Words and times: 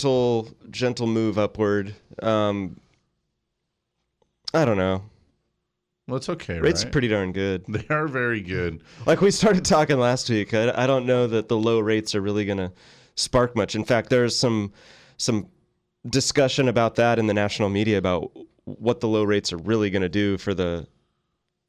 gentle 0.00 0.48
gentle 0.70 1.06
move 1.06 1.38
upward. 1.38 1.94
Um, 2.22 2.80
I 4.54 4.64
don't 4.64 4.78
know. 4.78 5.02
Well, 6.08 6.16
it's 6.16 6.28
okay, 6.28 6.58
Rates 6.58 6.84
right? 6.84 6.92
pretty 6.92 7.08
darn 7.08 7.32
good. 7.32 7.64
they 7.68 7.86
are 7.94 8.08
very 8.08 8.40
good. 8.40 8.82
Like 9.06 9.20
we 9.20 9.30
started 9.30 9.64
talking 9.64 9.98
last 9.98 10.28
week, 10.30 10.54
I, 10.54 10.72
I 10.74 10.86
don't 10.86 11.06
know 11.06 11.26
that 11.26 11.48
the 11.48 11.56
low 11.56 11.78
rates 11.80 12.14
are 12.14 12.20
really 12.20 12.44
going 12.44 12.58
to 12.58 12.72
spark 13.14 13.54
much. 13.54 13.74
In 13.74 13.84
fact, 13.84 14.08
there's 14.10 14.36
some 14.36 14.72
some 15.18 15.48
discussion 16.08 16.68
about 16.68 16.94
that 16.94 17.18
in 17.18 17.26
the 17.26 17.34
national 17.34 17.68
media 17.68 17.98
about 17.98 18.32
what 18.64 19.00
the 19.00 19.08
low 19.08 19.22
rates 19.22 19.52
are 19.52 19.58
really 19.58 19.90
going 19.90 20.02
to 20.02 20.08
do 20.08 20.38
for 20.38 20.54
the 20.54 20.86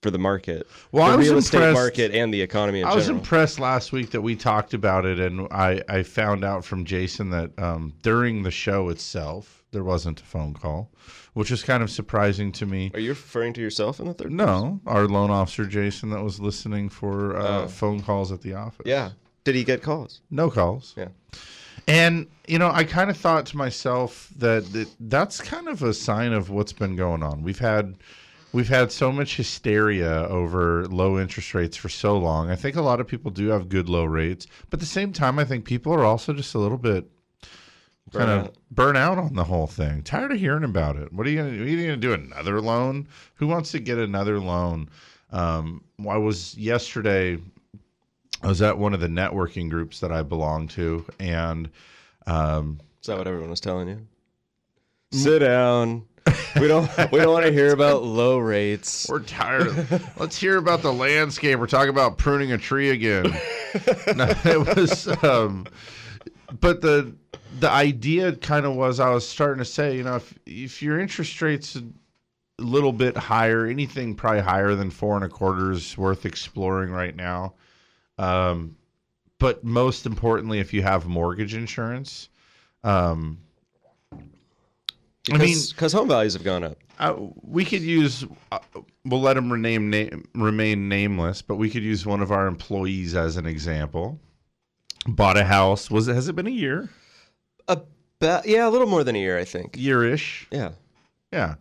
for 0.01 0.09
the 0.11 0.17
market, 0.17 0.67
Well, 0.91 1.05
the 1.07 1.13
I 1.13 1.15
was 1.15 1.29
real 1.29 1.37
estate 1.37 1.57
impressed- 1.57 1.75
market, 1.75 2.11
and 2.15 2.33
the 2.33 2.41
economy 2.41 2.79
in 2.81 2.87
I 2.87 2.95
was 2.95 3.07
impressed 3.07 3.59
last 3.59 3.91
week 3.91 4.09
that 4.11 4.21
we 4.21 4.35
talked 4.35 4.73
about 4.73 5.05
it, 5.05 5.19
and 5.19 5.47
I, 5.51 5.81
I 5.87 6.03
found 6.03 6.43
out 6.43 6.65
from 6.65 6.85
Jason 6.85 7.29
that 7.29 7.51
um, 7.59 7.93
during 8.01 8.41
the 8.43 8.49
show 8.51 8.89
itself, 8.89 9.63
there 9.71 9.83
wasn't 9.83 10.19
a 10.19 10.23
phone 10.23 10.53
call, 10.55 10.89
which 11.33 11.51
is 11.51 11.61
kind 11.63 11.83
of 11.83 11.91
surprising 11.91 12.51
to 12.53 12.65
me. 12.65 12.89
Are 12.95 12.99
you 12.99 13.09
referring 13.09 13.53
to 13.53 13.61
yourself 13.61 13.99
in 13.99 14.07
the 14.07 14.13
third? 14.15 14.31
No, 14.31 14.81
our 14.87 15.05
loan 15.07 15.29
officer 15.29 15.65
Jason 15.65 16.09
that 16.09 16.23
was 16.23 16.39
listening 16.39 16.89
for 16.89 17.37
uh, 17.37 17.63
Oh. 17.63 17.67
phone 17.67 18.01
calls 18.01 18.31
at 18.31 18.41
the 18.41 18.53
office. 18.55 18.85
Yeah. 18.85 19.11
Did 19.43 19.55
he 19.55 19.63
get 19.63 19.81
calls? 19.83 20.21
no 20.31 20.49
calls. 20.49 20.93
Yeah. 20.97 21.07
And 21.87 22.27
you 22.47 22.59
know, 22.59 22.69
I 22.71 22.83
kind 22.83 23.09
of 23.09 23.17
thought 23.17 23.45
to 23.47 23.57
myself 23.57 24.29
that, 24.37 24.71
that 24.73 24.87
that's 24.99 25.39
kind 25.41 25.67
of 25.67 25.81
a 25.83 25.93
sign 25.93 26.33
of 26.33 26.49
what's 26.49 26.73
been 26.73 26.95
going 26.95 27.23
on. 27.23 27.41
We've 27.41 27.57
had 27.59 27.95
we've 28.53 28.69
had 28.69 28.91
so 28.91 29.11
much 29.11 29.37
hysteria 29.37 30.25
over 30.27 30.85
low 30.87 31.19
interest 31.19 31.53
rates 31.53 31.77
for 31.77 31.89
so 31.89 32.17
long. 32.17 32.49
I 32.49 32.55
think 32.55 32.75
a 32.75 32.81
lot 32.81 32.99
of 32.99 33.07
people 33.07 33.31
do 33.31 33.47
have 33.47 33.69
good 33.69 33.89
low 33.89 34.05
rates, 34.05 34.47
but 34.69 34.77
at 34.77 34.79
the 34.81 34.85
same 34.85 35.13
time, 35.13 35.39
I 35.39 35.45
think 35.45 35.65
people 35.65 35.93
are 35.93 36.05
also 36.05 36.33
just 36.33 36.53
a 36.55 36.59
little 36.59 36.77
bit 36.77 37.09
kind 38.11 38.29
of 38.29 38.51
burn 38.69 38.97
out 38.97 39.17
on 39.17 39.35
the 39.35 39.43
whole 39.43 39.67
thing. 39.67 40.03
Tired 40.03 40.31
of 40.31 40.39
hearing 40.39 40.63
about 40.63 40.97
it. 40.97 41.13
What 41.13 41.25
are 41.25 41.29
you 41.29 41.37
gonna 41.37 41.57
do? 41.57 41.63
Are 41.63 41.67
you 41.67 41.85
gonna 41.85 41.97
do 41.97 42.13
another 42.13 42.61
loan? 42.61 43.07
Who 43.35 43.47
wants 43.47 43.71
to 43.71 43.79
get 43.79 43.97
another 43.97 44.39
loan? 44.39 44.89
Um, 45.31 45.83
I 46.07 46.17
was 46.17 46.57
yesterday. 46.57 47.37
I 48.43 48.47
was 48.47 48.61
at 48.61 48.77
one 48.77 48.93
of 48.93 48.99
the 48.99 49.07
networking 49.07 49.69
groups 49.69 49.99
that 49.99 50.11
I 50.11 50.23
belong 50.23 50.67
to, 50.69 51.05
and 51.19 51.69
um, 52.25 52.79
Is 53.01 53.07
that 53.07 53.17
what 53.17 53.27
everyone 53.27 53.51
was 53.51 53.61
telling 53.61 53.87
you? 53.87 54.07
Sit 55.11 55.39
down. 55.39 56.03
We 56.59 56.67
don't. 56.67 56.89
we 57.11 57.19
don't 57.19 57.33
want 57.33 57.45
to 57.45 57.51
hear 57.51 57.73
about 57.73 58.03
low 58.03 58.37
rates. 58.37 59.07
we're 59.09 59.19
tired. 59.19 59.67
Of, 59.67 60.19
let's 60.19 60.37
hear 60.37 60.57
about 60.57 60.81
the 60.81 60.91
landscape. 60.91 61.59
We're 61.59 61.67
talking 61.67 61.89
about 61.89 62.17
pruning 62.17 62.51
a 62.51 62.57
tree 62.57 62.89
again. 62.89 63.23
no, 64.15 64.33
it 64.45 64.75
was, 64.75 65.07
um, 65.23 65.65
but 66.59 66.81
the 66.81 67.15
the 67.59 67.69
idea 67.69 68.35
kind 68.35 68.65
of 68.65 68.75
was 68.75 68.99
I 68.99 69.09
was 69.09 69.27
starting 69.27 69.59
to 69.59 69.65
say, 69.65 69.95
you 69.95 70.03
know, 70.03 70.15
if 70.15 70.37
if 70.45 70.81
your 70.81 70.99
interest 70.99 71.41
rates 71.41 71.75
a 71.75 71.83
little 72.61 72.93
bit 72.93 73.17
higher, 73.17 73.65
anything 73.65 74.15
probably 74.15 74.41
higher 74.41 74.75
than 74.75 74.89
four 74.89 75.15
and 75.15 75.25
a 75.25 75.29
quarter 75.29 75.71
is 75.71 75.97
worth 75.97 76.25
exploring 76.25 76.91
right 76.91 77.15
now. 77.15 77.53
Um, 78.17 78.75
but 79.39 79.63
most 79.63 80.05
importantly, 80.05 80.59
if 80.59 80.73
you 80.73 80.83
have 80.83 81.07
mortgage 81.07 81.55
insurance, 81.55 82.29
um, 82.83 83.39
I 85.31 85.37
mean, 85.37 85.57
because 85.69 85.93
home 85.93 86.07
values 86.07 86.33
have 86.33 86.43
gone 86.43 86.63
up. 86.63 86.77
uh, 86.99 87.13
we 87.43 87.63
could 87.65 87.81
use 87.81 88.25
uh, 88.51 88.59
we'll 89.05 89.21
let 89.21 89.37
him 89.37 89.51
rename 89.51 89.89
name, 89.89 90.27
remain 90.33 90.89
nameless 90.89 91.41
but 91.41 91.55
we 91.57 91.69
could 91.69 91.83
use 91.83 92.05
one 92.05 92.21
of 92.21 92.31
our 92.31 92.47
employees 92.47 93.13
as 93.15 93.37
an 93.37 93.45
example 93.45 94.19
bought 95.07 95.37
a 95.37 95.43
house 95.43 95.91
was 95.91 96.07
it 96.07 96.15
has 96.15 96.27
it 96.27 96.35
been 96.35 96.47
a 96.47 96.51
year 96.51 96.89
About 97.67 98.45
yeah, 98.45 98.67
a 98.67 98.69
little 98.69 98.87
more 98.87 99.03
than 99.03 99.15
a 99.15 99.19
year, 99.19 99.37
I 99.37 99.45
think. 99.45 99.73
yearish 99.73 100.45
Yeah. 100.51 100.71
yeah 101.31 101.55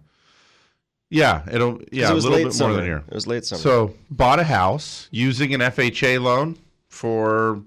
yeah 1.10 1.42
it'll 1.52 1.80
yeah 1.92 2.06
it 2.08 2.12
a 2.12 2.14
little 2.14 2.38
bit 2.44 2.52
summer. 2.54 2.70
more 2.70 2.76
than 2.76 2.84
a 2.84 2.88
year 2.88 3.04
It 3.08 3.14
was 3.14 3.26
late 3.26 3.44
summer. 3.44 3.60
so 3.60 3.94
bought 4.10 4.38
a 4.40 4.44
house 4.44 5.08
using 5.10 5.52
an 5.54 5.60
FHA 5.60 6.20
loan 6.22 6.56
for 6.88 7.60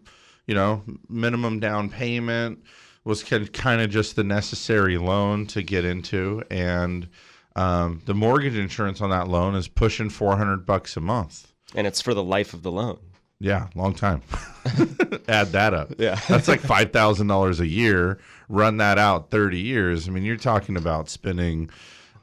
you 0.48 0.56
know 0.56 0.81
minimum 1.10 1.60
down 1.60 1.90
payment 1.90 2.60
was 3.06 3.24
kind 3.24 3.81
of 3.81 3.90
just 3.90 4.16
the 4.16 4.24
necessary 4.24 4.97
loan 4.97 5.46
to 5.47 5.62
get 5.62 5.86
into. 5.86 6.44
And 6.50 7.09
um, 7.56 8.02
the 8.06 8.14
mortgage 8.14 8.58
insurance 8.58 9.02
on 9.02 9.09
that 9.09 9.28
loan 9.28 9.56
is 9.56 9.68
pushing 9.68 10.09
400 10.09 10.66
bucks 10.66 10.96
a 10.96 11.02
month. 11.02 11.52
And 11.75 11.86
it's 11.86 12.02
for 12.02 12.13
the 12.13 12.24
life 12.24 12.53
of 12.53 12.63
the 12.63 12.72
loan. 12.72 13.00
yeah 13.40 13.68
long 13.75 13.94
time. 13.94 14.22
Add 15.28 15.52
that 15.52 15.74
up. 15.74 15.94
Yeah. 15.97 16.19
that's 16.30 16.47
like 16.47 16.62
$5000 16.62 17.59
a 17.59 17.68
year. 17.68 18.19
Run 18.47 18.78
that 18.78 18.97
out 18.97 19.31
30 19.31 19.59
years. 19.59 20.08
I 20.08 20.12
mean 20.12 20.24
you're 20.24 20.38
talking 20.38 20.78
about 20.78 21.09
spending 21.09 21.69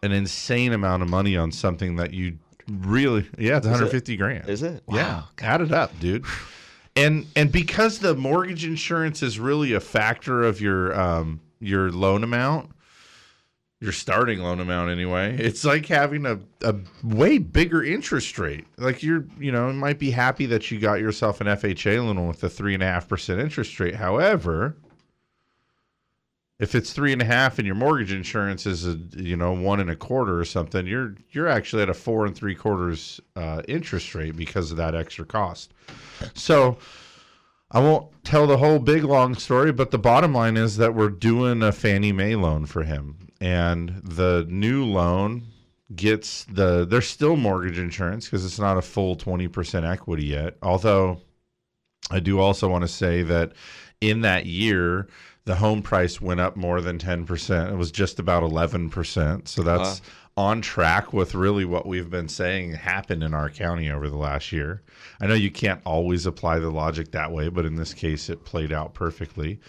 an 0.02 0.12
insane 0.12 0.72
amount 0.72 1.02
of 1.02 1.10
money 1.10 1.36
on 1.36 1.52
something 1.52 1.96
that 1.96 2.14
you 2.14 2.38
really 2.69 3.28
yeah 3.36 3.56
it's 3.56 3.66
150 3.66 4.16
grand. 4.16 4.48
Is 4.48 4.62
it? 4.62 4.82
yeah, 4.88 5.24
add 5.40 5.60
it 5.60 5.72
up, 5.72 5.98
dude. 6.00 6.24
And 7.00 7.27
and 7.34 7.50
because 7.50 8.00
the 8.00 8.15
mortgage 8.15 8.65
insurance 8.65 9.22
is 9.22 9.38
really 9.38 9.72
a 9.72 9.81
factor 9.81 10.43
of 10.43 10.61
your 10.61 10.99
um 10.99 11.41
your 11.61 11.91
loan 11.91 12.22
amount, 12.25 12.71
your 13.81 13.93
starting 13.93 14.41
loan 14.41 14.61
amount 14.61 14.91
anyway, 14.91 15.37
it's 15.38 15.65
like 15.65 15.87
having 15.87 16.27
a, 16.27 16.38
a 16.62 16.75
way 17.03 17.38
bigger 17.38 17.83
interest 17.83 18.38
rate. 18.38 18.66
Like 18.77 19.03
you're 19.03 19.25
you 19.38 19.50
know, 19.50 19.72
might 19.72 19.99
be 19.99 20.11
happy 20.11 20.47
that 20.47 20.71
you 20.71 20.78
got 20.78 21.00
yourself 21.00 21.41
an 21.41 21.47
FHA 21.47 22.05
loan 22.05 22.28
with 22.28 22.44
a 22.44 22.50
three 22.50 22.75
and 22.75 22.83
a 22.83 22.87
half 22.87 23.09
percent 23.09 23.41
interest 23.41 23.78
rate. 23.81 23.94
However, 23.94 24.77
if 26.60 26.75
it's 26.75 26.93
three 26.93 27.12
and 27.12 27.22
a 27.22 27.25
half 27.25 27.59
and 27.59 27.66
your 27.66 27.75
mortgage 27.75 28.12
insurance 28.12 28.66
is 28.66 28.87
a 28.87 28.98
you 29.16 29.34
know 29.34 29.53
one 29.53 29.81
and 29.81 29.91
a 29.91 29.97
quarter 29.97 30.38
or 30.38 30.44
something, 30.44 30.87
you're 30.87 31.16
you're 31.31 31.48
actually 31.48 31.82
at 31.82 31.88
a 31.88 31.94
four 31.94 32.26
and 32.26 32.37
three 32.37 32.54
quarters 32.54 33.19
uh, 33.34 33.62
interest 33.66 34.15
rate 34.15 34.37
because 34.37 34.70
of 34.70 34.76
that 34.76 34.94
extra 34.94 35.25
cost. 35.25 35.72
So 36.34 36.76
I 37.70 37.81
won't 37.81 38.12
tell 38.25 38.47
the 38.47 38.59
whole 38.59 38.78
big 38.78 39.04
long 39.04 39.34
story, 39.34 39.72
but 39.72 39.91
the 39.91 39.99
bottom 39.99 40.34
line 40.34 40.59
is 40.59 40.76
that 40.76 40.94
we're 40.94 41.09
doing 41.09 41.62
a 41.62 41.72
Fannie 41.72 42.12
Mae 42.12 42.37
loan 42.37 42.66
for 42.66 42.82
him, 42.82 43.16
and 43.41 44.00
the 44.04 44.47
new 44.49 44.84
loan 44.84 45.47
gets 45.97 46.44
the 46.44 46.84
there's 46.84 47.09
still 47.09 47.37
mortgage 47.37 47.78
insurance 47.78 48.26
because 48.26 48.44
it's 48.44 48.59
not 48.59 48.76
a 48.76 48.82
full 48.82 49.16
twenty 49.16 49.49
percent 49.49 49.87
equity 49.87 50.26
yet. 50.26 50.59
Although 50.62 51.22
I 52.10 52.20
do 52.20 52.38
also 52.38 52.69
want 52.69 52.82
to 52.82 52.88
say 52.88 53.22
that 53.22 53.53
in 54.03 54.22
that 54.22 54.47
year, 54.47 55.09
the 55.44 55.56
home 55.56 55.82
price 55.82 56.20
went 56.20 56.40
up 56.40 56.56
more 56.56 56.80
than 56.80 56.98
10%. 56.98 57.72
It 57.72 57.76
was 57.76 57.90
just 57.90 58.18
about 58.18 58.42
11%. 58.42 59.48
So 59.48 59.62
that's 59.62 60.02
on 60.36 60.60
track 60.60 61.12
with 61.12 61.34
really 61.34 61.64
what 61.64 61.86
we've 61.86 62.10
been 62.10 62.28
saying 62.28 62.72
happened 62.72 63.22
in 63.22 63.34
our 63.34 63.50
county 63.50 63.90
over 63.90 64.08
the 64.08 64.16
last 64.16 64.52
year. 64.52 64.82
I 65.20 65.26
know 65.26 65.34
you 65.34 65.50
can't 65.50 65.80
always 65.84 66.26
apply 66.26 66.58
the 66.58 66.70
logic 66.70 67.12
that 67.12 67.32
way, 67.32 67.48
but 67.48 67.66
in 67.66 67.76
this 67.76 67.94
case, 67.94 68.28
it 68.28 68.44
played 68.44 68.72
out 68.72 68.94
perfectly. 68.94 69.60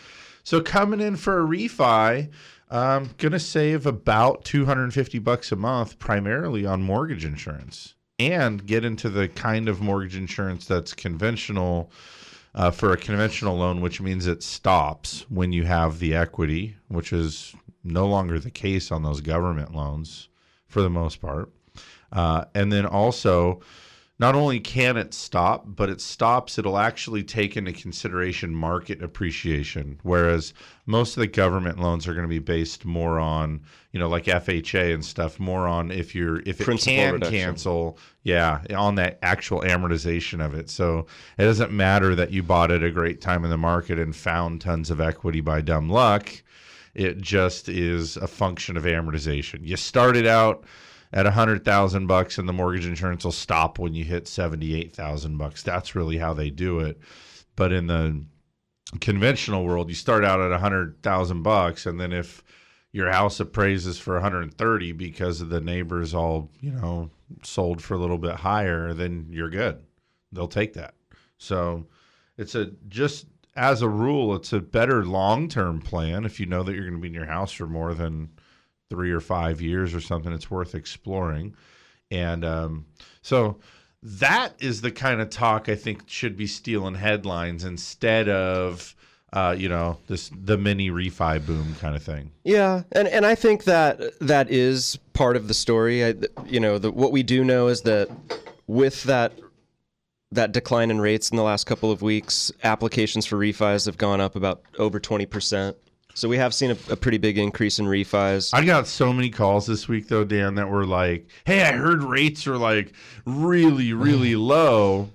So 0.43 0.61
coming 0.61 1.01
in 1.01 1.15
for 1.15 1.41
a 1.41 1.45
refi, 1.45 2.29
um, 2.69 3.03
I'm 3.03 3.09
going 3.17 3.33
to 3.33 3.39
save 3.39 3.85
about 3.85 4.45
250 4.45 5.19
bucks 5.19 5.51
a 5.51 5.55
month 5.55 5.99
primarily 5.99 6.65
on 6.65 6.81
mortgage 6.81 7.25
insurance 7.25 7.95
and 8.17 8.65
get 8.65 8.85
into 8.85 9.09
the 9.09 9.27
kind 9.27 9.67
of 9.67 9.81
mortgage 9.81 10.15
insurance 10.15 10.65
that's 10.67 10.93
conventional 10.93 11.91
uh, 12.53 12.71
for 12.71 12.91
a 12.91 12.97
conventional 12.97 13.57
loan, 13.57 13.81
which 13.81 14.01
means 14.01 14.27
it 14.27 14.43
stops 14.43 15.25
when 15.29 15.51
you 15.51 15.63
have 15.63 15.99
the 15.99 16.15
equity, 16.15 16.75
which 16.87 17.13
is 17.13 17.55
no 17.83 18.07
longer 18.07 18.39
the 18.39 18.51
case 18.51 18.91
on 18.91 19.03
those 19.03 19.21
government 19.21 19.73
loans 19.73 20.29
for 20.67 20.81
the 20.81 20.89
most 20.89 21.21
part. 21.21 21.51
Uh, 22.11 22.45
and 22.53 22.71
then 22.71 22.85
also, 22.85 23.61
not 24.21 24.35
only 24.35 24.59
can 24.59 24.97
it 24.97 25.15
stop, 25.15 25.63
but 25.65 25.89
it 25.89 25.99
stops, 25.99 26.59
it'll 26.59 26.77
actually 26.77 27.23
take 27.23 27.57
into 27.57 27.73
consideration 27.73 28.53
market 28.53 29.01
appreciation. 29.01 29.99
Whereas 30.03 30.53
most 30.85 31.17
of 31.17 31.21
the 31.21 31.27
government 31.27 31.79
loans 31.79 32.07
are 32.07 32.13
going 32.13 32.25
to 32.25 32.29
be 32.29 32.37
based 32.37 32.85
more 32.85 33.17
on, 33.19 33.61
you 33.91 33.99
know, 33.99 34.07
like 34.07 34.25
FHA 34.25 34.93
and 34.93 35.03
stuff, 35.03 35.39
more 35.39 35.67
on 35.67 35.89
if 35.89 36.13
you're 36.13 36.39
if 36.41 36.61
it 36.61 36.65
Principal 36.65 36.93
can 36.93 37.13
reduction. 37.13 37.39
cancel, 37.39 37.97
yeah, 38.21 38.61
on 38.77 38.93
that 38.95 39.17
actual 39.23 39.61
amortization 39.61 40.45
of 40.45 40.53
it. 40.53 40.69
So 40.69 41.07
it 41.39 41.45
doesn't 41.45 41.71
matter 41.71 42.13
that 42.13 42.29
you 42.29 42.43
bought 42.43 42.69
at 42.69 42.83
a 42.83 42.91
great 42.91 43.21
time 43.21 43.43
in 43.43 43.49
the 43.49 43.57
market 43.57 43.97
and 43.97 44.15
found 44.15 44.61
tons 44.61 44.91
of 44.91 45.01
equity 45.01 45.41
by 45.41 45.61
dumb 45.61 45.89
luck. 45.89 46.31
It 46.93 47.21
just 47.21 47.69
is 47.69 48.17
a 48.17 48.27
function 48.27 48.77
of 48.77 48.83
amortization. 48.83 49.61
You 49.65 49.77
started 49.77 50.27
out 50.27 50.63
at 51.13 51.25
a 51.25 51.31
hundred 51.31 51.65
thousand 51.65 52.07
bucks, 52.07 52.37
and 52.37 52.47
the 52.47 52.53
mortgage 52.53 52.85
insurance 52.85 53.23
will 53.23 53.31
stop 53.31 53.79
when 53.79 53.93
you 53.93 54.03
hit 54.03 54.27
seventy-eight 54.27 54.93
thousand 54.93 55.37
bucks. 55.37 55.63
That's 55.63 55.95
really 55.95 56.17
how 56.17 56.33
they 56.33 56.49
do 56.49 56.79
it. 56.79 56.99
But 57.55 57.71
in 57.71 57.87
the 57.87 58.23
conventional 58.99 59.65
world, 59.65 59.89
you 59.89 59.95
start 59.95 60.23
out 60.23 60.41
at 60.41 60.51
a 60.51 60.57
hundred 60.59 61.01
thousand 61.03 61.43
bucks, 61.43 61.85
and 61.85 61.99
then 61.99 62.11
if 62.11 62.43
your 62.93 63.09
house 63.09 63.39
appraises 63.39 63.97
for 63.97 64.15
130 64.15 64.91
because 64.91 65.39
of 65.39 65.47
the 65.47 65.61
neighbors 65.61 66.13
all 66.13 66.49
you 66.59 66.71
know 66.71 67.09
sold 67.41 67.81
for 67.81 67.93
a 67.93 67.99
little 67.99 68.17
bit 68.17 68.35
higher, 68.35 68.93
then 68.93 69.27
you're 69.29 69.49
good. 69.49 69.81
They'll 70.31 70.47
take 70.47 70.73
that. 70.73 70.93
So 71.37 71.87
it's 72.37 72.55
a 72.55 72.71
just 72.87 73.27
as 73.55 73.81
a 73.81 73.89
rule, 73.89 74.35
it's 74.35 74.53
a 74.53 74.59
better 74.59 75.05
long 75.05 75.47
term 75.49 75.81
plan 75.81 76.25
if 76.25 76.39
you 76.39 76.45
know 76.45 76.63
that 76.63 76.73
you're 76.73 76.85
going 76.85 76.95
to 76.95 77.01
be 77.01 77.07
in 77.07 77.13
your 77.13 77.25
house 77.25 77.51
for 77.51 77.67
more 77.67 77.93
than 77.93 78.29
three 78.91 79.11
or 79.11 79.21
five 79.21 79.61
years 79.61 79.95
or 79.95 80.01
something. 80.01 80.33
It's 80.33 80.51
worth 80.51 80.75
exploring, 80.75 81.55
and 82.11 82.43
um, 82.43 82.85
so 83.21 83.57
that 84.03 84.53
is 84.59 84.81
the 84.81 84.91
kind 84.91 85.21
of 85.21 85.29
talk 85.29 85.69
I 85.69 85.75
think 85.75 86.03
should 86.07 86.35
be 86.35 86.45
stealing 86.45 86.95
headlines 86.95 87.63
instead 87.63 88.27
of 88.27 88.93
uh, 89.31 89.55
you 89.57 89.69
know 89.69 89.97
this 90.07 90.29
the 90.43 90.57
mini 90.57 90.89
refi 90.89 91.43
boom 91.45 91.75
kind 91.79 91.95
of 91.95 92.03
thing. 92.03 92.31
Yeah, 92.43 92.83
and 92.91 93.07
and 93.07 93.25
I 93.25 93.35
think 93.35 93.63
that 93.63 94.01
that 94.19 94.51
is 94.51 94.99
part 95.13 95.37
of 95.37 95.47
the 95.47 95.53
story. 95.53 96.03
I, 96.05 96.15
you 96.45 96.59
know, 96.59 96.77
the, 96.77 96.91
what 96.91 97.13
we 97.13 97.23
do 97.23 97.45
know 97.45 97.67
is 97.67 97.81
that 97.83 98.09
with 98.67 99.03
that 99.03 99.31
that 100.33 100.51
decline 100.51 100.91
in 100.91 100.99
rates 100.99 101.29
in 101.29 101.37
the 101.37 101.43
last 101.43 101.65
couple 101.65 101.91
of 101.91 102.01
weeks, 102.01 102.51
applications 102.63 103.25
for 103.25 103.37
refis 103.37 103.85
have 103.85 103.97
gone 103.97 104.19
up 104.19 104.35
about 104.35 104.61
over 104.77 104.99
twenty 104.99 105.25
percent. 105.25 105.77
So 106.13 106.27
we 106.27 106.37
have 106.37 106.53
seen 106.53 106.71
a, 106.71 106.77
a, 106.89 106.95
pretty 106.95 107.17
big 107.17 107.37
increase 107.37 107.79
in 107.79 107.85
refis. 107.85 108.53
I 108.53 108.65
got 108.65 108.87
so 108.87 109.13
many 109.13 109.29
calls 109.29 109.65
this 109.65 109.87
week 109.87 110.07
though, 110.07 110.23
Dan, 110.23 110.55
that 110.55 110.69
were 110.69 110.85
like, 110.85 111.27
"Hey, 111.45 111.63
I 111.63 111.73
heard 111.73 112.03
rates 112.03 112.47
are 112.47 112.57
like 112.57 112.93
really, 113.25 113.93
really 113.93 114.35
low. 114.35 115.09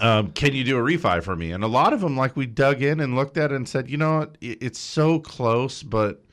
Um, 0.00 0.32
can 0.32 0.54
you 0.54 0.64
do 0.64 0.78
a 0.78 0.82
refi 0.82 1.22
for 1.22 1.36
me?" 1.36 1.52
And 1.52 1.62
a 1.62 1.68
lot 1.68 1.92
of 1.92 2.00
them, 2.00 2.16
like 2.16 2.36
we 2.36 2.46
dug 2.46 2.82
in 2.82 3.00
and 3.00 3.14
looked 3.14 3.36
at 3.36 3.52
it 3.52 3.56
and 3.56 3.68
said, 3.68 3.90
"You 3.90 3.96
know 3.96 4.18
what? 4.18 4.36
It's 4.40 4.78
so 4.78 5.18
close, 5.20 5.82
but 5.82 6.24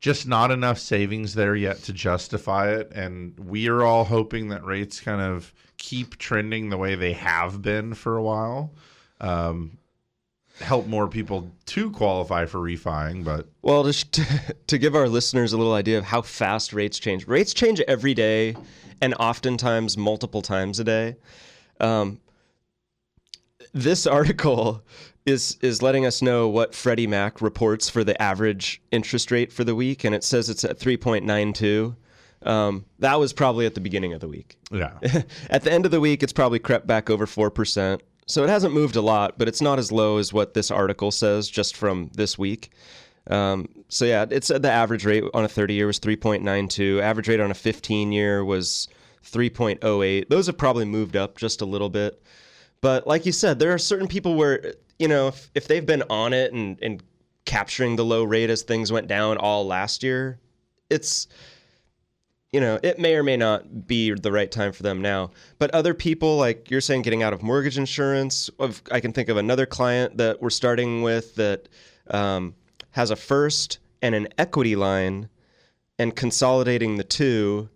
just 0.00 0.26
not 0.26 0.50
enough 0.50 0.78
savings 0.78 1.34
there 1.34 1.56
yet 1.56 1.82
to 1.84 1.92
justify 1.92 2.72
it." 2.72 2.92
And 2.94 3.38
we 3.38 3.68
are 3.68 3.82
all 3.82 4.04
hoping 4.04 4.48
that 4.48 4.64
rates 4.64 5.00
kind 5.00 5.20
of 5.20 5.52
keep 5.78 6.18
trending 6.18 6.70
the 6.70 6.78
way 6.78 6.94
they 6.94 7.14
have 7.14 7.60
been 7.62 7.94
for 7.94 8.16
a 8.16 8.22
while. 8.22 8.72
Um, 9.20 9.78
help 10.60 10.86
more 10.86 11.08
people 11.08 11.50
to 11.66 11.90
qualify 11.90 12.44
for 12.44 12.60
refining 12.60 13.22
but 13.22 13.48
well 13.62 13.82
just 13.84 14.12
to, 14.12 14.24
to, 14.66 14.78
give 14.78 14.94
our 14.94 15.08
listeners 15.08 15.52
a 15.52 15.56
little 15.56 15.72
idea 15.72 15.98
of 15.98 16.04
how 16.04 16.20
fast 16.20 16.72
rates 16.72 16.98
change 16.98 17.26
rates 17.26 17.54
change 17.54 17.80
every 17.82 18.14
day 18.14 18.54
and 19.00 19.14
oftentimes 19.14 19.96
multiple 19.96 20.42
times 20.42 20.78
a 20.78 20.84
day 20.84 21.16
um, 21.80 22.20
this 23.72 24.06
article 24.06 24.84
is 25.24 25.56
is 25.62 25.80
letting 25.82 26.04
us 26.04 26.20
know 26.20 26.48
what 26.48 26.74
Freddie 26.74 27.06
Mac 27.06 27.40
reports 27.40 27.88
for 27.88 28.04
the 28.04 28.20
average 28.20 28.82
interest 28.90 29.30
rate 29.30 29.52
for 29.52 29.64
the 29.64 29.74
week 29.74 30.04
and 30.04 30.14
it 30.14 30.24
says 30.24 30.50
it's 30.50 30.64
at 30.64 30.78
3.92 30.78 31.94
um, 32.42 32.86
that 32.98 33.18
was 33.18 33.32
probably 33.32 33.66
at 33.66 33.74
the 33.74 33.80
beginning 33.80 34.12
of 34.14 34.20
the 34.20 34.28
week. 34.28 34.56
Yeah. 34.70 34.98
at 35.50 35.62
the 35.62 35.72
end 35.72 35.84
of 35.84 35.90
the 35.90 36.00
week, 36.00 36.22
it's 36.22 36.32
probably 36.32 36.58
crept 36.58 36.86
back 36.86 37.10
over 37.10 37.26
4%. 37.26 38.00
So 38.30 38.44
it 38.44 38.48
hasn't 38.48 38.72
moved 38.72 38.96
a 38.96 39.00
lot, 39.00 39.38
but 39.38 39.48
it's 39.48 39.60
not 39.60 39.78
as 39.78 39.90
low 39.90 40.18
as 40.18 40.32
what 40.32 40.54
this 40.54 40.70
article 40.70 41.10
says 41.10 41.48
just 41.48 41.76
from 41.76 42.10
this 42.14 42.38
week. 42.38 42.70
Um, 43.26 43.68
so 43.88 44.04
yeah, 44.04 44.24
it 44.30 44.44
said 44.44 44.62
the 44.62 44.70
average 44.70 45.04
rate 45.04 45.24
on 45.34 45.44
a 45.44 45.48
30 45.48 45.74
year 45.74 45.86
was 45.86 46.00
3.92. 46.00 47.02
Average 47.02 47.28
rate 47.28 47.40
on 47.40 47.50
a 47.50 47.54
15 47.54 48.12
year 48.12 48.44
was 48.44 48.88
3.08. 49.24 50.28
Those 50.28 50.46
have 50.46 50.56
probably 50.56 50.84
moved 50.84 51.16
up 51.16 51.36
just 51.36 51.60
a 51.60 51.66
little 51.66 51.90
bit. 51.90 52.22
But 52.80 53.06
like 53.06 53.26
you 53.26 53.32
said, 53.32 53.58
there 53.58 53.72
are 53.72 53.78
certain 53.78 54.08
people 54.08 54.36
where, 54.36 54.74
you 54.98 55.08
know, 55.08 55.28
if, 55.28 55.50
if 55.54 55.68
they've 55.68 55.84
been 55.84 56.04
on 56.08 56.32
it 56.32 56.52
and, 56.52 56.78
and 56.80 57.02
capturing 57.44 57.96
the 57.96 58.04
low 58.04 58.24
rate 58.24 58.48
as 58.48 58.62
things 58.62 58.90
went 58.90 59.08
down 59.08 59.36
all 59.36 59.66
last 59.66 60.02
year, 60.02 60.38
it's 60.88 61.28
you 62.52 62.60
know, 62.60 62.80
it 62.82 62.98
may 62.98 63.14
or 63.14 63.22
may 63.22 63.36
not 63.36 63.86
be 63.86 64.12
the 64.12 64.32
right 64.32 64.50
time 64.50 64.72
for 64.72 64.82
them 64.82 65.00
now. 65.00 65.30
But 65.58 65.70
other 65.72 65.94
people, 65.94 66.36
like 66.36 66.70
you're 66.70 66.80
saying, 66.80 67.02
getting 67.02 67.22
out 67.22 67.32
of 67.32 67.42
mortgage 67.42 67.78
insurance, 67.78 68.50
I 68.90 69.00
can 69.00 69.12
think 69.12 69.28
of 69.28 69.36
another 69.36 69.66
client 69.66 70.16
that 70.16 70.42
we're 70.42 70.50
starting 70.50 71.02
with 71.02 71.36
that 71.36 71.68
um, 72.08 72.54
has 72.92 73.10
a 73.10 73.16
first 73.16 73.78
and 74.02 74.14
an 74.14 74.28
equity 74.36 74.74
line 74.74 75.28
and 75.98 76.16
consolidating 76.16 76.96
the 76.96 77.04
two 77.04 77.68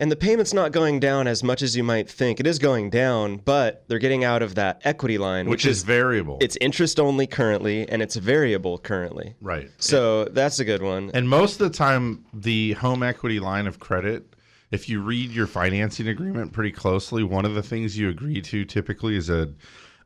and 0.00 0.10
the 0.10 0.16
payment's 0.16 0.54
not 0.54 0.72
going 0.72 0.98
down 0.98 1.28
as 1.28 1.44
much 1.44 1.60
as 1.62 1.76
you 1.76 1.84
might 1.84 2.08
think. 2.08 2.40
It 2.40 2.46
is 2.46 2.58
going 2.58 2.88
down, 2.88 3.36
but 3.36 3.84
they're 3.86 3.98
getting 3.98 4.24
out 4.24 4.42
of 4.42 4.54
that 4.54 4.80
equity 4.84 5.18
line, 5.18 5.46
which, 5.46 5.64
which 5.64 5.70
is, 5.70 5.78
is, 5.78 5.82
variable. 5.84 6.38
It's 6.40 6.56
interest 6.60 6.98
only 6.98 7.26
currently, 7.26 7.86
and 7.86 8.00
it's 8.00 8.16
variable 8.16 8.78
currently. 8.78 9.34
Right. 9.42 9.70
So 9.76 10.22
it, 10.22 10.34
that's 10.34 10.58
a 10.58 10.64
good 10.64 10.82
one. 10.82 11.10
And 11.12 11.28
most 11.28 11.60
of 11.60 11.70
the 11.70 11.76
time, 11.76 12.24
the 12.32 12.72
home 12.72 13.02
equity 13.02 13.40
line 13.40 13.66
of 13.66 13.78
credit, 13.78 14.34
if 14.70 14.88
you 14.88 15.02
read 15.02 15.30
your 15.30 15.46
financing 15.46 16.08
agreement 16.08 16.52
pretty 16.52 16.72
closely, 16.72 17.22
one 17.22 17.44
of 17.44 17.54
the 17.54 17.62
things 17.62 17.98
you 17.98 18.08
agree 18.08 18.40
to 18.40 18.64
typically 18.64 19.16
is 19.16 19.28
a 19.28 19.52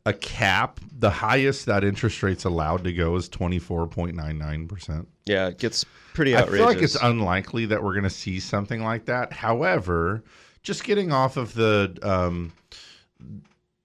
a 0.06 0.12
cap. 0.12 0.80
The 0.98 1.10
highest 1.10 1.66
that 1.66 1.84
interest 1.84 2.22
rate's 2.22 2.44
allowed 2.44 2.84
to 2.84 2.92
go 2.92 3.16
is 3.16 3.28
twenty 3.28 3.58
four 3.58 3.86
point 3.86 4.16
nine 4.16 4.38
nine 4.38 4.68
percent. 4.68 5.08
Yeah, 5.26 5.48
it 5.48 5.58
gets 5.58 5.84
pretty 6.12 6.34
outrageous. 6.34 6.54
I 6.54 6.56
feel 6.58 6.66
like 6.66 6.82
it's 6.82 7.02
unlikely 7.02 7.66
that 7.66 7.82
we're 7.82 7.94
going 7.94 8.04
to 8.04 8.10
see 8.10 8.40
something 8.40 8.82
like 8.82 9.06
that. 9.06 9.32
However, 9.32 10.22
just 10.62 10.84
getting 10.84 11.12
off 11.12 11.36
of 11.36 11.54
the 11.54 11.98
um, 12.02 12.52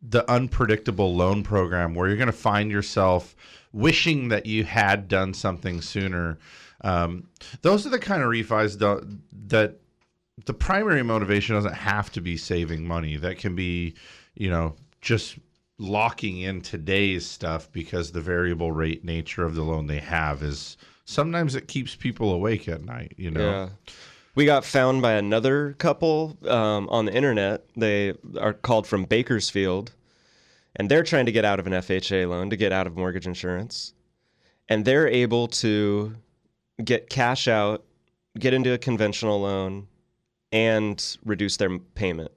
the 0.01 0.29
unpredictable 0.29 1.15
loan 1.15 1.43
program 1.43 1.93
where 1.93 2.07
you're 2.07 2.17
going 2.17 2.27
to 2.27 2.33
find 2.33 2.71
yourself 2.71 3.35
wishing 3.71 4.29
that 4.29 4.45
you 4.45 4.63
had 4.63 5.07
done 5.07 5.33
something 5.33 5.81
sooner. 5.81 6.37
Um, 6.81 7.27
those 7.61 7.85
are 7.85 7.89
the 7.89 7.99
kind 7.99 8.23
of 8.23 8.29
refis 8.29 8.79
that, 8.79 9.05
that 9.47 9.79
the 10.45 10.53
primary 10.53 11.03
motivation 11.03 11.55
doesn't 11.55 11.73
have 11.73 12.11
to 12.13 12.21
be 12.21 12.37
saving 12.37 12.87
money. 12.87 13.17
That 13.17 13.37
can 13.37 13.55
be, 13.55 13.95
you 14.35 14.49
know, 14.49 14.75
just 15.01 15.37
locking 15.79 16.39
in 16.39 16.61
today's 16.61 17.25
stuff 17.25 17.71
because 17.71 18.11
the 18.11 18.21
variable 18.21 18.71
rate 18.71 19.03
nature 19.03 19.43
of 19.43 19.55
the 19.55 19.63
loan 19.63 19.87
they 19.87 19.99
have 19.99 20.43
is 20.43 20.77
sometimes 21.05 21.55
it 21.55 21.67
keeps 21.67 21.95
people 21.95 22.31
awake 22.31 22.67
at 22.67 22.83
night, 22.83 23.13
you 23.17 23.31
know? 23.31 23.49
Yeah. 23.49 23.69
We 24.35 24.45
got 24.45 24.63
found 24.63 25.01
by 25.01 25.13
another 25.13 25.73
couple 25.79 26.37
um, 26.47 26.87
on 26.89 27.05
the 27.05 27.13
internet. 27.13 27.65
They 27.75 28.13
are 28.39 28.53
called 28.53 28.85
from 28.85 29.05
Bakersfield, 29.05 29.91
and 30.75 30.89
they're 30.89 31.03
trying 31.03 31.25
to 31.25 31.31
get 31.31 31.45
out 31.45 31.59
of 31.59 31.67
an 31.67 31.73
FHA 31.73 32.29
loan 32.29 32.49
to 32.49 32.55
get 32.55 32.71
out 32.71 32.85
of 32.85 32.95
mortgage 32.95 33.25
insurance. 33.25 33.93
And 34.69 34.85
they're 34.85 35.07
able 35.07 35.47
to 35.47 36.15
get 36.83 37.09
cash 37.09 37.47
out, 37.47 37.83
get 38.37 38.53
into 38.53 38.71
a 38.71 38.77
conventional 38.77 39.41
loan, 39.41 39.87
and 40.51 41.17
reduce 41.25 41.57
their 41.57 41.79
payment. 41.79 42.31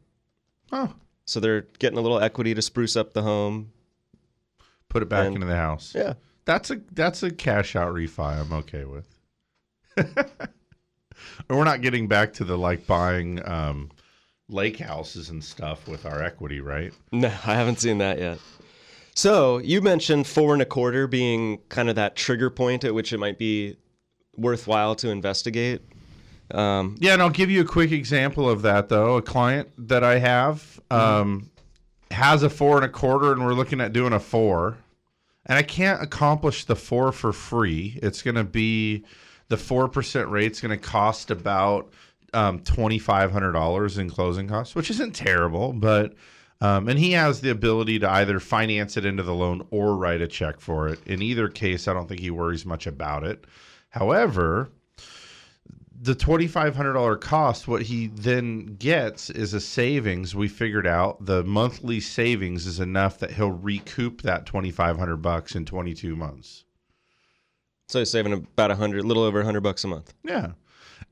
Oh. 0.73 0.95
So 1.33 1.41
they're 1.41 1.63
getting 1.79 1.99
a 1.99 2.03
little 2.03 2.21
equity 2.21 2.53
to 2.53 2.61
spruce 2.61 2.95
up 2.95 3.15
the 3.15 3.23
home. 3.23 3.73
Put 4.91 5.03
it 5.03 5.09
back 5.09 5.27
and, 5.27 5.37
into 5.37 5.47
the 5.47 5.57
house. 5.57 5.95
Yeah. 5.95 6.13
That's 6.45 6.71
a 6.71 6.83
that's 6.93 7.23
a 7.23 7.31
cash 7.31 7.75
out 7.75 7.95
refi. 7.95 8.39
I'm 8.39 8.53
okay 8.53 8.85
with. 8.85 9.09
we're 11.49 11.65
not 11.65 11.81
getting 11.81 12.07
back 12.07 12.35
to 12.35 12.45
the 12.45 12.59
like 12.59 12.87
buying 12.87 13.41
um, 13.49 13.91
lake 14.51 14.79
houses 14.79 15.31
and 15.31 15.43
stuff 15.43 15.89
with 15.89 16.05
our 16.05 16.23
equity, 16.23 16.61
right? 16.61 16.93
No, 17.13 17.29
I 17.29 17.55
haven't 17.55 17.81
seen 17.81 17.97
that 17.99 18.19
yet. 18.19 18.39
So 19.15 19.57
you 19.57 19.81
mentioned 19.81 20.27
four 20.27 20.53
and 20.53 20.61
a 20.61 20.67
quarter 20.67 21.07
being 21.07 21.61
kind 21.71 21.89
of 21.89 21.95
that 21.95 22.15
trigger 22.15 22.51
point 22.51 22.85
at 22.85 22.93
which 22.93 23.11
it 23.15 23.19
might 23.19 23.39
be 23.39 23.79
worthwhile 24.37 24.97
to 24.97 25.09
investigate. 25.09 25.81
Um, 26.53 26.97
yeah, 27.01 27.15
and 27.15 27.23
I'll 27.23 27.31
give 27.31 27.51
you 27.51 27.63
a 27.63 27.67
quick 27.67 27.93
example 27.93 28.49
of 28.49 28.63
that 28.63 28.89
though. 28.89 29.17
A 29.17 29.23
client 29.23 29.71
that 29.89 30.05
I 30.05 30.19
have 30.19 30.81
um, 30.91 31.51
has 32.11 32.43
a 32.43 32.51
four 32.51 32.77
and 32.77 32.85
a 32.85 32.89
quarter, 32.89 33.33
and 33.33 33.45
we're 33.45 33.55
looking 33.55 33.81
at 33.81 33.93
doing 33.93 34.13
a 34.13 34.21
four 34.21 34.77
and 35.47 35.59
I 35.59 35.63
can't 35.63 36.03
accomplish 36.03 36.65
the 36.65 36.77
four 36.77 37.13
for 37.13 37.33
free. 37.33 37.99
It's 38.03 38.23
going 38.23 38.37
to 38.37 38.45
be 38.45 39.05
the 39.49 39.57
four 39.57 39.89
percent 39.89 40.29
rate's 40.29 40.61
going 40.61 40.79
to 40.79 40.83
cost 40.83 41.31
about 41.31 41.93
um, 42.33 42.61
twenty 42.61 42.99
five 42.99 43.33
hundred 43.33 43.53
dollars 43.53 43.99
in 43.99 44.09
closing 44.09 44.49
costs, 44.49 44.75
which 44.75 44.91
isn't 44.91 45.15
terrible, 45.15 45.73
but 45.73 46.15
um, 46.61 46.89
and 46.89 46.99
he 46.99 47.13
has 47.13 47.41
the 47.41 47.51
ability 47.51 47.99
to 47.99 48.11
either 48.11 48.39
finance 48.39 48.97
it 48.97 49.05
into 49.05 49.25
the 49.25 49.35
loan 49.35 49.67
or 49.71 49.97
write 49.97 50.21
a 50.21 50.29
check 50.29 50.61
for 50.61 50.89
it. 50.89 51.01
In 51.07 51.21
either 51.21 51.49
case, 51.49 51.89
I 51.89 51.93
don't 51.93 52.09
think 52.09 52.21
he 52.21 52.31
worries 52.31 52.65
much 52.65 52.87
about 52.87 53.25
it. 53.25 53.45
However, 53.91 54.71
the 56.03 56.17
$2500 56.17 57.21
cost 57.21 57.69
what 57.69 57.83
he 57.83 58.09
then 58.09 58.75
gets 58.81 59.31
is 59.31 59.55
a 59.55 59.61
savings. 59.61 60.35
We 60.35 60.49
figured 60.49 60.87
out 60.87 61.25
the 61.25 61.45
monthly 61.45 62.01
savings 62.01 62.67
is 62.67 62.81
enough 62.81 63.19
that 63.21 63.31
he'll 63.31 63.53
recoup 63.53 64.23
that 64.23 64.45
2500 64.45 65.19
bucks 65.19 65.55
in 65.55 65.65
22 65.65 66.17
months. 66.17 66.65
So 67.87 68.01
he's 68.01 68.11
saving 68.11 68.33
about 68.33 68.73
a 68.73 68.75
hundred 68.75 69.05
little 69.05 69.23
over 69.23 69.43
a 69.43 69.45
hundred 69.45 69.63
bucks 69.63 69.85
a 69.85 69.89
month. 69.89 70.13
Yeah. 70.25 70.53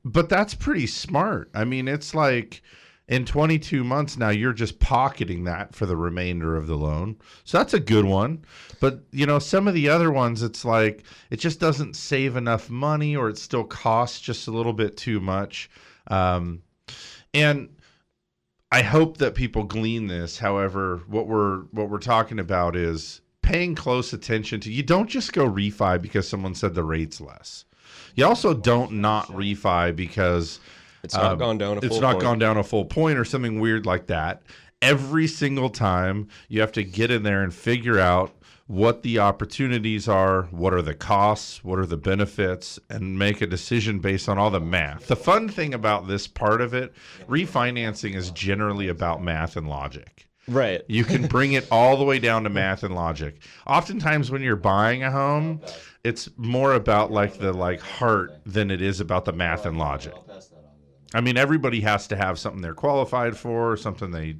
But 0.03 0.27
that's 0.27 0.55
pretty 0.55 0.87
smart. 0.87 1.49
I 1.53 1.63
mean 1.63 1.87
it's 1.87 2.13
like 2.13 2.61
in 3.07 3.25
22 3.25 3.83
months 3.83 4.17
now 4.17 4.29
you're 4.29 4.53
just 4.53 4.79
pocketing 4.79 5.43
that 5.43 5.75
for 5.75 5.85
the 5.85 5.97
remainder 5.97 6.55
of 6.55 6.67
the 6.67 6.77
loan. 6.77 7.17
So 7.43 7.57
that's 7.57 7.73
a 7.73 7.79
good 7.79 8.05
one. 8.05 8.45
But 8.79 9.03
you 9.11 9.25
know 9.25 9.39
some 9.39 9.67
of 9.67 9.73
the 9.73 9.89
other 9.89 10.11
ones 10.11 10.41
it's 10.43 10.63
like 10.63 11.03
it 11.29 11.37
just 11.37 11.59
doesn't 11.59 11.95
save 11.95 12.35
enough 12.35 12.69
money 12.69 13.15
or 13.15 13.29
it 13.29 13.37
still 13.37 13.63
costs 13.63 14.19
just 14.19 14.47
a 14.47 14.51
little 14.51 14.73
bit 14.73 14.97
too 14.97 15.19
much. 15.19 15.69
Um, 16.07 16.63
and 17.33 17.69
i 18.71 18.81
hope 18.81 19.17
that 19.17 19.35
people 19.35 19.63
glean 19.63 20.07
this. 20.07 20.37
However 20.37 21.01
what 21.07 21.27
we're 21.27 21.63
what 21.71 21.89
we're 21.89 21.99
talking 21.99 22.39
about 22.39 22.75
is 22.75 23.21
paying 23.41 23.75
close 23.75 24.13
attention 24.13 24.59
to 24.61 24.71
you 24.71 24.83
don't 24.83 25.09
just 25.09 25.33
go 25.33 25.49
refi 25.49 26.01
because 26.01 26.27
someone 26.27 26.55
said 26.55 26.73
the 26.73 26.83
rate's 26.83 27.19
less. 27.19 27.65
You 28.15 28.25
also 28.25 28.53
don't 28.53 28.93
not 28.93 29.27
refi 29.27 29.95
because 29.95 30.59
It's 31.03 31.15
not 31.15 31.33
um, 31.33 31.39
gone 31.39 31.57
down 31.57 31.77
a 31.77 31.81
it's 31.81 31.99
not 31.99 32.13
point. 32.13 32.23
gone 32.23 32.39
down 32.39 32.57
a 32.57 32.63
full 32.63 32.85
point 32.85 33.17
or 33.17 33.25
something 33.25 33.59
weird 33.59 33.85
like 33.85 34.07
that. 34.07 34.43
Every 34.81 35.27
single 35.27 35.69
time 35.69 36.27
you 36.47 36.61
have 36.61 36.71
to 36.73 36.83
get 36.83 37.11
in 37.11 37.23
there 37.23 37.43
and 37.43 37.53
figure 37.53 37.99
out 37.99 38.33
what 38.71 39.03
the 39.03 39.19
opportunities 39.19 40.07
are, 40.07 40.43
what 40.43 40.73
are 40.73 40.81
the 40.81 40.93
costs, 40.93 41.61
what 41.61 41.77
are 41.77 41.85
the 41.85 41.97
benefits, 41.97 42.79
and 42.89 43.19
make 43.19 43.41
a 43.41 43.47
decision 43.47 43.99
based 43.99 44.29
on 44.29 44.37
all 44.37 44.49
the 44.49 44.61
math. 44.61 45.07
The 45.07 45.15
fun 45.17 45.49
thing 45.49 45.73
about 45.73 46.07
this 46.07 46.25
part 46.25 46.61
of 46.61 46.73
it, 46.73 46.93
refinancing 47.27 48.15
is 48.15 48.31
generally 48.31 48.87
about 48.87 49.21
math 49.21 49.57
and 49.57 49.67
logic. 49.67 50.25
Right. 50.47 50.83
You 50.87 51.03
can 51.03 51.27
bring 51.27 51.53
it 51.53 51.67
all 51.69 51.97
the 51.97 52.05
way 52.05 52.17
down 52.17 52.43
to 52.45 52.49
math 52.49 52.83
and 52.83 52.95
logic. 52.95 53.41
Oftentimes 53.67 54.31
when 54.31 54.41
you're 54.41 54.55
buying 54.55 55.03
a 55.03 55.11
home, 55.11 55.61
it's 56.03 56.29
more 56.37 56.73
about 56.73 57.11
like 57.11 57.39
the 57.39 57.53
like 57.53 57.81
heart 57.81 58.41
than 58.45 58.71
it 58.71 58.81
is 58.81 58.99
about 58.99 59.25
the 59.25 59.33
math 59.33 59.65
and 59.65 59.77
logic. 59.77 60.13
I 61.13 61.21
mean, 61.21 61.37
everybody 61.37 61.81
has 61.81 62.07
to 62.07 62.15
have 62.15 62.39
something 62.39 62.61
they're 62.61 62.73
qualified 62.73 63.37
for, 63.37 63.75
something 63.77 64.11
they 64.11 64.37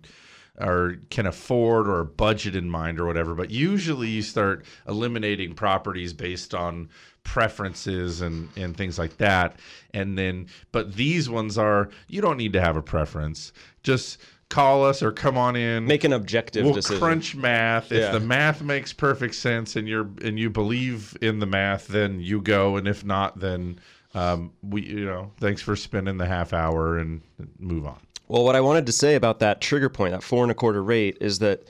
or 0.59 0.97
can 1.09 1.25
afford 1.25 1.87
or 1.87 2.01
a 2.01 2.05
budget 2.05 2.55
in 2.55 2.69
mind 2.69 2.99
or 2.99 3.05
whatever. 3.05 3.33
But 3.33 3.49
usually 3.49 4.09
you 4.09 4.21
start 4.21 4.65
eliminating 4.87 5.53
properties 5.53 6.13
based 6.13 6.53
on 6.53 6.89
preferences 7.23 8.21
and, 8.21 8.49
and 8.55 8.75
things 8.75 8.99
like 8.99 9.17
that. 9.17 9.55
And 9.93 10.17
then, 10.17 10.47
but 10.71 10.95
these 10.95 11.29
ones 11.29 11.57
are, 11.57 11.89
you 12.07 12.21
don't 12.21 12.37
need 12.37 12.53
to 12.53 12.61
have 12.61 12.75
a 12.75 12.81
preference. 12.81 13.53
Just 13.83 14.19
call 14.49 14.85
us 14.85 15.01
or 15.01 15.11
come 15.11 15.37
on 15.37 15.55
in. 15.55 15.85
Make 15.85 16.03
an 16.03 16.13
objective 16.13 16.65
We'll 16.65 16.73
decision. 16.75 16.99
crunch 16.99 17.35
math. 17.35 17.91
If 17.91 17.99
Yeah. 17.99 18.11
the 18.11 18.19
math 18.19 18.61
makes 18.61 18.93
perfect 18.93 19.35
sense 19.35 19.75
and 19.75 19.87
you're 19.87 20.09
and 20.23 20.37
you 20.37 20.49
believe 20.49 21.17
in 21.21 21.39
the 21.39 21.45
math, 21.45 21.87
then 21.87 22.19
you 22.19 22.41
go. 22.41 22.75
And 22.75 22.87
if 22.87 23.03
not, 23.05 23.39
then 23.39 23.79
um, 24.13 24.53
we 24.61 24.83
you 24.83 25.05
know 25.05 25.31
thanks 25.39 25.61
for 25.61 25.75
spending 25.75 26.17
the 26.17 26.25
half 26.25 26.53
hour 26.53 26.97
and 26.97 27.21
move 27.59 27.85
on. 27.85 27.99
Well, 28.27 28.45
what 28.45 28.55
I 28.55 28.61
wanted 28.61 28.85
to 28.85 28.91
say 28.91 29.15
about 29.15 29.39
that 29.39 29.59
trigger 29.59 29.89
point, 29.89 30.13
that 30.13 30.23
four 30.23 30.43
and 30.43 30.51
a 30.51 30.55
quarter 30.55 30.83
rate, 30.83 31.17
is 31.19 31.39
that 31.39 31.67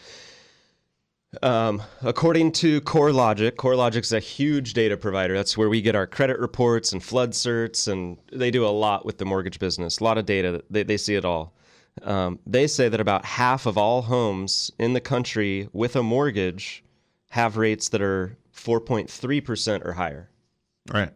um, 1.42 1.82
according 2.02 2.52
to 2.54 2.82
CoreLogic, 2.82 3.54
CoreLogic 3.54 4.02
is 4.02 4.12
a 4.12 4.20
huge 4.20 4.74
data 4.74 4.98
provider. 4.98 5.36
That's 5.36 5.58
where 5.58 5.70
we 5.70 5.82
get 5.82 5.96
our 5.96 6.06
credit 6.06 6.40
reports 6.40 6.92
and 6.92 7.02
flood 7.02 7.32
certs, 7.32 7.92
and 7.92 8.18
they 8.32 8.52
do 8.52 8.66
a 8.66 8.70
lot 8.70 9.06
with 9.06 9.18
the 9.18 9.26
mortgage 9.26 9.58
business. 9.58 10.00
A 10.00 10.04
lot 10.04 10.18
of 10.18 10.26
data. 10.26 10.64
They, 10.70 10.84
they 10.84 10.98
see 10.98 11.16
it 11.16 11.26
all. 11.26 11.54
Um, 12.04 12.40
they 12.46 12.68
say 12.68 12.90
that 12.90 13.00
about 13.00 13.26
half 13.26 13.66
of 13.66 13.78
all 13.78 14.02
homes 14.02 14.72
in 14.78 14.94
the 14.94 15.02
country 15.02 15.70
with 15.74 15.96
a 15.96 16.04
mortgage 16.04 16.84
have 17.30 17.58
rates 17.58 17.90
that 17.90 18.02
are 18.02 18.38
4.3% 18.56 19.86
or 19.86 19.94
higher. 19.94 20.30
Right. 20.92 21.12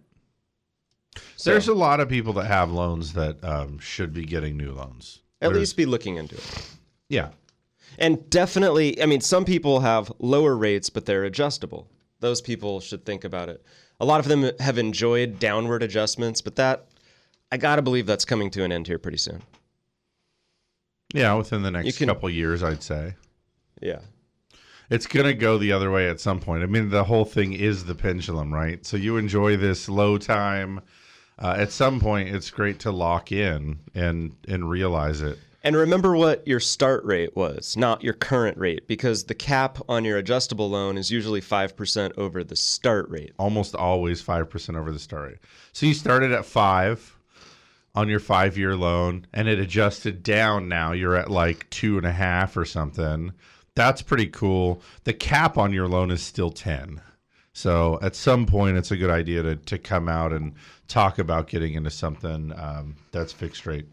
So- 1.36 1.52
There's 1.52 1.68
a 1.68 1.74
lot 1.74 2.00
of 2.00 2.10
people 2.10 2.34
that 2.34 2.46
have 2.48 2.72
loans 2.72 3.14
that 3.14 3.44
um, 3.44 3.80
should 3.80 4.14
be 4.14 4.26
getting 4.26 4.58
new 4.58 4.72
loans. 4.72 5.22
At 5.42 5.48
There's- 5.50 5.60
least 5.60 5.78
be 5.78 5.86
looking 5.86 6.18
into 6.18 6.36
it. 6.36 6.70
yeah. 7.10 7.30
And 7.98 8.30
definitely, 8.30 9.02
I 9.02 9.06
mean, 9.06 9.22
some 9.22 9.46
people 9.46 9.80
have 9.80 10.12
lower 10.20 10.56
rates, 10.58 10.90
but 10.90 11.06
they're 11.06 11.24
adjustable. 11.24 11.88
Those 12.20 12.42
people 12.42 12.82
should 12.82 13.06
think 13.06 13.24
about 13.24 13.48
it. 13.48 13.64
A 14.02 14.06
lot 14.06 14.20
of 14.20 14.28
them 14.28 14.52
have 14.60 14.78
enjoyed 14.78 15.40
downward 15.40 15.82
adjustments, 15.82 16.42
but 16.42 16.56
that, 16.58 16.88
I 17.52 17.58
got 17.58 17.78
to 17.78 17.82
believe 17.82 18.06
that's 18.06 18.26
coming 18.26 18.50
to 18.52 18.64
an 18.64 18.72
end 18.74 18.88
here 18.88 19.00
pretty 19.00 19.18
soon. 19.20 19.42
Yeah, 21.14 21.34
within 21.36 21.62
the 21.62 21.72
next 21.72 21.98
can- 21.98 22.08
couple 22.08 22.30
years, 22.30 22.64
I'd 22.64 22.84
say. 22.84 23.16
Yeah. 23.82 24.00
It's 24.90 25.08
going 25.08 25.26
to 25.26 25.34
go 25.34 25.58
the 25.58 25.72
other 25.72 25.90
way 25.90 26.10
at 26.10 26.20
some 26.20 26.40
point. 26.40 26.64
I 26.64 26.68
mean, 26.68 26.90
the 26.90 27.04
whole 27.06 27.26
thing 27.26 27.54
is 27.54 27.86
the 27.86 27.96
pendulum, 27.96 28.54
right? 28.54 28.86
So 28.86 28.98
you 28.98 29.18
enjoy 29.18 29.58
this 29.58 29.90
low 29.90 30.18
time. 30.18 30.82
Uh, 31.38 31.56
at 31.58 31.72
some 31.72 32.00
point, 32.00 32.30
it's 32.30 32.50
great 32.50 32.80
to 32.80 32.92
lock 32.92 33.32
in 33.32 33.80
and 33.94 34.36
and 34.48 34.70
realize 34.70 35.22
it. 35.22 35.38
And 35.66 35.76
remember 35.76 36.16
what 36.16 36.48
your 36.48 36.60
start 36.60 37.04
rate 37.06 37.36
was, 37.36 37.76
not 37.76 38.04
your 38.04 38.14
current 38.14 38.56
rate, 38.56 38.88
because 38.88 39.24
the 39.24 39.34
cap 39.34 39.80
on 39.90 40.06
your 40.06 40.20
adjustable 40.20 40.70
loan 40.70 40.96
is 40.96 41.10
usually 41.10 41.42
5% 41.42 42.12
over 42.20 42.44
the 42.44 42.56
start 42.56 43.10
rate. 43.10 43.34
Almost 43.40 43.74
always 43.76 44.22
five 44.22 44.48
percent 44.48 44.78
over 44.78 44.92
the 44.92 45.00
start 45.00 45.30
rate. 45.30 45.38
So 45.74 45.88
you 45.88 45.96
started 45.96 46.32
at 46.32 46.46
five 46.46 47.18
on 47.96 48.10
your 48.10 48.20
five 48.20 48.58
year 48.58 48.76
loan, 48.76 49.26
and 49.34 49.48
it 49.48 49.58
adjusted 49.58 50.22
down. 50.22 50.70
Now 50.70 50.92
you're 50.92 51.16
at 51.16 51.32
like 51.32 51.70
two 51.72 51.98
and 51.98 52.06
a 52.06 52.12
half 52.12 52.56
or 52.56 52.66
something. 52.66 53.34
That's 53.74 54.02
pretty 54.02 54.28
cool. 54.28 54.82
The 55.04 55.14
cap 55.14 55.58
on 55.58 55.74
your 55.74 55.88
loan 55.88 56.12
is 56.12 56.22
still 56.22 56.52
ten. 56.52 57.02
So 57.56 58.00
at 58.02 58.18
some 58.18 58.46
point, 58.46 58.76
it's 58.76 58.92
a 58.92 58.98
good 58.98 59.10
idea 59.10 59.42
to 59.42 59.56
to 59.56 59.78
come 59.78 60.10
out 60.10 60.34
and 60.34 60.56
talk 60.90 61.20
about 61.20 61.48
getting 61.48 61.74
into 61.74 61.90
something 61.90 62.52
um, 62.58 62.98
that's 63.14 63.32
fixed 63.32 63.66
rate. 63.66 63.88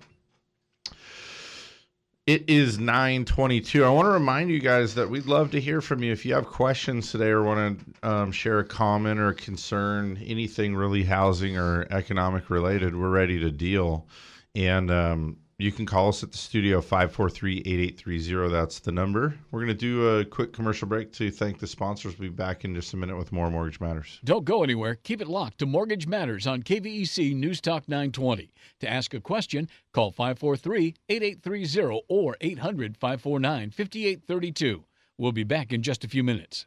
It 2.26 2.50
is 2.50 2.80
922. 2.80 3.84
I 3.84 3.88
want 3.88 4.06
to 4.06 4.10
remind 4.10 4.50
you 4.50 4.58
guys 4.58 4.96
that 4.96 5.08
we'd 5.08 5.26
love 5.26 5.52
to 5.52 5.60
hear 5.60 5.80
from 5.80 6.02
you. 6.02 6.10
If 6.10 6.26
you 6.26 6.34
have 6.34 6.46
questions 6.46 7.12
today 7.12 7.28
or 7.28 7.44
want 7.44 7.78
to 8.02 8.08
um, 8.08 8.32
share 8.32 8.58
a 8.58 8.64
comment 8.64 9.20
or 9.20 9.28
a 9.28 9.34
concern, 9.34 10.20
anything 10.24 10.74
really 10.74 11.04
housing 11.04 11.56
or 11.56 11.86
economic 11.90 12.50
related, 12.50 12.96
we're 12.96 13.10
ready 13.10 13.38
to 13.38 13.50
deal. 13.52 14.08
And 14.56 14.90
um, 14.90 15.36
you 15.62 15.70
can 15.70 15.86
call 15.86 16.08
us 16.08 16.24
at 16.24 16.32
the 16.32 16.38
studio 16.38 16.80
543 16.80 17.58
8830. 17.58 18.52
That's 18.52 18.80
the 18.80 18.90
number. 18.90 19.38
We're 19.52 19.60
going 19.60 19.68
to 19.68 19.74
do 19.74 20.08
a 20.08 20.24
quick 20.24 20.52
commercial 20.52 20.88
break 20.88 21.12
to 21.12 21.30
thank 21.30 21.60
the 21.60 21.68
sponsors. 21.68 22.18
We'll 22.18 22.30
be 22.30 22.34
back 22.34 22.64
in 22.64 22.74
just 22.74 22.92
a 22.94 22.96
minute 22.96 23.16
with 23.16 23.30
more 23.30 23.48
Mortgage 23.48 23.80
Matters. 23.80 24.18
Don't 24.24 24.44
go 24.44 24.64
anywhere. 24.64 24.96
Keep 24.96 25.20
it 25.20 25.28
locked 25.28 25.58
to 25.58 25.66
Mortgage 25.66 26.08
Matters 26.08 26.48
on 26.48 26.64
KVEC 26.64 27.36
News 27.36 27.60
Talk 27.60 27.88
920. 27.88 28.52
To 28.80 28.90
ask 28.90 29.14
a 29.14 29.20
question, 29.20 29.68
call 29.92 30.10
543 30.10 30.96
8830 31.08 32.02
or 32.08 32.36
800 32.40 32.96
549 32.96 33.70
5832. 33.70 34.84
We'll 35.16 35.30
be 35.30 35.44
back 35.44 35.72
in 35.72 35.82
just 35.82 36.02
a 36.02 36.08
few 36.08 36.24
minutes. 36.24 36.66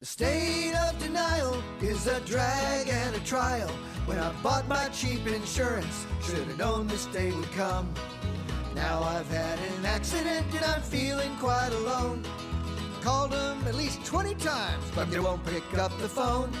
The 0.00 0.06
state 0.06 0.74
of 0.76 0.96
denial 1.00 1.60
is 1.80 2.06
a 2.06 2.20
drag 2.20 2.86
and 2.86 3.16
a 3.16 3.20
trial. 3.24 3.68
When 4.06 4.16
I 4.16 4.30
bought 4.44 4.68
my 4.68 4.88
cheap 4.90 5.26
insurance, 5.26 6.06
should 6.22 6.38
have 6.38 6.56
known 6.56 6.86
this 6.86 7.06
day 7.06 7.32
would 7.32 7.50
come. 7.50 7.92
Now 8.76 9.02
I've 9.02 9.28
had 9.28 9.58
an 9.58 9.84
accident 9.84 10.46
and 10.54 10.64
I'm 10.66 10.82
feeling 10.82 11.34
quite 11.38 11.72
alone. 11.72 12.22
Called 13.00 13.32
them 13.32 13.60
at 13.66 13.74
least 13.74 14.04
20 14.04 14.36
times, 14.36 14.84
but 14.94 15.10
they 15.10 15.18
won't 15.18 15.44
pick 15.44 15.76
up 15.76 15.90
the 15.98 16.08
phone. 16.08 16.52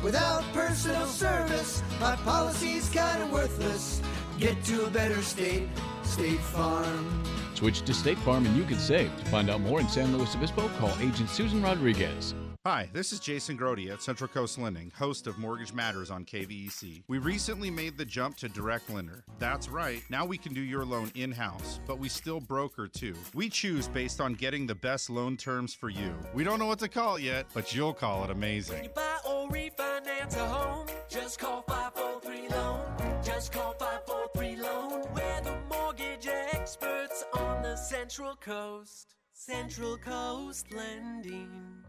Without 0.00 0.44
personal 0.52 1.06
service, 1.06 1.82
my 1.98 2.14
policy's 2.14 2.88
kinda 2.90 3.26
worthless. 3.32 4.00
Get 4.38 4.62
to 4.66 4.86
a 4.86 4.90
better 4.90 5.20
state, 5.20 5.68
State 6.04 6.40
Farm. 6.54 7.24
Switch 7.54 7.82
to 7.82 7.92
State 7.92 8.18
Farm 8.18 8.46
and 8.46 8.56
you 8.56 8.62
can 8.62 8.78
save. 8.78 9.10
To 9.18 9.24
find 9.24 9.50
out 9.50 9.62
more 9.62 9.80
in 9.80 9.88
San 9.88 10.16
Luis 10.16 10.36
Obispo, 10.36 10.68
call 10.78 10.92
Agent 11.00 11.28
Susan 11.28 11.60
Rodriguez. 11.60 12.34
Hi, 12.66 12.90
this 12.92 13.12
is 13.12 13.20
Jason 13.20 13.56
Grody 13.56 13.90
at 13.90 14.02
Central 14.02 14.26
Coast 14.26 14.58
Lending, 14.58 14.90
host 14.90 15.28
of 15.28 15.38
Mortgage 15.38 15.72
Matters 15.72 16.10
on 16.10 16.24
KVEC. 16.24 17.04
We 17.06 17.18
recently 17.18 17.70
made 17.70 17.96
the 17.96 18.04
jump 18.04 18.36
to 18.38 18.48
direct 18.48 18.90
lender. 18.90 19.22
That's 19.38 19.68
right, 19.68 20.02
now 20.10 20.26
we 20.26 20.38
can 20.38 20.52
do 20.54 20.60
your 20.60 20.84
loan 20.84 21.12
in 21.14 21.30
house, 21.30 21.78
but 21.86 22.00
we 22.00 22.08
still 22.08 22.40
broker 22.40 22.88
too. 22.88 23.14
We 23.32 23.48
choose 23.48 23.86
based 23.86 24.20
on 24.20 24.34
getting 24.34 24.66
the 24.66 24.74
best 24.74 25.08
loan 25.08 25.36
terms 25.36 25.72
for 25.72 25.88
you. 25.88 26.12
We 26.34 26.42
don't 26.42 26.58
know 26.58 26.66
what 26.66 26.80
to 26.80 26.88
call 26.88 27.16
it 27.16 27.22
yet, 27.22 27.46
but 27.54 27.74
you'll 27.74 27.94
call 27.94 28.24
it 28.24 28.30
amazing. 28.30 28.90
Buy 28.92 29.18
or 29.24 29.48
refinance 29.48 30.36
a 30.36 30.44
home, 30.44 30.88
just 31.08 31.38
call 31.38 31.62
543 31.62 32.48
Loan. 32.48 32.80
Just 33.24 33.52
call 33.52 33.72
543 33.74 34.56
Loan. 34.56 35.04
We're 35.14 35.40
the 35.42 35.56
mortgage 35.70 36.26
experts 36.26 37.24
on 37.34 37.62
the 37.62 37.76
Central 37.76 38.34
Coast. 38.34 39.14
Central 39.32 39.96
Coast 39.96 40.66
Lending. 40.74 41.84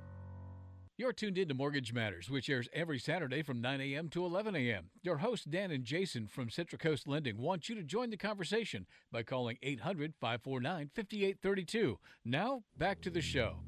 You're 1.00 1.14
tuned 1.14 1.38
in 1.38 1.48
to 1.48 1.54
Mortgage 1.54 1.94
Matters, 1.94 2.30
which 2.30 2.50
airs 2.50 2.68
every 2.74 3.00
Saturday 3.00 3.42
from 3.42 3.62
9 3.62 3.80
a.m. 3.80 4.10
to 4.10 4.26
11 4.26 4.54
a.m. 4.54 4.90
Your 5.02 5.20
hosts, 5.20 5.46
Dan 5.46 5.72
and 5.72 5.86
Jason 5.86 6.28
from 6.28 6.50
Central 6.50 6.78
Coast 6.78 7.08
Lending, 7.08 7.38
want 7.38 7.70
you 7.70 7.76
to 7.76 7.84
join 7.84 8.10
the 8.10 8.18
conversation 8.18 8.86
by 9.10 9.24
calling 9.24 9.58
800 9.64 10.14
549 10.20 10.92
5832. 10.94 12.00
Now, 12.26 12.64
back 12.78 13.00
to 13.00 13.10
the 13.10 13.22
show. 13.22 13.60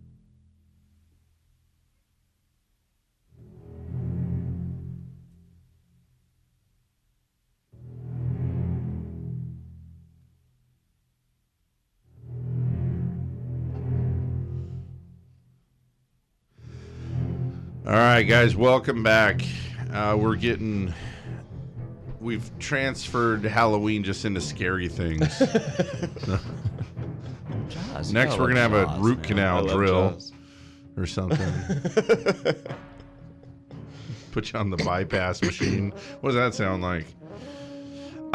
All 17.83 17.93
right, 17.93 18.21
guys, 18.21 18.55
welcome 18.55 19.01
back. 19.01 19.41
Uh, 19.91 20.15
we're 20.19 20.35
getting. 20.35 20.93
We've 22.19 22.47
transferred 22.59 23.43
Halloween 23.43 24.03
just 24.03 24.23
into 24.23 24.39
scary 24.39 24.87
things. 24.87 25.21
Next, 28.11 28.37
we're 28.37 28.49
gonna 28.49 28.59
have 28.59 28.73
a 28.73 28.95
root 28.99 29.17
I 29.23 29.27
canal 29.27 29.65
drill 29.65 30.11
Jaws. 30.11 30.31
or 30.95 31.07
something. 31.07 31.39
Put 34.31 34.53
you 34.53 34.59
on 34.59 34.69
the 34.69 34.77
bypass 34.77 35.41
machine. 35.41 35.91
What 36.21 36.33
does 36.33 36.35
that 36.35 36.53
sound 36.53 36.83
like? 36.83 37.07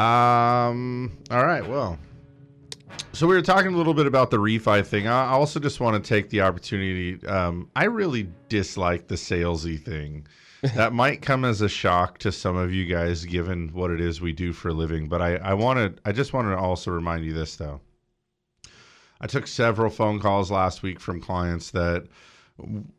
Um. 0.00 1.16
All 1.30 1.46
right. 1.46 1.64
Well. 1.64 1.98
So 3.12 3.26
we 3.26 3.34
were 3.34 3.42
talking 3.42 3.72
a 3.72 3.76
little 3.76 3.94
bit 3.94 4.06
about 4.06 4.30
the 4.30 4.36
refi 4.36 4.84
thing. 4.84 5.06
I 5.06 5.28
also 5.28 5.58
just 5.58 5.80
want 5.80 6.02
to 6.02 6.08
take 6.08 6.30
the 6.30 6.42
opportunity. 6.42 7.24
Um, 7.26 7.70
I 7.74 7.84
really 7.84 8.28
dislike 8.48 9.08
the 9.08 9.14
salesy 9.14 9.82
thing. 9.82 10.26
that 10.74 10.92
might 10.92 11.22
come 11.22 11.44
as 11.44 11.60
a 11.60 11.68
shock 11.68 12.18
to 12.18 12.32
some 12.32 12.56
of 12.56 12.72
you 12.72 12.86
guys, 12.86 13.24
given 13.24 13.68
what 13.72 13.90
it 13.90 14.00
is 14.00 14.20
we 14.20 14.32
do 14.32 14.52
for 14.52 14.68
a 14.68 14.72
living. 14.72 15.08
But 15.08 15.20
I, 15.20 15.36
I 15.36 15.54
want 15.54 15.78
to. 15.78 16.02
I 16.08 16.12
just 16.12 16.32
want 16.32 16.48
to 16.48 16.56
also 16.56 16.90
remind 16.90 17.24
you 17.24 17.32
this 17.32 17.56
though. 17.56 17.80
I 19.20 19.26
took 19.26 19.46
several 19.46 19.90
phone 19.90 20.20
calls 20.20 20.50
last 20.50 20.82
week 20.82 21.00
from 21.00 21.20
clients 21.20 21.70
that 21.72 22.06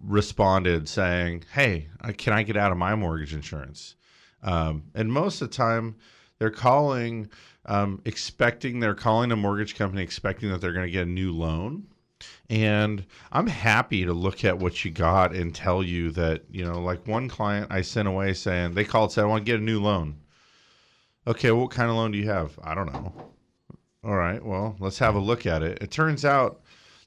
responded 0.01 0.88
saying, 0.88 1.44
"Hey, 1.53 1.89
can 2.17 2.34
I 2.34 2.44
get 2.44 2.58
out 2.58 2.72
of 2.72 2.77
my 2.77 2.96
mortgage 2.96 3.34
insurance?" 3.34 3.96
Um, 4.44 4.84
and 4.94 5.12
most 5.12 5.41
of 5.41 5.50
the 5.50 5.56
time, 5.56 5.96
they're 6.39 6.51
calling, 6.51 7.29
um, 7.68 8.02
expecting 8.06 8.80
they're 8.80 8.96
calling 8.96 9.32
a 9.32 9.36
mortgage 9.36 9.76
company, 9.76 10.02
expecting 10.02 10.50
that 10.52 10.62
they're 10.62 10.74
going 10.74 10.86
to 10.86 10.92
get 10.92 11.04
a 11.08 11.10
new 11.10 11.32
loan. 11.32 11.88
And 12.50 13.06
I'm 13.32 13.48
happy 13.48 14.06
to 14.06 14.14
look 14.14 14.44
at 14.44 14.58
what 14.58 14.84
you 14.84 14.92
got 14.92 15.36
and 15.36 15.54
tell 15.54 15.84
you 15.84 16.12
that, 16.12 16.44
you 16.50 16.66
know, 16.66 16.80
like 16.80 17.06
one 17.06 17.28
client 17.28 17.68
I 17.70 17.82
sent 17.82 18.08
away 18.08 18.34
saying, 18.34 18.74
they 18.74 18.86
called, 18.86 19.12
said, 19.12 19.24
I 19.24 19.28
want 19.28 19.46
to 19.46 19.52
get 19.52 19.60
a 19.60 19.64
new 19.64 19.82
loan. 19.82 20.18
Okay, 21.28 21.52
what 21.52 21.72
kind 21.72 21.90
of 21.90 21.98
loan 21.98 22.12
do 22.12 22.18
you 22.18 22.30
have? 22.30 22.58
I 22.64 22.74
don't 22.74 22.92
know. 22.92 23.14
All 24.04 24.16
right, 24.16 24.44
well, 24.44 24.78
let's 24.80 25.00
have 25.00 25.16
a 25.16 25.20
look 25.20 25.46
at 25.46 25.62
it. 25.62 25.80
It 25.82 25.92
turns 25.92 26.24
out 26.24 26.62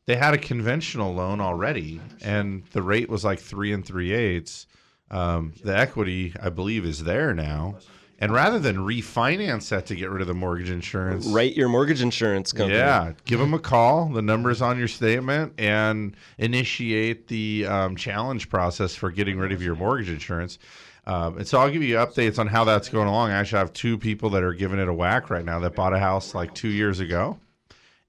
they 0.04 0.16
had 0.16 0.34
a 0.34 0.38
conventional 0.38 1.14
loan 1.14 1.40
already, 1.40 2.00
and 2.22 2.64
the 2.72 2.82
rate 2.82 3.08
was 3.08 3.24
like 3.24 3.38
three 3.38 3.72
and 3.72 3.84
three 3.84 4.12
eighths. 4.12 4.66
Um, 5.10 5.54
the 5.64 5.76
equity, 5.76 6.34
I 6.40 6.50
believe, 6.50 6.84
is 6.84 7.02
there 7.02 7.32
now. 7.34 7.76
And 8.22 8.32
rather 8.34 8.58
than 8.58 8.76
refinance 8.76 9.70
that 9.70 9.86
to 9.86 9.94
get 9.96 10.10
rid 10.10 10.20
of 10.20 10.28
the 10.28 10.34
mortgage 10.34 10.68
insurance, 10.68 11.26
Write 11.26 11.56
your 11.56 11.70
mortgage 11.70 12.02
insurance 12.02 12.52
company. 12.52 12.76
yeah, 12.78 13.12
give 13.24 13.40
them 13.40 13.54
a 13.54 13.58
call. 13.58 14.10
The 14.10 14.20
number's 14.20 14.60
on 14.60 14.78
your 14.78 14.88
statement, 14.88 15.54
and 15.58 16.14
initiate 16.36 17.28
the 17.28 17.64
um, 17.66 17.96
challenge 17.96 18.50
process 18.50 18.94
for 18.94 19.10
getting 19.10 19.38
rid 19.38 19.52
of 19.52 19.62
your 19.62 19.74
mortgage 19.74 20.10
insurance. 20.10 20.58
Um, 21.06 21.38
and 21.38 21.48
so 21.48 21.58
I'll 21.58 21.70
give 21.70 21.82
you 21.82 21.96
updates 21.96 22.38
on 22.38 22.46
how 22.46 22.64
that's 22.64 22.90
going 22.90 23.08
along. 23.08 23.30
I 23.30 23.36
actually 23.36 23.60
have 23.60 23.72
two 23.72 23.96
people 23.96 24.28
that 24.30 24.42
are 24.42 24.52
giving 24.52 24.78
it 24.78 24.86
a 24.86 24.92
whack 24.92 25.30
right 25.30 25.44
now 25.44 25.58
that 25.60 25.74
bought 25.74 25.94
a 25.94 25.98
house 25.98 26.34
like 26.34 26.54
two 26.54 26.68
years 26.68 27.00
ago 27.00 27.38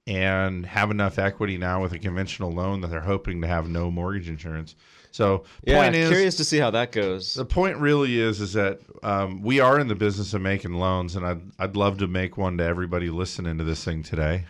and 0.06 0.66
have 0.66 0.90
enough 0.90 1.18
equity 1.18 1.56
now 1.56 1.80
with 1.80 1.92
a 1.92 1.98
conventional 1.98 2.50
loan 2.52 2.80
that 2.82 2.88
they're 2.88 3.00
hoping 3.00 3.40
to 3.40 3.46
have 3.46 3.68
no 3.68 3.90
mortgage 3.90 4.28
insurance. 4.28 4.74
So 5.12 5.44
Yeah, 5.62 5.82
point 5.82 5.94
is, 5.94 6.08
curious 6.08 6.36
to 6.36 6.44
see 6.44 6.58
how 6.58 6.70
that 6.70 6.90
goes. 6.90 7.34
the 7.34 7.44
point 7.44 7.76
really 7.76 8.18
is 8.18 8.40
is 8.40 8.54
that 8.54 8.80
um, 9.02 9.42
we 9.42 9.60
are 9.60 9.78
in 9.78 9.86
the 9.86 9.94
business 9.94 10.34
of 10.34 10.40
making 10.40 10.72
loans, 10.72 11.14
and 11.14 11.24
I'd 11.24 11.42
I'd 11.58 11.76
love 11.76 11.98
to 11.98 12.06
make 12.08 12.36
one 12.36 12.58
to 12.58 12.64
everybody 12.64 13.10
listening 13.10 13.58
to 13.58 13.64
this 13.64 13.84
thing 13.84 14.02
today. 14.02 14.46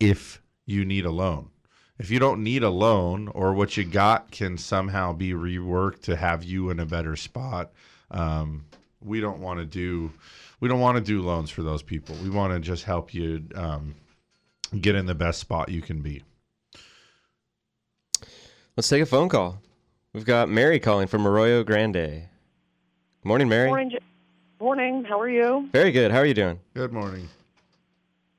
If 0.00 0.42
you 0.66 0.84
need 0.84 1.04
a 1.04 1.10
loan, 1.10 1.50
if 1.98 2.10
you 2.10 2.18
don't 2.18 2.42
need 2.42 2.62
a 2.62 2.70
loan, 2.70 3.28
or 3.28 3.52
what 3.52 3.76
you 3.76 3.84
got 3.84 4.30
can 4.30 4.56
somehow 4.56 5.12
be 5.12 5.32
reworked 5.32 6.02
to 6.02 6.16
have 6.16 6.42
you 6.42 6.70
in 6.70 6.80
a 6.80 6.86
better 6.86 7.14
spot, 7.14 7.72
um, 8.10 8.64
we 9.00 9.20
don't 9.20 9.40
want 9.40 9.60
to 9.60 9.66
do 9.66 10.10
we 10.60 10.68
don't 10.68 10.80
want 10.80 10.96
to 10.96 11.04
do 11.04 11.20
loans 11.20 11.50
for 11.50 11.62
those 11.62 11.82
people. 11.82 12.16
We 12.22 12.30
want 12.30 12.54
to 12.54 12.60
just 12.60 12.84
help 12.84 13.12
you 13.12 13.44
um, 13.54 13.94
get 14.80 14.94
in 14.94 15.04
the 15.04 15.14
best 15.14 15.38
spot 15.38 15.68
you 15.68 15.82
can 15.82 16.00
be. 16.00 16.22
Let's 18.76 18.88
take 18.88 19.02
a 19.02 19.06
phone 19.06 19.28
call. 19.28 19.60
We've 20.14 20.24
got 20.24 20.48
Mary 20.48 20.80
calling 20.80 21.06
from 21.06 21.26
Arroyo 21.26 21.62
Grande. 21.62 22.22
Morning, 23.24 23.48
Mary. 23.48 23.68
Morning. 23.68 23.90
J- 23.90 23.98
Morning. 24.60 25.04
How 25.04 25.20
are 25.20 25.28
you? 25.28 25.68
Very 25.72 25.92
good. 25.92 26.10
How 26.10 26.18
are 26.18 26.26
you 26.26 26.34
doing? 26.34 26.58
Good 26.74 26.92
morning. 26.92 27.28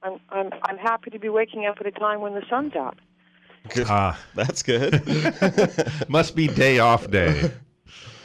I'm 0.03 0.19
I'm 0.29 0.49
I'm 0.63 0.77
happy 0.77 1.11
to 1.11 1.19
be 1.19 1.29
waking 1.29 1.65
up 1.65 1.77
at 1.79 1.85
a 1.85 1.91
time 1.91 2.21
when 2.21 2.33
the 2.33 2.43
sun's 2.49 2.75
out. 2.75 2.97
Good. 3.73 3.87
Ah, 3.89 4.19
That's 4.35 4.63
good. 4.63 5.01
must 6.09 6.35
be 6.35 6.47
day 6.47 6.79
off 6.79 7.09
day. 7.11 7.51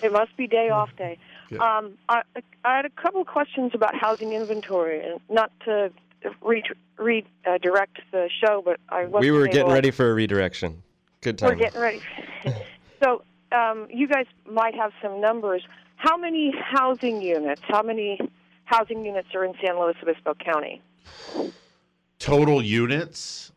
It 0.03 0.11
must 0.13 0.37
be 0.37 0.47
day 0.47 0.71
off 0.71 0.91
day. 0.97 1.19
Good. 1.51 1.61
Um, 1.61 1.93
I 2.09 2.23
I 2.65 2.77
had 2.77 2.87
a 2.87 2.91
couple 2.91 3.21
of 3.21 3.27
questions 3.27 3.73
about 3.75 3.95
housing 3.95 4.33
inventory, 4.33 5.05
and 5.07 5.21
not 5.29 5.53
to 5.67 5.93
re- 6.43 6.65
redirect 6.99 7.99
the 8.11 8.29
show, 8.43 8.63
but 8.65 8.81
I 8.89 9.05
wasn't 9.05 9.21
we 9.21 9.31
were 9.31 9.45
able- 9.45 9.53
getting 9.53 9.73
ready 9.73 9.91
for 9.91 10.11
a 10.11 10.15
redirection. 10.15 10.83
Good 11.21 11.39
time. 11.39 11.51
We're 11.51 11.57
getting 11.57 11.81
ready. 11.81 12.01
so 13.03 13.23
um, 13.53 13.87
you 13.91 14.09
guys 14.09 14.27
might 14.51 14.75
have 14.75 14.93
some 15.03 15.21
numbers. 15.21 15.63
How 15.97 16.17
many 16.17 16.53
housing 16.59 17.23
units? 17.23 17.63
How 17.69 17.83
many 17.83 18.19
housing 18.65 19.05
units 19.05 19.29
are 19.35 19.45
in 19.45 19.55
San 19.65 19.79
Luis 19.79 19.97
Obispo 20.03 20.35
County? 20.35 20.83
Total 22.19 22.63
units. 22.63 23.53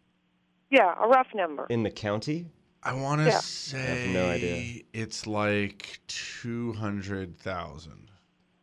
Yeah, 0.69 0.93
a 1.01 1.07
rough 1.07 1.27
number. 1.33 1.65
In 1.69 1.83
the 1.83 1.91
county? 1.91 2.47
I 2.83 2.93
want 2.93 3.21
to 3.21 3.27
Yeah. 3.27 3.39
say 3.39 4.11
no 4.13 4.29
idea. 4.29 4.81
it's 4.93 5.25
like 5.27 5.99
200,000. 6.07 8.11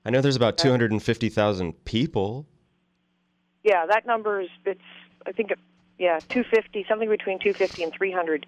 I 0.05 0.11
know 0.11 0.21
there's 0.21 0.37
about 0.37 0.59
250,000 0.59 1.85
people. 1.85 2.47
Yeah, 3.63 3.87
that 3.87 4.07
number 4.07 4.41
is 4.41 4.51
it's 4.67 4.81
I 5.27 5.33
think 5.33 5.51
it, 5.51 5.59
yeah, 5.99 6.19
250, 6.29 6.85
something 6.89 7.09
between 7.09 7.39
250 7.39 7.83
and 7.83 7.93
300 7.93 8.47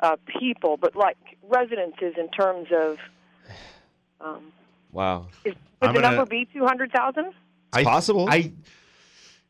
uh, 0.00 0.16
people, 0.38 0.76
but 0.76 0.94
like 0.94 1.16
residences 1.50 2.14
in 2.18 2.28
terms 2.30 2.68
of 2.72 2.96
um, 4.20 4.52
Wow. 4.92 5.26
is, 5.44 5.54
would 5.80 5.88
I'm 5.88 5.94
the 5.94 6.00
gonna- 6.00 6.16
number 6.16 6.28
be 6.30 6.46
200,000? 6.52 7.26
It's 7.26 7.34
I- 7.72 7.84
possible. 7.84 8.28
I 8.30 8.52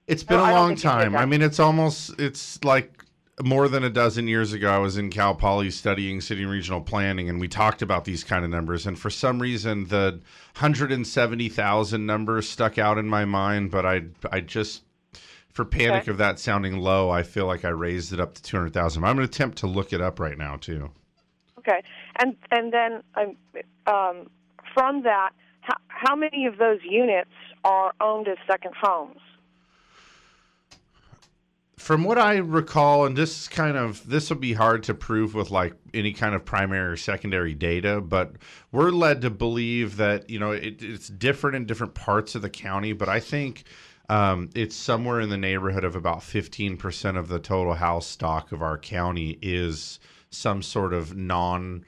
It's 0.07 0.23
been 0.25 0.39
No, 0.39 0.43
a 0.43 0.47
I 0.47 0.51
don't 0.51 0.59
long 0.61 0.69
think 0.71 0.79
you 0.85 0.91
time. 0.91 1.13
that. 1.13 1.19
I 1.21 1.27
mean, 1.27 1.41
it's 1.43 1.61
almost 1.61 2.19
it's 2.19 2.63
like 2.65 3.05
more 3.43 3.69
than 3.69 3.85
a 3.85 3.91
dozen 3.91 4.27
years 4.29 4.53
ago 4.53 4.71
I 4.71 4.79
was 4.79 4.97
in 4.99 5.09
Cal 5.09 5.35
Poly 5.35 5.71
studying 5.71 6.21
city 6.21 6.43
and 6.43 6.51
regional 6.51 6.81
planning 6.81 7.29
and 7.31 7.41
we 7.41 7.49
talked 7.49 7.81
about 7.81 8.05
these 8.05 8.23
kind 8.25 8.45
of 8.45 8.51
numbers 8.51 8.87
and 8.87 8.99
for 8.99 9.09
some 9.09 9.41
reason 9.41 9.87
the 9.87 10.21
170,000 10.57 12.05
number 12.07 12.43
stuck 12.43 12.77
out 12.79 12.99
in 12.99 13.07
my 13.07 13.25
mind, 13.25 13.71
but 13.71 13.87
I 13.87 14.03
I 14.31 14.41
just 14.41 14.83
for 15.53 15.65
panic 15.65 16.03
Okay. 16.03 16.11
of 16.13 16.19
that 16.19 16.39
sounding 16.39 16.79
low, 16.79 17.09
I 17.11 17.23
feel 17.23 17.47
like 17.47 17.65
I 17.65 17.71
raised 17.71 18.13
it 18.13 18.21
up 18.21 18.35
to 18.35 18.43
200,000. 18.43 19.03
I'm 19.05 19.17
going 19.17 19.27
to 19.27 19.31
attempt 19.31 19.59
to 19.59 19.67
look 19.67 19.93
it 19.93 20.01
up 20.01 20.21
right 20.21 20.39
now 20.39 20.57
too. 20.57 20.91
Okay, 21.71 21.83
and 22.19 22.37
and 22.51 22.73
then 22.73 23.03
um, 23.15 23.37
um, 23.87 24.31
from 24.75 25.03
that, 25.03 25.31
how, 25.61 25.77
how 25.89 26.17
many 26.17 26.47
of 26.47 26.59
those 26.59 26.81
units 26.83 27.31
are 27.65 27.93
owned 28.01 28.29
as 28.29 28.39
second 28.47 28.75
homes? 28.81 29.21
from 31.81 32.05
what 32.05 32.19
I 32.19 32.37
recall, 32.37 33.07
and 33.07 33.17
this 33.17 33.41
is 33.41 33.49
kind 33.49 33.75
of 33.75 34.07
this 34.07 34.29
will 34.29 34.37
be 34.37 34.53
hard 34.53 34.83
to 34.85 34.95
prove 34.95 35.35
with 35.35 35.51
like 35.51 35.73
any 35.95 36.13
kind 36.13 36.35
of 36.35 36.45
primary 36.45 36.93
or 36.93 36.97
secondary 36.97 37.55
data, 37.55 38.03
but 38.03 38.35
we're 38.71 38.91
led 38.91 39.23
to 39.23 39.31
believe 39.31 39.97
that 39.97 40.29
you 40.29 40.39
know 40.39 40.51
it, 40.53 40.83
it's 40.83 41.09
different 41.09 41.57
in 41.57 41.65
different 41.65 41.95
parts 41.95 42.35
of 42.35 42.43
the 42.43 42.51
county. 42.51 42.93
But 42.93 43.09
I 43.09 43.19
think 43.19 43.65
um, 44.11 44.51
it's 44.55 44.77
somewhere 44.77 45.21
in 45.21 45.31
the 45.31 45.39
neighborhood 45.39 45.85
of 45.85 45.97
about 45.97 46.23
fifteen 46.23 46.77
percent 46.77 47.17
of 47.17 47.29
the 47.29 47.39
total 47.39 47.75
house 47.75 48.07
stock 48.07 48.53
of 48.53 48.61
our 48.61 48.77
county 48.77 49.39
is 49.41 50.01
some 50.31 50.63
sort 50.63 50.93
of 50.93 51.17
non 51.17 51.85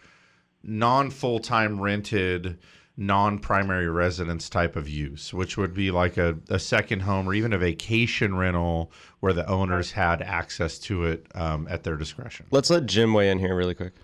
non 0.63 1.11
full 1.11 1.39
time 1.39 1.81
rented 1.81 2.59
non 2.97 3.39
primary 3.39 3.89
residence 3.89 4.49
type 4.49 4.77
of 4.77 4.89
use, 4.89 5.33
which 5.33 5.57
would 5.57 5.73
be 5.75 5.91
like 5.91 6.17
a, 6.19 6.37
a 6.51 6.59
second 6.59 7.01
home 7.01 7.27
or 7.29 7.35
even 7.35 7.53
a 7.53 7.59
vacation 7.59 8.37
rental 8.37 8.93
where 9.21 9.33
the 9.33 9.49
owners 9.49 9.91
had 9.93 10.21
access 10.21 10.79
to 10.79 11.05
it 11.05 11.27
um, 11.35 11.67
at 11.71 11.83
their 11.83 11.97
discretion. 11.97 12.47
Let's 12.51 12.69
let 12.71 12.87
Jim 12.87 13.15
weigh 13.15 13.31
in 13.31 13.39
here 13.39 13.57
really 13.57 13.75
quick. 13.75 13.95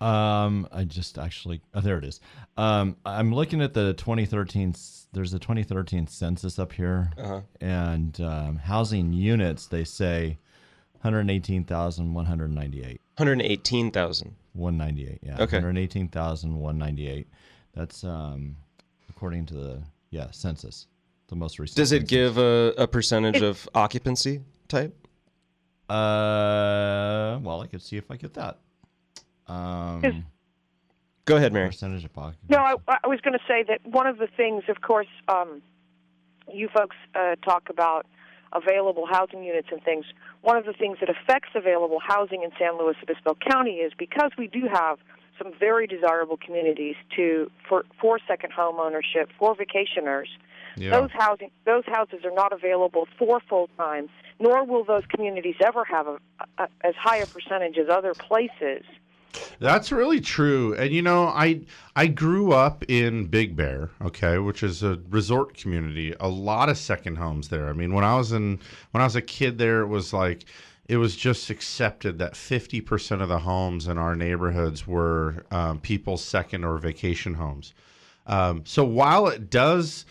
Um, 0.00 0.68
I 0.72 0.84
just 0.84 1.16
actually, 1.18 1.62
oh, 1.72 1.80
there 1.80 1.96
it 1.96 2.04
is. 2.04 2.20
Um, 2.58 2.96
I'm 3.06 3.34
looking 3.34 3.62
at 3.62 3.72
the 3.72 3.94
2013. 3.94 4.74
There's 5.12 5.32
a 5.32 5.38
2013 5.38 6.06
census 6.08 6.58
up 6.58 6.72
here, 6.72 7.10
Uh-huh. 7.16 7.40
and 7.60 8.20
um, 8.20 8.56
housing 8.56 9.12
units. 9.12 9.66
They 9.66 9.84
say 9.84 10.38
118,198. 11.04 13.00
118,000. 13.16 14.34
198. 14.54 15.18
Yeah. 15.22 15.42
Okay. 15.42 15.56
118,198. 15.58 17.26
That's 17.74 18.04
um, 18.04 18.56
according 19.10 19.46
to 19.46 19.54
the 19.54 19.82
yeah 20.10 20.30
census, 20.30 20.86
the 21.28 21.36
most 21.36 21.58
recent. 21.58 21.76
Does 21.76 21.92
it 21.92 22.08
census. 22.08 22.10
give 22.10 22.38
a, 22.38 22.72
a 22.78 22.86
percentage 22.86 23.42
of 23.42 23.68
occupancy 23.74 24.40
type? 24.68 24.94
Uh, 25.90 27.38
well, 27.42 27.60
I 27.60 27.66
could 27.66 27.82
see 27.82 27.96
if 27.98 28.10
I 28.10 28.16
get 28.16 28.32
that. 28.34 28.58
Um, 29.46 30.24
Go 31.26 31.36
ahead, 31.36 31.52
Mary. 31.52 31.68
percentage 31.68 32.04
of 32.04 32.16
occupancy. 32.16 32.46
No, 32.48 32.58
I, 32.58 32.76
I 33.04 33.06
was 33.08 33.20
going 33.20 33.34
to 33.34 33.44
say 33.46 33.62
that 33.68 33.84
one 33.84 34.06
of 34.06 34.16
the 34.16 34.28
things, 34.36 34.64
of 34.68 34.80
course, 34.80 35.08
um, 35.28 35.60
you 36.50 36.68
folks 36.74 36.96
uh, 37.14 37.34
talk 37.44 37.68
about 37.68 38.06
available 38.54 39.06
housing 39.06 39.42
units 39.42 39.68
and 39.70 39.82
things. 39.82 40.04
One 40.42 40.56
of 40.56 40.64
the 40.64 40.72
things 40.72 40.98
that 41.00 41.10
affects 41.10 41.50
available 41.54 41.98
housing 42.00 42.42
in 42.42 42.50
San 42.58 42.78
Luis 42.78 42.96
Obispo 43.02 43.36
County 43.50 43.76
is 43.76 43.92
because 43.98 44.30
we 44.38 44.46
do 44.46 44.68
have 44.72 44.98
some 45.38 45.52
very 45.58 45.86
desirable 45.86 46.36
communities 46.36 46.96
to 47.16 47.50
for 47.68 47.84
for 48.00 48.18
second 48.26 48.52
home 48.52 48.78
ownership 48.78 49.30
for 49.38 49.54
vacationers. 49.54 50.28
Yeah. 50.76 50.90
Those 50.90 51.10
housing 51.12 51.50
those 51.64 51.84
houses 51.86 52.24
are 52.24 52.34
not 52.34 52.52
available 52.52 53.06
for 53.18 53.40
full 53.48 53.68
time, 53.76 54.08
nor 54.40 54.64
will 54.64 54.84
those 54.84 55.04
communities 55.08 55.56
ever 55.64 55.84
have 55.84 56.06
a, 56.06 56.18
a, 56.58 56.68
as 56.82 56.94
high 56.96 57.18
a 57.18 57.26
percentage 57.26 57.78
as 57.78 57.88
other 57.88 58.14
places. 58.14 58.84
That's 59.58 59.92
really 59.92 60.20
true. 60.20 60.74
And 60.74 60.92
you 60.92 61.02
know, 61.02 61.28
I 61.28 61.60
I 61.96 62.06
grew 62.06 62.52
up 62.52 62.84
in 62.88 63.26
Big 63.26 63.56
Bear, 63.56 63.90
okay, 64.02 64.38
which 64.38 64.62
is 64.62 64.82
a 64.82 65.00
resort 65.10 65.56
community. 65.56 66.14
A 66.20 66.28
lot 66.28 66.68
of 66.68 66.78
second 66.78 67.16
homes 67.16 67.48
there. 67.48 67.68
I 67.68 67.72
mean, 67.72 67.94
when 67.94 68.04
I 68.04 68.16
was 68.16 68.32
in 68.32 68.60
when 68.90 69.00
I 69.00 69.04
was 69.04 69.16
a 69.16 69.22
kid 69.22 69.58
there, 69.58 69.80
it 69.80 69.88
was 69.88 70.12
like 70.12 70.44
it 70.86 70.98
was 70.98 71.16
just 71.16 71.48
accepted 71.48 72.18
that 72.18 72.34
50% 72.34 73.22
of 73.22 73.28
the 73.28 73.38
homes 73.38 73.88
in 73.88 73.96
our 73.96 74.14
neighborhoods 74.14 74.86
were 74.86 75.46
um, 75.50 75.80
people's 75.80 76.22
second 76.22 76.62
or 76.62 76.76
vacation 76.76 77.34
homes. 77.34 77.72
Um, 78.26 78.64
so 78.66 78.84
while 78.84 79.26
it 79.28 79.48
does 79.48 80.04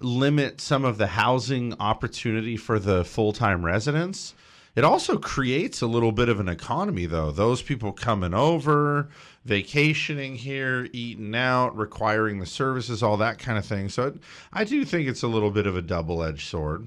limit 0.00 0.60
some 0.60 0.84
of 0.84 0.98
the 0.98 1.06
housing 1.06 1.74
opportunity 1.80 2.56
for 2.56 2.78
the 2.78 3.04
full 3.04 3.32
time 3.32 3.64
residents, 3.64 4.34
it 4.78 4.84
also 4.84 5.18
creates 5.18 5.82
a 5.82 5.88
little 5.88 6.12
bit 6.12 6.28
of 6.28 6.38
an 6.38 6.48
economy, 6.48 7.04
though. 7.06 7.32
Those 7.32 7.62
people 7.62 7.90
coming 7.90 8.32
over, 8.32 9.08
vacationing 9.44 10.36
here, 10.36 10.88
eating 10.92 11.34
out, 11.34 11.76
requiring 11.76 12.38
the 12.38 12.46
services, 12.46 13.02
all 13.02 13.16
that 13.16 13.40
kind 13.40 13.58
of 13.58 13.66
thing. 13.66 13.88
So 13.88 14.06
it, 14.06 14.18
I 14.52 14.62
do 14.62 14.84
think 14.84 15.08
it's 15.08 15.24
a 15.24 15.26
little 15.26 15.50
bit 15.50 15.66
of 15.66 15.76
a 15.76 15.82
double 15.82 16.22
edged 16.22 16.46
sword. 16.46 16.86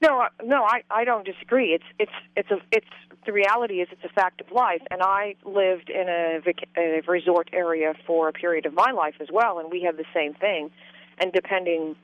No, 0.00 0.26
no, 0.42 0.62
I, 0.62 0.84
I 0.90 1.04
don't 1.04 1.26
disagree. 1.26 1.74
It's 1.74 1.84
it's 1.98 2.12
it's 2.34 2.50
a 2.50 2.62
it's 2.72 2.86
the 3.26 3.32
reality 3.32 3.82
is 3.82 3.88
it's 3.92 4.04
a 4.04 4.14
fact 4.14 4.40
of 4.40 4.50
life. 4.50 4.80
And 4.90 5.02
I 5.02 5.34
lived 5.44 5.90
in 5.90 6.08
a, 6.08 6.40
a 6.78 7.02
resort 7.06 7.50
area 7.52 7.92
for 8.06 8.30
a 8.30 8.32
period 8.32 8.64
of 8.64 8.72
my 8.72 8.92
life 8.92 9.16
as 9.20 9.28
well, 9.30 9.58
and 9.58 9.70
we 9.70 9.82
had 9.82 9.98
the 9.98 10.06
same 10.14 10.32
thing. 10.32 10.70
And 11.18 11.30
depending 11.30 11.94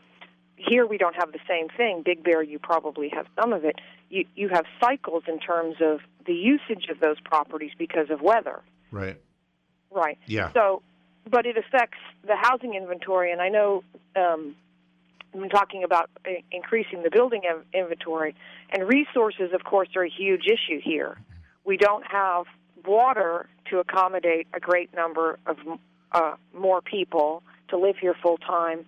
here, 0.68 0.86
we 0.86 0.98
don't 0.98 1.16
have 1.16 1.32
the 1.32 1.40
same 1.48 1.68
thing. 1.68 2.02
Big 2.04 2.22
Bear, 2.22 2.42
you 2.42 2.58
probably 2.58 3.08
have 3.10 3.26
some 3.40 3.52
of 3.52 3.64
it. 3.64 3.76
You 4.10 4.26
you 4.34 4.48
have 4.48 4.64
cycles 4.80 5.24
in 5.26 5.38
terms 5.38 5.76
of 5.80 6.00
the 6.26 6.34
usage 6.34 6.88
of 6.90 7.00
those 7.00 7.20
properties 7.20 7.72
because 7.78 8.10
of 8.10 8.20
weather. 8.20 8.60
Right. 8.90 9.18
Right. 9.90 10.18
Yeah. 10.26 10.52
So, 10.52 10.82
but 11.30 11.46
it 11.46 11.56
affects 11.56 11.98
the 12.26 12.36
housing 12.36 12.74
inventory, 12.74 13.32
and 13.32 13.40
I 13.40 13.48
know 13.48 13.84
um, 14.16 14.54
I'm 15.34 15.48
talking 15.48 15.84
about 15.84 16.10
increasing 16.50 17.02
the 17.02 17.10
building 17.10 17.42
inventory, 17.72 18.34
and 18.70 18.86
resources, 18.88 19.52
of 19.54 19.64
course, 19.64 19.88
are 19.96 20.04
a 20.04 20.10
huge 20.10 20.44
issue 20.46 20.80
here. 20.82 21.18
We 21.64 21.76
don't 21.76 22.04
have 22.06 22.46
water 22.84 23.48
to 23.70 23.78
accommodate 23.78 24.48
a 24.52 24.60
great 24.60 24.94
number 24.94 25.38
of 25.46 25.56
uh, 26.12 26.34
more 26.54 26.80
people 26.80 27.42
to 27.68 27.78
live 27.78 27.96
here 28.00 28.14
full 28.22 28.38
time, 28.38 28.84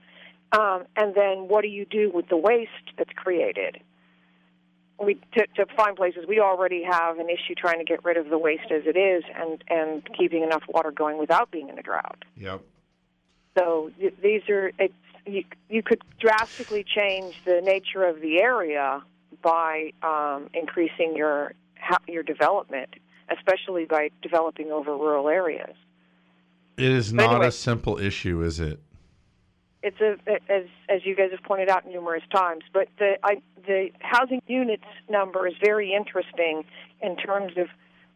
um, 0.59 0.85
and 0.97 1.15
then 1.15 1.49
what 1.49 1.63
do 1.63 1.69
you 1.69 1.85
do 1.85 2.11
with 2.13 2.29
the 2.29 2.37
waste 2.37 2.71
that's 2.97 3.13
created? 3.15 3.81
we 4.97 5.15
to, 5.37 5.45
to 5.57 5.67
find 5.77 5.97
places 5.97 6.25
we 6.29 6.39
already 6.39 6.85
have 6.89 7.19
an 7.19 7.29
issue 7.29 7.53
trying 7.57 7.79
to 7.81 7.85
get 7.85 8.05
rid 8.05 8.17
of 8.17 8.29
the 8.31 8.39
waste 8.39 8.71
as 8.71 8.83
it 8.87 8.97
is 8.97 9.25
and 9.35 9.63
and 9.69 10.09
keeping 10.17 10.45
enough 10.45 10.63
water 10.69 10.93
going 10.93 11.19
without 11.19 11.51
being 11.51 11.69
in 11.69 11.77
a 11.77 11.83
drought 11.83 12.25
Yep. 12.37 12.61
so 13.59 13.91
these 14.23 14.43
are 14.49 14.71
it's 14.79 14.95
you, 15.27 15.43
you 15.69 15.83
could 15.83 16.01
drastically 16.21 16.85
change 16.85 17.35
the 17.45 17.61
nature 17.61 18.05
of 18.05 18.21
the 18.21 18.41
area 18.41 19.03
by 19.43 19.91
um, 20.05 20.49
increasing 20.55 21.17
your 21.17 21.55
your 22.07 22.23
development 22.23 22.91
especially 23.37 23.87
by 23.87 24.11
developing 24.23 24.71
over 24.71 24.93
rural 24.97 25.29
areas 25.29 25.75
It 26.77 26.93
is 26.93 27.13
By 27.13 27.27
not 27.27 27.41
way- 27.41 27.49
a 27.49 27.53
simple 27.53 27.99
issue, 27.99 28.43
is 28.43 28.61
it? 28.61 28.79
It's 29.85 30.01
a 30.01 30.17
as 30.51 30.65
as 30.89 31.05
you 31.05 31.15
guys 31.15 31.31
have 31.31 31.43
pointed 31.43 31.69
out 31.69 31.87
numerous 31.87 32.23
times. 32.35 32.65
But 32.73 32.89
the 32.99 33.17
I, 33.23 33.43
the 33.67 33.91
housing 34.01 34.41
units 34.47 34.85
number 35.09 35.47
is 35.47 35.55
very 35.63 35.93
interesting 35.93 36.65
in 37.03 37.17
terms 37.17 37.53
of 37.59 37.69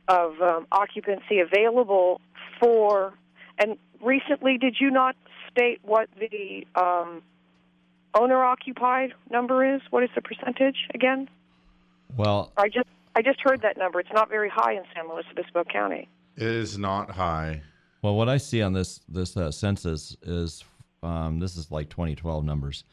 of 0.09 0.41
um, 0.41 0.67
occupancy 0.73 1.41
available 1.41 2.21
for. 2.59 3.13
And 3.59 3.77
recently, 4.03 4.57
did 4.57 4.77
you 4.81 4.91
not 4.91 5.15
state 5.51 5.81
what 5.83 6.09
the 6.19 6.67
um, 6.75 7.23
owner 8.15 8.43
occupied 8.43 9.13
number 9.31 9.75
is? 9.75 9.83
What 9.91 10.03
is 10.03 10.11
the 10.15 10.23
percentage 10.23 10.77
again? 10.95 11.29
Well, 12.17 12.51
I 12.57 12.69
just 12.69 12.89
I 13.15 13.21
just 13.21 13.41
heard 13.43 13.61
that 13.61 13.77
number. 13.77 14.01
It's 14.01 14.13
not 14.15 14.31
very 14.31 14.49
high 14.49 14.73
in 14.73 14.85
San 14.95 15.07
Luis 15.07 15.27
Obispo 15.31 15.65
County. 15.65 16.09
It 16.37 16.47
is 16.47 16.79
not 16.79 17.11
high. 17.11 17.63
Well, 18.01 18.15
what 18.15 18.31
I 18.31 18.39
see 18.39 18.63
on 18.63 18.73
this 18.73 19.01
this 19.07 19.37
uh, 19.37 19.51
census 19.51 20.17
is 20.23 20.65
um, 21.03 21.39
this 21.39 21.57
is 21.57 21.71
like 21.71 21.89
2012 21.91 22.45
numbers, 22.45 22.85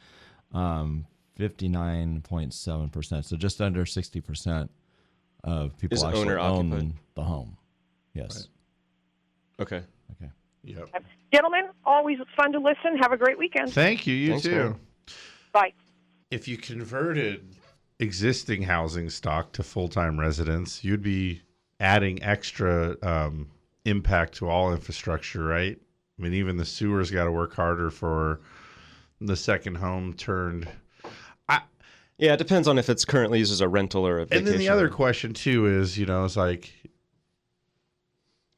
um, 0.52 1.06
59.7 1.38 2.92
percent. 2.92 3.24
So 3.24 3.36
just 3.36 3.60
under 3.60 3.86
60 3.86 4.20
percent 4.20 4.70
of 5.44 5.76
people 5.78 5.96
Is 5.96 6.04
actually 6.04 6.22
owner 6.22 6.38
own 6.38 6.72
occupied. 6.72 6.92
the 7.14 7.22
home. 7.22 7.56
Yes. 8.14 8.48
Okay. 9.60 9.82
Okay. 10.12 10.30
Yep. 10.64 10.88
Gentlemen, 11.32 11.68
always 11.84 12.18
fun 12.36 12.52
to 12.52 12.58
listen. 12.58 12.98
Have 13.00 13.12
a 13.12 13.16
great 13.16 13.38
weekend. 13.38 13.72
Thank 13.72 14.06
you. 14.06 14.14
You 14.14 14.30
Thanks, 14.30 14.44
too. 14.44 14.50
Mary. 14.50 14.74
Bye. 15.52 15.72
If 16.30 16.48
you 16.48 16.56
converted 16.56 17.56
existing 18.00 18.62
housing 18.62 19.08
stock 19.10 19.52
to 19.52 19.62
full 19.62 19.88
time 19.88 20.18
residents, 20.18 20.82
you'd 20.82 21.02
be 21.02 21.42
adding 21.78 22.22
extra 22.22 22.96
um, 23.02 23.48
impact 23.84 24.34
to 24.34 24.48
all 24.48 24.72
infrastructure, 24.72 25.44
right? 25.44 25.78
I 26.18 26.22
mean, 26.22 26.34
even 26.34 26.56
the 26.56 26.64
sewers 26.64 27.10
got 27.10 27.24
to 27.24 27.32
work 27.32 27.54
harder 27.54 27.90
for 27.90 28.40
the 29.20 29.36
second 29.36 29.76
home 29.76 30.14
turned. 30.14 30.68
Yeah, 32.18 32.32
it 32.32 32.38
depends 32.38 32.66
on 32.66 32.78
if 32.78 32.88
it's 32.88 33.04
currently 33.04 33.40
used 33.40 33.52
as 33.52 33.60
a 33.60 33.68
rental 33.68 34.06
or 34.06 34.20
a 34.20 34.24
vacation. 34.24 34.46
And 34.46 34.54
then 34.54 34.58
the 34.58 34.70
other 34.70 34.88
question 34.88 35.34
too 35.34 35.66
is, 35.66 35.98
you 35.98 36.06
know, 36.06 36.24
it's 36.24 36.36
like 36.36 36.72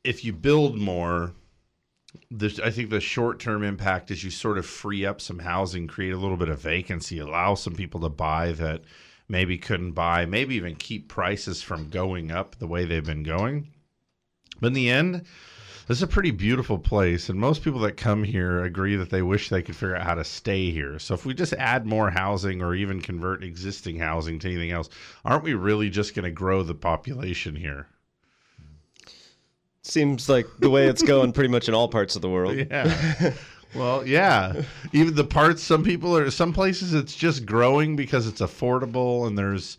if 0.04 0.24
you 0.24 0.32
build 0.32 0.78
more, 0.78 1.32
the, 2.30 2.60
I 2.64 2.70
think 2.70 2.90
the 2.90 3.00
short 3.00 3.40
term 3.40 3.64
impact 3.64 4.12
is 4.12 4.22
you 4.22 4.30
sort 4.30 4.58
of 4.58 4.66
free 4.66 5.04
up 5.04 5.20
some 5.20 5.40
housing, 5.40 5.88
create 5.88 6.12
a 6.12 6.16
little 6.16 6.36
bit 6.36 6.48
of 6.48 6.60
vacancy, 6.60 7.18
allow 7.18 7.56
some 7.56 7.74
people 7.74 8.00
to 8.02 8.08
buy 8.08 8.52
that 8.52 8.82
maybe 9.28 9.58
couldn't 9.58 9.92
buy, 9.92 10.24
maybe 10.24 10.54
even 10.54 10.76
keep 10.76 11.08
prices 11.08 11.60
from 11.60 11.90
going 11.90 12.30
up 12.30 12.56
the 12.60 12.68
way 12.68 12.84
they've 12.84 13.04
been 13.04 13.24
going. 13.24 13.72
But 14.60 14.68
in 14.68 14.72
the 14.74 14.90
end, 14.90 15.26
This 15.88 15.96
is 15.96 16.02
a 16.02 16.06
pretty 16.06 16.32
beautiful 16.32 16.78
place, 16.78 17.30
and 17.30 17.40
most 17.40 17.62
people 17.62 17.80
that 17.80 17.96
come 17.96 18.22
here 18.22 18.62
agree 18.62 18.94
that 18.96 19.08
they 19.08 19.22
wish 19.22 19.48
they 19.48 19.62
could 19.62 19.74
figure 19.74 19.96
out 19.96 20.04
how 20.04 20.16
to 20.16 20.24
stay 20.24 20.70
here. 20.70 20.98
So 20.98 21.14
if 21.14 21.24
we 21.24 21.32
just 21.32 21.54
add 21.54 21.86
more 21.86 22.10
housing 22.10 22.60
or 22.60 22.74
even 22.74 23.00
convert 23.00 23.42
existing 23.42 23.98
housing 23.98 24.38
to 24.40 24.48
anything 24.48 24.70
else, 24.70 24.90
aren't 25.24 25.44
we 25.44 25.54
really 25.54 25.88
just 25.88 26.14
going 26.14 26.24
to 26.24 26.30
grow 26.30 26.62
the 26.62 26.74
population 26.74 27.56
here? 27.56 27.86
Seems 29.80 30.28
like 30.28 30.46
the 30.58 30.68
way 30.68 30.88
it's 30.88 31.02
going 31.02 31.32
pretty 31.32 31.48
much 31.48 31.68
in 31.68 31.74
all 31.74 31.88
parts 31.88 32.16
of 32.16 32.22
the 32.22 32.28
world. 32.28 32.54
Yeah. 32.70 33.32
Well, 33.74 34.06
yeah. 34.06 34.62
Even 34.92 35.14
the 35.14 35.24
parts, 35.24 35.62
some 35.62 35.84
people 35.84 36.16
are, 36.16 36.30
some 36.30 36.52
places 36.52 36.94
it's 36.94 37.14
just 37.14 37.46
growing 37.46 37.96
because 37.96 38.26
it's 38.26 38.40
affordable 38.40 39.26
and 39.26 39.36
there's 39.38 39.76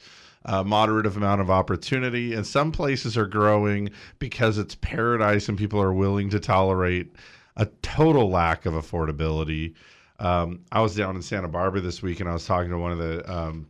a 0.50 0.64
moderate 0.64 1.06
amount 1.06 1.42
of 1.42 1.52
opportunity. 1.52 2.34
And 2.34 2.46
some 2.46 2.72
places 2.72 3.16
are 3.16 3.28
growing 3.28 3.92
because 4.18 4.58
it's 4.58 4.74
paradise 4.76 5.48
and 5.48 5.58
people 5.58 5.80
are 5.80 5.94
willing 5.94 6.32
to 6.32 6.40
tolerate 6.40 7.14
a 7.56 7.68
total 7.84 8.30
lack 8.30 8.66
of 8.66 8.74
affordability. 8.74 9.76
Um, 10.18 10.62
I 10.72 10.82
was 10.82 10.96
down 10.96 11.16
in 11.16 11.22
Santa 11.22 11.48
Barbara 11.48 11.82
this 11.82 12.02
week 12.02 12.20
and 12.20 12.28
I 12.28 12.34
was 12.34 12.46
talking 12.46 12.72
to 12.72 12.80
one 12.80 12.92
of 12.92 12.98
the, 12.98 13.32
um, 13.32 13.70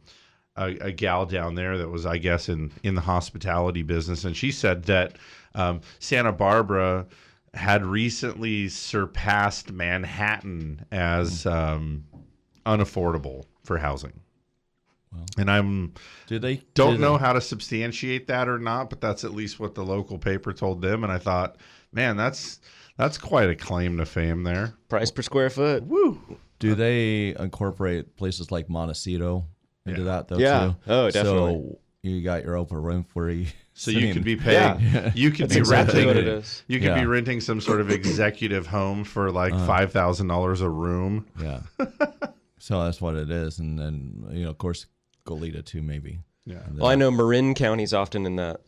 a, 0.56 0.68
a 0.80 0.92
gal 0.94 1.26
down 1.26 1.56
there 1.56 1.78
that 1.78 1.90
was, 1.90 2.06
I 2.06 2.18
guess, 2.18 2.48
in, 2.48 2.72
in 2.84 2.96
the 2.96 3.02
hospitality 3.02 3.84
business. 3.84 4.24
And 4.24 4.36
she 4.36 4.52
said 4.52 4.84
that 4.84 5.18
um, 5.56 5.82
Santa 6.00 6.32
Barbara, 6.32 7.08
had 7.56 7.84
recently 7.84 8.70
surpassed 8.70 9.72
Manhattan 9.72 10.86
as 10.92 11.48
um, 11.48 12.06
unaffordable 12.66 13.46
for 13.64 13.80
housing. 13.80 14.14
And 15.38 15.50
I'm 15.50 15.94
Do 16.28 16.40
they 16.40 16.62
don't 16.74 16.96
do 16.96 17.02
know 17.02 17.18
they- 17.18 17.24
how 17.24 17.34
to 17.34 17.42
substantiate 17.42 18.28
that 18.28 18.48
or 18.48 18.60
not, 18.60 18.90
but 18.90 19.02
that's 19.02 19.24
at 19.24 19.34
least 19.34 19.60
what 19.60 19.76
the 19.76 19.84
local 19.84 20.18
paper 20.18 20.54
told 20.54 20.82
them. 20.82 21.04
And 21.04 21.12
I 21.12 21.18
thought, 21.18 21.58
man, 21.92 22.18
that's 22.18 22.60
that's 22.98 23.18
quite 23.18 23.50
a 23.50 23.56
claim 23.56 23.98
to 23.98 24.06
fame 24.06 24.44
there. 24.44 24.74
Price 24.90 25.10
per 25.12 25.22
square 25.22 25.50
foot. 25.50 25.84
Woo! 25.84 26.38
Do 26.60 26.76
they 26.76 27.34
incorporate 27.40 28.16
places 28.18 28.52
like 28.52 28.70
Montecito 28.70 29.46
into 29.86 30.04
that 30.04 30.28
though 30.28 30.38
Yeah. 30.38 30.66
too? 30.68 30.76
Oh, 30.92 31.10
definitely. 31.10 31.40
So 31.72 31.80
you 32.04 32.22
got 32.22 32.44
your 32.44 32.56
open 32.58 32.78
room 32.78 33.04
free. 33.04 33.48
So 33.74 33.92
you 33.92 34.14
could 34.14 34.26
be 34.26 34.36
paying. 34.36 34.82
Yeah. 34.82 35.12
You 35.16 35.32
could 35.32 35.46
That's 35.46 35.54
be 35.54 35.60
exactly 35.60 36.06
renting. 36.06 36.08
what 36.08 36.18
it 36.18 36.28
is. 36.28 36.64
You 36.68 36.80
could 36.80 36.88
Yeah. 36.90 37.00
be 37.00 37.06
renting 37.06 37.40
some 37.40 37.62
sort 37.62 37.80
of 37.80 37.90
executive 37.90 38.68
home 38.68 39.06
for 39.06 39.32
like 39.32 39.54
Uh-huh. 39.54 39.66
five 39.66 39.94
thousand 39.94 40.28
dollars 40.28 40.60
a 40.60 40.70
room. 40.70 41.26
Yeah. 41.42 41.62
so 42.60 42.84
that's 42.84 43.00
what 43.00 43.16
it 43.16 43.32
is, 43.32 43.58
and 43.60 43.80
then 43.80 44.26
you 44.32 44.44
know, 44.44 44.50
of 44.50 44.58
course, 44.58 44.86
Goleta 45.26 45.64
too, 45.64 45.82
maybe. 45.82 46.20
Yeah. 46.46 46.64
Well, 46.74 46.90
I 46.90 46.96
know 46.96 47.12
Marin 47.12 47.54
County's 47.54 47.94
often 47.94 48.26
in 48.26 48.38
that, 48.38 48.62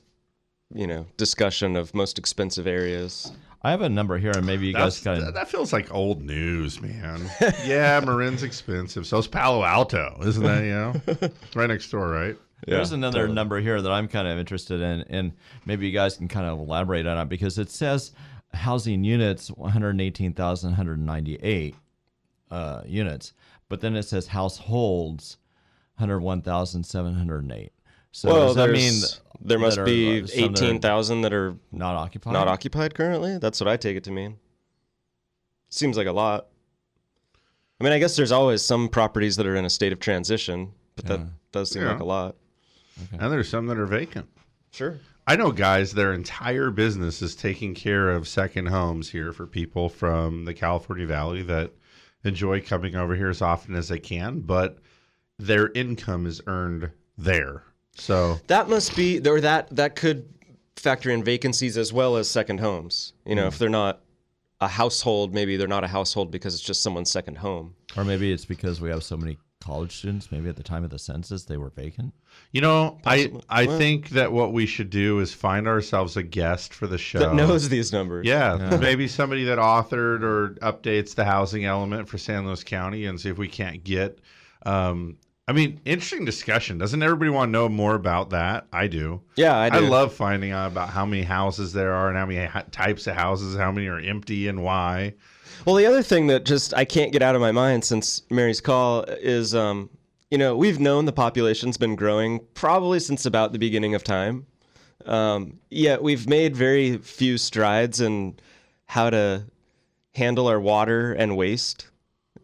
you 0.73 0.87
know, 0.87 1.07
discussion 1.17 1.75
of 1.75 1.93
most 1.95 2.19
expensive 2.19 2.67
areas. 2.67 3.31
I 3.63 3.71
have 3.71 3.81
a 3.81 3.89
number 3.89 4.17
here, 4.17 4.31
and 4.31 4.45
maybe 4.45 4.67
you 4.67 4.73
That's, 4.73 5.01
guys 5.01 5.17
can. 5.17 5.25
that, 5.25 5.33
that 5.35 5.47
feels 5.47 5.71
like 5.71 5.93
old 5.93 6.23
news, 6.23 6.81
man. 6.81 7.29
yeah, 7.65 8.01
Marin's 8.03 8.41
expensive. 8.43 9.05
So 9.05 9.17
So's 9.17 9.27
Palo 9.27 9.63
Alto, 9.63 10.19
isn't 10.23 10.43
that? 10.43 10.63
You 10.63 10.71
know, 10.71 10.93
right 11.55 11.67
next 11.67 11.89
door, 11.91 12.09
right? 12.09 12.35
There's 12.67 12.91
another 12.91 13.27
number 13.27 13.59
here 13.59 13.81
that 13.81 13.91
I'm 13.91 14.07
kind 14.07 14.27
of 14.27 14.37
interested 14.37 14.81
in, 14.81 15.01
and 15.09 15.31
maybe 15.65 15.87
you 15.87 15.91
guys 15.91 16.17
can 16.17 16.27
kind 16.27 16.45
of 16.45 16.59
elaborate 16.59 17.07
on 17.07 17.17
it 17.17 17.27
because 17.29 17.57
it 17.57 17.71
says 17.71 18.11
housing 18.53 19.03
units 19.03 19.49
118,198 19.49 21.75
uh, 22.51 22.81
units, 22.85 23.33
but 23.69 23.81
then 23.81 23.95
it 23.95 24.03
says 24.03 24.27
households 24.27 25.37
101,708. 26.01 27.71
So 28.11 28.29
well, 28.33 28.47
does 28.47 28.55
that 28.55 28.67
there's- 28.67 28.77
mean 28.77 29.47
there 29.47 29.59
must 29.59 29.77
are, 29.77 29.85
be 29.85 30.21
uh, 30.21 30.27
some 30.27 30.53
that 30.53 30.61
are 30.61 30.65
eighteen 30.65 30.79
thousand 30.81 31.21
that 31.21 31.33
are 31.33 31.55
not 31.71 31.95
occupied? 31.95 32.33
not 32.33 32.47
occupied 32.47 32.93
currently. 32.93 33.37
That's 33.37 33.59
what 33.61 33.67
I 33.67 33.77
take 33.77 33.95
it 33.97 34.03
to 34.05 34.11
mean. 34.11 34.37
Seems 35.69 35.95
like 35.97 36.07
a 36.07 36.11
lot. 36.11 36.47
I 37.79 37.83
mean, 37.83 37.93
I 37.93 37.99
guess 37.99 38.15
there's 38.15 38.31
always 38.31 38.61
some 38.61 38.89
properties 38.89 39.37
that 39.37 39.45
are 39.47 39.55
in 39.55 39.65
a 39.65 39.69
state 39.69 39.91
of 39.93 39.99
transition, 39.99 40.73
but 40.95 41.05
that 41.05 41.21
does 41.51 41.71
seem 41.71 41.83
Yeah. 41.83 41.93
like 41.93 42.01
a 42.01 42.05
lot. 42.05 42.35
And 43.13 43.31
there's 43.31 43.49
some 43.49 43.65
that 43.67 43.77
are 43.79 43.87
vacant. 43.87 44.27
Sure. 44.71 44.99
I 45.25 45.35
know 45.35 45.51
guys, 45.51 45.93
their 45.93 46.13
entire 46.13 46.69
business 46.69 47.21
is 47.21 47.35
taking 47.35 47.73
care 47.73 48.09
of 48.09 48.27
second 48.27 48.67
homes 48.67 49.09
here 49.09 49.31
for 49.31 49.47
people 49.47 49.87
from 49.89 50.45
the 50.45 50.53
California 50.53 51.07
Valley 51.07 51.41
that 51.43 51.71
enjoy 52.23 52.61
coming 52.61 52.95
over 52.95 53.15
here 53.15 53.29
as 53.29 53.41
often 53.41 53.75
as 53.75 53.87
they 53.87 53.99
can, 53.99 54.41
but 54.41 54.77
their 55.41 55.69
income 55.73 56.25
is 56.25 56.41
earned 56.47 56.91
there. 57.17 57.63
So 57.95 58.39
That 58.47 58.69
must 58.69 58.95
be 58.95 59.19
or 59.27 59.41
that 59.41 59.75
that 59.75 59.95
could 59.95 60.27
factor 60.75 61.09
in 61.11 61.23
vacancies 61.23 61.77
as 61.77 61.91
well 61.91 62.15
as 62.15 62.29
second 62.29 62.59
homes. 62.59 63.13
You 63.25 63.35
know, 63.35 63.47
if 63.47 63.57
they're 63.59 63.69
not 63.69 64.01
a 64.61 64.67
household, 64.67 65.33
maybe 65.33 65.57
they're 65.57 65.67
not 65.67 65.83
a 65.83 65.87
household 65.87 66.31
because 66.31 66.53
it's 66.53 66.63
just 66.63 66.81
someone's 66.83 67.11
second 67.11 67.37
home. 67.37 67.75
Or 67.97 68.05
maybe 68.05 68.31
it's 68.31 68.45
because 68.45 68.79
we 68.79 68.89
have 68.89 69.03
so 69.03 69.17
many 69.17 69.37
college 69.59 69.95
students. 69.97 70.31
Maybe 70.31 70.49
at 70.49 70.55
the 70.55 70.63
time 70.63 70.83
of 70.83 70.89
the 70.89 70.97
census 70.97 71.43
they 71.43 71.57
were 71.57 71.69
vacant. 71.69 72.13
You 72.51 72.61
know, 72.61 72.97
I 73.05 73.17
Possibly. 73.17 73.43
I 73.49 73.65
Well- 73.65 73.77
think 73.77 74.09
that 74.09 74.31
what 74.31 74.53
we 74.53 74.65
should 74.65 74.89
do 74.89 75.19
is 75.19 75.33
find 75.33 75.67
ourselves 75.67 76.17
a 76.17 76.23
guest 76.23 76.73
for 76.73 76.87
the 76.87 76.97
show 76.97 77.19
That 77.19 77.35
knows 77.35 77.69
these 77.69 77.91
numbers. 77.91 78.25
Yeah, 78.25 78.77
maybe 78.81 79.07
somebody 79.07 79.43
that 79.45 79.57
authored 79.59 80.23
or 80.23 80.55
updates 80.61 81.13
the 81.13 81.25
housing 81.25 81.65
element 81.65 82.07
for 82.07 82.17
San 82.17 82.45
Luis 82.47 82.63
County 82.63 83.05
and 83.05 83.19
see 83.19 83.29
if 83.29 83.37
we 83.37 83.47
can't 83.49 83.83
get. 83.83 84.19
Um, 84.65 85.17
I 85.47 85.53
mean, 85.53 85.81
interesting 85.85 86.23
discussion. 86.23 86.77
Doesn't 86.77 87.01
everybody 87.01 87.29
want 87.29 87.49
to 87.49 87.51
know 87.51 87.67
more 87.67 87.95
about 87.95 88.29
that? 88.29 88.67
I 88.71 88.87
do. 88.87 89.21
Yeah, 89.35 89.57
I 89.57 89.69
do. 89.69 89.81
love 89.81 90.13
finding 90.13 90.51
out 90.51 90.71
about 90.71 90.89
how 90.89 91.05
many 91.05 91.23
houses 91.23 91.73
there 91.73 91.93
are 91.93 92.07
and 92.07 92.17
how 92.17 92.25
many 92.25 92.45
ha- 92.45 92.63
types 92.71 93.07
of 93.07 93.15
houses, 93.15 93.57
how 93.57 93.71
many 93.71 93.87
are 93.87 93.99
empty 93.99 94.47
and 94.47 94.63
why. 94.63 95.13
Well, 95.65 95.75
the 95.75 95.85
other 95.85 96.03
thing 96.03 96.27
that 96.27 96.45
just 96.45 96.73
I 96.73 96.85
can't 96.85 97.11
get 97.11 97.21
out 97.21 97.35
of 97.35 97.41
my 97.41 97.51
mind 97.51 97.83
since 97.83 98.21
Mary's 98.29 98.61
call 98.61 99.03
is, 99.03 99.53
um, 99.53 99.89
you 100.29 100.37
know, 100.37 100.55
we've 100.55 100.79
known 100.79 101.05
the 101.05 101.11
population's 101.11 101.75
been 101.75 101.95
growing 101.95 102.39
probably 102.53 102.99
since 102.99 103.25
about 103.25 103.51
the 103.51 103.59
beginning 103.59 103.93
of 103.93 104.03
time. 104.03 104.45
Um, 105.05 105.59
yet 105.69 106.01
we've 106.01 106.29
made 106.29 106.55
very 106.55 106.97
few 106.97 107.37
strides 107.37 107.99
in 107.99 108.37
how 108.85 109.09
to 109.09 109.45
handle 110.13 110.47
our 110.47 110.59
water 110.59 111.13
and 111.13 111.35
waste. 111.35 111.87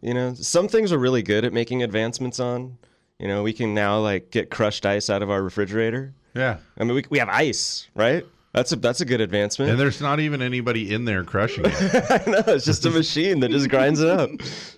You 0.02 0.14
know, 0.14 0.34
some 0.34 0.68
things 0.68 0.92
we're 0.92 0.98
really 0.98 1.22
good 1.22 1.44
at 1.44 1.52
making 1.52 1.82
advancements 1.82 2.38
on. 2.38 2.76
You 3.18 3.26
know, 3.26 3.42
we 3.42 3.52
can 3.52 3.74
now 3.74 3.98
like 3.98 4.30
get 4.30 4.50
crushed 4.50 4.86
ice 4.86 5.10
out 5.10 5.22
of 5.22 5.30
our 5.30 5.42
refrigerator. 5.42 6.14
Yeah. 6.34 6.58
I 6.78 6.84
mean, 6.84 6.94
we, 6.94 7.04
we 7.10 7.18
have 7.18 7.28
ice, 7.28 7.88
right? 7.94 8.24
That's 8.52 8.72
a 8.72 8.76
that's 8.76 9.00
a 9.00 9.04
good 9.04 9.20
advancement. 9.20 9.70
And 9.70 9.78
there's 9.78 10.00
not 10.00 10.20
even 10.20 10.40
anybody 10.40 10.92
in 10.92 11.04
there 11.04 11.22
crushing 11.22 11.64
it. 11.66 11.74
I 12.10 12.30
know 12.30 12.42
it's 12.46 12.64
just 12.64 12.86
a 12.86 12.90
machine 12.90 13.40
that 13.40 13.50
just 13.50 13.68
grinds 13.68 14.00
it 14.00 14.08
up. 14.08 14.30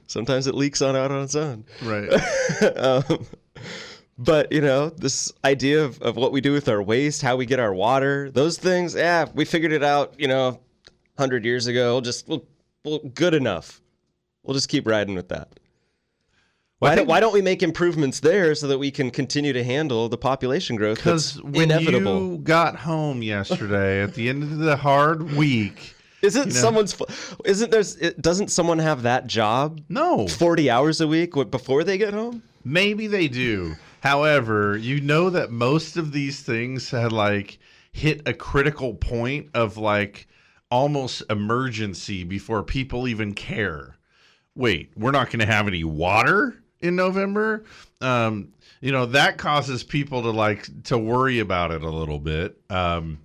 Sometimes 0.07 0.47
it 0.47 0.55
leaks 0.55 0.83
on 0.83 0.97
out 0.97 1.11
on 1.11 1.23
its 1.23 1.35
own. 1.35 1.65
right. 1.83 2.09
um, 2.77 3.27
but 4.19 4.51
you 4.53 4.61
know, 4.61 4.91
this 4.91 5.33
idea 5.45 5.85
of, 5.85 6.01
of 6.03 6.17
what 6.17 6.33
we 6.33 6.41
do 6.41 6.53
with 6.53 6.69
our 6.69 6.83
waste, 6.83 7.23
how 7.23 7.37
we 7.37 7.47
get 7.47 7.61
our 7.61 7.73
water, 7.73 8.31
those 8.31 8.59
things, 8.59 8.95
yeah, 8.95 9.27
we 9.35 9.45
figured 9.45 9.73
it 9.73 9.85
out, 9.85 10.15
you 10.19 10.29
know, 10.29 10.61
hundred 11.17 11.45
years 11.45 11.67
ago. 11.67 11.95
We'll 11.95 12.01
just 12.01 12.29
we'll, 12.29 12.45
we'll 12.85 12.99
good 12.99 13.35
enough. 13.35 13.81
We'll 14.43 14.55
just 14.55 14.69
keep 14.69 14.87
riding 14.87 15.15
with 15.15 15.29
that. 15.29 15.49
Why, 16.81 16.95
don't, 16.95 17.07
why 17.07 17.21
don't 17.21 17.35
we 17.35 17.43
make 17.43 17.63
improvements 17.63 18.21
there 18.21 18.55
so 18.55 18.67
that 18.69 18.79
we 18.79 18.91
can 18.91 19.11
continue 19.11 19.53
to 19.53 19.63
handle 19.63 20.09
the 20.09 20.17
population 20.17 20.77
growth 20.77 20.97
Because 20.97 21.41
when 21.43 21.71
inevitable? 21.71 22.33
you 22.33 22.39
got 22.39 22.75
home 22.75 23.23
yesterday 23.23 24.03
at 24.03 24.15
the 24.15 24.31
end 24.31 24.43
of 24.43 24.57
the 24.59 24.77
hard 24.77 25.33
week, 25.37 25.95
Isn't 26.23 26.49
you 26.49 26.55
know- 26.55 26.59
someone's? 26.61 26.97
Isn't 27.45 27.71
there's? 27.71 27.97
Doesn't 27.97 28.49
someone 28.51 28.79
have 28.79 29.03
that 29.03 29.27
job? 29.27 29.83
No. 29.91 30.27
Forty 30.27 30.71
hours 30.71 31.03
a 31.03 31.07
week 31.07 31.35
before 31.51 31.85
they 31.85 31.99
get 31.99 32.15
home. 32.15 32.43
Maybe 32.65 33.07
they 33.07 33.29
do. 33.29 33.77
However, 34.01 34.79
you 34.79 35.03
know 35.03 35.29
that 35.29 35.51
most 35.51 35.99
of 35.99 36.13
these 36.13 36.41
things 36.41 36.91
had 36.91 37.13
like 37.13 37.59
hit 37.93 38.23
a 38.27 38.33
critical 38.33 38.95
point 38.95 39.51
of 39.53 39.77
like 39.77 40.29
almost 40.71 41.23
emergency 41.29 42.25
before 42.25 42.63
people 42.63 43.07
even 43.07 43.35
care. 43.35 43.97
Wait, 44.55 44.93
we're 44.97 45.11
not 45.11 45.27
going 45.27 45.41
to 45.41 45.47
have 45.47 45.69
any 45.69 45.85
water 45.85 46.63
in 46.81 46.97
November? 46.97 47.65
Um, 48.01 48.53
you 48.81 48.93
know, 48.93 49.07
that 49.07 49.39
causes 49.39 49.83
people 49.83 50.23
to 50.23 50.31
like 50.31 50.85
to 50.85 50.97
worry 50.99 51.39
about 51.39 51.71
it 51.71 51.83
a 51.83 51.91
little 51.91 52.19
bit. 52.19 52.61
Um, 52.71 53.19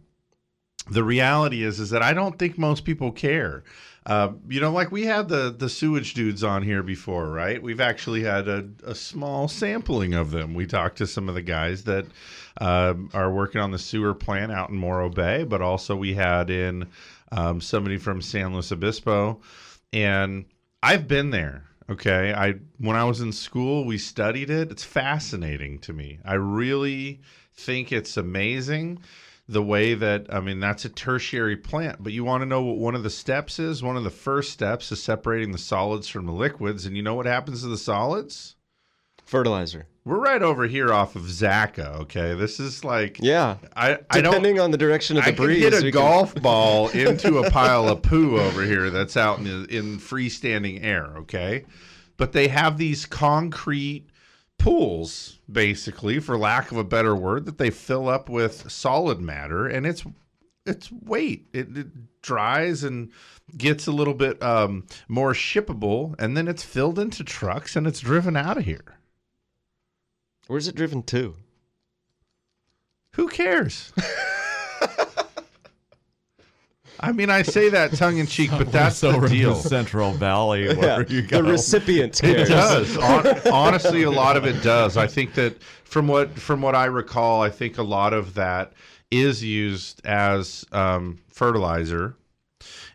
the 0.90 1.04
reality 1.04 1.64
is 1.64 1.80
is 1.80 1.90
that 1.92 2.04
I 2.04 2.14
don't 2.14 2.38
think 2.38 2.58
most 2.58 2.86
people 2.86 3.12
care. 3.12 3.64
Uh, 4.06 4.34
you 4.48 4.62
know, 4.62 4.72
like 4.72 4.92
we 4.92 5.04
had 5.04 5.30
the 5.30 5.56
the 5.58 5.70
sewage 5.70 6.14
dudes 6.14 6.44
on 6.44 6.62
here 6.62 6.84
before, 6.84 7.30
right? 7.32 7.62
We've 7.62 7.82
actually 7.82 8.22
had 8.22 8.48
a, 8.48 8.70
a 8.84 8.94
small 8.94 9.48
sampling 9.48 10.14
of 10.14 10.30
them. 10.30 10.54
We 10.54 10.68
talked 10.68 10.98
to 11.00 11.08
some 11.08 11.28
of 11.28 11.34
the 11.34 11.42
guys 11.42 11.86
that 11.86 12.06
um, 12.62 13.10
are 13.14 13.32
working 13.32 13.62
on 13.62 13.72
the 13.72 13.80
sewer 13.80 14.14
plant 14.14 14.52
out 14.52 14.70
in 14.70 14.78
Morro 14.78 15.10
Bay, 15.10 15.44
but 15.44 15.62
also 15.62 15.96
we 15.96 16.14
had 16.14 16.52
in 16.52 16.88
um, 17.32 17.60
somebody 17.60 17.98
from 17.98 18.22
San 18.22 18.54
Luis 18.54 18.72
Obispo, 18.72 19.42
and 19.92 20.46
I've 20.84 21.08
been 21.08 21.32
there. 21.32 21.65
Okay, 21.88 22.34
I 22.34 22.56
when 22.80 22.96
I 22.96 23.04
was 23.04 23.22
in 23.22 23.32
school, 23.32 23.86
we 23.86 24.00
studied 24.00 24.50
it. 24.50 24.72
It's 24.72 24.84
fascinating 24.84 25.78
to 25.80 25.94
me. 25.94 26.20
I 26.26 26.34
really 26.34 27.22
think 27.54 27.92
it's 27.92 28.18
amazing 28.18 29.00
the 29.48 29.62
way 29.62 29.94
that 29.94 30.34
I 30.34 30.40
mean 30.40 30.60
that's 30.60 30.86
a 30.86 30.90
tertiary 30.90 31.56
plant. 31.56 32.02
But 32.02 32.14
you 32.14 32.24
want 32.24 32.42
to 32.42 32.48
know 32.48 32.64
what 32.64 32.78
one 32.78 32.96
of 32.96 33.04
the 33.04 33.12
steps 33.12 33.60
is? 33.60 33.84
One 33.84 33.98
of 33.98 34.04
the 34.04 34.10
first 34.10 34.52
steps 34.52 34.92
is 34.92 35.04
separating 35.04 35.52
the 35.52 35.60
solids 35.60 36.08
from 36.08 36.26
the 36.26 36.32
liquids, 36.32 36.88
and 36.88 36.98
you 36.98 37.04
know 37.04 37.14
what 37.14 37.28
happens 37.28 37.62
to 37.62 37.68
the 37.68 37.78
solids? 37.78 38.55
Fertilizer. 39.26 39.88
We're 40.04 40.20
right 40.20 40.42
over 40.44 40.68
here 40.68 40.94
off 40.94 41.16
of 41.16 41.24
Zaca. 41.24 42.02
Okay, 42.02 42.36
this 42.36 42.60
is 42.60 42.84
like 42.84 43.18
Yeah. 43.22 43.58
I 43.76 43.98
I 44.10 44.22
don't 44.22 44.34
Depending 44.34 44.60
on 44.60 44.70
the 44.72 44.78
direction 44.78 45.18
of 45.18 45.24
the 45.24 45.30
I 45.32 45.34
can 45.34 45.44
breeze, 45.46 45.64
hit 45.64 45.74
a 45.74 45.78
we 45.78 45.92
can- 45.92 46.00
golf 46.00 46.36
ball 46.42 46.90
into 46.90 47.40
a 47.40 47.50
pile 47.50 47.90
of 47.90 48.02
poo 48.04 48.38
over 48.40 48.64
here 48.64 48.90
that's 48.92 49.18
out 49.18 49.40
in 49.40 49.48
in 49.70 49.98
freestanding 50.00 50.84
air. 50.84 51.06
Okay, 51.18 51.66
but 52.18 52.34
they 52.34 52.48
have 52.50 52.78
these 52.78 53.06
concrete 53.08 54.06
pools, 54.60 55.40
basically, 55.52 56.20
for 56.20 56.38
lack 56.38 56.72
of 56.72 56.78
a 56.78 56.84
better 56.84 57.16
word, 57.16 57.46
that 57.46 57.58
they 57.58 57.70
fill 57.70 58.08
up 58.08 58.30
with 58.30 58.70
solid 58.72 59.20
matter, 59.20 59.68
and 59.68 59.86
it's 59.88 60.04
it's 60.68 60.92
weight. 60.92 61.48
It, 61.54 61.76
it 61.78 61.88
dries 62.22 62.84
and 62.84 63.12
gets 63.58 63.86
a 63.88 63.92
little 63.92 64.14
bit 64.16 64.42
um, 64.42 64.86
more 65.08 65.34
shippable, 65.34 66.16
and 66.20 66.36
then 66.38 66.48
it's 66.48 66.64
filled 66.64 66.98
into 67.00 67.24
trucks 67.24 67.76
and 67.76 67.86
it's 67.86 68.00
driven 68.00 68.36
out 68.36 68.58
of 68.58 68.66
here. 68.66 68.95
Where's 70.48 70.68
it 70.68 70.76
driven 70.76 71.02
to? 71.04 71.36
Who 73.14 73.28
cares? 73.28 73.92
I 77.00 77.12
mean, 77.12 77.30
I 77.30 77.42
say 77.42 77.70
that 77.70 77.94
tongue 77.94 78.18
in 78.18 78.26
cheek, 78.26 78.52
but 78.52 78.72
that's 78.72 79.02
the 79.02 79.10
over 79.10 79.26
in 79.26 79.32
deal. 79.32 79.56
Central 79.56 80.12
Valley 80.12 80.66
Yeah, 80.66 81.04
you 81.08 81.22
go. 81.24 81.42
the 81.42 81.52
recipient 81.52 82.14
Cares. 82.22 82.50
It 82.50 82.54
does. 82.54 82.96
Hon- 82.96 83.52
honestly, 83.52 84.04
a 84.04 84.12
lot 84.12 84.38
of 84.38 84.46
it 84.46 84.64
does. 84.64 84.96
I 84.96 85.06
think 85.08 85.34
that 85.34 85.62
from 85.62 86.08
what 86.08 86.32
from 86.40 86.62
what 86.62 86.74
I 86.74 86.86
recall, 86.86 87.42
I 87.42 87.50
think 87.50 87.78
a 87.78 87.84
lot 87.84 88.14
of 88.14 88.34
that 88.36 88.74
is 89.12 89.44
used 89.44 90.06
as 90.06 90.66
um, 90.72 91.20
fertilizer, 91.28 92.16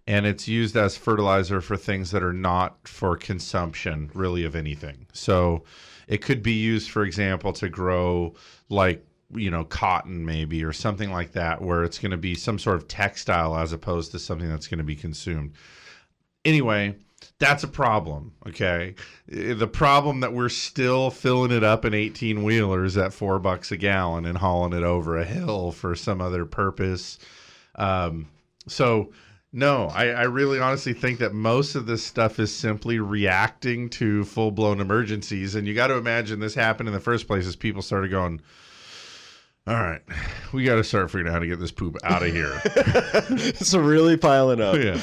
and 0.06 0.24
it's 0.26 0.48
used 0.48 0.76
as 0.76 0.96
fertilizer 0.96 1.60
for 1.60 1.76
things 1.76 2.10
that 2.12 2.22
are 2.22 2.32
not 2.32 2.88
for 2.88 3.16
consumption, 3.16 4.10
really, 4.14 4.44
of 4.44 4.56
anything. 4.56 5.06
So, 5.12 5.62
it 6.10 6.20
could 6.20 6.42
be 6.42 6.52
used, 6.52 6.90
for 6.90 7.04
example, 7.04 7.54
to 7.54 7.70
grow 7.70 8.34
like 8.68 9.02
you 9.32 9.50
know 9.50 9.64
cotton 9.64 10.26
maybe 10.26 10.62
or 10.62 10.72
something 10.72 11.10
like 11.10 11.32
that 11.32 11.62
where 11.62 11.84
it's 11.84 11.98
going 11.98 12.10
to 12.10 12.16
be 12.18 12.34
some 12.34 12.58
sort 12.58 12.76
of 12.76 12.88
textile 12.88 13.56
as 13.56 13.72
opposed 13.72 14.10
to 14.10 14.18
something 14.18 14.48
that's 14.48 14.66
going 14.66 14.78
to 14.78 14.84
be 14.84 14.96
consumed 14.96 15.52
anyway, 16.44 16.94
that's 17.38 17.64
a 17.64 17.68
problem. 17.68 18.32
Okay. 18.46 18.94
Uh, 19.32 19.54
The 19.54 19.68
problem 19.68 20.20
that 20.20 20.32
we're 20.32 20.48
still 20.48 21.10
filling 21.10 21.52
it 21.52 21.64
up 21.64 21.84
in 21.84 21.94
18 21.94 22.42
wheelers 22.42 22.96
at 22.96 23.12
four 23.12 23.38
bucks 23.38 23.72
a 23.72 23.76
gallon 23.76 24.24
and 24.24 24.38
hauling 24.38 24.72
it 24.72 24.84
over 24.84 25.16
a 25.16 25.24
hill 25.24 25.72
for 25.72 25.94
some 25.94 26.20
other 26.20 26.44
purpose. 26.44 27.18
Um, 27.76 28.28
so, 28.66 29.12
no, 29.52 29.86
I, 29.86 30.08
I 30.08 30.22
really 30.24 30.60
honestly 30.60 30.92
think 30.92 31.18
that 31.18 31.34
most 31.34 31.74
of 31.74 31.86
this 31.86 32.04
stuff 32.04 32.38
is 32.38 32.54
simply 32.54 33.00
reacting 33.00 33.88
to 33.90 34.24
full 34.24 34.52
blown 34.52 34.80
emergencies. 34.80 35.56
And 35.56 35.66
you 35.66 35.74
got 35.74 35.88
to 35.88 35.96
imagine 35.96 36.38
this 36.38 36.54
happened 36.54 36.88
in 36.88 36.94
the 36.94 37.00
first 37.00 37.26
place 37.26 37.46
as 37.46 37.56
people 37.56 37.82
started 37.82 38.12
going, 38.12 38.40
all 39.66 39.74
right, 39.74 40.00
we 40.52 40.64
got 40.64 40.76
to 40.76 40.84
start 40.84 41.10
figuring 41.10 41.28
out 41.28 41.32
how 41.34 41.38
to 41.40 41.46
get 41.46 41.58
this 41.58 41.72
poop 41.72 41.96
out 42.04 42.22
of 42.22 42.32
here. 42.32 42.60
it's 42.64 43.74
really 43.74 44.16
piling 44.16 44.60
up. 44.60 44.76
Yeah. 44.76 44.98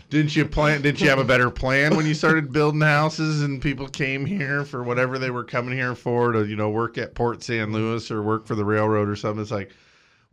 didn't 0.10 0.34
you 0.34 0.46
plan? 0.46 0.80
Didn't 0.80 1.00
you 1.00 1.08
have 1.10 1.18
a 1.18 1.24
better 1.24 1.50
plan 1.50 1.96
when 1.96 2.06
you 2.06 2.14
started 2.14 2.52
building 2.52 2.80
houses 2.80 3.42
and 3.42 3.60
people 3.60 3.86
came 3.86 4.24
here 4.24 4.64
for 4.64 4.82
whatever 4.82 5.18
they 5.18 5.30
were 5.30 5.44
coming 5.44 5.76
here 5.76 5.94
for 5.94 6.32
to 6.32 6.44
you 6.46 6.56
know 6.56 6.70
work 6.70 6.98
at 6.98 7.14
Port 7.14 7.42
San 7.42 7.72
Luis 7.72 8.10
or 8.10 8.22
work 8.22 8.46
for 8.46 8.54
the 8.54 8.64
railroad 8.64 9.08
or 9.08 9.16
something? 9.16 9.42
It's 9.42 9.50
like, 9.50 9.70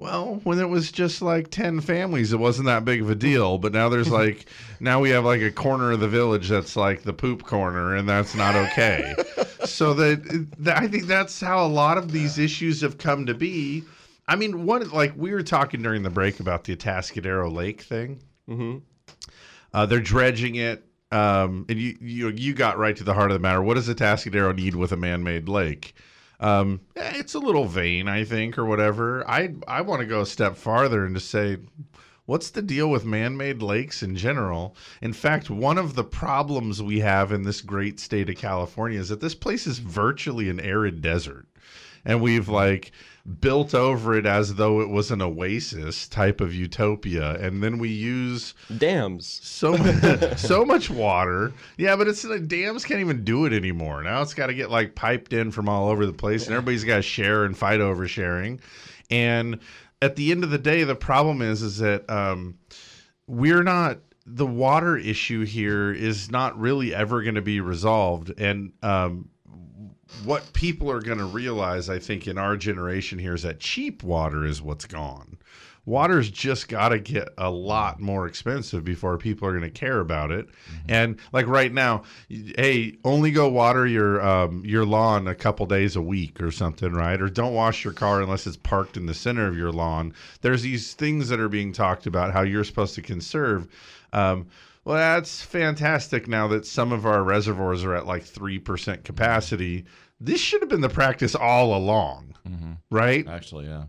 well, 0.02 0.42
when 0.46 0.58
it 0.58 0.68
was 0.68 0.92
just 0.92 1.22
like 1.22 1.52
ten 1.52 1.80
families, 1.80 2.34
it 2.34 2.40
wasn't 2.40 2.66
that 2.66 2.84
big 2.84 3.02
of 3.02 3.12
a 3.12 3.16
deal. 3.16 3.60
But 3.60 3.72
now 3.72 3.88
there's 3.88 4.10
like 4.10 4.48
now 4.80 5.00
we 5.00 5.12
have 5.12 5.26
like 5.26 5.42
a 5.42 5.52
corner 5.52 5.92
of 5.92 6.00
the 6.00 6.08
village 6.08 6.50
that's 6.50 6.76
like 6.76 7.04
the 7.04 7.14
poop 7.14 7.44
corner, 7.44 7.96
and 7.96 8.10
that's 8.10 8.34
not 8.34 8.56
okay. 8.56 9.14
so 9.66 9.94
that, 9.94 10.48
that 10.58 10.82
I 10.82 10.88
think 10.88 11.06
that's 11.06 11.40
how 11.40 11.64
a 11.64 11.70
lot 11.70 12.00
of 12.00 12.12
these 12.12 12.40
issues 12.40 12.82
have 12.82 12.98
come 12.98 13.28
to 13.28 13.36
be. 13.36 13.84
I 14.28 14.36
mean, 14.36 14.66
one 14.66 14.90
like 14.90 15.14
we 15.16 15.34
were 15.34 15.44
talking 15.44 15.84
during 15.84 16.02
the 16.02 16.10
break 16.10 16.40
about 16.40 16.64
the 16.64 16.76
Atascadero 16.76 17.54
Lake 17.54 17.82
thing. 17.82 18.22
Mm-hmm. 18.50 18.80
Uh, 19.72 19.86
they're 19.86 20.00
dredging 20.00 20.56
it, 20.56 20.84
um, 21.12 21.68
and 21.70 21.78
you, 21.78 21.96
you 22.02 22.30
you 22.30 22.54
got 22.56 22.80
right 22.80 22.96
to 22.96 23.04
the 23.04 23.14
heart 23.14 23.30
of 23.30 23.36
the 23.36 23.40
matter. 23.40 23.62
What 23.62 23.76
does 23.76 23.88
Atascadero 23.88 24.56
need 24.56 24.74
with 24.74 24.94
a 24.94 24.98
man-made 24.98 25.48
lake? 25.48 25.94
Um, 26.42 26.82
eh, 26.96 27.14
it's 27.16 27.36
a 27.36 27.40
little 27.40 27.66
vain, 27.66 28.08
I 28.08 28.24
think, 28.26 28.58
or 28.58 28.66
whatever. 28.66 29.28
I 29.30 29.54
I 29.68 29.82
want 29.82 30.02
to 30.02 30.08
go 30.08 30.22
a 30.22 30.26
step 30.26 30.58
farther 30.58 31.06
and 31.06 31.14
to 31.16 31.22
say, 31.22 31.58
what's 32.26 32.50
the 32.50 32.62
deal 32.64 32.90
with 32.90 33.06
man-made 33.06 33.62
lakes 33.62 34.02
in 34.02 34.16
general? 34.16 34.76
In 35.02 35.14
fact, 35.14 35.50
one 35.50 35.78
of 35.78 35.96
the 35.96 36.04
problems 36.04 36.82
we 36.82 37.00
have 37.00 37.32
in 37.32 37.44
this 37.44 37.62
great 37.62 38.00
state 38.00 38.30
of 38.30 38.38
California 38.38 39.00
is 39.00 39.10
that 39.10 39.22
this 39.22 39.36
place 39.36 39.68
is 39.68 39.80
virtually 39.80 40.50
an 40.50 40.60
arid 40.60 41.02
desert, 41.02 41.46
and 42.04 42.22
we've 42.22 42.50
like 42.50 42.92
built 43.40 43.74
over 43.74 44.16
it 44.16 44.26
as 44.26 44.56
though 44.56 44.82
it 44.82 44.90
was 44.90 45.12
an 45.12 45.22
oasis 45.22 46.08
type 46.08 46.42
of 46.42 46.54
utopia, 46.54 47.34
and 47.36 47.62
then 47.62 47.78
we 47.78 47.90
use 47.90 48.54
Dams. 48.78 49.40
so 49.44 49.76
so 50.38 50.66
much 50.66 50.90
water. 50.90 51.54
Yeah, 51.78 51.96
but 51.96 52.08
it's 52.08 52.24
like 52.24 52.48
dams 52.48 52.86
can't 52.86 53.00
even 53.00 53.24
do 53.24 53.46
it 53.46 53.54
anymore. 53.54 54.04
Now 54.04 54.22
it's 54.22 54.34
got 54.34 54.48
to 54.48 54.54
get 54.54 54.72
like 54.72 54.96
piped 54.96 55.34
in 55.34 55.52
from 55.52 55.70
all 55.70 55.90
over 55.90 56.06
the 56.06 56.14
place, 56.14 56.46
and 56.46 56.56
everybody's 56.56 56.84
got 56.84 56.98
to 56.98 57.02
share 57.02 57.46
and 57.46 57.58
fight 57.58 57.82
over 57.82 58.08
sharing. 58.08 58.60
And 59.10 59.60
at 60.02 60.16
the 60.16 60.32
end 60.32 60.44
of 60.44 60.50
the 60.50 60.58
day, 60.58 60.84
the 60.84 60.96
problem 60.96 61.42
is 61.42 61.62
is 61.62 61.78
that 61.78 62.10
um, 62.10 62.58
we're 63.28 63.64
not 63.64 64.00
the 64.26 64.46
water 64.46 64.98
issue 64.98 65.46
here 65.46 65.92
is 65.92 66.32
not 66.32 66.58
really 66.60 66.94
ever 66.94 67.22
going 67.22 67.36
to 67.36 67.42
be 67.42 67.60
resolved, 67.60 68.34
and 68.40 68.74
um, 68.82 69.30
what 70.24 70.54
people 70.54 70.90
are 70.92 71.02
going 71.02 71.18
to 71.18 71.26
realize, 71.26 71.90
I 71.90 72.00
think, 72.00 72.28
in 72.28 72.38
our 72.38 72.58
generation 72.58 73.20
here 73.20 73.34
is 73.34 73.44
that 73.44 73.60
cheap 73.60 74.04
water 74.04 74.46
is 74.46 74.62
what's 74.62 74.86
gone. 74.86 75.38
Water's 75.86 76.30
just 76.30 76.68
got 76.68 76.90
to 76.90 77.00
get 77.00 77.30
a 77.40 77.50
lot 77.50 78.00
more 78.00 78.28
expensive 78.28 78.84
before 78.84 79.18
people 79.18 79.48
are 79.48 79.52
going 79.52 79.64
to 79.64 79.70
care 79.70 80.00
about 80.00 80.30
it. 80.32 80.48
And 80.88 81.18
like 81.34 81.48
right 81.48 81.74
now, 81.74 82.04
hey, 82.30 82.98
only 83.04 83.32
go 83.32 83.50
water 83.50 83.88
your 83.88 84.22
um, 84.22 84.64
your 84.64 84.86
lawn 84.86 85.28
a 85.28 85.34
couple 85.34 85.66
days 85.66 85.96
a 85.96 86.02
week 86.02 86.40
or 86.40 86.52
something, 86.52 86.94
right? 86.94 87.20
Or 87.20 87.30
don't 87.30 87.56
wash 87.56 87.84
your 87.84 87.94
car 87.94 88.22
unless 88.22 88.46
it's 88.46 88.58
parked 88.58 88.96
in 88.96 89.08
the 89.08 89.16
center 89.16 89.48
of 89.48 89.58
your 89.58 89.72
lawn. 89.72 90.14
There's 90.42 90.62
these 90.62 90.94
things 90.94 91.30
that 91.30 91.40
are 91.40 91.50
being 91.50 91.74
talked 91.74 92.06
about 92.06 92.32
how 92.32 92.44
you're 92.44 92.64
supposed 92.64 92.94
to 92.96 93.02
conserve. 93.02 93.68
Um, 94.14 94.48
well, 94.84 94.96
that's 94.96 95.42
fantastic 95.42 96.28
now 96.28 96.48
that 96.50 96.66
some 96.66 96.92
of 96.92 97.06
our 97.06 97.24
reservoirs 97.24 97.84
are 97.84 97.96
at 97.96 98.08
like 98.08 98.24
3% 98.24 99.04
capacity. 99.04 99.86
This 100.20 100.40
should 100.40 100.62
have 100.62 100.70
been 100.70 100.82
the 100.82 100.90
practice 100.90 101.36
all 101.36 101.76
along, 101.76 102.36
mm-hmm. 102.48 102.74
right? 102.90 103.28
Actually, 103.28 103.68
yeah. 103.68 103.84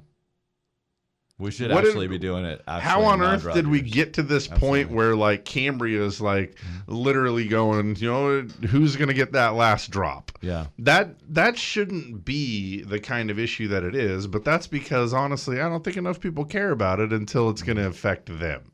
We 1.39 1.51
should 1.51 1.73
What 1.73 1.85
actually 1.85 2.07
be 2.07 2.19
doing 2.19 2.45
it. 2.45 2.63
How 2.69 3.03
on 3.03 3.21
earth 3.21 3.53
did 3.53 3.67
we 3.67 3.81
get 3.81 4.13
to 4.15 4.23
this 4.23 4.47
point 4.47 4.93
where 4.93 5.17
like 5.17 5.45
Cambria 5.45 6.01
is 6.05 6.21
like 6.21 6.55
mm-hmm. 6.55 6.95
literally 6.95 7.49
going, 7.49 7.97
you 7.97 8.09
know, 8.09 8.43
who's 8.69 8.95
going 8.95 9.09
to 9.09 9.15
get 9.15 9.33
that 9.33 9.55
last 9.55 9.91
drop? 9.91 10.31
Yeah. 10.41 10.67
That 10.79 11.17
that 11.35 11.59
shouldn't 11.59 12.25
be 12.25 12.83
the 12.83 13.01
kind 13.01 13.29
of 13.29 13.41
issue 13.41 13.67
that 13.69 13.83
it 13.83 13.97
is, 13.97 14.29
but 14.29 14.45
that's 14.45 14.69
because 14.69 15.13
honestly, 15.13 15.61
I 15.61 15.69
don't 15.69 15.83
think 15.83 15.97
enough 15.97 16.21
people 16.21 16.45
care 16.45 16.71
about 16.71 17.01
it 17.01 17.13
until 17.13 17.51
it's 17.51 17.63
going 17.63 17.79
to 17.79 17.87
affect 17.89 18.39
them. 18.39 18.71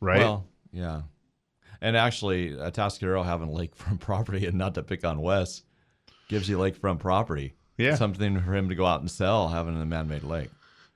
Right? 0.00 0.18
Well, 0.18 0.46
yeah. 0.72 1.02
And 1.80 1.96
actually, 1.96 2.50
Atascadero 2.50 3.24
having 3.24 3.48
lakefront 3.48 4.00
property, 4.00 4.46
and 4.46 4.58
not 4.58 4.74
to 4.74 4.82
pick 4.82 5.04
on 5.04 5.20
Wes, 5.20 5.62
gives 6.28 6.48
you 6.48 6.58
lakefront 6.58 6.98
property. 6.98 7.54
Yeah. 7.76 7.94
Something 7.94 8.40
for 8.40 8.54
him 8.54 8.68
to 8.68 8.74
go 8.74 8.84
out 8.84 9.00
and 9.00 9.10
sell, 9.10 9.48
having 9.48 9.80
a 9.80 9.86
man-made 9.86 10.24
lake. 10.24 10.50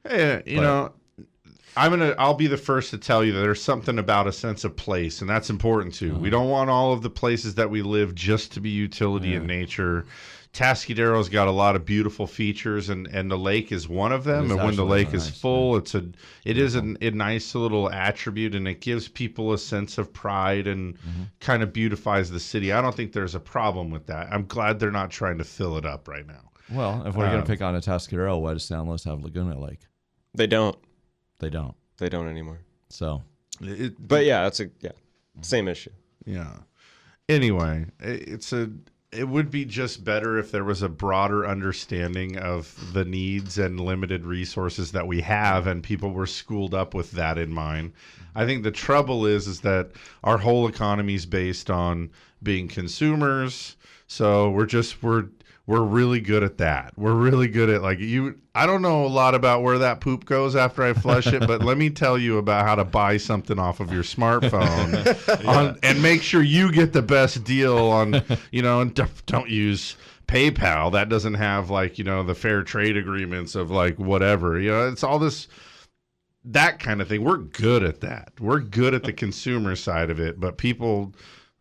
Yeah, 0.05 0.12
uh, 0.12 0.42
you 0.45 0.57
But- 0.57 0.62
know, 0.62 0.92
I'm 1.77 1.90
gonna. 1.90 2.14
I'll 2.18 2.35
be 2.35 2.49
the 2.49 2.59
first 2.59 2.90
to 2.90 2.99
tell 2.99 3.25
you 3.25 3.33
that 3.33 3.40
there's 3.40 3.62
something 3.62 3.99
about 3.99 4.27
a 4.27 4.33
sense 4.33 4.64
of 4.64 4.77
place, 4.77 5.23
and 5.23 5.31
that's 5.31 5.49
important 5.49 5.95
too. 5.95 6.14
We 6.14 6.29
uh-huh. 6.29 6.31
don't 6.31 6.51
want 6.51 6.68
all 6.68 6.92
of 6.92 7.03
the 7.03 7.09
places 7.09 7.55
that 7.55 7.71
we 7.71 7.81
live 7.81 8.14
just 8.14 8.53
to 8.53 8.61
be 8.61 8.68
utility 8.68 9.35
in 9.35 9.47
nature. 9.47 10.05
Tascadero's 10.53 11.31
got 11.31 11.49
a 11.49 11.51
lot 11.53 11.77
of 11.77 11.87
beautiful 11.87 12.27
features, 12.27 12.91
and 12.91 13.07
and 13.07 13.31
the 13.31 13.38
lake 13.38 13.73
is 13.73 13.88
one 13.88 14.12
of 14.12 14.25
them. 14.25 14.51
And 14.51 14.62
when 14.62 14.77
the 14.77 14.85
lake 14.85 15.07
really 15.09 15.19
is 15.19 15.27
nice, 15.29 15.41
full, 15.41 15.77
it's 15.77 15.95
a 15.95 16.05
it 16.45 16.59
is 16.59 16.75
an, 16.75 16.99
a 17.01 17.11
nice 17.11 17.55
little 17.55 17.91
attribute, 17.91 18.55
and 18.55 18.69
it 18.69 18.81
gives 18.83 19.09
people 19.09 19.55
a 19.55 19.59
sense 19.59 19.97
of 19.97 20.12
pride 20.12 20.67
and 20.67 20.95
Mm-hmm. 20.99 21.23
kind 21.41 21.62
of 21.62 21.73
beautifies 21.73 22.31
the 22.31 22.38
city. 22.41 22.71
I 22.71 22.83
don't 22.83 22.95
think 22.95 23.12
there's 23.12 23.35
a 23.35 23.41
problem 23.41 23.91
with 23.91 24.07
that. 24.09 24.29
I'm 24.31 24.45
glad 24.47 24.79
they're 24.79 24.91
not 24.91 25.11
trying 25.11 25.38
to 25.38 25.45
fill 25.45 25.79
it 25.79 25.87
up 25.87 26.07
right 26.07 26.27
now. 26.27 26.51
Well, 26.71 27.03
if 27.07 27.15
we're 27.17 27.27
going 27.27 27.38
Um, 27.38 27.43
to 27.45 27.49
pick 27.51 27.62
on 27.62 27.75
Atascadero, 27.75 28.41
why 28.41 28.53
does 28.53 28.65
San 28.65 28.87
Luis 28.88 29.05
have 29.05 29.23
Laguna 29.23 29.59
Lake? 29.59 29.81
They 30.35 30.47
don't. 30.47 30.77
They 31.38 31.49
don't. 31.51 31.75
They 31.99 32.09
don't 32.11 32.29
anymore. 32.29 32.61
So, 32.91 33.23
It, 33.61 33.94
But 34.07 34.25
yeah, 34.27 34.46
it's 34.46 34.61
a 34.61 34.71
yeah, 34.81 34.92
same 35.40 35.67
issue. 35.67 35.90
Yeah. 36.27 36.53
Anyway, 37.29 37.87
i- 38.00 38.05
it's 38.05 38.53
a 38.53 38.71
it 39.13 39.29
would 39.29 39.50
be 39.50 39.67
just 39.67 40.04
better 40.04 40.38
if 40.38 40.50
there 40.50 40.65
was 40.65 40.81
a 40.81 40.88
broader 40.88 41.46
understanding 41.46 42.38
of 42.38 42.92
the 42.94 43.04
needs 43.04 43.58
and 43.58 43.79
limited 43.79 44.25
resources 44.25 44.92
that 44.92 45.06
we 45.06 45.21
have 45.21 45.67
and 45.67 45.83
people 45.83 46.10
were 46.10 46.27
schooled 46.27 46.73
up 46.73 46.94
with 46.94 47.10
that 47.13 47.37
in 47.37 47.52
mind. 47.52 47.92
I 48.35 48.46
think 48.46 48.63
the 48.63 48.71
trouble 48.71 49.27
is 49.27 49.46
is 49.46 49.60
that 49.60 49.90
our 50.25 50.38
whole 50.38 50.67
economy 50.67 51.15
is 51.15 51.27
based 51.27 51.71
on 51.71 52.10
being 52.42 52.69
consumers. 52.69 53.77
So 54.06 54.50
we're 54.50 54.67
just 54.67 55.02
we're 55.02 55.27
we're 55.67 55.83
really 55.83 56.21
good 56.21 56.42
at 56.42 56.58
that. 56.58 56.92
We're 56.96 57.15
really 57.15 57.48
good 57.48 57.71
at 57.71 57.83
like 57.83 57.98
you 57.98 58.38
I 58.54 58.67
don't 58.67 58.83
know 58.83 59.04
a 59.04 59.08
lot 59.08 59.35
about 59.35 59.63
where 59.63 59.79
that 59.79 60.00
poop 60.00 60.25
goes 60.25 60.56
after 60.56 60.83
I 60.83 60.92
flush 60.92 61.27
it, 61.29 61.46
but 61.46 61.63
let 61.63 61.79
me 61.79 61.88
tell 61.88 62.19
you 62.19 62.38
about 62.38 62.67
how 62.67 62.75
to 62.75 62.85
buy 62.85 63.17
something 63.17 63.58
off 63.58 63.81
of 63.81 63.92
your 63.92 64.02
smartphone 64.02 65.46
on, 65.46 65.79
and 65.83 66.02
make 66.02 66.23
sure 66.23 66.42
you 66.42 66.73
get 66.73 66.92
the 66.92 67.02
best 67.02 67.44
deal 67.44 67.79
on, 67.79 68.23
you 68.50 68.63
know, 68.63 68.81
and 68.81 68.94
don't 69.27 69.48
use 69.48 69.96
PayPal. 70.27 70.92
That 70.92 71.08
doesn't 71.08 71.35
have 71.35 71.71
like, 71.71 71.98
you 71.98 72.04
know, 72.04 72.23
the 72.23 72.35
fair 72.35 72.63
trade 72.63 72.96
agreements 72.96 73.54
of 73.54 73.71
like 73.71 73.98
whatever. 73.98 74.58
You 74.58 74.71
know, 74.71 74.88
it's 74.88 75.04
all 75.04 75.19
this 75.19 75.48
that 76.44 76.81
kind 76.81 77.00
of 77.00 77.08
thing. 77.08 77.23
We're 77.23 77.38
good 77.38 77.85
at 77.85 78.00
that. 78.00 78.33
We're 78.40 78.60
good 78.60 78.94
at 78.94 79.04
the 79.04 79.13
consumer 79.13 79.77
side 79.77 80.10
of 80.10 80.19
it, 80.19 80.40
but 80.40 80.58
people 80.58 81.15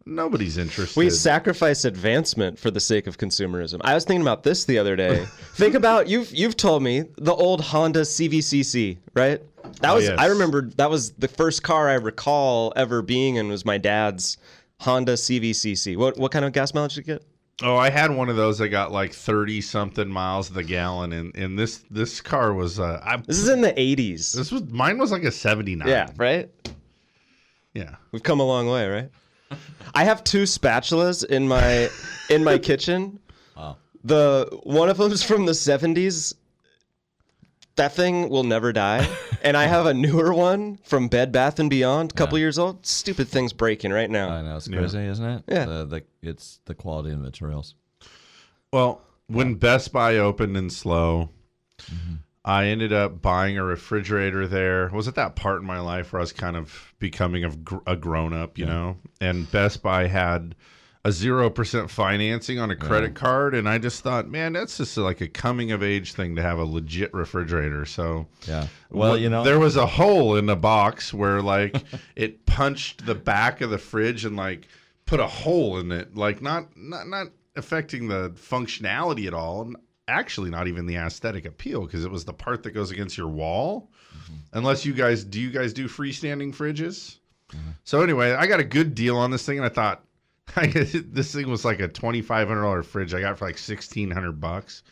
nobody's 0.06 0.58
interested. 0.58 0.97
We 0.99 1.10
sacrifice 1.10 1.86
advancement 1.86 2.58
for 2.60 2.72
the 2.72 2.80
sake 2.80 3.08
of 3.08 3.18
consumerism. 3.18 3.80
I 3.84 3.93
was 3.93 4.04
thinking 4.06 4.22
about 4.22 4.43
this 4.43 4.66
the 4.66 4.78
other 4.78 4.95
day. 4.95 5.26
Think 5.54 5.76
about 5.76 6.08
you've 6.08 6.34
you've 6.34 6.58
told 6.58 6.84
me 6.84 7.06
the 7.18 7.34
old 7.34 7.62
Honda 7.62 8.02
CVCC, 8.02 8.97
right? 9.14 9.41
That 9.82 9.91
Oh, 9.91 9.95
was 9.95 10.06
yes. 10.06 10.20
I 10.20 10.28
remember 10.28 10.70
that 10.78 10.89
was 10.89 11.12
the 11.12 11.28
first 11.28 11.64
car 11.64 11.89
I 11.89 11.93
recall 11.95 12.74
ever 12.76 13.02
being 13.02 13.36
in 13.36 13.47
was 13.49 13.64
my 13.66 13.78
dad's 13.78 14.38
Honda 14.82 15.14
CVCC. 15.14 15.95
What 15.97 16.18
what 16.18 16.32
kind 16.32 16.45
of 16.45 16.52
gas 16.54 16.74
mileage 16.74 16.95
did 16.95 17.08
you 17.08 17.14
get? 17.14 17.24
Oh, 17.64 17.78
I 17.78 17.91
had 17.91 18.10
one 18.10 18.28
of 18.30 18.36
those 18.36 18.58
that 18.58 18.70
got 18.70 18.91
like 18.91 19.14
thirty 19.14 19.62
something 19.62 20.10
miles 20.10 20.49
the 20.49 20.64
gallon, 20.64 21.14
and 21.14 21.36
and 21.36 21.60
this 21.60 21.84
this 21.91 22.20
car 22.20 22.54
was 22.54 22.80
uh, 22.80 22.99
I, 23.04 23.18
This 23.18 23.38
is 23.38 23.49
in 23.49 23.62
the 23.62 23.72
80s. 23.74 24.34
this 24.34 24.52
was 24.52 24.64
mine 24.64 24.97
was 24.97 25.12
like 25.12 25.24
a 25.24 25.32
seventy 25.32 25.76
nine. 25.76 25.88
Yeah, 25.88 26.10
right? 26.18 26.49
yeah. 27.74 27.95
We've 28.12 28.24
come 28.24 28.39
a 28.39 28.45
long 28.45 28.68
way, 28.68 28.88
right? 28.89 29.10
I 29.93 30.04
have 30.04 30.24
two 30.24 30.43
spatulas 30.43 31.26
in 31.26 31.47
my 31.47 31.89
in 32.30 32.43
my 32.43 32.58
kitchen. 32.58 33.20
The 34.04 34.49
one 34.64 34.89
of 34.89 34.97
them's 34.97 35.22
from 35.22 35.45
the 35.45 35.52
70s. 35.52 36.34
That 37.76 37.93
thing 37.93 38.30
will 38.30 38.43
never 38.43 38.74
die. 38.74 39.08
And 39.43 39.58
I 39.58 39.66
have 39.66 39.88
a 39.88 39.93
newer 39.93 40.34
one 40.34 40.78
from 40.84 41.08
Bed 41.08 41.32
Bath 41.32 41.60
and 41.60 41.68
Beyond, 41.68 42.12
a 42.12 42.16
couple 42.16 42.38
years 42.38 42.60
old. 42.60 42.86
Stupid 42.86 43.28
thing's 43.28 43.54
breaking 43.54 43.91
right 43.91 44.10
now. 44.10 44.30
I 44.30 44.41
know 44.43 44.58
it's 44.58 44.68
crazy, 44.68 44.99
isn't 44.99 45.26
it? 45.26 45.43
Yeah. 45.47 45.66
The, 45.66 45.86
the, 45.86 46.04
it's 46.22 46.60
the 46.66 46.76
quality 46.76 47.12
of 47.12 47.18
the 47.18 47.24
materials. 47.24 47.74
Well, 48.72 49.02
when 49.26 49.56
Best 49.56 49.91
Buy 49.93 50.18
opened 50.18 50.58
in 50.58 50.70
SLO, 50.70 51.30
mm-hmm. 51.80 52.16
I 52.44 52.66
ended 52.66 52.92
up 52.92 53.22
buying 53.22 53.58
a 53.58 53.64
refrigerator 53.64 54.48
there. 54.48 54.89
Was 54.92 55.08
at 55.08 55.16
that 55.16 55.36
part 55.36 55.62
in 55.62 55.68
my 55.68 55.80
life 55.80 56.12
where 56.12 56.20
I 56.20 56.24
was 56.24 56.34
kind 56.34 56.56
of 56.56 56.94
becoming 57.00 57.44
a, 57.44 57.50
gr- 57.56 57.78
a 57.86 57.96
grown 57.96 58.34
up, 58.34 58.58
you 58.58 58.66
know? 58.66 58.98
And 59.20 59.50
Best 59.52 59.84
Buy 59.84 60.08
had 60.08 60.56
a 61.06 61.10
0% 61.10 61.89
financing 61.89 62.60
on 62.60 62.72
a 62.72 62.76
credit 62.76 63.14
card. 63.16 63.54
And 63.54 63.70
I 63.70 63.78
just 63.78 64.02
thought, 64.02 64.28
man, 64.28 64.54
that's 64.54 64.78
just 64.78 64.98
like 64.98 65.22
a 65.22 65.28
coming 65.28 65.72
of 65.72 65.84
age 65.84 66.14
thing 66.14 66.36
to 66.36 66.42
have 66.42 66.58
a 66.58 66.64
legit 66.64 67.14
refrigerator. 67.14 67.86
So, 67.86 68.28
Yeah. 68.48 68.68
Well, 68.89 69.18
you 69.18 69.30
know, 69.30 69.44
there 69.44 69.60
was 69.60 69.76
a 69.76 69.86
hole 69.86 70.36
in 70.36 70.48
the 70.48 70.56
box 70.56 71.14
where 71.14 71.42
like 71.44 71.76
it 72.16 72.46
punched 72.48 73.06
the 73.06 73.16
back 73.16 73.62
of 73.62 73.70
the 73.70 73.78
fridge 73.78 74.26
and 74.26 74.36
like 74.36 74.68
put 75.06 75.20
a 75.20 75.28
hole 75.28 75.78
in 75.78 75.92
it, 75.92 76.16
like 76.16 76.42
not 76.42 76.76
not 76.76 77.08
not 77.08 77.28
affecting 77.56 78.08
the 78.08 78.32
functionality 78.36 79.28
at 79.28 79.34
all, 79.34 79.62
and 79.62 79.76
actually 80.08 80.49
not 80.49 80.68
even 80.68 80.86
the 80.86 80.95
aesthetic 80.95 81.45
appeal 81.45 81.86
because 81.86 82.06
it 82.06 82.12
was 82.12 82.26
the 82.26 82.34
part 82.34 82.64
that 82.64 82.72
goes 82.72 82.91
against 82.91 83.18
your 83.18 83.28
wall. 83.28 83.91
Mm-hmm. 84.16 84.34
Unless 84.54 84.86
you 84.86 84.93
guys 84.93 85.24
do 85.24 85.39
you 85.39 85.52
guys 85.52 85.74
do 85.74 85.88
freestanding 85.88 86.54
fridges? 86.54 87.18
Mm-hmm. 87.52 87.72
So 87.84 88.02
anyway, 88.02 88.34
I 88.34 88.47
got 88.47 88.60
a 88.60 88.66
good 88.66 88.95
deal 88.95 89.18
on 89.18 89.32
this 89.32 89.45
thing, 89.45 89.58
and 89.58 89.66
I 89.66 89.70
thought 89.70 90.04
I, 90.56 90.68
this 90.68 91.34
thing 91.34 91.49
was 91.49 91.66
like 91.66 91.80
a 91.80 91.88
twenty 91.88 92.22
five 92.22 92.47
hundred 92.47 92.62
dollar 92.62 92.84
fridge. 92.84 93.14
I 93.14 93.22
got 93.22 93.38
for 93.38 93.45
like 93.45 93.58
sixteen 93.58 94.12
hundred 94.12 94.39
bucks. 94.39 94.84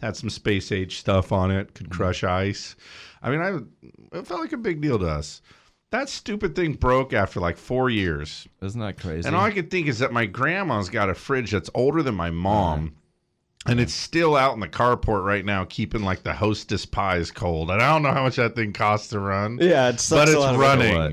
Had 0.00 0.16
some 0.16 0.28
space 0.28 0.72
age 0.72 0.98
stuff 0.98 1.32
on 1.32 1.50
it. 1.50 1.74
Could 1.74 1.86
mm-hmm. 1.86 1.96
crush 1.96 2.24
ice. 2.24 2.76
I 3.22 3.30
mean, 3.30 3.40
I 3.40 4.18
it 4.18 4.26
felt 4.26 4.40
like 4.40 4.52
a 4.52 4.58
big 4.58 4.80
deal 4.80 4.98
to 4.98 5.06
us. 5.06 5.40
That 5.90 6.08
stupid 6.08 6.56
thing 6.56 6.72
broke 6.72 7.12
after 7.12 7.38
like 7.38 7.56
four 7.56 7.88
years, 7.88 8.48
isn't 8.60 8.80
that 8.80 8.98
crazy? 8.98 9.28
and 9.28 9.36
all 9.36 9.44
I 9.44 9.52
could 9.52 9.70
think 9.70 9.86
is 9.86 10.00
that 10.00 10.12
my 10.12 10.26
grandma's 10.26 10.88
got 10.88 11.08
a 11.08 11.14
fridge 11.14 11.52
that's 11.52 11.70
older 11.72 12.02
than 12.02 12.16
my 12.16 12.30
mom. 12.30 12.96
And 13.66 13.80
it's 13.80 13.94
still 13.94 14.36
out 14.36 14.52
in 14.54 14.60
the 14.60 14.68
carport 14.68 15.24
right 15.24 15.44
now, 15.44 15.64
keeping 15.64 16.02
like 16.02 16.22
the 16.22 16.34
hostess 16.34 16.84
pies 16.84 17.30
cold. 17.30 17.70
And 17.70 17.80
I 17.80 17.92
don't 17.92 18.02
know 18.02 18.12
how 18.12 18.22
much 18.24 18.36
that 18.36 18.54
thing 18.54 18.72
costs 18.74 19.08
to 19.08 19.18
run. 19.20 19.58
Yeah, 19.60 19.88
it 19.88 19.92
but 19.92 20.00
sucks 20.00 20.30
a 20.30 20.34
it's 20.34 20.40
lot 20.40 20.58
running. 20.58 20.94
what? 20.96 21.12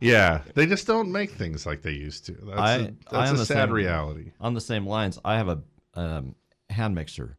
Yeah, 0.00 0.42
they 0.54 0.66
just 0.66 0.86
don't 0.86 1.10
make 1.10 1.30
things 1.30 1.64
like 1.66 1.82
they 1.82 1.90
used 1.92 2.26
to. 2.26 2.32
That's 2.32 2.60
I- 2.60 2.74
a, 2.74 2.78
I 2.78 2.90
that's 3.10 3.30
am 3.30 3.34
a 3.34 3.38
the 3.38 3.46
sad 3.46 3.68
same- 3.68 3.72
reality. 3.72 4.32
on 4.40 4.54
the 4.54 4.60
same 4.60 4.86
lines, 4.86 5.18
I 5.24 5.36
have 5.38 5.48
a 5.48 5.60
um, 5.94 6.34
hand 6.70 6.94
mixer 6.94 7.36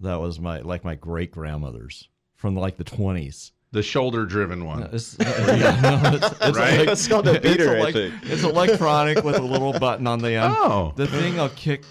that 0.00 0.20
was 0.20 0.40
my 0.40 0.60
like 0.60 0.84
my 0.84 0.94
great 0.94 1.30
grandmother's 1.32 2.08
from 2.36 2.56
like 2.56 2.76
the 2.76 2.84
twenties. 2.84 3.52
The 3.72 3.82
shoulder-driven 3.82 4.66
one. 4.66 4.82
It's, 4.92 5.16
yeah, 5.20 5.80
no, 5.82 6.10
it's, 6.14 6.26
it's 6.42 6.58
Right? 6.58 6.86
like- 6.86 7.08
called 7.08 7.26
a 7.26 7.40
beater, 7.40 7.70
I 7.76 7.90
elec- 7.90 8.12
It's 8.24 8.42
electronic 8.44 9.24
with 9.24 9.36
a 9.36 9.42
little 9.42 9.72
button 9.78 10.06
on 10.06 10.18
the 10.20 10.32
end. 10.32 10.54
Oh. 10.58 10.92
The 10.94 11.06
thing 11.06 11.36
will 11.38 11.48
kick 11.50 11.82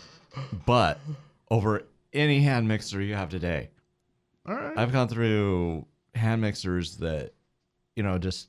butt 0.68 1.00
over 1.52 1.84
any 2.14 2.40
hand 2.40 2.68
mixer 2.68 3.02
you 3.02 3.14
have 3.14 3.30
today. 3.30 3.70
All 4.48 4.56
right. 4.56 4.76
I've 4.76 4.92
gone 4.92 5.10
through 5.10 5.86
hand 6.16 6.42
mixers 6.42 6.98
that, 6.98 7.34
you 7.96 8.02
know, 8.02 8.18
just 8.18 8.48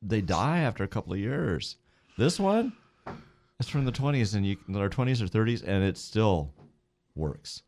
they 0.00 0.22
die 0.22 0.60
after 0.60 0.84
a 0.84 0.88
couple 0.88 1.12
of 1.12 1.18
years. 1.18 1.76
This 2.16 2.38
one, 2.38 2.72
it's 3.58 3.68
from 3.68 3.84
the 3.84 3.92
20s 3.92 4.34
and 4.34 4.46
you 4.46 4.56
or 4.74 4.88
20s 4.88 5.20
or 5.20 5.26
30s, 5.26 5.62
and 5.66 5.82
it 5.84 5.98
still 5.98 6.52
works. 7.16 7.62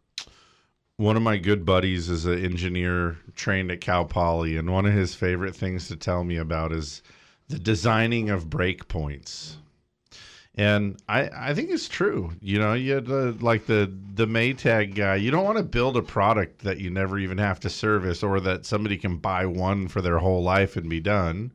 One 0.98 1.16
of 1.16 1.22
my 1.22 1.36
good 1.36 1.66
buddies 1.66 2.08
is 2.08 2.24
an 2.24 2.42
engineer 2.42 3.18
trained 3.34 3.70
at 3.70 3.82
Cal 3.82 4.06
Poly, 4.06 4.56
and 4.56 4.72
one 4.72 4.86
of 4.86 4.94
his 4.94 5.14
favorite 5.14 5.54
things 5.54 5.88
to 5.88 5.96
tell 5.96 6.24
me 6.24 6.36
about 6.36 6.72
is 6.72 7.02
the 7.48 7.58
designing 7.58 8.30
of 8.30 8.48
break 8.48 8.88
points. 8.88 9.58
And 10.58 10.96
I, 11.06 11.28
I 11.34 11.54
think 11.54 11.70
it's 11.70 11.86
true. 11.86 12.32
You 12.40 12.58
know, 12.58 12.72
you 12.72 12.94
had 12.94 13.06
the, 13.06 13.36
like 13.40 13.66
the 13.66 13.92
the 14.14 14.26
Maytag 14.26 14.94
guy. 14.94 15.16
You 15.16 15.30
don't 15.30 15.44
want 15.44 15.58
to 15.58 15.62
build 15.62 15.98
a 15.98 16.02
product 16.02 16.60
that 16.60 16.78
you 16.78 16.88
never 16.88 17.18
even 17.18 17.36
have 17.36 17.60
to 17.60 17.70
service, 17.70 18.22
or 18.22 18.40
that 18.40 18.64
somebody 18.64 18.96
can 18.96 19.18
buy 19.18 19.44
one 19.44 19.86
for 19.88 20.00
their 20.00 20.18
whole 20.18 20.42
life 20.42 20.76
and 20.76 20.88
be 20.88 21.00
done. 21.00 21.52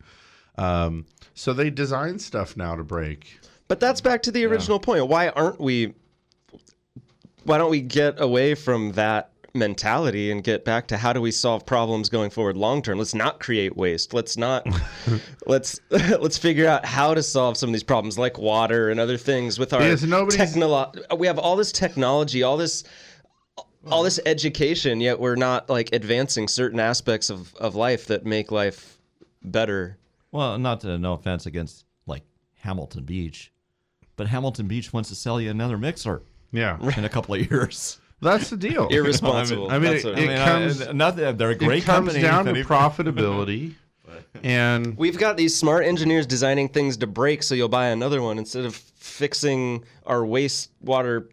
Um, 0.57 1.07
so 1.33 1.51
they 1.51 1.71
design 1.71 2.19
stuff 2.19 2.55
now 2.55 2.75
to 2.75 2.83
break. 2.83 3.39
But 3.67 3.79
that's 3.79 4.01
back 4.01 4.21
to 4.23 4.31
the 4.31 4.45
original 4.45 4.79
point. 4.79 5.07
Why 5.07 5.29
aren't 5.29 5.59
we? 5.59 5.95
Why 7.43 7.57
don't 7.57 7.71
we 7.71 7.81
get 7.81 8.21
away 8.21 8.53
from 8.53 8.91
that 8.91 9.30
mentality 9.53 10.31
and 10.31 10.43
get 10.43 10.63
back 10.65 10.87
to 10.87 10.97
how 10.97 11.13
do 11.13 11.21
we 11.21 11.31
solve 11.31 11.65
problems 11.65 12.09
going 12.09 12.29
forward 12.29 12.57
long 12.57 12.81
term? 12.81 12.97
Let's 12.97 13.13
not 13.15 13.39
create 13.39 13.75
waste. 13.75 14.13
Let's 14.13 14.37
not. 14.37 14.65
let's 15.45 15.79
let's 15.89 16.37
figure 16.37 16.67
out 16.67 16.85
how 16.85 17.13
to 17.13 17.23
solve 17.23 17.57
some 17.57 17.69
of 17.69 17.73
these 17.73 17.83
problems, 17.83 18.17
like 18.17 18.37
water 18.37 18.89
and 18.89 18.99
other 18.99 19.17
things, 19.17 19.59
with 19.59 19.73
our 19.73 19.79
Because 19.79 20.03
nobody's- 20.03 20.55
technolo- 20.55 21.17
We 21.17 21.27
have 21.27 21.37
all 21.39 21.55
this 21.55 21.71
technology, 21.71 22.43
all 22.43 22.57
this. 22.57 22.83
All 23.89 24.03
this 24.03 24.19
education, 24.27 25.01
yet 25.01 25.19
we're 25.19 25.35
not 25.35 25.67
like 25.67 25.89
advancing 25.91 26.47
certain 26.47 26.79
aspects 26.79 27.31
of, 27.31 27.55
of 27.55 27.73
life 27.73 28.05
that 28.07 28.23
make 28.27 28.51
life 28.51 28.99
better. 29.41 29.97
Well, 30.31 30.59
not 30.59 30.81
to 30.81 30.99
no 30.99 31.13
offense 31.13 31.47
against 31.47 31.85
like 32.05 32.21
Hamilton 32.59 33.05
Beach, 33.05 33.51
but 34.17 34.27
Hamilton 34.27 34.67
Beach 34.67 34.93
wants 34.93 35.09
to 35.09 35.15
sell 35.15 35.41
you 35.41 35.49
another 35.49 35.79
mixer 35.79 36.21
Yeah, 36.51 36.77
in 36.95 37.05
a 37.05 37.09
couple 37.09 37.33
of 37.33 37.41
years. 37.51 37.99
That's 38.21 38.49
the 38.49 38.57
deal. 38.57 38.87
Irresponsible. 38.91 39.69
I 39.71 39.79
mean, 39.79 39.93
That's 39.93 40.05
it, 40.05 40.17
it 40.17 40.17
I 40.17 40.27
mean, 40.27 40.37
comes. 40.45 40.81
I, 40.87 40.91
nothing. 40.91 41.37
They're 41.37 41.49
a 41.51 41.55
great 41.55 41.83
it 41.83 41.85
comes 41.85 42.07
company. 42.13 42.21
down 42.21 42.45
to 42.45 42.53
profitability, 42.63 43.73
and 44.43 44.97
We've 44.97 45.17
got 45.17 45.37
these 45.37 45.55
smart 45.55 45.85
engineers 45.85 46.25
designing 46.25 46.69
things 46.69 46.97
to 46.97 47.07
break 47.07 47.43
so 47.43 47.55
you'll 47.55 47.67
buy 47.69 47.87
another 47.87 48.21
one 48.21 48.37
instead 48.37 48.65
of 48.65 48.75
fixing 48.75 49.83
our 50.05 50.19
wastewater 50.21 51.27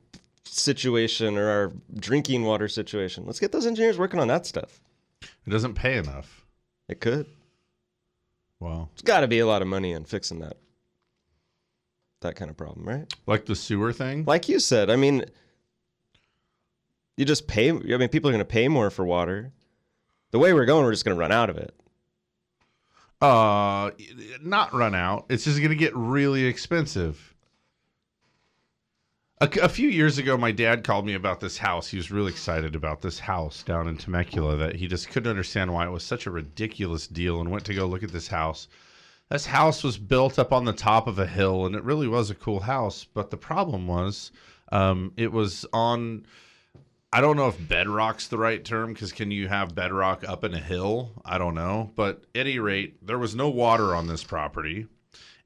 situation 0.45 1.36
or 1.36 1.49
our 1.49 1.72
drinking 1.97 2.45
water 2.45 2.68
situation. 2.68 3.24
Let's 3.26 3.39
get 3.41 3.53
those 3.53 3.66
engineers 3.66 3.99
working 3.99 4.18
on 4.20 4.28
that 4.28 4.47
stuff. 4.47 4.80
it 5.22 5.51
doesn't 5.51 5.74
pay 5.74 5.97
enough. 5.99 6.45
It 6.89 7.01
could. 7.01 7.26
Well, 8.61 8.89
It's 8.95 9.03
got 9.03 9.20
to 9.20 9.28
be 9.28 9.39
a 9.39 9.47
lot 9.47 9.62
of 9.62 9.68
money 9.68 9.93
in 9.93 10.05
fixing 10.05 10.41
that 10.41 10.57
that 12.20 12.34
kind 12.34 12.51
of 12.51 12.57
problem, 12.57 12.84
right? 12.89 13.12
like 13.26 13.47
the 13.47 13.55
sewer 13.55 13.93
thing. 13.93 14.24
Like 14.24 14.49
you 14.49 14.59
said, 14.59 14.91
I 14.91 14.97
mean 14.97 15.24
you 17.19 17.25
just 17.25 17.47
pay 17.49 17.71
I 17.71 17.73
mean 17.73 18.09
people 18.09 18.31
are 18.31 18.33
going 18.33 18.39
to 18.39 18.45
pay 18.45 18.69
more 18.69 18.91
for 18.91 19.05
water. 19.05 19.53
The 20.31 20.39
way 20.39 20.53
we're 20.53 20.66
going, 20.66 20.85
we're 20.85 20.93
just 20.93 21.05
going 21.05 21.16
to 21.16 21.21
run 21.21 21.33
out 21.33 21.51
of 21.51 21.57
it. 21.57 21.75
Uh, 23.21 23.91
not 24.43 24.73
run 24.73 24.95
out. 24.95 25.27
It's 25.29 25.45
just 25.45 25.59
going 25.59 25.71
to 25.71 25.77
get 25.77 25.97
really 25.97 26.45
expensive. 26.45 27.35
A, 29.41 29.49
a 29.62 29.69
few 29.69 29.89
years 29.89 30.19
ago, 30.19 30.37
my 30.37 30.53
dad 30.53 30.85
called 30.85 31.07
me 31.07 31.14
about 31.14 31.41
this 31.41 31.59
house. 31.59 31.89
He 31.89 31.97
was 31.97 32.11
really 32.11 32.31
excited 32.31 32.77
about 32.77 33.03
this 33.03 33.19
house 33.19 33.62
down 33.62 33.89
in 33.89 33.97
Temecula 33.97 34.57
that 34.57 34.77
he 34.77 34.87
just 34.87 35.09
couldn't 35.09 35.31
understand 35.31 35.73
why 35.73 35.87
it 35.87 35.91
was 35.91 36.05
such 36.05 36.27
a 36.27 36.31
ridiculous 36.31 37.09
deal 37.09 37.41
and 37.41 37.51
went 37.51 37.64
to 37.64 37.75
go 37.75 37.87
look 37.87 38.03
at 38.03 38.12
this 38.12 38.29
house. 38.29 38.69
This 39.31 39.47
house 39.47 39.83
was 39.83 39.99
built 39.99 40.39
up 40.39 40.53
on 40.53 40.64
the 40.64 40.73
top 40.73 41.07
of 41.07 41.19
a 41.19 41.27
hill 41.27 41.66
and 41.66 41.75
it 41.75 41.83
really 41.83 42.09
was 42.09 42.31
a 42.31 42.35
cool 42.35 42.61
house. 42.61 43.07
But 43.12 43.31
the 43.31 43.37
problem 43.37 43.89
was 43.89 44.31
um, 44.71 45.12
it 45.16 45.33
was 45.33 45.66
on, 45.73 46.27
I 47.12 47.20
don't 47.20 47.36
know 47.36 47.48
if 47.48 47.68
bedrock's 47.68 48.28
the 48.28 48.38
right 48.38 48.62
term 48.62 48.92
because 48.92 49.12
can 49.12 49.30
you 49.30 49.48
have 49.48 49.74
bedrock 49.74 50.28
up 50.28 50.44
in 50.44 50.52
a 50.52 50.59
hill? 50.59 51.12
I 51.24 51.38
don't 51.38 51.54
know. 51.54 51.90
But 51.96 52.24
at 52.34 52.40
any 52.40 52.59
rate, 52.59 53.06
there 53.06 53.18
was 53.18 53.34
no 53.34 53.48
water 53.48 53.94
on 53.94 54.06
this 54.06 54.22
property 54.22 54.86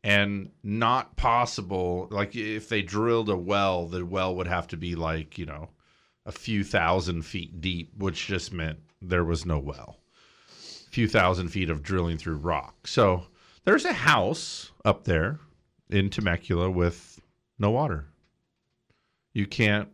and 0.04 0.50
not 0.62 1.16
possible 1.16 2.08
like 2.10 2.34
if 2.34 2.68
they 2.68 2.82
drilled 2.82 3.28
a 3.28 3.36
well 3.36 3.86
the 3.86 4.04
well 4.04 4.34
would 4.34 4.46
have 4.46 4.66
to 4.66 4.76
be 4.76 4.94
like 4.94 5.38
you 5.38 5.46
know 5.46 5.68
a 6.26 6.32
few 6.32 6.64
thousand 6.64 7.22
feet 7.22 7.60
deep 7.60 7.92
which 7.96 8.26
just 8.26 8.52
meant 8.52 8.78
there 9.00 9.24
was 9.24 9.46
no 9.46 9.58
well 9.58 9.98
a 10.50 10.90
few 10.90 11.06
thousand 11.06 11.48
feet 11.48 11.70
of 11.70 11.82
drilling 11.82 12.18
through 12.18 12.36
rock 12.36 12.86
so 12.86 13.24
there's 13.64 13.84
a 13.84 13.92
house 13.92 14.72
up 14.84 15.04
there 15.04 15.38
in 15.90 16.10
temecula 16.10 16.70
with 16.70 17.20
no 17.58 17.70
water 17.70 18.06
you 19.32 19.46
can't 19.46 19.88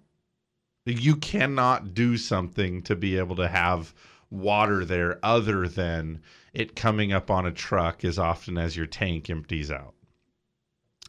you 0.91 1.17
cannot 1.17 1.95
do 1.95 2.17
something 2.17 2.83
to 2.83 2.97
be 2.97 3.19
able 3.19 3.37
to 3.37 3.49
have 3.49 3.95
water 4.31 4.85
there 4.85 5.19
other 5.23 5.69
than 5.69 6.21
it 6.53 6.77
coming 6.77 7.13
up 7.13 7.31
on 7.31 7.47
a 7.47 7.53
truck 7.53 8.05
as 8.05 8.19
often 8.19 8.59
as 8.59 8.77
your 8.77 8.87
tank 8.87 9.31
empties 9.31 9.71
out. 9.71 9.95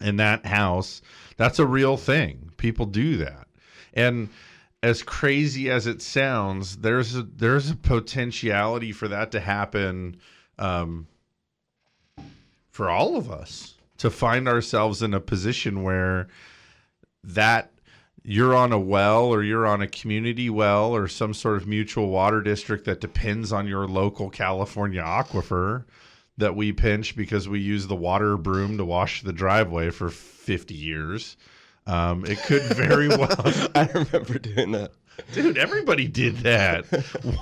In 0.01 0.15
that 0.17 0.45
house 0.45 1.01
that's 1.37 1.59
a 1.59 1.65
real 1.65 1.97
thing. 1.97 2.51
People 2.57 2.85
do 2.85 3.17
that. 3.17 3.47
And 3.93 4.29
as 4.81 5.03
crazy 5.03 5.69
as 5.69 5.87
it 5.87 6.01
sounds 6.01 6.77
there's 6.77 7.15
a 7.15 7.23
there's 7.23 7.69
a 7.69 7.75
potentiality 7.75 8.91
for 8.91 9.07
that 9.07 9.31
to 9.31 9.39
happen 9.39 10.17
um, 10.57 11.07
for 12.69 12.89
all 12.89 13.17
of 13.17 13.29
us 13.29 13.75
to 13.97 14.09
find 14.09 14.47
ourselves 14.47 15.01
in 15.01 15.13
a 15.13 15.19
position 15.19 15.83
where 15.83 16.27
that 17.23 17.71
you're 18.29 18.55
on 18.55 18.71
a 18.71 18.77
well 18.77 19.25
or 19.25 19.41
you're 19.41 19.65
on 19.65 19.81
a 19.81 19.87
community 19.87 20.51
well 20.51 20.95
or 20.95 21.07
some 21.07 21.33
sort 21.33 21.57
of 21.57 21.67
mutual 21.67 22.09
water 22.09 22.41
district 22.41 22.85
that 22.85 23.01
depends 23.01 23.51
on 23.51 23.65
your 23.65 23.87
local 23.87 24.29
California 24.29 25.01
aquifer 25.01 25.83
that 26.37 26.55
we 26.55 26.71
pinch 26.71 27.15
because 27.15 27.49
we 27.49 27.59
use 27.59 27.87
the 27.87 27.95
water 27.95 28.37
broom 28.37 28.77
to 28.77 28.85
wash 28.85 29.23
the 29.23 29.33
driveway 29.33 29.89
for 29.89 30.11
50 30.11 30.75
years. 30.75 31.37
Um, 31.87 32.23
it 32.23 32.37
could 32.43 32.61
very 32.61 33.07
well. 33.07 33.69
I 33.73 33.89
remember 33.95 34.37
doing 34.37 34.73
that. 34.73 34.91
Dude, 35.33 35.57
everybody 35.57 36.07
did 36.07 36.37
that. 36.37 36.85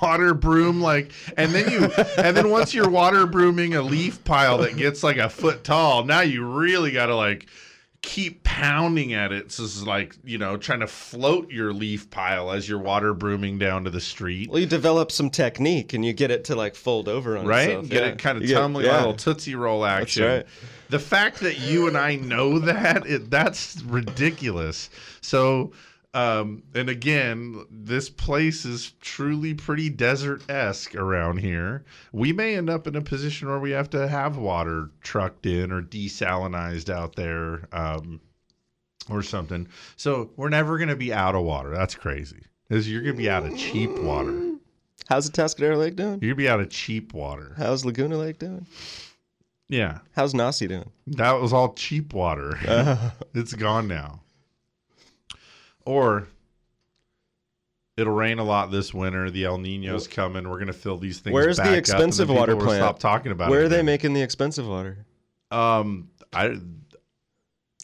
Water 0.02 0.34
broom, 0.34 0.80
like, 0.80 1.12
and 1.36 1.52
then 1.52 1.70
you, 1.70 1.92
and 2.18 2.36
then 2.36 2.50
once 2.50 2.74
you're 2.74 2.90
water 2.90 3.28
brooming 3.28 3.76
a 3.76 3.82
leaf 3.82 4.24
pile 4.24 4.60
that 4.60 4.78
gets 4.78 5.04
like 5.04 5.18
a 5.18 5.30
foot 5.30 5.66
tall, 5.66 6.06
now 6.06 6.22
you 6.22 6.46
really 6.46 6.92
got 6.92 7.08
to 7.08 7.16
like 7.16 7.48
keep 8.08 8.42
pounding 8.44 9.14
at 9.14 9.34
it. 9.34 9.52
So 9.52 9.64
it's 9.64 9.84
like, 9.84 10.16
you 10.24 10.38
know, 10.38 10.56
trying 10.56 10.80
to 10.80 10.88
float 10.88 11.52
your 11.52 11.74
leaf 11.74 12.10
pile 12.10 12.52
as 12.52 12.68
you're 12.68 12.80
water 12.80 13.14
brooming 13.14 13.60
down 13.60 13.84
to 13.84 13.90
the 13.90 14.00
street. 14.00 14.50
Well, 14.50 14.62
you 14.62 14.66
develop 14.66 15.12
some 15.12 15.30
technique 15.30 15.92
and 15.92 16.06
you 16.06 16.14
get 16.14 16.32
it 16.32 16.46
to 16.46 16.56
like 16.56 16.74
fold 16.74 17.10
over 17.10 17.38
on 17.38 17.46
right? 17.46 17.68
itself. 17.68 17.90
Get 17.90 18.04
yeah. 18.04 18.10
it 18.12 18.18
kind 18.18 18.42
of 18.42 18.50
tumbling, 18.50 18.86
yeah. 18.86 19.00
little 19.00 19.14
tootsie 19.14 19.56
roll 19.56 19.84
action. 19.84 20.24
right. 20.24 20.46
The 20.90 21.00
fact 21.00 21.42
that 21.42 21.60
you 21.60 21.90
and 21.90 21.98
I 21.98 22.16
know 22.16 22.60
that 22.60 23.06
it, 23.06 23.30
that's 23.30 23.82
ridiculous. 23.82 24.90
So, 25.20 25.74
um, 26.18 26.64
and 26.74 26.90
again, 26.90 27.66
this 27.70 28.10
place 28.10 28.66
is 28.66 28.92
truly 29.02 29.54
pretty 29.54 29.90
desert 29.90 30.50
esque 30.50 30.96
around 30.96 31.38
here. 31.38 31.84
We 32.12 32.34
may 32.34 32.56
end 32.56 32.70
up 32.70 32.88
in 32.88 32.96
a 32.96 33.02
position 33.02 33.48
where 33.48 33.60
we 33.60 33.72
have 33.72 33.90
to 33.92 34.08
have 34.08 34.38
water 34.38 34.90
trucked 35.02 35.46
in 35.46 35.72
or 35.72 35.82
desalinized 35.82 36.90
out 36.90 37.16
there, 37.16 37.68
um, 37.72 38.20
or 39.10 39.22
something. 39.22 39.68
So 39.96 40.32
we're 40.36 40.50
never 40.50 40.78
going 40.78 40.90
to 40.90 40.96
be 40.96 41.14
out 41.14 41.36
of 41.36 41.44
water. 41.44 41.70
That's 41.70 41.96
crazy. 41.96 42.42
'Cause 42.70 42.88
you're 42.88 43.02
going 43.02 43.16
to 43.16 43.22
be 43.22 43.30
out 43.30 43.46
of 43.46 43.56
cheap 43.58 43.92
water. 44.00 44.56
How's 45.08 45.30
the 45.30 45.42
Tascadero 45.42 45.78
Lake 45.78 45.96
doing? 45.96 46.20
You're 46.20 46.20
going 46.20 46.30
to 46.32 46.36
be 46.36 46.50
out 46.50 46.60
of 46.60 46.70
cheap 46.70 47.14
water. 47.14 47.54
How's 47.58 47.86
Laguna 47.86 48.18
Lake 48.18 48.40
doing? 48.40 48.66
Yeah. 49.70 50.00
How's 50.14 50.34
Naci 50.34 50.68
doing? 50.68 50.92
That 51.08 51.40
was 51.40 51.54
all 51.54 51.74
cheap 51.76 52.14
water. 52.14 52.58
Uh, 52.68 53.12
it's 53.34 53.54
gone 53.54 53.88
now. 53.88 54.22
Or 55.88 56.28
it'll 57.96 58.14
rain 58.14 58.40
a 58.40 58.44
lot 58.44 58.72
this 58.72 58.94
winter. 58.94 59.32
The 59.32 59.46
El 59.46 59.58
Nino's 59.58 60.08
coming. 60.08 60.48
We're 60.50 60.60
gonna 60.60 60.74
fill 60.74 60.98
these 60.98 61.20
things. 61.20 61.34
Where's 61.34 61.58
the 61.58 61.76
expensive 61.76 62.30
water 62.30 62.56
plant? 62.56 62.80
Stop 62.82 63.00
talking 63.00 63.32
about 63.32 63.50
Where 63.50 63.62
it. 63.62 63.66
are 63.66 63.70
they 63.70 63.76
again. 63.78 63.86
making 63.86 64.14
the 64.14 64.22
expensive 64.22 64.68
water? 64.68 65.06
Um, 65.50 66.10
I 66.34 66.60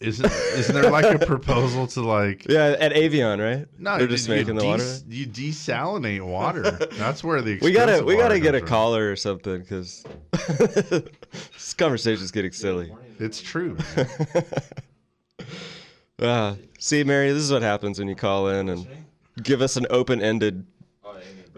isn't 0.00 0.26
isn't 0.30 0.74
there 0.74 0.90
like 0.90 1.04
a 1.06 1.18
proposal 1.26 1.86
to 1.86 2.02
like 2.02 2.46
Yeah, 2.48 2.76
at 2.78 2.94
Avila, 2.94 3.38
right? 3.38 3.66
no 3.78 3.96
they're 3.96 4.06
just 4.08 4.28
you 4.28 4.34
making 4.34 4.56
the 4.56 4.62
des- 4.62 4.66
water. 4.68 4.98
You 5.08 5.26
desalinate 5.26 6.20
water. 6.26 6.62
That's 6.98 7.24
where 7.24 7.40
the 7.40 7.58
We 7.62 7.72
gotta 7.72 8.04
we 8.04 8.16
gotta 8.16 8.38
get 8.40 8.54
a 8.54 8.58
from. 8.58 8.68
caller 8.68 9.10
or 9.10 9.16
something 9.16 9.60
because 9.60 10.04
this 10.32 11.74
conversation's 11.78 12.32
getting 12.32 12.52
silly. 12.52 12.92
It's 13.18 13.40
true. 13.40 13.78
Uh, 16.24 16.56
see, 16.78 17.04
Mary, 17.04 17.32
this 17.32 17.42
is 17.42 17.52
what 17.52 17.62
happens 17.62 17.98
when 17.98 18.08
you 18.08 18.14
call 18.14 18.48
in 18.48 18.68
and 18.68 18.86
give 19.42 19.62
us 19.62 19.76
an 19.76 19.86
open-ended, 19.90 20.64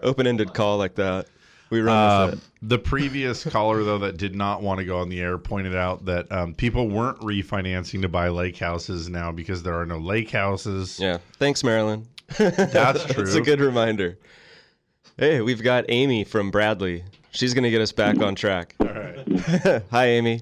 open-ended 0.03 0.53
call 0.53 0.77
like 0.77 0.95
that. 0.95 1.27
We 1.69 1.81
run 1.81 2.27
with 2.27 2.33
Um, 2.33 2.39
it. 2.39 2.69
the 2.69 2.79
previous 2.79 3.43
caller, 3.43 3.83
though, 3.83 3.97
that 3.99 4.15
did 4.17 4.35
not 4.35 4.61
want 4.61 4.79
to 4.79 4.85
go 4.85 4.99
on 4.99 5.09
the 5.09 5.19
air, 5.19 5.37
pointed 5.37 5.75
out 5.75 6.05
that 6.05 6.31
um, 6.31 6.53
people 6.53 6.87
weren't 6.87 7.19
refinancing 7.19 8.01
to 8.03 8.07
buy 8.09 8.29
lake 8.29 8.57
houses 8.57 9.09
now 9.09 9.31
because 9.33 9.63
there 9.63 9.73
are 9.77 9.85
no 9.85 9.97
lake 9.97 10.31
houses. 10.31 10.97
Yeah. 10.99 11.17
Thanks, 11.39 11.63
Marilyn. 11.65 12.07
That's 12.37 13.03
true. 13.13 13.23
It's 13.23 13.35
a 13.35 13.41
good 13.41 13.59
reminder. 13.59 14.17
Hey, 15.17 15.41
we've 15.41 15.61
got 15.63 15.83
Amy 15.89 16.23
from 16.23 16.51
Bradley. 16.51 17.03
She's 17.31 17.53
gonna 17.53 17.69
get 17.69 17.81
us 17.81 17.91
back 17.91 18.19
on 18.21 18.33
track. 18.35 18.75
All 18.79 18.87
right. 18.87 19.83
Hi, 19.91 20.05
Amy. 20.07 20.41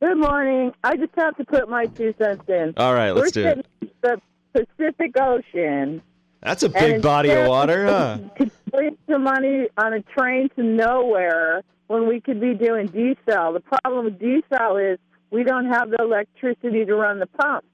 Good 0.00 0.18
morning. 0.18 0.72
I 0.84 0.96
just 0.96 1.12
have 1.16 1.36
to 1.38 1.44
put 1.44 1.68
my 1.68 1.86
two 1.86 2.14
cents 2.18 2.44
in. 2.48 2.74
All 2.76 2.92
right, 2.92 3.12
let's 3.12 3.34
We're 3.34 3.54
do 3.54 3.60
it. 3.60 3.66
the 4.02 4.20
Pacific 4.52 5.12
Ocean. 5.18 6.02
That's 6.42 6.62
a 6.62 6.68
big 6.68 7.00
body 7.00 7.30
of 7.30 7.48
water, 7.48 7.86
huh? 7.86 8.18
To 8.38 8.50
waste 8.72 8.96
the 9.08 9.18
money 9.18 9.68
on 9.78 9.94
a 9.94 10.02
train 10.02 10.50
to 10.56 10.62
nowhere 10.62 11.62
when 11.86 12.06
we 12.06 12.20
could 12.20 12.40
be 12.40 12.54
doing 12.54 12.88
desal. 12.88 13.54
The 13.54 13.60
problem 13.60 14.04
with 14.04 14.18
desal 14.20 14.92
is 14.92 14.98
we 15.30 15.44
don't 15.44 15.66
have 15.66 15.90
the 15.90 15.96
electricity 16.00 16.84
to 16.84 16.94
run 16.94 17.18
the 17.18 17.26
pump. 17.26 17.64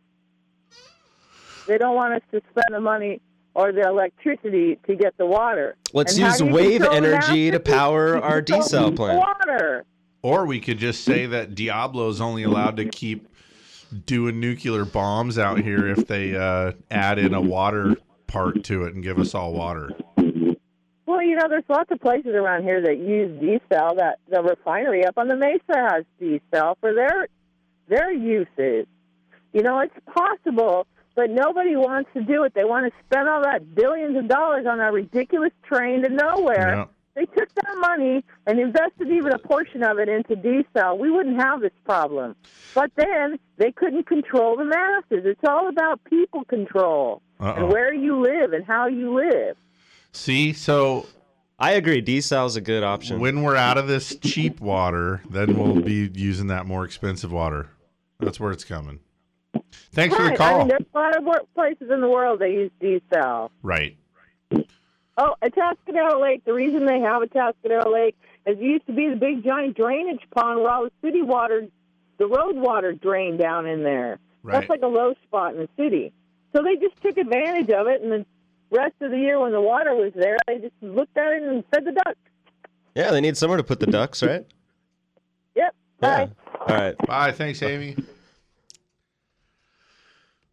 They 1.67 1.77
don't 1.77 1.97
want 1.97 2.15
us 2.15 2.23
to 2.31 2.41
spend 2.51 2.67
the 2.73 2.81
money 2.81 3.21
or 3.55 3.73
the 3.73 3.83
electricity 3.83 4.79
to 4.87 4.95
get 4.95 5.17
the 5.19 5.27
water. 5.27 5.77
Let's 5.93 6.17
And 6.17 6.27
use 6.27 6.43
wave 6.43 6.83
energy 6.83 7.51
to 7.51 7.61
power 7.61 8.17
our 8.17 8.41
desal 8.41 8.95
plant. 8.95 9.19
Water. 9.19 9.85
Or 10.23 10.47
we 10.47 10.61
could 10.61 10.79
just 10.79 11.05
say 11.05 11.27
that 11.27 11.55
Diablo's 11.55 12.21
only 12.21 12.45
allowed 12.45 12.77
to 12.77 12.85
keep 12.85 13.29
doing 14.07 14.41
nuclear 14.41 14.85
bombs 14.85 15.37
out 15.37 15.59
here 15.61 15.87
if 15.89 16.07
they 16.07 16.35
uh, 16.35 16.73
add 16.91 17.19
in 17.19 17.35
a 17.35 17.41
water 17.41 17.97
part 18.29 18.65
to 18.65 18.85
it 18.85 18.95
and 18.95 19.03
give 19.03 19.19
us 19.19 19.35
all 19.35 19.53
water. 19.53 19.91
Well, 20.17 21.23
you 21.23 21.37
know, 21.37 21.49
there's 21.49 21.65
lots 21.69 21.91
of 21.91 22.01
places 22.01 22.35
around 22.35 22.63
here 22.63 22.81
that 22.81 22.99
use 22.99 23.31
desal. 23.41 23.97
That 23.99 24.19
the 24.31 24.43
refinery 24.43 25.05
up 25.05 25.19
on 25.19 25.29
the 25.29 25.37
Mesa 25.37 25.61
has 25.69 26.05
desal 26.21 26.77
for 26.81 26.95
their 26.95 27.29
their 27.89 28.13
uses. 28.13 28.87
You 29.53 29.63
know, 29.63 29.81
it's 29.81 29.95
possible, 30.07 30.87
but 31.15 31.29
nobody 31.29 31.77
wants 31.77 32.09
to 32.15 32.23
do 32.23 32.45
it. 32.45 32.55
They 32.55 32.65
want 32.65 32.87
to 32.87 32.93
spend 33.05 33.29
all 33.29 33.43
that 33.43 33.75
billions 33.75 34.17
of 34.17 34.29
dollars 34.29 34.67
on 34.67 34.81
a 34.81 34.91
ridiculous 34.91 35.53
train 35.65 36.03
to 36.03 36.09
nowhere. 36.09 36.87
They 37.15 37.27
took 37.27 37.55
that 37.55 37.77
money 37.79 38.25
and 38.47 38.59
invested 38.59 39.09
even 39.11 39.33
a 39.33 39.39
portion 39.39 39.83
of 39.83 39.99
it 39.99 40.09
into 40.09 40.35
desal. 40.35 40.99
We 40.99 41.11
wouldn't 41.11 41.41
have 41.41 41.61
this 41.61 41.73
problem. 41.85 42.35
But 42.75 42.91
then 42.97 43.39
they 43.59 43.71
couldn't 43.71 44.07
control 44.07 44.57
the 44.57 44.65
masses. 44.65 45.27
It's 45.27 45.41
all 45.47 45.69
about 45.69 46.03
people 46.05 46.45
control 46.45 47.21
Uh-oh. 47.39 47.55
and 47.55 47.69
where 47.69 47.93
you 47.93 48.21
live 48.23 48.53
and 48.55 48.65
how 48.65 48.87
you 48.87 49.15
live. 49.15 49.57
See, 50.13 50.53
so 50.55 51.07
I 51.59 51.73
agree. 51.73 52.01
Desal's 52.03 52.57
a 52.57 52.61
good 52.63 52.83
option. 52.83 53.21
when 53.21 53.43
we're 53.43 53.57
out 53.57 53.77
of 53.77 53.89
this 53.89 54.17
cheap 54.17 54.61
water, 54.61 55.23
then 55.31 55.57
we'll 55.59 55.83
be 55.83 56.11
using 56.15 56.47
that 56.47 56.65
more 56.67 56.85
expensive 56.85 57.31
water. 57.31 57.69
That's 58.21 58.41
where 58.41 58.53
it's 58.53 58.65
coming. 58.65 59.01
Thanks 59.93 60.17
for 60.17 60.23
the 60.23 60.35
call. 60.37 60.55
I 60.55 60.59
mean, 60.61 60.69
there's 60.69 60.83
a 60.95 60.99
lot 60.99 61.17
of 61.17 61.25
work 61.25 61.43
places 61.55 61.91
in 61.91 62.01
the 62.01 62.09
world 62.09 62.41
that 62.41 62.51
use 62.51 62.71
desal. 62.81 63.51
right. 63.63 63.97
Oh, 65.19 65.35
Atascadero 65.43 66.21
Lake. 66.21 66.45
The 66.45 66.53
reason 66.55 66.87
they 66.87 67.01
have 67.01 67.23
Atascadero 67.23 67.93
Lake 67.93 68.17
is 68.47 68.59
it 68.59 68.63
used 68.63 68.87
to 68.87 68.93
be 68.93 69.09
the 69.11 69.17
big 69.17 69.45
giant 69.45 69.77
drainage 69.77 70.23
pond 70.35 70.61
where 70.61 70.71
all 70.71 70.85
the 70.85 70.93
city 71.03 71.23
water, 71.23 71.67
the 72.19 72.27
road 72.27 72.57
water 72.57 72.93
drained 72.93 73.39
down 73.39 73.67
in 73.67 73.83
there. 73.83 74.19
Right. 74.43 74.55
That's 74.55 74.69
like 74.71 74.83
a 74.83 74.87
low 74.89 75.15
spot 75.25 75.55
in 75.55 75.61
the 75.61 75.69
city. 75.77 76.13
So 76.55 76.63
they 76.63 76.77
just 76.77 77.01
took 77.03 77.17
advantage 77.17 77.71
of 77.71 77.87
it, 77.87 78.03
and 78.03 78.11
the 78.13 78.27
rest 78.71 78.95
of 79.01 79.11
the 79.11 79.19
year 79.19 79.39
when 79.39 79.53
the 79.53 79.61
water 79.61 79.95
was 79.95 80.13
there, 80.15 80.37
they 80.47 80.59
just 80.59 80.75
looked 80.81 81.17
at 81.17 81.33
it 81.33 81.43
and 81.43 81.65
fed 81.73 81.85
the 81.85 81.93
ducks. 81.93 82.19
Yeah, 82.95 83.11
they 83.11 83.21
need 83.21 83.37
somewhere 83.37 83.57
to 83.57 83.65
put 83.65 83.81
the 83.81 83.87
ducks, 83.87 84.23
right? 84.23 84.45
Yep. 85.55 85.75
Yeah. 86.03 86.27
Bye. 86.27 86.31
All 86.61 86.67
right. 86.77 86.97
Bye. 87.07 87.33
Thanks, 87.33 87.63
Amy. 87.63 87.97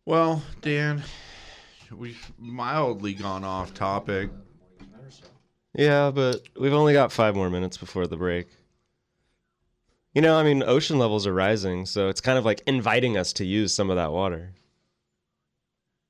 Well, 0.06 0.42
Dan, 0.62 1.04
we've 1.92 2.32
mildly 2.38 3.14
gone 3.14 3.44
off 3.44 3.74
topic. 3.74 4.30
Yeah, 5.76 6.12
but 6.12 6.42
we've 6.60 6.74
only 6.74 6.94
got 6.94 7.12
five 7.12 7.36
more 7.36 7.50
minutes 7.50 7.78
before 7.78 8.08
the 8.08 8.18
break. 8.18 8.48
You 10.14 10.22
know, 10.22 10.38
I 10.38 10.44
mean, 10.44 10.64
ocean 10.64 10.98
levels 10.98 11.28
are 11.28 11.34
rising, 11.34 11.86
so 11.86 12.10
it's 12.10 12.22
kind 12.22 12.38
of 12.38 12.46
like 12.46 12.62
inviting 12.66 13.16
us 13.18 13.32
to 13.34 13.46
use 13.46 13.72
some 13.74 13.90
of 13.90 13.96
that 13.96 14.12
water. 14.12 14.54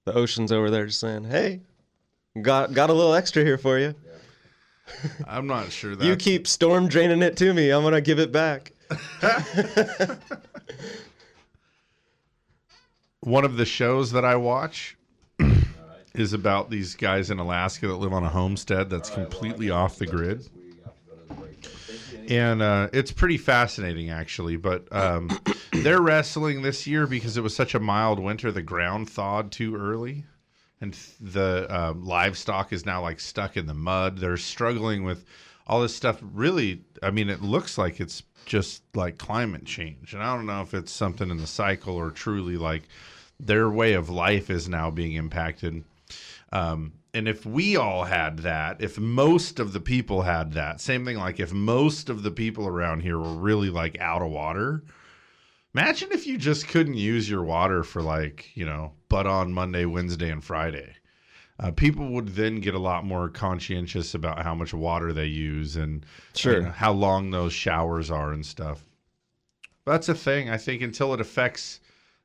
The 0.05 0.13
ocean's 0.13 0.51
over 0.51 0.71
there 0.71 0.85
just 0.85 1.01
saying, 1.01 1.25
"Hey, 1.25 1.61
got 2.41 2.73
got 2.73 2.89
a 2.89 2.93
little 2.93 3.13
extra 3.13 3.43
here 3.43 3.57
for 3.57 3.77
you. 3.77 3.93
I'm 5.27 5.45
not 5.47 5.71
sure 5.71 5.95
that 5.95 6.05
You 6.05 6.15
keep 6.15 6.47
storm 6.47 6.87
draining 6.87 7.21
it 7.21 7.35
to 7.37 7.53
me. 7.53 7.69
I'm 7.71 7.83
gonna 7.83 8.01
give 8.01 8.19
it 8.19 8.31
back." 8.31 8.71
one 13.19 13.45
of 13.45 13.57
the 13.57 13.65
shows 13.65 14.11
that 14.13 14.25
I 14.25 14.35
watch 14.37 14.97
is 16.19 16.33
about 16.33 16.69
these 16.69 16.95
guys 16.95 17.31
in 17.31 17.39
Alaska 17.39 17.87
that 17.87 17.95
live 17.95 18.11
on 18.11 18.23
a 18.23 18.29
homestead 18.29 18.89
that's 18.89 19.09
completely 19.09 19.69
off 19.69 19.97
the 19.97 20.05
grid. 20.05 20.45
And 22.27 22.61
uh, 22.61 22.89
it's 22.93 23.11
pretty 23.11 23.37
fascinating, 23.37 24.09
actually. 24.09 24.57
But 24.57 24.91
um, 24.93 25.29
they're 25.71 26.01
wrestling 26.01 26.61
this 26.61 26.85
year 26.85 27.07
because 27.07 27.37
it 27.37 27.41
was 27.41 27.55
such 27.55 27.73
a 27.73 27.79
mild 27.79 28.19
winter. 28.19 28.51
The 28.51 28.61
ground 28.61 29.09
thawed 29.09 29.51
too 29.51 29.75
early, 29.75 30.25
and 30.81 30.93
the 31.21 31.65
uh, 31.69 31.93
livestock 31.95 32.73
is 32.73 32.85
now 32.85 33.01
like 33.01 33.19
stuck 33.19 33.57
in 33.57 33.65
the 33.65 33.73
mud. 33.73 34.17
They're 34.17 34.37
struggling 34.37 35.05
with 35.05 35.25
all 35.65 35.81
this 35.81 35.95
stuff. 35.95 36.19
Really, 36.21 36.83
I 37.01 37.11
mean, 37.11 37.29
it 37.29 37.41
looks 37.41 37.77
like 37.77 37.99
it's 37.99 38.23
just 38.45 38.83
like 38.93 39.17
climate 39.17 39.65
change, 39.65 40.13
and 40.13 40.21
I 40.21 40.35
don't 40.35 40.45
know 40.45 40.61
if 40.61 40.73
it's 40.73 40.91
something 40.91 41.31
in 41.31 41.37
the 41.37 41.47
cycle 41.47 41.95
or 41.95 42.11
truly 42.11 42.57
like 42.57 42.83
their 43.39 43.69
way 43.69 43.93
of 43.93 44.09
life 44.09 44.49
is 44.49 44.67
now 44.67 44.91
being 44.91 45.13
impacted. 45.13 45.83
Um, 46.51 46.93
and 47.13 47.27
if 47.27 47.45
we 47.45 47.75
all 47.75 48.03
had 48.03 48.39
that, 48.39 48.81
if 48.81 48.97
most 48.99 49.59
of 49.59 49.73
the 49.73 49.79
people 49.79 50.21
had 50.21 50.53
that, 50.53 50.79
same 50.81 51.05
thing 51.05 51.17
like 51.17 51.39
if 51.39 51.51
most 51.51 52.09
of 52.09 52.23
the 52.23 52.31
people 52.31 52.67
around 52.67 53.01
here 53.01 53.17
were 53.17 53.33
really 53.33 53.69
like 53.69 53.99
out 53.99 54.21
of 54.21 54.29
water, 54.29 54.83
imagine 55.73 56.09
if 56.11 56.27
you 56.27 56.37
just 56.37 56.67
couldn't 56.67 56.95
use 56.95 57.29
your 57.29 57.43
water 57.43 57.83
for 57.83 58.01
like, 58.01 58.55
you 58.55 58.65
know, 58.65 58.93
but 59.09 59.25
on 59.25 59.53
Monday, 59.53 59.85
Wednesday, 59.85 60.29
and 60.29 60.43
Friday. 60.43 60.95
Uh, 61.61 61.71
people 61.71 62.07
would 62.13 62.29
then 62.29 62.61
get 62.61 62.73
a 62.73 62.79
lot 62.79 63.03
more 63.03 63.27
conscientious 63.27 64.13
about 64.13 64.41
how 64.43 64.55
much 64.55 64.73
water 64.73 65.11
they 65.11 65.25
use 65.25 65.75
and 65.75 66.05
Sure. 66.33 66.53
you 66.53 66.61
know, 66.61 66.71
how 66.71 66.93
long 66.93 67.31
those 67.31 67.51
showers 67.51 68.09
are 68.09 68.31
and 68.31 68.45
stuff. 68.45 68.85
That's 69.85 70.07
a 70.07 70.15
thing. 70.15 70.49
I 70.49 70.55
think 70.55 70.81
until 70.81 71.13
it 71.13 71.19
affects 71.19 71.81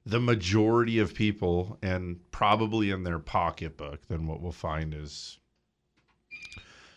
the 0.06 0.20
majority 0.20 0.98
of 0.98 1.14
people 1.14 1.78
and 1.82 2.18
probably 2.30 2.90
in 2.90 3.04
their 3.04 3.18
pocketbook, 3.18 4.06
then 4.08 4.26
what 4.26 4.40
we'll 4.40 4.52
find 4.52 4.92
is 4.94 5.38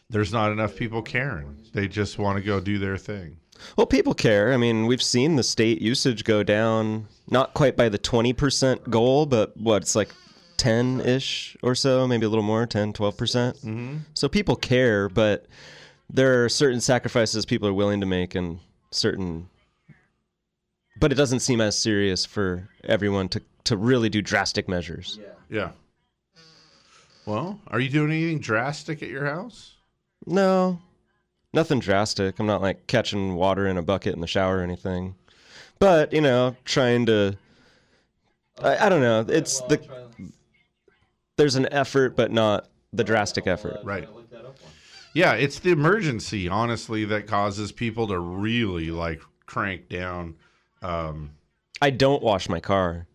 there's 0.09 0.33
not 0.33 0.51
enough 0.51 0.75
people 0.75 1.01
caring. 1.01 1.57
They 1.73 1.87
just 1.87 2.17
want 2.17 2.37
to 2.37 2.43
go 2.43 2.59
do 2.59 2.77
their 2.79 2.97
thing. 2.97 3.37
Well, 3.75 3.87
people 3.87 4.13
care. 4.13 4.53
I 4.53 4.57
mean, 4.57 4.85
we've 4.85 5.01
seen 5.01 5.35
the 5.35 5.43
state 5.43 5.81
usage 5.81 6.23
go 6.23 6.43
down, 6.43 7.07
not 7.29 7.53
quite 7.53 7.75
by 7.75 7.89
the 7.89 7.97
20% 7.97 8.89
goal, 8.89 9.25
but 9.25 9.57
what, 9.57 9.81
it's 9.81 9.95
like 9.95 10.09
10 10.57 11.01
ish 11.01 11.57
or 11.63 11.75
so, 11.75 12.07
maybe 12.07 12.25
a 12.25 12.29
little 12.29 12.43
more, 12.43 12.65
10, 12.65 12.93
12%. 12.93 13.17
percent 13.17 13.57
Mhm. 13.57 13.99
So 14.13 14.27
people 14.29 14.55
care, 14.55 15.09
but 15.09 15.47
there 16.09 16.43
are 16.43 16.49
certain 16.49 16.81
sacrifices 16.81 17.45
people 17.45 17.67
are 17.67 17.73
willing 17.73 17.99
to 18.01 18.05
make 18.05 18.35
and 18.35 18.59
certain. 18.91 19.49
But 20.99 21.11
it 21.11 21.15
doesn't 21.15 21.39
seem 21.39 21.61
as 21.61 21.77
serious 21.77 22.25
for 22.25 22.69
everyone 22.83 23.29
to, 23.29 23.41
to 23.65 23.77
really 23.77 24.09
do 24.09 24.21
drastic 24.21 24.67
measures. 24.67 25.19
Yeah. 25.21 25.29
Yeah. 25.49 25.71
Well, 27.25 27.59
are 27.67 27.79
you 27.79 27.89
doing 27.89 28.11
anything 28.11 28.39
drastic 28.39 29.03
at 29.03 29.09
your 29.09 29.25
house? 29.25 29.75
No, 30.25 30.79
nothing 31.53 31.79
drastic. 31.79 32.39
I'm 32.39 32.47
not 32.47 32.61
like 32.61 32.87
catching 32.87 33.35
water 33.35 33.67
in 33.67 33.77
a 33.77 33.81
bucket 33.81 34.15
in 34.15 34.21
the 34.21 34.27
shower 34.27 34.59
or 34.59 34.61
anything. 34.61 35.15
But, 35.79 36.13
you 36.13 36.21
know, 36.21 36.55
trying 36.65 37.05
to. 37.07 37.37
I, 38.63 38.85
I 38.85 38.89
don't 38.89 39.01
know. 39.01 39.25
It's 39.27 39.61
the. 39.61 39.79
There's 41.35 41.55
an 41.55 41.71
effort, 41.71 42.15
but 42.15 42.31
not 42.31 42.67
the 42.93 43.03
drastic 43.03 43.45
effort. 43.45 43.79
Right. 43.83 44.07
Yeah, 45.13 45.33
it's 45.33 45.59
the 45.59 45.71
emergency, 45.71 46.47
honestly, 46.47 47.03
that 47.05 47.27
causes 47.27 47.71
people 47.71 48.07
to 48.07 48.19
really 48.19 48.91
like 48.91 49.21
crank 49.45 49.89
down. 49.89 50.35
Um, 50.81 51.31
I 51.81 51.89
don't 51.89 52.21
wash 52.23 52.49
my 52.49 52.59
car. 52.59 53.07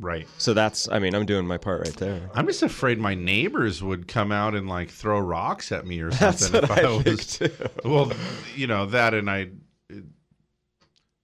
Right. 0.00 0.26
So 0.38 0.54
that's, 0.54 0.88
I 0.88 0.98
mean, 0.98 1.14
I'm 1.14 1.24
doing 1.24 1.46
my 1.46 1.56
part 1.56 1.80
right 1.82 1.96
there. 1.96 2.28
I'm 2.34 2.46
just 2.46 2.62
afraid 2.62 2.98
my 2.98 3.14
neighbors 3.14 3.82
would 3.82 4.08
come 4.08 4.32
out 4.32 4.54
and 4.54 4.68
like 4.68 4.90
throw 4.90 5.18
rocks 5.20 5.70
at 5.72 5.86
me 5.86 6.00
or 6.00 6.10
That's 6.12 6.46
something 6.46 6.68
what 6.68 6.78
if 6.78 6.84
I, 6.84 6.88
I 6.88 7.12
was. 7.12 7.26
too. 7.26 7.50
Well, 7.84 8.12
you 8.56 8.66
know 8.66 8.86
that, 8.86 9.14
and 9.14 9.30
I, 9.30 9.50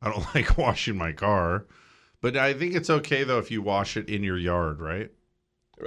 I 0.00 0.10
don't 0.10 0.24
like 0.34 0.56
washing 0.56 0.96
my 0.96 1.12
car, 1.12 1.66
but 2.20 2.36
I 2.36 2.54
think 2.54 2.74
it's 2.74 2.90
okay 2.90 3.24
though 3.24 3.38
if 3.38 3.50
you 3.50 3.60
wash 3.60 3.96
it 3.96 4.08
in 4.08 4.22
your 4.22 4.38
yard, 4.38 4.80
right? 4.80 5.10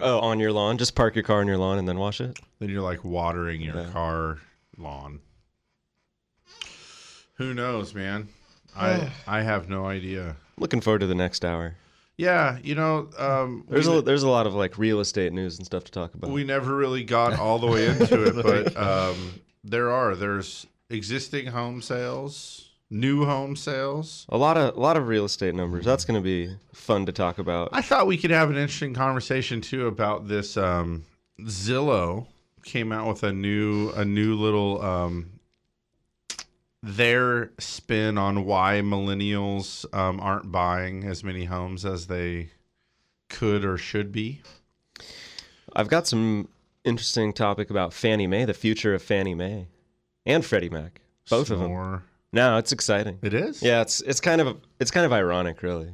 Oh, 0.01 0.19
on 0.19 0.39
your 0.39 0.51
lawn? 0.51 0.77
Just 0.77 0.95
park 0.95 1.15
your 1.15 1.23
car 1.23 1.39
on 1.39 1.47
your 1.47 1.57
lawn 1.57 1.77
and 1.77 1.87
then 1.87 1.97
wash 1.99 2.19
it? 2.19 2.37
Then 2.59 2.69
you're 2.69 2.81
like 2.81 3.03
watering 3.03 3.61
your 3.61 3.75
Yeah. 3.77 3.89
car 3.91 4.39
lawn. 4.77 5.19
Who 7.35 7.53
knows, 7.53 7.93
man? 7.93 8.27
I 8.75 9.11
I 9.27 9.41
have 9.41 9.69
no 9.69 9.85
idea. 9.85 10.35
Looking 10.57 10.81
forward 10.81 10.99
to 10.99 11.07
the 11.07 11.15
next 11.15 11.43
hour. 11.45 11.75
Yeah, 12.15 12.59
you 12.61 12.75
know, 12.75 13.09
um, 13.17 13.65
There's 13.67 13.89
we, 13.89 13.97
a, 13.97 14.01
there's 14.01 14.21
a 14.21 14.29
lot 14.29 14.45
of 14.45 14.53
like 14.53 14.77
real 14.77 14.99
estate 14.99 15.33
news 15.33 15.57
and 15.57 15.65
stuff 15.65 15.83
to 15.85 15.91
talk 15.91 16.13
about. 16.13 16.29
we 16.29 16.43
never 16.43 16.75
really 16.75 17.03
got 17.03 17.39
all 17.39 17.57
the 17.57 17.65
way 17.65 17.87
into 17.87 18.23
it, 18.23 18.35
but 18.75 18.77
um, 18.77 19.41
there 19.63 19.89
are 19.91 20.15
there's 20.15 20.67
existing 20.91 21.47
home 21.47 21.81
sales, 21.81 22.69
new 22.91 23.25
home 23.25 23.55
sales. 23.55 24.27
a 24.29 24.37
lot 24.37 24.57
of 24.57 24.77
a 24.77 24.79
lot 24.79 24.95
of 24.95 25.07
real 25.07 25.25
estate 25.25 25.55
numbers. 25.55 25.85
That's 25.85 26.05
going 26.05 26.19
to 26.19 26.23
be 26.23 26.55
fun 26.71 27.07
to 27.07 27.11
talk 27.11 27.39
about. 27.39 27.69
I 27.71 27.81
thought 27.81 28.05
we 28.05 28.17
could 28.17 28.31
have 28.31 28.51
an 28.51 28.57
interesting 28.57 28.93
conversation 28.93 29.59
too 29.59 29.87
about 29.87 30.27
this. 30.27 30.55
Um, 30.55 31.05
Zillow 31.41 32.27
came 32.63 32.91
out 32.91 33.07
with 33.07 33.23
a 33.23 33.33
new 33.33 33.89
a 33.91 34.05
new 34.05 34.35
little 34.35 34.81
um, 34.83 35.32
their 36.83 37.51
spin 37.59 38.17
on 38.17 38.43
why 38.43 38.81
millennials 38.83 39.85
um, 39.95 40.19
aren't 40.19 40.51
buying 40.51 41.05
as 41.05 41.23
many 41.23 41.45
homes 41.45 41.85
as 41.85 42.07
they 42.07 42.49
could 43.29 43.63
or 43.63 43.77
should 43.77 44.11
be. 44.11 44.41
I've 45.73 45.87
got 45.87 46.05
some 46.05 46.49
interesting 46.83 47.31
topic 47.31 47.69
about 47.69 47.93
Fannie 47.93 48.27
Mae, 48.27 48.43
the 48.43 48.53
future 48.53 48.93
of 48.93 49.01
Fannie 49.01 49.33
Mae, 49.33 49.67
and 50.25 50.45
Freddie 50.45 50.69
Mac. 50.69 51.01
Both 51.29 51.49
of 51.49 51.59
them. 51.59 51.69
Snore. 51.69 52.03
No, 52.33 52.57
it's 52.57 52.73
exciting. 52.73 53.17
It 53.21 53.33
is. 53.33 53.63
Yeah, 53.63 53.81
it's 53.81 54.01
it's 54.01 54.19
kind 54.19 54.41
of 54.41 54.57
it's 54.79 54.91
kind 54.91 55.05
of 55.05 55.13
ironic, 55.13 55.63
really. 55.63 55.93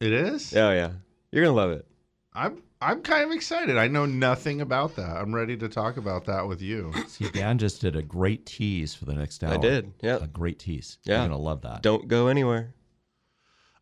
It 0.00 0.12
is. 0.12 0.54
Oh 0.56 0.72
yeah, 0.72 0.90
you're 1.30 1.44
gonna 1.44 1.54
love 1.54 1.70
it. 1.70 1.86
I'm 2.32 2.60
I'm 2.84 3.00
kind 3.02 3.24
of 3.24 3.32
excited. 3.32 3.76
I 3.78 3.88
know 3.88 4.04
nothing 4.06 4.60
about 4.60 4.96
that. 4.96 5.16
I'm 5.16 5.34
ready 5.34 5.56
to 5.56 5.68
talk 5.68 5.96
about 5.96 6.26
that 6.26 6.46
with 6.46 6.60
you. 6.60 6.92
See, 7.08 7.28
Dan 7.30 7.58
just 7.58 7.80
did 7.80 7.96
a 7.96 8.02
great 8.02 8.44
tease 8.44 8.94
for 8.94 9.06
the 9.06 9.14
next 9.14 9.42
hour. 9.42 9.54
I 9.54 9.56
did. 9.56 9.92
Yeah, 10.02 10.16
A 10.16 10.26
great 10.26 10.58
tease. 10.58 10.98
Yeah. 11.04 11.14
You're 11.14 11.28
going 11.28 11.38
to 11.38 11.44
love 11.44 11.62
that. 11.62 11.82
don't 11.82 12.08
go 12.08 12.28
anywhere. 12.28 12.74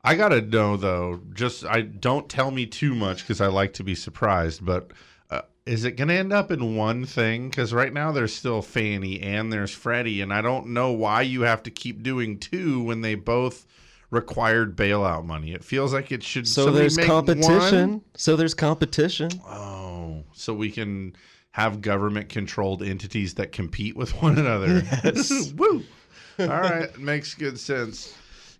I 0.04 0.16
gotta 0.16 0.40
know 0.40 0.76
though. 0.76 1.20
Just 1.32 1.64
I 1.64 1.82
don't 1.82 2.28
tell 2.28 2.50
me 2.50 2.66
too 2.66 2.92
much 2.92 3.22
because 3.22 3.40
I 3.40 3.46
like 3.46 3.74
to 3.74 3.84
be 3.84 3.94
surprised. 3.94 4.64
But 4.66 4.90
uh, 5.30 5.42
is 5.64 5.84
it 5.84 5.92
gonna 5.92 6.14
end 6.14 6.32
up 6.32 6.50
in 6.50 6.74
one 6.74 7.06
thing? 7.06 7.48
Because 7.48 7.72
right 7.72 7.92
now 7.92 8.10
there's 8.10 8.34
still 8.34 8.62
Fannie 8.62 9.20
and 9.20 9.52
there's 9.52 9.70
Freddie, 9.70 10.20
and 10.20 10.32
I 10.34 10.40
don't 10.40 10.68
know 10.68 10.90
why 10.90 11.22
you 11.22 11.42
have 11.42 11.62
to 11.62 11.70
keep 11.70 12.02
doing 12.02 12.38
two 12.40 12.82
when 12.82 13.02
they 13.02 13.14
both 13.14 13.64
required 14.12 14.76
bailout 14.76 15.24
money. 15.24 15.52
It 15.54 15.64
feels 15.64 15.92
like 15.92 16.12
it 16.12 16.22
should. 16.22 16.46
So 16.46 16.70
there's 16.70 16.96
competition. 16.96 17.90
one. 17.90 18.00
So 18.14 18.36
there's 18.36 18.54
competition. 18.54 19.30
Oh, 19.44 20.22
so 20.34 20.54
we 20.54 20.70
can 20.70 21.16
have 21.50 21.80
government 21.80 22.28
controlled 22.28 22.82
entities 22.82 23.34
that 23.34 23.50
compete 23.50 23.96
with 23.96 24.22
one 24.22 24.38
another. 24.38 24.82
Yes. 25.04 25.52
Woo. 25.56 25.82
All 26.38 26.46
right, 26.46 26.96
makes 26.98 27.34
good 27.34 27.58
sense. 27.58 28.14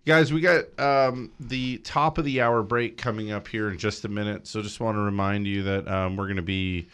Guys, 0.05 0.33
we 0.33 0.41
got 0.41 0.65
um, 0.79 1.31
the 1.39 1.77
top 1.79 2.17
of 2.17 2.25
the 2.25 2.41
hour 2.41 2.61
break 2.61 2.97
coming 2.97 3.31
up 3.31 3.47
here 3.47 3.69
in 3.69 3.77
just 3.77 4.03
a 4.03 4.09
minute. 4.09 4.47
So 4.47 4.61
just 4.61 4.79
want 4.79 4.97
to 4.97 5.01
remind 5.01 5.47
you 5.47 5.63
that 5.63 5.87
um, 5.87 6.17
we're 6.17 6.25
going 6.25 6.35
to 6.35 6.41
be 6.41 6.87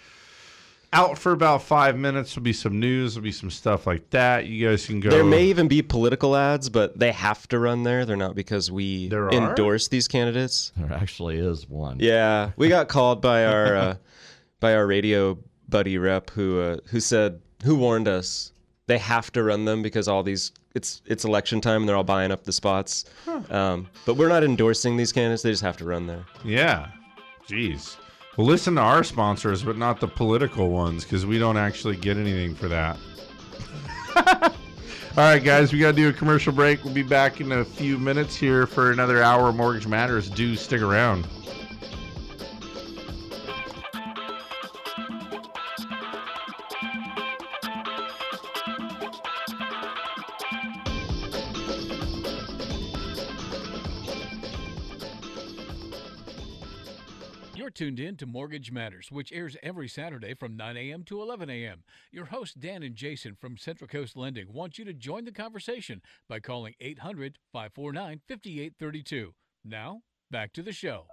out 0.94 1.18
for 1.18 1.32
about 1.32 1.64
five 1.64 1.98
minutes. 1.98 2.34
There'll 2.34 2.44
be 2.44 2.54
some 2.54 2.80
news. 2.80 3.14
There'll 3.14 3.24
be 3.24 3.32
some 3.32 3.52
stuff 3.52 3.86
like 3.88 4.10
that. 4.10 4.46
You 4.46 4.68
guys 4.70 4.86
can 4.86 5.00
go. 5.00 5.10
There 5.10 5.24
may 5.24 5.46
even 5.46 5.68
be 5.68 5.82
political 5.82 6.36
ads, 6.36 6.70
but 6.70 6.98
they 6.98 7.12
have 7.12 7.48
to 7.50 7.60
run 7.60 7.84
there. 7.84 8.06
They're 8.06 8.18
not 8.18 8.36
because 8.36 8.72
we 8.72 9.08
There 9.10 9.30
endorse 9.30 9.88
these 9.88 10.08
candidates. 10.08 10.72
There 10.76 10.92
actually 10.94 11.38
is 11.38 11.68
one. 11.70 11.98
Yeah, 12.00 12.52
we 12.58 12.70
got 12.70 12.88
called 12.88 13.22
by 13.22 13.46
our 13.46 13.76
uh, 13.76 13.96
by 14.60 14.76
our 14.76 14.86
radio 14.88 15.38
buddy 15.68 15.98
rep 15.98 16.32
who 16.32 16.60
uh, 16.60 16.78
who 16.88 17.00
said 17.00 17.42
who 17.64 17.76
warned 17.76 18.08
us 18.08 18.52
they 18.90 18.98
have 18.98 19.32
to 19.32 19.44
run 19.44 19.66
them 19.66 19.84
because 19.84 20.08
all 20.08 20.24
these 20.24 20.52
it's 20.74 21.02
it's 21.06 21.24
election 21.24 21.62
time 21.62 21.84
and 21.84 21.90
they're 21.90 21.96
all 21.96 22.04
buying 22.04 22.32
up 22.32 22.44
the 22.44 22.52
spots. 22.52 23.06
Um, 23.50 23.88
but 24.06 24.16
we're 24.16 24.30
not 24.30 24.44
endorsing 24.44 24.98
these 24.98 25.12
candidates; 25.12 25.44
they 25.44 25.52
just 25.52 25.62
have 25.62 25.78
to 25.78 25.86
run 25.86 26.08
there. 26.08 26.26
Yeah. 26.44 26.88
Jeez. 27.48 27.96
Listen 28.40 28.76
to 28.76 28.82
our 28.82 29.04
sponsors, 29.04 29.64
but 29.64 29.78
not 29.78 30.00
the 30.00 30.08
political 30.08 30.70
ones, 30.70 31.04
because 31.04 31.26
we 31.26 31.38
don't 31.38 31.58
actually 31.58 31.98
get 31.98 32.16
anything 32.16 32.56
for 32.56 32.70
that. 32.70 32.98
All 34.16 34.54
right, 35.18 35.44
guys, 35.44 35.74
we 35.74 35.80
got 35.80 35.92
to 35.92 35.98
do 35.98 36.08
a 36.08 36.14
commercial 36.14 36.54
break. 36.54 36.86
We'll 36.86 36.94
be 36.94 37.04
back 37.04 37.42
in 37.42 37.52
a 37.52 37.66
few 37.66 38.00
minutes 38.00 38.38
here 38.38 38.66
for 38.66 38.92
another 38.92 39.22
hour 39.22 39.52
Mortgage 39.52 39.88
Matters. 39.88 40.30
Do 40.30 40.56
stick 40.56 40.82
around. 40.82 41.28
Tuned 57.80 57.98
in 57.98 58.18
to 58.18 58.26
Mortgage 58.26 58.74
Matters, 58.74 59.10
which 59.10 59.32
airs 59.32 59.56
every 59.64 59.88
Saturday 59.88 60.34
from 60.34 60.58
9 60.58 60.76
a.m. 60.76 61.02
to 61.04 61.22
11 61.22 61.50
a.m. 61.50 61.84
Your 62.12 62.26
hosts, 62.26 62.54
Dan 62.54 62.84
and 62.84 62.94
Jason 62.94 63.38
from 63.40 63.56
Central 63.56 63.88
Coast 63.88 64.18
Lending, 64.18 64.52
want 64.52 64.78
you 64.78 64.84
to 64.84 64.92
join 64.92 65.24
the 65.24 65.32
conversation 65.32 66.02
by 66.28 66.42
calling 66.42 66.74
800 66.82 67.38
549 67.54 68.20
5832. 68.28 69.34
Now, 69.64 70.02
back 70.30 70.52
to 70.54 70.62
the 70.62 70.74
show. 70.74 71.06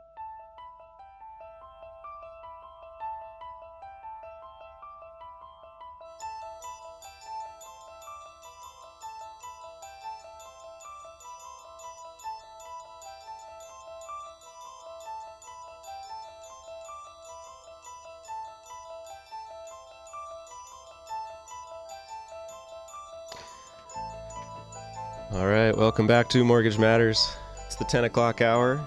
All 25.36 25.46
right, 25.46 25.76
welcome 25.76 26.06
back 26.06 26.30
to 26.30 26.42
Mortgage 26.42 26.78
Matters. 26.78 27.36
It's 27.66 27.76
the 27.76 27.84
10 27.84 28.04
o'clock 28.04 28.40
hour. 28.40 28.80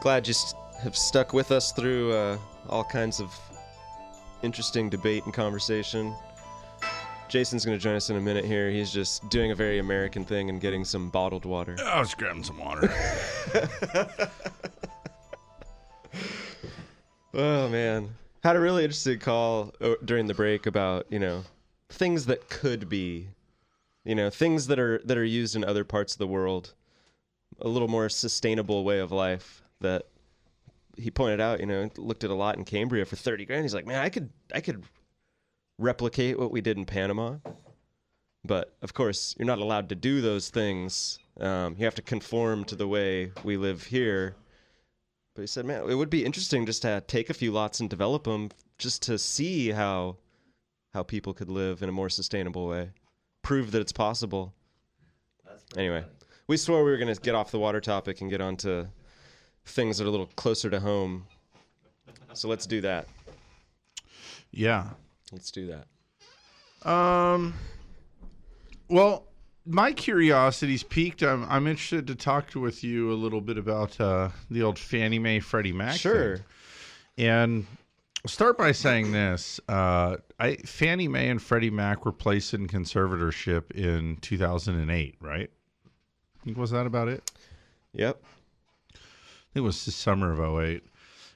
Glad 0.00 0.26
you 0.26 0.34
st- 0.34 0.60
have 0.82 0.96
stuck 0.96 1.32
with 1.32 1.52
us 1.52 1.70
through 1.70 2.12
uh, 2.12 2.36
all 2.68 2.82
kinds 2.82 3.20
of 3.20 3.32
interesting 4.42 4.90
debate 4.90 5.24
and 5.26 5.32
conversation. 5.32 6.12
Jason's 7.28 7.64
going 7.64 7.78
to 7.78 7.80
join 7.80 7.94
us 7.94 8.10
in 8.10 8.16
a 8.16 8.20
minute 8.20 8.44
here. 8.44 8.70
He's 8.70 8.90
just 8.90 9.28
doing 9.28 9.52
a 9.52 9.54
very 9.54 9.78
American 9.78 10.24
thing 10.24 10.50
and 10.50 10.60
getting 10.60 10.84
some 10.84 11.10
bottled 11.10 11.44
water. 11.44 11.76
I 11.80 12.00
was 12.00 12.12
grabbing 12.12 12.42
some 12.42 12.58
water. 12.58 12.92
Oh 17.32 17.68
man, 17.68 18.16
had 18.42 18.56
a 18.56 18.60
really 18.60 18.82
interesting 18.82 19.20
call 19.20 19.72
uh, 19.80 19.94
during 20.04 20.26
the 20.26 20.34
break 20.34 20.66
about 20.66 21.06
you 21.10 21.20
know 21.20 21.44
things 21.88 22.26
that 22.26 22.48
could 22.48 22.88
be, 22.88 23.28
you 24.04 24.14
know 24.14 24.30
things 24.30 24.66
that 24.68 24.78
are 24.78 25.00
that 25.04 25.18
are 25.18 25.24
used 25.24 25.56
in 25.56 25.64
other 25.64 25.84
parts 25.84 26.14
of 26.14 26.18
the 26.18 26.26
world, 26.26 26.74
a 27.60 27.68
little 27.68 27.88
more 27.88 28.08
sustainable 28.08 28.84
way 28.84 28.98
of 28.98 29.12
life 29.12 29.62
that 29.80 30.04
he 30.96 31.10
pointed 31.10 31.40
out. 31.40 31.60
You 31.60 31.66
know, 31.66 31.90
looked 31.96 32.24
at 32.24 32.30
a 32.30 32.34
lot 32.34 32.56
in 32.56 32.64
Cambria 32.64 33.04
for 33.04 33.16
thirty 33.16 33.44
grand. 33.44 33.64
He's 33.64 33.74
like, 33.74 33.86
man, 33.86 34.00
I 34.00 34.08
could 34.08 34.30
I 34.54 34.60
could 34.60 34.84
replicate 35.78 36.38
what 36.38 36.50
we 36.50 36.60
did 36.60 36.76
in 36.76 36.84
Panama, 36.84 37.36
but 38.44 38.76
of 38.82 38.94
course 38.94 39.34
you're 39.38 39.46
not 39.46 39.58
allowed 39.58 39.88
to 39.90 39.94
do 39.94 40.20
those 40.20 40.50
things. 40.50 41.18
Um, 41.38 41.74
you 41.78 41.84
have 41.84 41.94
to 41.94 42.02
conform 42.02 42.64
to 42.64 42.76
the 42.76 42.88
way 42.88 43.32
we 43.44 43.56
live 43.56 43.84
here. 43.84 44.36
But 45.34 45.42
he 45.42 45.46
said, 45.46 45.64
man, 45.64 45.88
it 45.88 45.94
would 45.94 46.10
be 46.10 46.24
interesting 46.24 46.66
just 46.66 46.82
to 46.82 47.02
take 47.06 47.30
a 47.30 47.34
few 47.34 47.52
lots 47.52 47.80
and 47.80 47.88
develop 47.88 48.24
them 48.24 48.50
just 48.78 49.02
to 49.02 49.18
see 49.18 49.70
how 49.70 50.16
how 50.92 51.02
people 51.02 51.32
could 51.32 51.48
live 51.48 51.82
in 51.82 51.88
a 51.88 51.92
more 51.92 52.08
sustainable 52.08 52.66
way. 52.66 52.90
Prove 53.42 53.70
that 53.72 53.80
it's 53.80 53.92
possible. 53.92 54.54
Anyway, 55.76 56.04
we 56.46 56.56
swore 56.56 56.84
we 56.84 56.90
were 56.90 56.96
going 56.96 57.14
to 57.14 57.20
get 57.20 57.34
off 57.34 57.50
the 57.50 57.58
water 57.58 57.80
topic 57.80 58.20
and 58.20 58.30
get 58.30 58.40
onto 58.40 58.86
things 59.66 59.98
that 59.98 60.04
are 60.04 60.08
a 60.08 60.10
little 60.10 60.30
closer 60.36 60.68
to 60.70 60.80
home. 60.80 61.26
So 62.32 62.48
let's 62.48 62.66
do 62.66 62.80
that. 62.82 63.06
yeah. 64.50 64.90
Let's 65.32 65.50
do 65.50 65.66
that. 66.82 66.88
Um. 66.90 67.54
Well, 68.88 69.26
my 69.64 69.92
curiosity's 69.92 70.82
peaked. 70.82 71.22
I'm 71.22 71.44
I'm 71.48 71.66
interested 71.68 72.06
to 72.08 72.14
talk 72.16 72.54
with 72.56 72.82
you 72.82 73.12
a 73.12 73.14
little 73.14 73.40
bit 73.40 73.56
about 73.58 74.00
uh, 74.00 74.30
the 74.50 74.62
old 74.62 74.78
Fannie 74.78 75.18
Mae 75.20 75.38
Freddie 75.40 75.72
Mac. 75.72 75.96
Sure. 75.96 76.38
thing. 76.38 76.44
And 77.18 77.66
I'll 77.66 77.79
start 78.26 78.58
by 78.58 78.72
saying 78.72 79.12
this: 79.12 79.60
uh, 79.68 80.16
I 80.38 80.56
Fannie 80.56 81.08
Mae 81.08 81.28
and 81.28 81.40
Freddie 81.40 81.70
Mac 81.70 82.04
were 82.04 82.12
placed 82.12 82.54
in 82.54 82.68
conservatorship 82.68 83.70
in 83.72 84.16
2008, 84.16 85.16
right? 85.20 85.50
I 86.40 86.44
think 86.44 86.56
was 86.56 86.70
that 86.70 86.86
about 86.86 87.08
it? 87.08 87.30
Yep. 87.92 88.22
I 88.94 88.98
think 89.52 89.56
it 89.56 89.60
was 89.60 89.84
the 89.84 89.90
summer 89.90 90.32
of 90.32 90.62
08. 90.62 90.82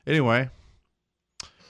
Anyway, 0.06 0.48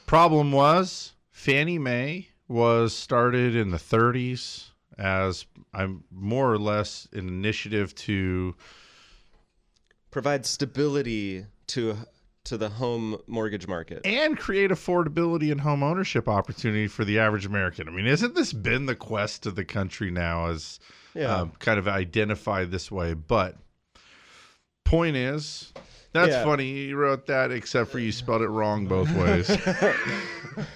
problem 0.07 0.53
was 0.53 1.13
Fannie 1.31 1.79
Mae 1.79 2.29
was 2.49 2.95
started 2.95 3.57
in 3.57 3.71
the 3.71 3.79
30s 3.79 4.69
as 4.99 5.47
I'm 5.73 6.05
more 6.11 6.53
or 6.53 6.59
less 6.59 7.09
an 7.13 7.27
initiative 7.27 7.95
to 7.97 8.55
Provide 10.15 10.47
stability 10.47 11.45
to 11.67 11.97
to 12.45 12.57
the 12.59 12.69
home 12.69 13.17
mortgage 13.27 13.67
market. 13.67 14.03
and 14.05 14.39
create 14.39 14.71
affordability 14.71 15.51
and 15.51 15.61
home 15.63 15.83
ownership 15.83 16.29
opportunity 16.29 16.87
for 16.87 17.05
the 17.05 17.19
average 17.19 17.47
American. 17.47 17.89
I 17.89 17.91
mean, 17.91 18.07
isn't 18.07 18.35
this 18.35 18.53
been 18.53 18.87
the 18.87 18.95
quest 18.95 19.47
of 19.47 19.55
the 19.55 19.65
country 19.65 20.11
now 20.11 20.49
as 20.49 20.79
Yeah. 21.15 21.35
um, 21.35 21.53
kind 21.59 21.79
of 21.79 21.89
identified 21.89 22.71
this 22.71 22.91
way? 22.91 23.15
But 23.15 23.57
point 24.85 25.17
is, 25.17 25.73
that's 26.13 26.33
Yeah. 26.33 26.45
funny. 26.45 26.67
You 26.71 26.97
wrote 26.97 27.27
that, 27.27 27.51
except 27.51 27.91
for 27.91 27.99
you 27.99 28.13
spelled 28.13 28.43
it 28.43 28.49
wrong 28.49 28.87
both 28.87 29.11
ways. 29.13 29.49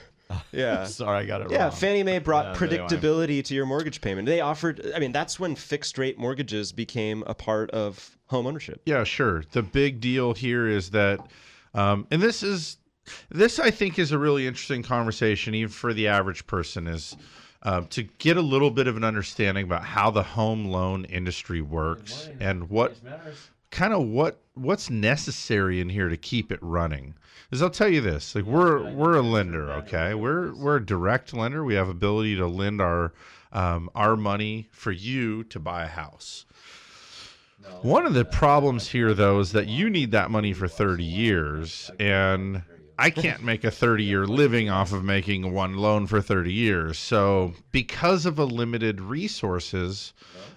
Yeah. 0.52 0.84
Sorry, 0.84 1.18
I 1.18 1.24
got 1.26 1.40
it 1.40 1.44
wrong. 1.44 1.52
Yeah, 1.52 1.62
wrong. 1.64 1.70
Fannie 1.72 2.02
Mae 2.02 2.18
brought 2.18 2.46
Yeah, 2.60 2.66
there 2.66 2.72
you 2.72 2.78
predictability 2.86 3.44
to 3.44 3.54
your 3.54 3.64
mortgage 3.66 4.00
payment. 4.00 4.26
They 4.26 4.40
offered, 4.40 4.90
I 4.94 4.98
mean, 4.98 5.12
that's 5.12 5.38
when 5.40 5.54
fixed 5.54 5.96
rate 5.98 6.18
mortgages 6.18 6.72
became 6.72 7.22
a 7.26 7.34
part 7.34 7.70
of 7.70 8.16
home 8.26 8.46
ownership. 8.46 8.80
Yeah, 8.86 9.04
sure. 9.04 9.44
The 9.52 9.62
big 9.62 10.00
deal 10.00 10.34
here 10.34 10.66
is 10.66 10.90
that, 10.90 11.20
um, 11.74 12.06
and 12.10 12.20
this 12.22 12.42
is, 12.42 12.78
this 13.30 13.58
I 13.58 13.70
think 13.70 13.98
is 13.98 14.12
a 14.12 14.18
really 14.18 14.46
interesting 14.46 14.82
conversation, 14.82 15.54
even 15.54 15.70
for 15.70 15.94
the 15.94 16.08
average 16.08 16.46
person, 16.46 16.86
is 16.86 17.16
um, 17.62 17.86
to 17.88 18.02
get 18.02 18.36
a 18.36 18.42
little 18.42 18.70
bit 18.70 18.86
of 18.86 18.96
an 18.96 19.04
understanding 19.04 19.64
about 19.64 19.84
how 19.84 20.10
the 20.10 20.22
home 20.22 20.66
loan 20.66 21.04
industry 21.06 21.60
works 21.60 22.28
and 22.40 22.68
what 22.70 22.96
kind 23.70 23.92
of 23.92 24.06
what 24.06 24.40
what's 24.54 24.90
necessary 24.90 25.80
in 25.80 25.88
here 25.88 26.08
to 26.08 26.16
keep 26.16 26.52
it 26.52 26.58
running. 26.62 27.14
Because 27.48 27.62
I'll 27.62 27.70
tell 27.70 27.88
you 27.88 28.00
this, 28.00 28.34
like 28.34 28.44
we're 28.44 28.92
we're 28.92 29.16
a 29.16 29.22
lender, 29.22 29.72
okay? 29.72 30.14
We're 30.14 30.54
we're 30.54 30.76
a 30.76 30.84
direct 30.84 31.34
lender. 31.34 31.64
We 31.64 31.74
have 31.74 31.88
ability 31.88 32.36
to 32.36 32.46
lend 32.46 32.80
our 32.80 33.12
um, 33.52 33.90
our 33.94 34.16
money 34.16 34.68
for 34.70 34.92
you 34.92 35.44
to 35.44 35.58
buy 35.58 35.84
a 35.84 35.88
house. 35.88 36.44
One 37.82 38.06
of 38.06 38.14
the 38.14 38.24
problems 38.24 38.88
here, 38.88 39.14
though, 39.14 39.38
is 39.40 39.52
that 39.52 39.68
you 39.68 39.88
need 39.88 40.10
that 40.10 40.30
money 40.30 40.52
for 40.52 40.66
30 40.66 41.04
years, 41.04 41.90
and 42.00 42.62
I 42.98 43.10
can't 43.10 43.44
make 43.44 43.62
a 43.62 43.70
30 43.70 44.02
year 44.02 44.26
living 44.26 44.68
off 44.68 44.92
of 44.92 45.04
making 45.04 45.52
one 45.52 45.76
loan 45.76 46.06
for 46.06 46.20
30 46.20 46.52
years. 46.52 46.98
So, 46.98 47.54
because 47.70 48.26
of 48.26 48.38
a 48.38 48.44
limited 48.44 49.00
resources, 49.00 50.12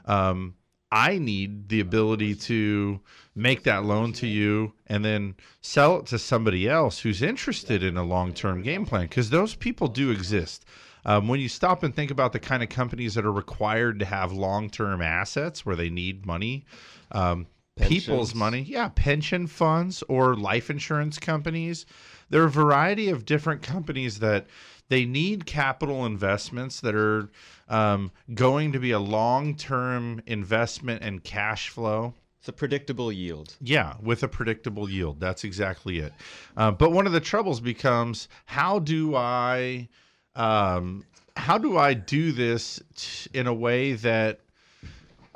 um, 0.05 0.55
I 0.91 1.19
need 1.19 1.69
the 1.69 1.79
ability 1.79 2.35
to 2.35 2.99
make 3.35 3.63
that 3.63 3.85
loan 3.85 4.11
to 4.13 4.27
you 4.27 4.73
and 4.87 5.05
then 5.05 5.35
sell 5.61 5.99
it 5.99 6.07
to 6.07 6.19
somebody 6.19 6.67
else 6.67 6.99
who's 6.99 7.21
interested 7.21 7.81
in 7.83 7.95
a 7.95 8.03
long 8.03 8.33
term 8.33 8.61
game 8.61 8.85
plan 8.85 9.03
because 9.03 9.29
those 9.29 9.55
people 9.55 9.87
do 9.87 10.11
exist. 10.11 10.65
Um, 11.05 11.27
when 11.27 11.39
you 11.39 11.49
stop 11.49 11.83
and 11.83 11.95
think 11.95 12.11
about 12.11 12.33
the 12.33 12.39
kind 12.39 12.61
of 12.61 12.69
companies 12.69 13.15
that 13.15 13.25
are 13.25 13.31
required 13.31 13.99
to 13.99 14.05
have 14.05 14.31
long 14.31 14.69
term 14.69 15.01
assets 15.01 15.65
where 15.65 15.75
they 15.75 15.89
need 15.89 16.25
money, 16.25 16.65
um, 17.11 17.47
people's 17.79 18.35
money. 18.35 18.61
Yeah, 18.61 18.89
pension 18.89 19.47
funds 19.47 20.03
or 20.07 20.35
life 20.35 20.69
insurance 20.69 21.17
companies. 21.17 21.85
There 22.29 22.41
are 22.41 22.47
a 22.47 22.51
variety 22.51 23.09
of 23.09 23.25
different 23.25 23.61
companies 23.61 24.19
that 24.19 24.47
they 24.89 25.05
need 25.05 25.45
capital 25.45 26.05
investments 26.05 26.81
that 26.81 26.95
are 26.95 27.29
um, 27.69 28.11
going 28.33 28.73
to 28.73 28.79
be 28.79 28.91
a 28.91 28.99
long 28.99 29.55
term 29.55 30.21
investment 30.25 31.03
and 31.03 31.23
cash 31.23 31.69
flow. 31.69 32.13
It's 32.39 32.49
a 32.49 32.53
predictable 32.53 33.11
yield. 33.11 33.55
Yeah, 33.61 33.93
with 34.01 34.23
a 34.23 34.27
predictable 34.27 34.89
yield. 34.89 35.19
That's 35.19 35.43
exactly 35.43 35.99
it. 35.99 36.11
Uh, 36.57 36.71
but 36.71 36.91
one 36.91 37.05
of 37.05 37.13
the 37.13 37.19
troubles 37.19 37.59
becomes 37.59 38.27
how 38.45 38.79
do 38.79 39.15
I, 39.15 39.89
um, 40.35 41.05
how 41.35 41.57
do 41.57 41.77
I 41.77 41.93
do 41.93 42.31
this 42.31 42.81
t- 42.95 43.29
in 43.33 43.47
a 43.47 43.53
way 43.53 43.93
that, 43.93 44.39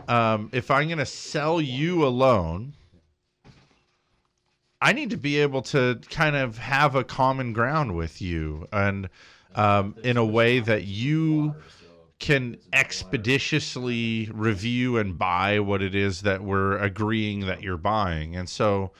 um, 0.07 0.49
if 0.53 0.69
I'm 0.69 0.87
going 0.87 0.99
to 0.99 1.05
sell 1.05 1.59
you 1.59 2.05
a 2.05 2.09
loan, 2.09 2.73
I 4.81 4.93
need 4.93 5.09
to 5.11 5.17
be 5.17 5.39
able 5.39 5.61
to 5.63 5.99
kind 6.09 6.35
of 6.35 6.57
have 6.57 6.95
a 6.95 7.03
common 7.03 7.53
ground 7.53 7.95
with 7.95 8.21
you, 8.21 8.67
and 8.71 9.09
um, 9.55 9.95
in 10.03 10.17
a 10.17 10.25
way 10.25 10.59
that 10.59 10.83
you 10.83 11.55
can 12.19 12.57
expeditiously 12.71 14.29
review 14.33 14.97
and 14.97 15.17
buy 15.17 15.59
what 15.59 15.81
it 15.81 15.95
is 15.95 16.21
that 16.21 16.41
we're 16.41 16.77
agreeing 16.77 17.41
that 17.41 17.61
you're 17.61 17.77
buying. 17.77 18.35
And 18.35 18.47
so 18.47 18.91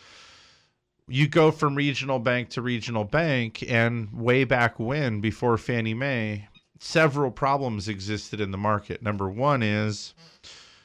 you 1.08 1.28
go 1.28 1.52
from 1.52 1.76
regional 1.76 2.20
bank 2.20 2.50
to 2.50 2.62
regional 2.62 3.04
bank, 3.04 3.64
and 3.68 4.12
way 4.14 4.44
back 4.44 4.80
when, 4.80 5.22
before 5.22 5.58
Fannie 5.58 5.94
Mae, 5.94 6.48
several 6.80 7.32
problems 7.32 7.88
existed 7.88 8.42
in 8.42 8.52
the 8.52 8.58
market. 8.58 9.02
Number 9.02 9.30
one 9.30 9.62
is 9.62 10.14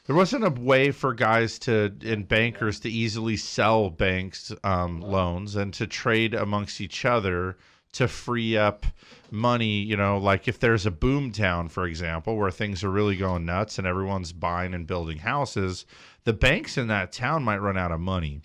there 0.07 0.16
wasn't 0.16 0.45
a 0.45 0.51
way 0.51 0.91
for 0.91 1.14
guys 1.14 1.59
to 1.61 1.95
and 2.05 2.27
bankers 2.27 2.81
to 2.81 2.91
easily 2.91 3.37
sell 3.37 3.91
banks 3.91 4.53
um, 4.64 5.01
loans 5.01 5.57
and 5.57 5.73
to 5.75 5.87
trade 5.87 6.35
amongst 6.35 6.81
each 6.81 7.05
other 7.05 7.57
to 7.93 8.09
free 8.09 8.57
up 8.57 8.87
money 9.31 9.83
you 9.83 9.97
know 9.97 10.18
like 10.18 10.49
if 10.49 10.59
there's 10.59 10.87
a 10.87 10.91
boom 10.91 11.31
town 11.31 11.68
for 11.68 11.87
example 11.87 12.37
where 12.37 12.51
things 12.51 12.83
are 12.83 12.91
really 12.91 13.16
going 13.16 13.45
nuts 13.45 13.79
and 13.79 13.87
everyone's 13.87 14.33
buying 14.33 14.75
and 14.75 14.87
building 14.87 15.18
houses 15.18 15.87
the 16.25 16.33
banks 16.33 16.77
in 16.77 16.89
that 16.89 17.12
town 17.12 17.43
might 17.43 17.59
run 17.59 17.77
out 17.77 17.93
of 17.93 18.01
money 18.01 18.43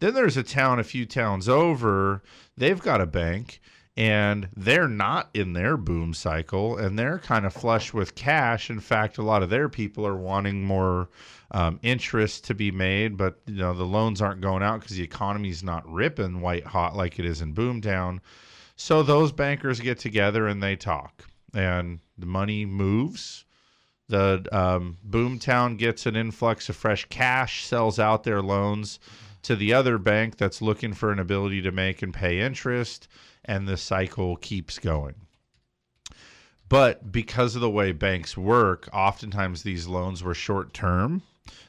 then 0.00 0.14
there's 0.14 0.36
a 0.36 0.42
town 0.42 0.78
a 0.78 0.84
few 0.84 1.06
towns 1.06 1.48
over 1.48 2.22
they've 2.56 2.80
got 2.80 3.00
a 3.00 3.06
bank 3.06 3.60
and 3.96 4.48
they're 4.56 4.88
not 4.88 5.28
in 5.34 5.52
their 5.52 5.76
boom 5.76 6.14
cycle 6.14 6.76
and 6.78 6.98
they're 6.98 7.18
kind 7.18 7.44
of 7.44 7.52
flush 7.52 7.92
with 7.92 8.14
cash. 8.14 8.70
In 8.70 8.80
fact 8.80 9.18
a 9.18 9.22
lot 9.22 9.42
of 9.42 9.50
their 9.50 9.68
people 9.68 10.06
are 10.06 10.16
wanting 10.16 10.64
more 10.64 11.08
um, 11.50 11.78
interest 11.82 12.44
to 12.44 12.54
be 12.54 12.70
made 12.70 13.16
but 13.16 13.40
you 13.46 13.56
know 13.56 13.74
the 13.74 13.84
loans 13.84 14.22
aren't 14.22 14.40
going 14.40 14.62
out 14.62 14.80
because 14.80 14.96
the 14.96 15.02
economy's 15.02 15.62
not 15.62 15.90
ripping 15.90 16.40
white 16.40 16.66
hot 16.66 16.96
like 16.96 17.18
it 17.18 17.24
is 17.24 17.40
in 17.40 17.54
boomtown. 17.54 18.20
So 18.76 19.02
those 19.02 19.32
bankers 19.32 19.80
get 19.80 19.98
together 19.98 20.46
and 20.46 20.62
they 20.62 20.76
talk 20.76 21.24
and 21.52 22.00
the 22.16 22.26
money 22.26 22.64
moves. 22.64 23.44
The 24.08 24.44
um, 24.50 24.96
boomtown 25.08 25.76
gets 25.76 26.06
an 26.06 26.16
influx 26.16 26.68
of 26.68 26.76
fresh 26.76 27.04
cash 27.06 27.64
sells 27.64 27.98
out 27.98 28.24
their 28.24 28.42
loans 28.42 28.98
to 29.42 29.56
the 29.56 29.72
other 29.72 29.98
bank 29.98 30.36
that's 30.36 30.62
looking 30.62 30.92
for 30.92 31.10
an 31.10 31.18
ability 31.18 31.62
to 31.62 31.72
make 31.72 32.02
and 32.02 32.12
pay 32.12 32.40
interest 32.40 33.08
and 33.44 33.66
the 33.66 33.76
cycle 33.76 34.36
keeps 34.36 34.78
going. 34.78 35.14
But 36.68 37.10
because 37.10 37.56
of 37.56 37.60
the 37.60 37.70
way 37.70 37.92
banks 37.92 38.36
work, 38.36 38.88
oftentimes 38.92 39.62
these 39.62 39.88
loans 39.88 40.22
were 40.22 40.34
short 40.34 40.72
term. 40.72 41.22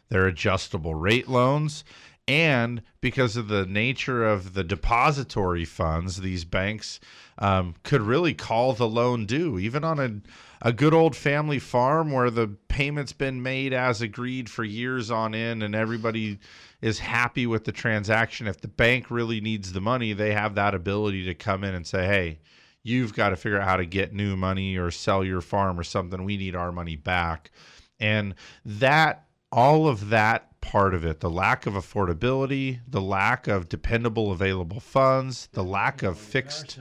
They're 0.09 0.27
adjustable 0.27 0.93
rate 0.93 1.27
loans. 1.27 1.83
And 2.27 2.83
because 3.01 3.35
of 3.35 3.47
the 3.47 3.65
nature 3.65 4.23
of 4.23 4.53
the 4.53 4.63
depository 4.63 5.65
funds, 5.65 6.17
these 6.17 6.45
banks 6.45 6.99
um, 7.39 7.73
could 7.83 8.01
really 8.01 8.35
call 8.35 8.73
the 8.73 8.87
loan 8.87 9.25
due, 9.25 9.57
even 9.57 9.83
on 9.83 9.99
a, 9.99 10.21
a 10.61 10.71
good 10.71 10.93
old 10.93 11.15
family 11.15 11.59
farm 11.59 12.11
where 12.11 12.29
the 12.29 12.47
payment's 12.67 13.13
been 13.13 13.41
made 13.41 13.73
as 13.73 14.01
agreed 14.01 14.49
for 14.49 14.63
years 14.63 15.09
on 15.09 15.33
end 15.33 15.63
and 15.63 15.73
everybody 15.73 16.39
is 16.81 16.99
happy 16.99 17.47
with 17.47 17.63
the 17.63 17.71
transaction. 17.71 18.47
If 18.47 18.61
the 18.61 18.67
bank 18.67 19.09
really 19.09 19.41
needs 19.41 19.73
the 19.73 19.81
money, 19.81 20.13
they 20.13 20.33
have 20.33 20.55
that 20.55 20.75
ability 20.75 21.25
to 21.25 21.33
come 21.33 21.63
in 21.63 21.73
and 21.73 21.85
say, 21.85 22.05
hey, 22.05 22.39
you've 22.83 23.13
got 23.13 23.29
to 23.29 23.35
figure 23.35 23.59
out 23.59 23.67
how 23.67 23.77
to 23.77 23.85
get 23.85 24.13
new 24.13 24.35
money 24.35 24.77
or 24.77 24.91
sell 24.91 25.23
your 25.23 25.41
farm 25.41 25.79
or 25.79 25.83
something. 25.83 26.23
We 26.23 26.37
need 26.37 26.55
our 26.55 26.71
money 26.71 26.95
back. 26.95 27.51
And 27.99 28.35
that, 28.65 29.25
all 29.51 29.87
of 29.87 30.09
that 30.09 30.59
part 30.61 30.93
of 30.93 31.05
it, 31.05 31.19
the 31.19 31.29
lack 31.29 31.65
of 31.65 31.73
affordability, 31.73 32.79
the 32.87 33.01
lack 33.01 33.47
of 33.47 33.67
dependable 33.67 34.31
available 34.31 34.79
funds, 34.79 35.49
the 35.53 35.63
lack 35.63 36.03
of 36.03 36.17
fixed 36.17 36.79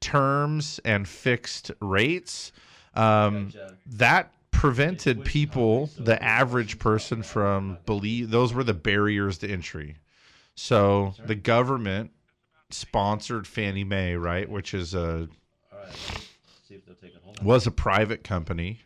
terms 0.00 0.80
and 0.84 1.08
fixed 1.08 1.70
rates, 1.80 2.52
um, 2.94 3.52
that 3.86 4.32
prevented 4.50 5.24
people, 5.24 5.90
the 5.98 6.22
average 6.22 6.78
person, 6.78 7.22
from 7.22 7.78
believe 7.86 8.30
those 8.30 8.54
were 8.54 8.64
the 8.64 8.74
barriers 8.74 9.38
to 9.38 9.48
entry. 9.48 9.96
So 10.54 11.14
the 11.24 11.34
government 11.34 12.12
sponsored 12.70 13.46
Fannie 13.46 13.84
Mae, 13.84 14.14
right, 14.14 14.48
which 14.48 14.74
is 14.74 14.94
a 14.94 15.28
was 17.42 17.66
a 17.66 17.70
private 17.70 18.22
company, 18.22 18.80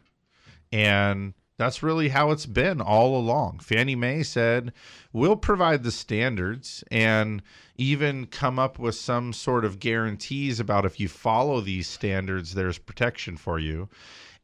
and 0.72 1.34
that's 1.58 1.82
really 1.82 2.08
how 2.08 2.30
it's 2.30 2.46
been 2.46 2.80
all 2.80 3.16
along. 3.16 3.58
Fannie 3.60 3.96
Mae 3.96 4.22
said, 4.22 4.72
"We'll 5.12 5.36
provide 5.36 5.82
the 5.82 5.92
standards 5.92 6.84
and 6.90 7.42
even 7.78 8.26
come 8.26 8.58
up 8.58 8.78
with 8.78 8.94
some 8.94 9.32
sort 9.32 9.64
of 9.64 9.78
guarantees 9.78 10.60
about 10.60 10.84
if 10.84 10.98
you 11.00 11.08
follow 11.08 11.60
these 11.60 11.88
standards, 11.88 12.54
there's 12.54 12.78
protection 12.78 13.36
for 13.36 13.58
you." 13.58 13.88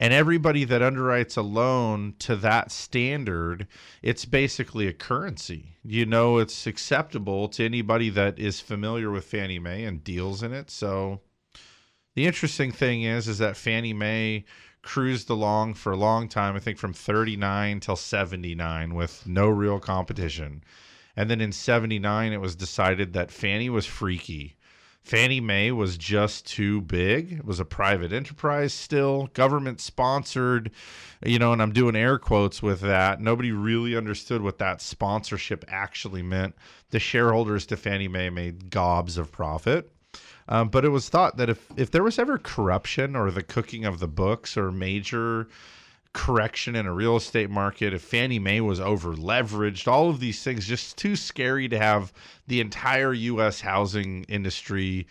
And 0.00 0.12
everybody 0.12 0.64
that 0.64 0.82
underwrites 0.82 1.36
a 1.36 1.42
loan 1.42 2.14
to 2.18 2.34
that 2.36 2.72
standard, 2.72 3.68
it's 4.02 4.24
basically 4.24 4.88
a 4.88 4.92
currency. 4.92 5.76
You 5.84 6.06
know, 6.06 6.38
it's 6.38 6.66
acceptable 6.66 7.48
to 7.50 7.64
anybody 7.64 8.10
that 8.10 8.36
is 8.36 8.60
familiar 8.60 9.12
with 9.12 9.24
Fannie 9.24 9.60
Mae 9.60 9.84
and 9.84 10.02
deals 10.02 10.42
in 10.42 10.52
it. 10.52 10.70
So 10.70 11.20
the 12.14 12.26
interesting 12.26 12.72
thing 12.72 13.02
is, 13.02 13.28
is 13.28 13.38
that 13.38 13.56
Fannie 13.56 13.92
Mae 13.92 14.44
cruised 14.82 15.30
along 15.30 15.74
for 15.74 15.92
a 15.92 15.96
long 15.96 16.28
time. 16.28 16.56
I 16.56 16.58
think 16.58 16.78
from 16.78 16.92
39 16.92 17.78
till 17.78 17.94
79 17.94 18.94
with 18.94 19.24
no 19.26 19.48
real 19.48 19.78
competition. 19.78 20.64
And 21.16 21.30
then 21.30 21.40
in 21.40 21.52
79, 21.52 22.32
it 22.32 22.40
was 22.40 22.56
decided 22.56 23.12
that 23.12 23.30
Fannie 23.30 23.70
was 23.70 23.86
freaky. 23.86 24.56
Fannie 25.02 25.40
Mae 25.40 25.72
was 25.72 25.96
just 25.96 26.46
too 26.46 26.80
big. 26.80 27.32
It 27.32 27.44
was 27.44 27.58
a 27.58 27.64
private 27.64 28.12
enterprise 28.12 28.72
still, 28.72 29.26
government 29.34 29.80
sponsored, 29.80 30.70
you 31.24 31.38
know, 31.40 31.52
and 31.52 31.60
I'm 31.60 31.72
doing 31.72 31.96
air 31.96 32.18
quotes 32.18 32.62
with 32.62 32.80
that. 32.82 33.20
Nobody 33.20 33.50
really 33.50 33.96
understood 33.96 34.42
what 34.42 34.58
that 34.58 34.80
sponsorship 34.80 35.64
actually 35.66 36.22
meant. 36.22 36.54
The 36.90 37.00
shareholders 37.00 37.66
to 37.66 37.76
Fannie 37.76 38.08
Mae 38.08 38.30
made 38.30 38.70
gobs 38.70 39.18
of 39.18 39.32
profit. 39.32 39.90
Um, 40.48 40.68
but 40.68 40.84
it 40.84 40.90
was 40.90 41.08
thought 41.08 41.36
that 41.36 41.50
if, 41.50 41.66
if 41.76 41.90
there 41.90 42.02
was 42.02 42.18
ever 42.18 42.38
corruption 42.38 43.16
or 43.16 43.30
the 43.30 43.42
cooking 43.42 43.84
of 43.84 43.98
the 43.98 44.08
books 44.08 44.56
or 44.56 44.70
major 44.70 45.48
correction 46.12 46.76
in 46.76 46.86
a 46.86 46.92
real 46.92 47.16
estate 47.16 47.50
market, 47.50 47.94
if 47.94 48.02
Fannie 48.02 48.38
Mae 48.38 48.60
was 48.60 48.80
over 48.80 49.14
leveraged, 49.14 49.88
all 49.88 50.10
of 50.10 50.20
these 50.20 50.42
things 50.42 50.66
just 50.66 50.96
too 50.96 51.16
scary 51.16 51.68
to 51.68 51.78
have 51.78 52.12
the 52.46 52.60
entire 52.60 53.12
U.S. 53.12 53.60
housing 53.60 54.24
industry 54.24 55.06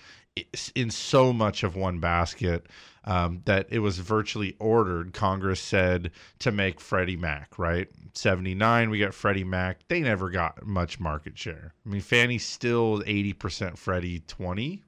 in 0.75 0.89
so 0.89 1.33
much 1.33 1.63
of 1.63 1.75
one 1.75 1.99
basket 1.99 2.67
um, 3.03 3.41
that 3.45 3.67
it 3.69 3.79
was 3.79 3.97
virtually 3.97 4.55
ordered. 4.59 5.13
Congress 5.13 5.59
said 5.59 6.11
to 6.39 6.51
make 6.51 6.79
Freddie 6.79 7.17
Mac, 7.17 7.57
right? 7.57 7.87
79, 8.13 8.89
we 8.89 8.99
got 8.99 9.13
Freddie 9.13 9.43
Mac. 9.43 9.79
They 9.87 10.01
never 10.01 10.29
got 10.29 10.65
much 10.65 10.99
market 10.99 11.37
share. 11.37 11.73
I 11.85 11.89
mean, 11.89 12.01
Fannie's 12.01 12.45
still 12.45 13.01
80% 13.01 13.77
Freddie 13.77 14.19
20 14.27 14.83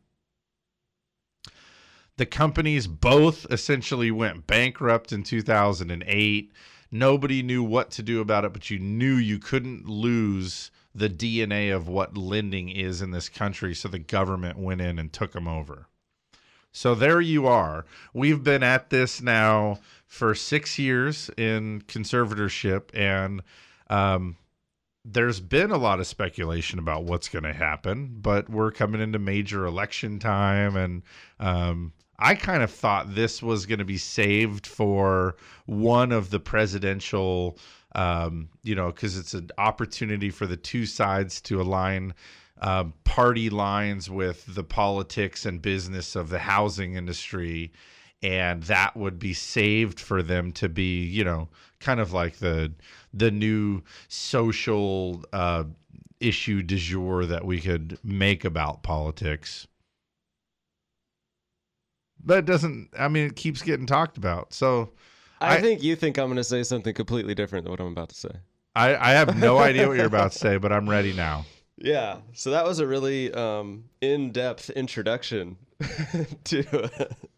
the 2.18 2.26
companies 2.26 2.88
both 2.88 3.45
essentially 3.51 4.11
went 4.11 4.45
bankrupt 4.45 5.11
in 5.11 5.24
2008. 5.24 6.51
Nobody 6.91 7.41
knew 7.41 7.64
what 7.64 7.89
to 7.91 8.03
do 8.03 8.22
about 8.22 8.45
it, 8.45 8.53
but 8.53 8.70
you 8.70 8.78
knew 8.78 9.16
you 9.16 9.39
couldn't 9.39 9.88
lose 9.88 10.70
the 10.93 11.09
DNA 11.09 11.76
of 11.76 11.88
what 11.88 12.16
lending 12.16 12.70
is 12.70 13.01
in 13.01 13.11
this 13.11 13.30
country. 13.30 13.74
So 13.74 13.88
the 13.88 13.99
government 13.99 14.59
went 14.59 14.82
in 14.82 14.99
and 14.99 15.11
took 15.11 15.32
them 15.32 15.47
over. 15.47 15.88
So 16.72 16.95
there 16.95 17.22
you 17.22 17.47
are. 17.47 17.86
We've 18.14 18.43
been 18.43 18.64
at 18.64 18.89
this 18.89 19.22
now 19.22 19.80
for 20.07 20.36
six 20.36 20.78
years 20.78 21.30
in 21.38 21.82
conservatorship, 21.88 22.89
and 22.93 23.41
um, 23.89 24.38
there's 25.05 25.39
been 25.39 25.72
a 25.72 25.78
lot 25.78 25.99
of 25.99 26.07
speculation 26.07 26.80
about 26.80 27.03
what's 27.03 27.30
going 27.30 27.43
to 27.43 27.53
happen, 27.53 28.18
but 28.22 28.49
we're 28.49 28.72
coming 28.72 29.01
into 29.01 29.20
major 29.20 29.66
election 29.66 30.18
time, 30.18 30.76
and 30.76 31.03
um, 31.39 31.93
I 32.20 32.36
kind 32.36 32.64
of 32.64 32.72
thought 32.72 33.16
this 33.16 33.41
was 33.41 33.66
going 33.66 33.80
to 33.80 33.86
be 33.86 33.97
saved 33.97 34.68
for 34.68 35.36
one 35.66 36.11
of 36.11 36.30
the 36.30 36.39
presidential, 36.39 37.57
um, 37.95 38.49
you 38.64 38.76
know, 38.76 38.88
because 38.88 39.18
it's 39.18 39.34
an 39.34 39.49
opportunity 39.57 40.30
for 40.30 40.45
the 40.45 40.57
two 40.57 40.86
sides 40.86 41.41
to 41.41 41.61
align 41.61 42.14
uh, 42.61 42.86
party 43.03 43.49
lines 43.49 44.09
with 44.09 44.45
the 44.55 44.64
politics 44.64 45.45
and 45.45 45.61
business 45.61 46.16
of 46.16 46.30
the 46.30 46.39
housing 46.39 46.95
industry. 46.95 47.72
And 48.22 48.64
that 48.64 48.95
would 48.95 49.20
be 49.20 49.34
saved 49.34 49.99
for 49.99 50.24
them 50.24 50.53
to 50.53 50.70
be, 50.70 51.03
you 51.03 51.26
know, 51.26 51.49
kind 51.80 51.99
of 51.99 52.14
like 52.14 52.38
the 52.38 52.72
the 53.14 53.32
new 53.32 53.82
social 54.07 55.26
uh, 55.34 55.66
issue 56.22 56.64
du 56.64 56.78
jour 56.78 57.26
that 57.26 57.43
we 57.43 57.59
could 57.59 57.99
make 58.03 58.45
about 58.45 58.82
politics. 58.82 59.68
But 62.26 62.40
it 62.40 62.46
doesn't. 62.46 62.90
I 62.98 63.08
mean, 63.08 63.28
it 63.28 63.36
keeps 63.36 63.62
getting 63.62 63.86
talked 63.86 64.18
about. 64.18 64.54
So 64.54 64.92
I, 65.42 65.58
I- 65.58 65.62
think 65.62 65.84
you 65.84 65.96
think 65.96 66.18
I'm 66.18 66.28
going 66.28 66.38
to 66.38 66.44
say 66.44 66.64
something 66.64 66.94
completely 66.94 67.36
different 67.36 67.66
than 67.66 67.72
what 67.72 67.80
I'm 67.80 67.88
about 67.88 68.10
to 68.10 68.16
say. 68.16 68.32
I, 68.76 68.96
I 68.96 69.12
have 69.12 69.38
no 69.38 69.58
idea 69.70 69.88
what 69.88 69.98
you're 69.98 70.06
about 70.06 70.32
to 70.32 70.38
say, 70.40 70.58
but 70.58 70.72
I'm 70.72 70.90
ready 70.90 71.14
now. 71.14 71.46
Yeah. 71.78 72.18
So 72.34 72.52
that 72.52 72.66
was 72.66 72.80
a 72.80 72.88
really 72.88 73.32
um, 73.34 73.86
in-depth 74.02 74.70
introduction 74.72 75.58
to. 76.46 76.90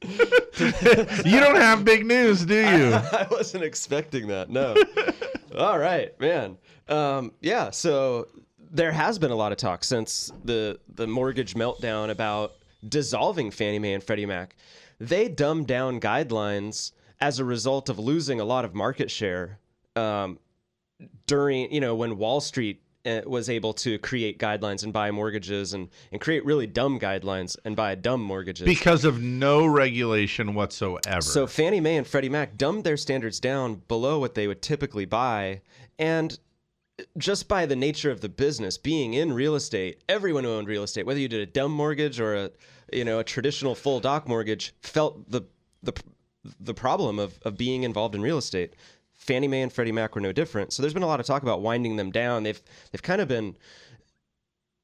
You 1.25 1.39
don't 1.39 1.57
have 1.57 1.83
big 1.83 2.05
news, 2.05 2.45
do 2.45 2.55
you? 2.55 2.93
I 2.93 3.27
wasn't 3.29 3.63
expecting 3.65 4.27
that. 4.27 4.49
No. 4.49 4.75
All 5.57 5.77
right, 5.77 6.17
man. 6.19 6.57
Um, 6.87 7.33
yeah. 7.41 7.71
So 7.71 8.29
there 8.71 8.91
has 8.91 9.19
been 9.19 9.31
a 9.31 9.35
lot 9.35 9.51
of 9.51 9.57
talk 9.57 9.83
since 9.83 10.31
the 10.45 10.79
the 10.93 11.07
mortgage 11.07 11.55
meltdown 11.55 12.09
about 12.09 12.53
dissolving 12.87 13.51
Fannie 13.51 13.79
Mae 13.79 13.93
and 13.93 14.03
Freddie 14.03 14.25
Mac. 14.25 14.55
They 14.99 15.27
dumbed 15.27 15.67
down 15.67 15.99
guidelines 15.99 16.91
as 17.19 17.39
a 17.39 17.45
result 17.45 17.89
of 17.89 17.99
losing 17.99 18.39
a 18.39 18.45
lot 18.45 18.65
of 18.65 18.73
market 18.75 19.09
share 19.11 19.59
um, 19.95 20.39
during 21.27 21.71
you 21.71 21.79
know 21.81 21.95
when 21.95 22.17
Wall 22.17 22.41
Street 22.41 22.81
uh, 23.05 23.21
was 23.25 23.49
able 23.49 23.73
to 23.73 23.97
create 23.99 24.39
guidelines 24.39 24.83
and 24.83 24.91
buy 24.91 25.11
mortgages 25.11 25.73
and 25.73 25.89
and 26.11 26.19
create 26.21 26.43
really 26.45 26.65
dumb 26.67 26.99
guidelines 26.99 27.55
and 27.65 27.75
buy 27.75 27.93
dumb 27.95 28.21
mortgages 28.21 28.65
Because 28.65 29.05
of 29.05 29.21
no 29.21 29.65
regulation 29.65 30.53
whatsoever. 30.55 31.21
so 31.21 31.45
Fannie 31.47 31.79
Mae 31.79 31.97
and 31.97 32.07
Freddie 32.07 32.29
Mac 32.29 32.57
dumbed 32.57 32.83
their 32.83 32.97
standards 32.97 33.39
down 33.39 33.81
below 33.87 34.19
what 34.19 34.33
they 34.33 34.47
would 34.47 34.61
typically 34.61 35.05
buy, 35.05 35.61
and 35.99 36.37
just 37.17 37.47
by 37.47 37.65
the 37.65 37.75
nature 37.75 38.11
of 38.11 38.21
the 38.21 38.29
business, 38.29 38.77
being 38.77 39.13
in 39.13 39.33
real 39.33 39.55
estate, 39.55 40.03
everyone 40.07 40.43
who 40.43 40.51
owned 40.51 40.67
real 40.67 40.83
estate, 40.83 41.05
whether 41.05 41.19
you 41.19 41.27
did 41.27 41.41
a 41.41 41.45
dumb 41.45 41.71
mortgage 41.71 42.19
or 42.19 42.35
a 42.35 42.51
you 42.93 43.03
know 43.03 43.19
a 43.19 43.23
traditional 43.23 43.75
full 43.75 43.99
doc 43.99 44.27
mortgage, 44.27 44.73
felt 44.81 45.29
the 45.29 45.41
the 45.83 45.93
the 46.59 46.73
problem 46.73 47.19
of 47.19 47.37
of 47.43 47.57
being 47.57 47.83
involved 47.83 48.15
in 48.15 48.21
real 48.21 48.37
estate. 48.37 48.75
Fannie 49.15 49.47
Mae 49.47 49.61
and 49.61 49.71
Freddie 49.71 49.91
Mac 49.91 50.13
were 50.15 50.21
no 50.21 50.31
different. 50.31 50.73
So 50.73 50.83
there's 50.83 50.93
been 50.93 51.03
a 51.03 51.07
lot 51.07 51.19
of 51.19 51.25
talk 51.25 51.41
about 51.41 51.61
winding 51.61 51.95
them 51.95 52.11
down. 52.11 52.43
They've 52.43 52.61
they've 52.91 53.01
kind 53.01 53.21
of 53.21 53.27
been 53.27 53.57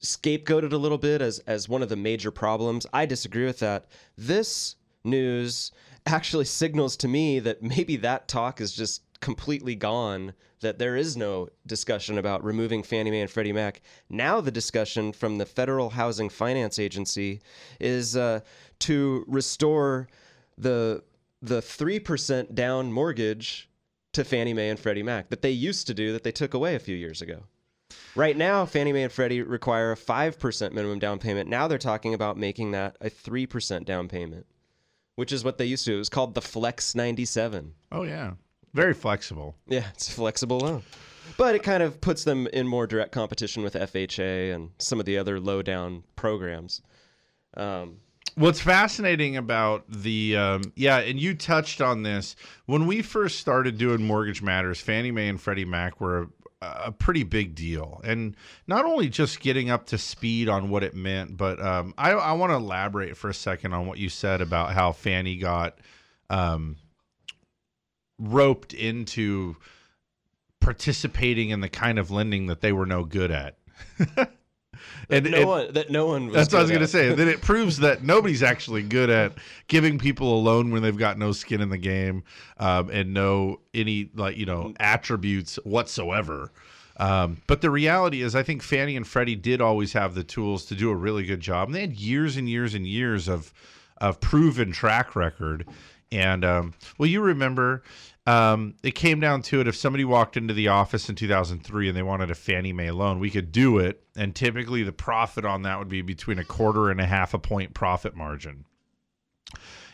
scapegoated 0.04 0.74
a 0.74 0.78
little 0.78 0.98
bit 0.98 1.22
as 1.22 1.40
as 1.40 1.70
one 1.70 1.84
of 1.84 1.90
the 1.90 1.96
major 1.96 2.32
problems. 2.32 2.86
I 2.92 3.06
disagree 3.06 3.46
with 3.46 3.60
that. 3.60 3.88
This 4.18 4.76
news 5.04 5.72
actually 6.06 6.46
signals 6.62 6.98
to 6.98 7.08
me 7.08 7.40
that 7.40 7.62
maybe 7.62 7.96
that 7.98 8.28
talk 8.28 8.60
is 8.60 8.74
just 8.74 9.04
completely 9.22 9.76
gone 9.76 10.34
that 10.60 10.78
there 10.78 10.96
is 10.96 11.16
no 11.16 11.48
discussion 11.66 12.18
about 12.18 12.44
removing 12.44 12.84
Fannie 12.84 13.12
Mae 13.12 13.22
and 13.22 13.30
Freddie 13.32 13.54
Mac. 13.54 13.82
Now 14.10 14.42
the 14.42 14.52
discussion 14.52 15.12
from 15.14 15.38
the 15.38 15.46
Federal 15.46 15.92
Housing 15.92 16.30
Finance 16.30 16.78
Agency 16.80 17.42
is 17.80 18.16
uh, 18.16 18.42
to 18.80 19.24
restore 19.28 20.08
the 20.58 21.04
the 21.44 21.60
3% 21.60 22.54
down 22.54 22.92
mortgage 22.94 23.68
to 24.14 24.24
Fannie 24.24 24.54
Mae 24.54 24.70
and 24.70 24.80
Freddie 24.80 25.02
Mac 25.02 25.30
that 25.30 25.42
they 25.42 25.50
used 25.50 25.88
to 25.88 25.94
do 25.94 26.14
that 26.14 26.24
they 26.24 26.32
took 26.32 26.54
away 26.54 26.76
a 26.76 26.80
few 26.80 26.96
years 26.96 27.22
ago. 27.22 27.44
Right 28.16 28.38
now, 28.38 28.66
Fannie 28.66 28.94
Mae 28.94 29.04
and 29.04 29.12
Freddie 29.12 29.42
require 29.42 29.92
a 29.92 29.96
5% 29.96 30.72
minimum 30.72 31.00
down 31.00 31.18
payment. 31.18 31.50
Now 31.50 31.68
they're 31.68 31.78
talking 31.78 32.14
about 32.14 32.38
making 32.38 32.72
that 32.72 32.96
a 33.02 33.10
3% 33.10 33.86
down 33.86 34.08
payment, 34.08 34.46
which 35.16 35.32
is 35.32 35.44
what 35.44 35.58
they 35.58 35.66
used 35.66 35.86
to. 35.86 35.96
It 35.96 35.98
was 35.98 36.10
called 36.10 36.36
the 36.36 36.42
Flex 36.42 36.94
97. 36.94 37.74
oh 37.92 38.04
yeah, 38.04 38.34
very 38.74 38.94
flexible. 38.94 39.56
Yeah, 39.68 39.86
it's 39.94 40.10
a 40.10 40.12
flexible 40.12 40.60
loan. 40.60 40.84
But 41.38 41.56
it 41.56 41.64
kind 41.64 41.82
of 41.82 42.02
puts 42.02 42.24
them 42.24 42.48
in 42.48 42.68
more 42.68 42.88
direct 42.88 43.12
competition 43.12 43.64
with 43.64 43.74
FHA 43.74 44.54
and 44.54 44.72
some 44.78 45.00
of 45.00 45.06
the 45.06 45.18
other 45.18 45.40
low 45.40 45.62
down 45.62 46.04
programs. 46.16 46.82
Um, 47.56 47.98
What's 48.36 48.62
fascinating 48.62 49.36
about 49.36 49.84
the 49.90 50.38
um, 50.38 50.62
yeah, 50.76 51.00
and 51.00 51.20
you 51.20 51.36
touched 51.36 51.82
on 51.82 52.04
this 52.04 52.36
when 52.66 52.88
we 52.88 53.02
first 53.02 53.40
started 53.40 53.78
doing 53.78 54.04
Mortgage 54.04 54.42
Matters. 54.42 54.80
Fannie 54.80 55.12
Mae 55.12 55.28
and 55.28 55.40
Freddie 55.40 55.66
Mac 55.66 56.00
were 56.00 56.30
a, 56.62 56.84
a 56.86 56.92
pretty 56.94 57.24
big 57.24 57.56
deal, 57.56 58.00
and 58.06 58.38
not 58.68 58.86
only 58.86 59.10
just 59.10 59.42
getting 59.42 59.70
up 59.70 59.86
to 59.88 59.98
speed 59.98 60.48
on 60.48 60.70
what 60.70 60.82
it 60.82 60.96
meant, 60.96 61.36
but 61.36 61.62
um, 61.62 61.94
I, 61.98 62.12
I 62.12 62.32
want 62.34 62.52
to 62.52 62.56
elaborate 62.56 63.18
for 63.18 63.30
a 63.30 63.34
second 63.34 63.74
on 63.74 63.86
what 63.86 63.98
you 63.98 64.08
said 64.08 64.40
about 64.40 64.72
how 64.72 64.94
Fannie 64.94 65.38
got 65.38 65.80
um, 66.30 66.78
roped 68.22 68.74
into 68.74 69.56
participating 70.60 71.50
in 71.50 71.60
the 71.60 71.70
kind 71.70 72.00
of 72.00 72.12
lending 72.12 72.48
that 72.48 72.62
they 72.62 72.72
were 72.72 72.86
no 72.86 73.04
good 73.04 73.32
at. 73.32 73.58
that, 75.08 75.24
no 75.24 75.38
and- 75.38 75.48
one, 75.48 75.74
that 75.74 75.90
no 75.90 76.06
one 76.06 76.28
was 76.28 76.36
that's 76.36 76.54
what 76.54 76.60
I 76.60 76.62
was 76.62 76.72
going 76.72 76.82
to 76.82 76.88
say. 76.88 77.14
That 77.14 77.28
it 77.28 77.42
proves 77.42 77.78
that 77.78 78.04
nobody's 78.04 78.44
actually 78.44 78.84
good 78.84 79.10
at 79.10 79.34
giving 79.68 80.00
people 80.00 80.36
a 80.36 80.40
loan 80.40 80.72
when 80.72 80.82
they've 80.82 80.96
got 80.96 81.18
no 81.18 81.32
skin 81.32 81.62
in 81.62 81.70
the 81.70 81.78
game 81.78 82.24
um, 82.58 82.90
and 82.90 83.14
no 83.14 83.60
any 83.74 84.10
like 84.16 84.38
you 84.38 84.46
know 84.46 84.74
attributes 84.80 85.58
whatsoever. 85.64 86.52
Um, 86.98 87.42
but 87.48 87.62
the 87.62 87.72
reality 87.72 88.22
is, 88.22 88.36
I 88.36 88.44
think 88.44 88.62
Fannie 88.62 88.96
and 88.96 89.08
Freddie 89.08 89.36
did 89.36 89.60
always 89.60 89.94
have 89.94 90.14
the 90.14 90.24
tools 90.24 90.66
to 90.66 90.76
do 90.76 90.92
a 90.92 90.96
really 90.96 91.24
good 91.24 91.40
job. 91.40 91.68
And 91.70 91.76
they 91.76 91.82
had 91.82 91.94
years 92.00 92.38
and 92.38 92.48
years 92.48 92.76
and 92.76 92.86
years 92.86 93.28
of 93.28 93.52
of 94.00 94.20
proven 94.20 94.72
track 94.72 95.16
record. 95.16 95.68
And 96.12 96.44
um, 96.44 96.74
well, 96.98 97.08
you 97.10 97.22
remember 97.22 97.84
um, 98.32 98.76
it 98.82 98.96
came 98.96 99.20
down 99.20 99.42
to 99.42 99.60
it. 99.60 99.68
If 99.68 99.76
somebody 99.76 100.06
walked 100.06 100.38
into 100.38 100.54
the 100.54 100.70
office 100.70 101.10
in 101.10 101.16
2003 101.16 101.90
and 101.90 101.98
they 101.98 102.02
wanted 102.02 102.32
a 102.32 102.36
Fannie 102.36 102.72
Mae 102.72 102.92
loan, 102.92 103.20
we 103.20 103.30
could 103.30 103.52
do 103.52 103.78
it. 103.78 104.04
And 104.16 104.34
typically 104.34 104.84
the 104.84 104.94
profit 104.94 105.44
on 105.44 105.64
that 105.64 105.80
would 105.80 105.90
be 105.90 106.02
between 106.02 106.40
a 106.40 106.46
quarter 106.46 106.90
and 106.90 107.02
a 107.02 107.06
half 107.06 107.34
a 107.34 107.40
point 107.40 107.74
profit 107.74 108.16
margin. 108.16 108.64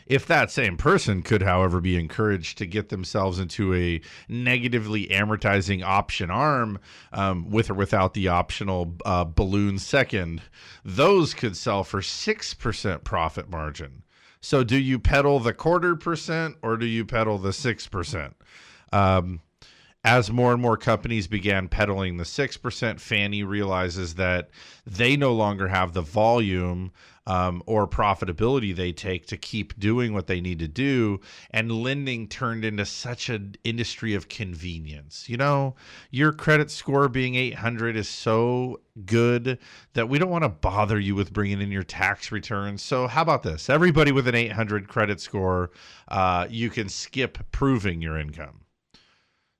If 0.06 0.24
that 0.26 0.52
same 0.52 0.76
person 0.76 1.22
could, 1.22 1.42
however, 1.42 1.80
be 1.80 1.98
encouraged 1.98 2.58
to 2.58 2.66
get 2.66 2.90
themselves 2.90 3.40
into 3.40 3.74
a 3.74 4.00
negatively 4.28 5.08
amortizing 5.08 5.82
option 5.82 6.30
arm 6.30 6.78
um, 7.12 7.50
with 7.50 7.70
or 7.70 7.74
without 7.74 8.14
the 8.14 8.28
optional 8.28 8.94
uh, 9.04 9.24
balloon 9.24 9.80
second, 9.80 10.42
those 10.84 11.34
could 11.34 11.56
sell 11.56 11.82
for 11.82 12.00
6% 12.00 13.04
profit 13.04 13.50
margin. 13.50 14.04
So, 14.40 14.62
do 14.64 14.78
you 14.78 14.98
pedal 14.98 15.40
the 15.40 15.52
quarter 15.52 15.96
percent 15.96 16.56
or 16.62 16.76
do 16.76 16.86
you 16.86 17.04
pedal 17.04 17.38
the 17.38 17.50
6%? 17.50 18.32
Um, 18.92 19.40
as 20.04 20.30
more 20.30 20.52
and 20.52 20.62
more 20.62 20.76
companies 20.76 21.26
began 21.26 21.68
peddling 21.68 22.16
the 22.16 22.24
6%, 22.24 23.00
Fannie 23.00 23.42
realizes 23.42 24.14
that 24.14 24.48
they 24.86 25.16
no 25.16 25.34
longer 25.34 25.68
have 25.68 25.92
the 25.92 26.02
volume 26.02 26.92
um, 27.28 27.62
or 27.66 27.86
profitability 27.86 28.74
they 28.74 28.90
take 28.90 29.26
to 29.26 29.36
keep 29.36 29.78
doing 29.78 30.12
what 30.12 30.26
they 30.26 30.40
need 30.40 30.58
to 30.58 30.66
do. 30.66 31.20
And 31.50 31.70
lending 31.70 32.26
turned 32.26 32.64
into 32.64 32.84
such 32.84 33.28
an 33.28 33.54
industry 33.62 34.14
of 34.14 34.28
convenience. 34.28 35.28
You 35.28 35.36
know, 35.36 35.76
your 36.10 36.32
credit 36.32 36.70
score 36.70 37.08
being 37.08 37.36
800 37.36 37.96
is 37.96 38.08
so 38.08 38.80
good 39.06 39.58
that 39.92 40.08
we 40.08 40.18
don't 40.18 40.30
want 40.30 40.42
to 40.42 40.48
bother 40.48 40.98
you 40.98 41.14
with 41.14 41.32
bringing 41.32 41.60
in 41.60 41.70
your 41.70 41.84
tax 41.84 42.32
returns. 42.32 42.82
So, 42.82 43.06
how 43.06 43.22
about 43.22 43.44
this? 43.44 43.70
Everybody 43.70 44.10
with 44.10 44.26
an 44.26 44.34
800 44.34 44.88
credit 44.88 45.20
score, 45.20 45.70
uh, 46.08 46.48
you 46.50 46.70
can 46.70 46.88
skip 46.88 47.38
proving 47.52 48.02
your 48.02 48.18
income 48.18 48.64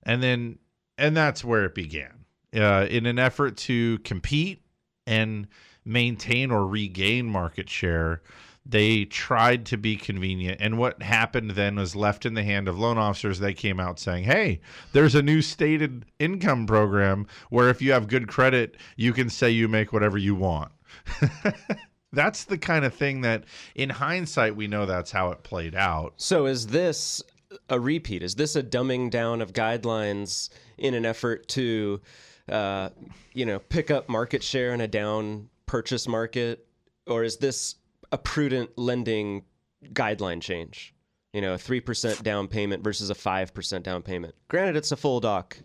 and 0.08 0.22
then 0.22 0.58
and 0.96 1.16
that's 1.16 1.44
where 1.44 1.64
it 1.66 1.74
began 1.74 2.24
uh, 2.54 2.86
in 2.90 3.06
an 3.06 3.18
effort 3.18 3.56
to 3.56 3.98
compete 4.00 4.64
and 5.06 5.46
maintain 5.88 6.50
or 6.50 6.66
regain 6.66 7.26
market 7.26 7.68
share 7.68 8.22
they 8.68 9.06
tried 9.06 9.64
to 9.64 9.78
be 9.78 9.96
convenient. 9.96 10.60
And 10.60 10.76
what 10.76 11.02
happened 11.02 11.52
then 11.52 11.76
was 11.76 11.96
left 11.96 12.26
in 12.26 12.34
the 12.34 12.42
hand 12.42 12.68
of 12.68 12.78
loan 12.78 12.98
officers 12.98 13.38
they 13.38 13.54
came 13.54 13.80
out 13.80 13.98
saying 13.98 14.24
hey 14.24 14.60
there's 14.92 15.14
a 15.14 15.22
new 15.22 15.40
stated 15.40 16.04
income 16.18 16.66
program 16.66 17.26
where 17.48 17.70
if 17.70 17.80
you 17.80 17.92
have 17.92 18.08
good 18.08 18.28
credit 18.28 18.76
you 18.96 19.12
can 19.12 19.30
say 19.30 19.50
you 19.50 19.68
make 19.68 19.92
whatever 19.92 20.18
you 20.18 20.34
want. 20.34 20.70
That's 22.12 22.44
the 22.44 22.58
kind 22.58 22.84
of 22.84 22.94
thing 22.94 23.22
that 23.22 23.44
in 23.74 23.90
hindsight 23.90 24.56
we 24.56 24.66
know 24.66 24.86
that's 24.86 25.10
how 25.10 25.30
it 25.30 25.42
played 25.42 25.74
out. 25.74 26.14
So 26.16 26.46
is 26.46 26.68
this 26.68 27.22
a 27.68 27.78
repeat? 27.78 28.22
Is 28.22 28.34
this 28.34 28.56
a 28.56 28.62
dumbing 28.62 29.10
down 29.10 29.42
of 29.42 29.52
guidelines 29.52 30.48
in 30.78 30.94
an 30.94 31.04
effort 31.04 31.48
to, 31.48 32.00
uh, 32.48 32.88
you 33.34 33.44
know, 33.44 33.58
pick 33.58 33.90
up 33.90 34.08
market 34.08 34.42
share 34.42 34.72
in 34.72 34.80
a 34.80 34.88
down 34.88 35.50
purchase 35.68 36.08
market, 36.08 36.66
or 37.06 37.22
is 37.22 37.36
this 37.36 37.76
a 38.10 38.18
prudent 38.18 38.70
lending 38.76 39.44
guideline 39.92 40.40
change. 40.40 40.94
You 41.32 41.40
know, 41.40 41.54
a 41.54 41.58
three 41.58 41.80
percent 41.80 42.22
down 42.22 42.48
payment 42.48 42.82
versus 42.82 43.10
a 43.10 43.14
five 43.14 43.52
percent 43.52 43.84
down 43.84 44.02
payment. 44.02 44.34
Granted, 44.48 44.76
it's 44.76 44.92
a 44.92 44.96
full 44.96 45.20
doc 45.20 45.58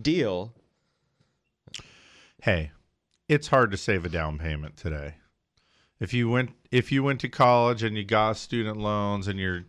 deal. 0.00 0.54
Hey, 2.42 2.72
it's 3.28 3.48
hard 3.48 3.70
to 3.70 3.76
save 3.76 4.04
a 4.04 4.08
down 4.08 4.38
payment 4.38 4.76
today. 4.76 5.14
If 6.00 6.12
you 6.12 6.28
went 6.28 6.50
if 6.72 6.90
you 6.90 7.04
went 7.04 7.20
to 7.20 7.28
college 7.28 7.82
and 7.82 7.96
you 7.96 8.04
got 8.04 8.36
student 8.36 8.76
loans 8.76 9.28
and 9.28 9.38
you're 9.38 9.64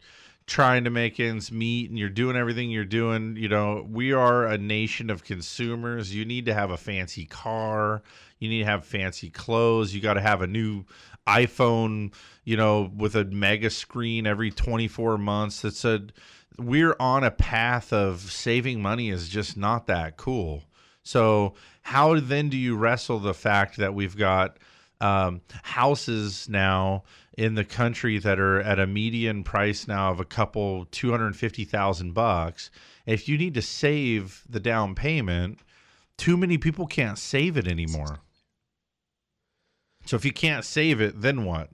trying 0.45 0.83
to 0.83 0.89
make 0.89 1.19
ends 1.19 1.51
meet 1.51 1.89
and 1.89 1.97
you're 1.97 2.09
doing 2.09 2.35
everything 2.35 2.69
you're 2.69 2.85
doing, 2.85 3.35
you 3.37 3.47
know, 3.47 3.85
we 3.89 4.11
are 4.13 4.45
a 4.45 4.57
nation 4.57 5.09
of 5.09 5.23
consumers. 5.23 6.13
You 6.13 6.25
need 6.25 6.45
to 6.45 6.53
have 6.53 6.71
a 6.71 6.77
fancy 6.77 7.25
car, 7.25 8.03
you 8.39 8.49
need 8.49 8.59
to 8.59 8.65
have 8.65 8.85
fancy 8.85 9.29
clothes, 9.29 9.93
you 9.93 10.01
got 10.01 10.15
to 10.15 10.21
have 10.21 10.41
a 10.41 10.47
new 10.47 10.85
iPhone, 11.27 12.13
you 12.43 12.57
know, 12.57 12.91
with 12.95 13.15
a 13.15 13.23
mega 13.25 13.69
screen 13.69 14.27
every 14.27 14.51
24 14.51 15.17
months. 15.17 15.61
That's 15.61 15.85
a 15.85 16.07
we're 16.59 16.95
on 16.99 17.23
a 17.23 17.31
path 17.31 17.91
of 17.91 18.19
saving 18.19 18.81
money 18.81 19.09
is 19.09 19.29
just 19.29 19.57
not 19.57 19.87
that 19.87 20.17
cool. 20.17 20.63
So, 21.03 21.55
how 21.81 22.19
then 22.19 22.49
do 22.49 22.57
you 22.57 22.77
wrestle 22.77 23.19
the 23.19 23.33
fact 23.33 23.77
that 23.77 23.93
we've 23.93 24.15
got 24.15 24.57
um, 25.01 25.41
houses 25.63 26.47
now 26.47 27.03
in 27.37 27.55
the 27.55 27.65
country 27.65 28.17
that 28.19 28.39
are 28.39 28.59
at 28.61 28.79
a 28.79 28.87
median 28.87 29.43
price 29.43 29.87
now 29.87 30.11
of 30.11 30.19
a 30.19 30.25
couple 30.25 30.85
two 30.85 31.11
hundred 31.11 31.35
fifty 31.35 31.65
thousand 31.65 32.13
bucks? 32.13 32.69
If 33.05 33.27
you 33.27 33.37
need 33.37 33.53
to 33.55 33.61
save 33.61 34.43
the 34.47 34.59
down 34.59 34.95
payment, 34.95 35.59
too 36.17 36.37
many 36.37 36.57
people 36.57 36.87
can't 36.87 37.17
save 37.17 37.57
it 37.57 37.67
anymore. 37.67 38.19
So 40.05 40.15
if 40.15 40.25
you 40.25 40.33
can't 40.33 40.65
save 40.65 41.01
it, 41.01 41.21
then 41.21 41.45
what? 41.45 41.69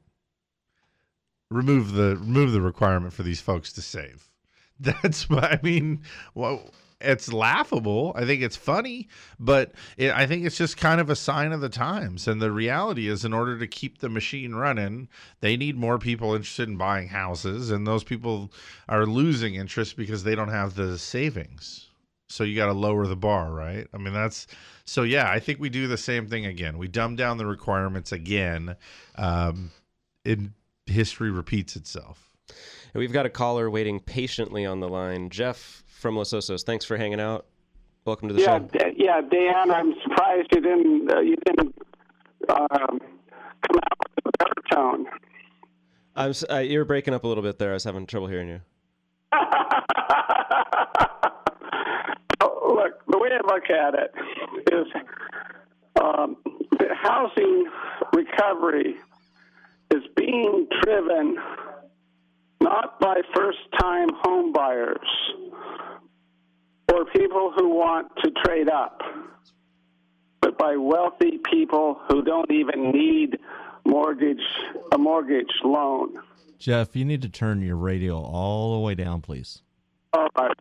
Remove 1.49 1.93
the 1.93 2.16
remove 2.18 2.51
the 2.51 2.62
requirement 2.62 3.14
for 3.14 3.24
these 3.24 3.41
folks 3.41 3.74
to 3.74 3.82
save. 3.82 4.30
That's 4.80 5.30
what 5.30 5.43
I 5.43 5.60
mean, 5.62 6.03
well, 6.34 6.72
it's 7.01 7.31
laughable. 7.31 8.11
I 8.15 8.25
think 8.25 8.41
it's 8.41 8.55
funny, 8.55 9.07
but 9.39 9.73
it, 9.97 10.11
I 10.11 10.25
think 10.27 10.45
it's 10.45 10.57
just 10.57 10.77
kind 10.77 10.99
of 10.99 11.09
a 11.09 11.15
sign 11.15 11.51
of 11.51 11.61
the 11.61 11.69
times. 11.69 12.27
And 12.27 12.41
the 12.41 12.51
reality 12.51 13.07
is, 13.07 13.23
in 13.23 13.33
order 13.33 13.57
to 13.57 13.67
keep 13.67 13.99
the 13.99 14.09
machine 14.09 14.53
running, 14.53 15.07
they 15.39 15.55
need 15.55 15.77
more 15.77 15.97
people 15.97 16.33
interested 16.33 16.67
in 16.67 16.77
buying 16.77 17.07
houses, 17.07 17.71
and 17.71 17.87
those 17.87 18.03
people 18.03 18.51
are 18.87 19.05
losing 19.05 19.55
interest 19.55 19.95
because 19.95 20.23
they 20.23 20.35
don't 20.35 20.49
have 20.49 20.75
the 20.75 20.97
savings. 20.97 21.87
So 22.27 22.43
you 22.43 22.55
got 22.55 22.67
to 22.67 22.73
lower 22.73 23.07
the 23.07 23.15
bar, 23.15 23.51
right? 23.51 23.87
I 23.93 23.97
mean, 23.97 24.13
that's 24.13 24.45
so. 24.85 25.01
Yeah, 25.03 25.31
I 25.31 25.39
think 25.39 25.59
we 25.59 25.69
do 25.69 25.87
the 25.87 25.97
same 25.97 26.27
thing 26.27 26.45
again. 26.45 26.77
We 26.77 26.87
dumb 26.87 27.15
down 27.15 27.37
the 27.37 27.47
requirements 27.47 28.11
again. 28.11 28.75
Um, 29.15 29.71
and 30.25 30.53
history 30.85 31.31
repeats 31.31 31.75
itself. 31.75 32.29
And 32.93 32.99
we've 32.99 33.13
got 33.13 33.25
a 33.25 33.29
caller 33.29 33.69
waiting 33.69 33.99
patiently 33.99 34.65
on 34.65 34.79
the 34.79 34.89
line. 34.89 35.29
Jeff 35.29 35.83
from 35.99 36.15
Los 36.15 36.31
Osos, 36.31 36.63
thanks 36.63 36.85
for 36.85 36.97
hanging 36.97 37.19
out. 37.19 37.45
Welcome 38.05 38.29
to 38.29 38.33
the 38.33 38.41
yeah, 38.41 38.57
show. 38.57 38.67
D- 38.71 38.95
yeah, 38.97 39.21
Dan, 39.21 39.69
I'm 39.69 39.93
surprised 40.01 40.47
you 40.55 40.61
didn't 40.61 41.11
uh, 41.11 41.19
you 41.19 41.35
didn't 41.45 41.75
um, 42.49 42.99
come 43.61 43.77
out 43.77 44.07
with 44.15 44.25
a 44.25 44.31
better 44.39 44.61
tone. 44.71 45.05
I'm, 46.15 46.33
uh, 46.49 46.59
you're 46.59 46.85
breaking 46.85 47.13
up 47.13 47.23
a 47.23 47.27
little 47.27 47.43
bit 47.43 47.59
there. 47.59 47.71
I 47.71 47.73
was 47.73 47.83
having 47.83 48.05
trouble 48.07 48.27
hearing 48.27 48.49
you. 48.49 48.61
Oh, 52.41 52.73
look, 52.73 53.05
the 53.05 53.17
way 53.17 53.27
I 53.33 53.53
look 53.53 53.69
at 53.69 53.93
it 53.95 54.13
is 54.71 54.87
um, 56.01 56.37
the 56.71 56.87
housing 56.95 57.65
recovery 58.13 58.95
is 59.93 60.03
being 60.15 60.67
driven 60.81 61.37
not 62.61 62.97
by 63.01 63.15
first-time 63.35 64.07
home 64.23 64.53
buyers 64.53 64.99
or 66.93 67.05
people 67.05 67.51
who 67.55 67.69
want 67.69 68.11
to 68.23 68.31
trade 68.43 68.69
up, 68.69 69.01
but 70.41 70.57
by 70.57 70.75
wealthy 70.75 71.39
people 71.49 71.99
who 72.09 72.21
don't 72.21 72.51
even 72.51 72.91
need 72.91 73.37
mortgage 73.85 74.41
a 74.91 74.97
mortgage 74.97 75.51
loan. 75.63 76.15
Jeff, 76.57 76.95
you 76.95 77.05
need 77.05 77.21
to 77.21 77.29
turn 77.29 77.61
your 77.61 77.77
radio 77.77 78.19
all 78.19 78.73
the 78.73 78.79
way 78.79 78.95
down, 78.95 79.21
please. 79.21 79.61
All 80.13 80.27
right, 80.37 80.51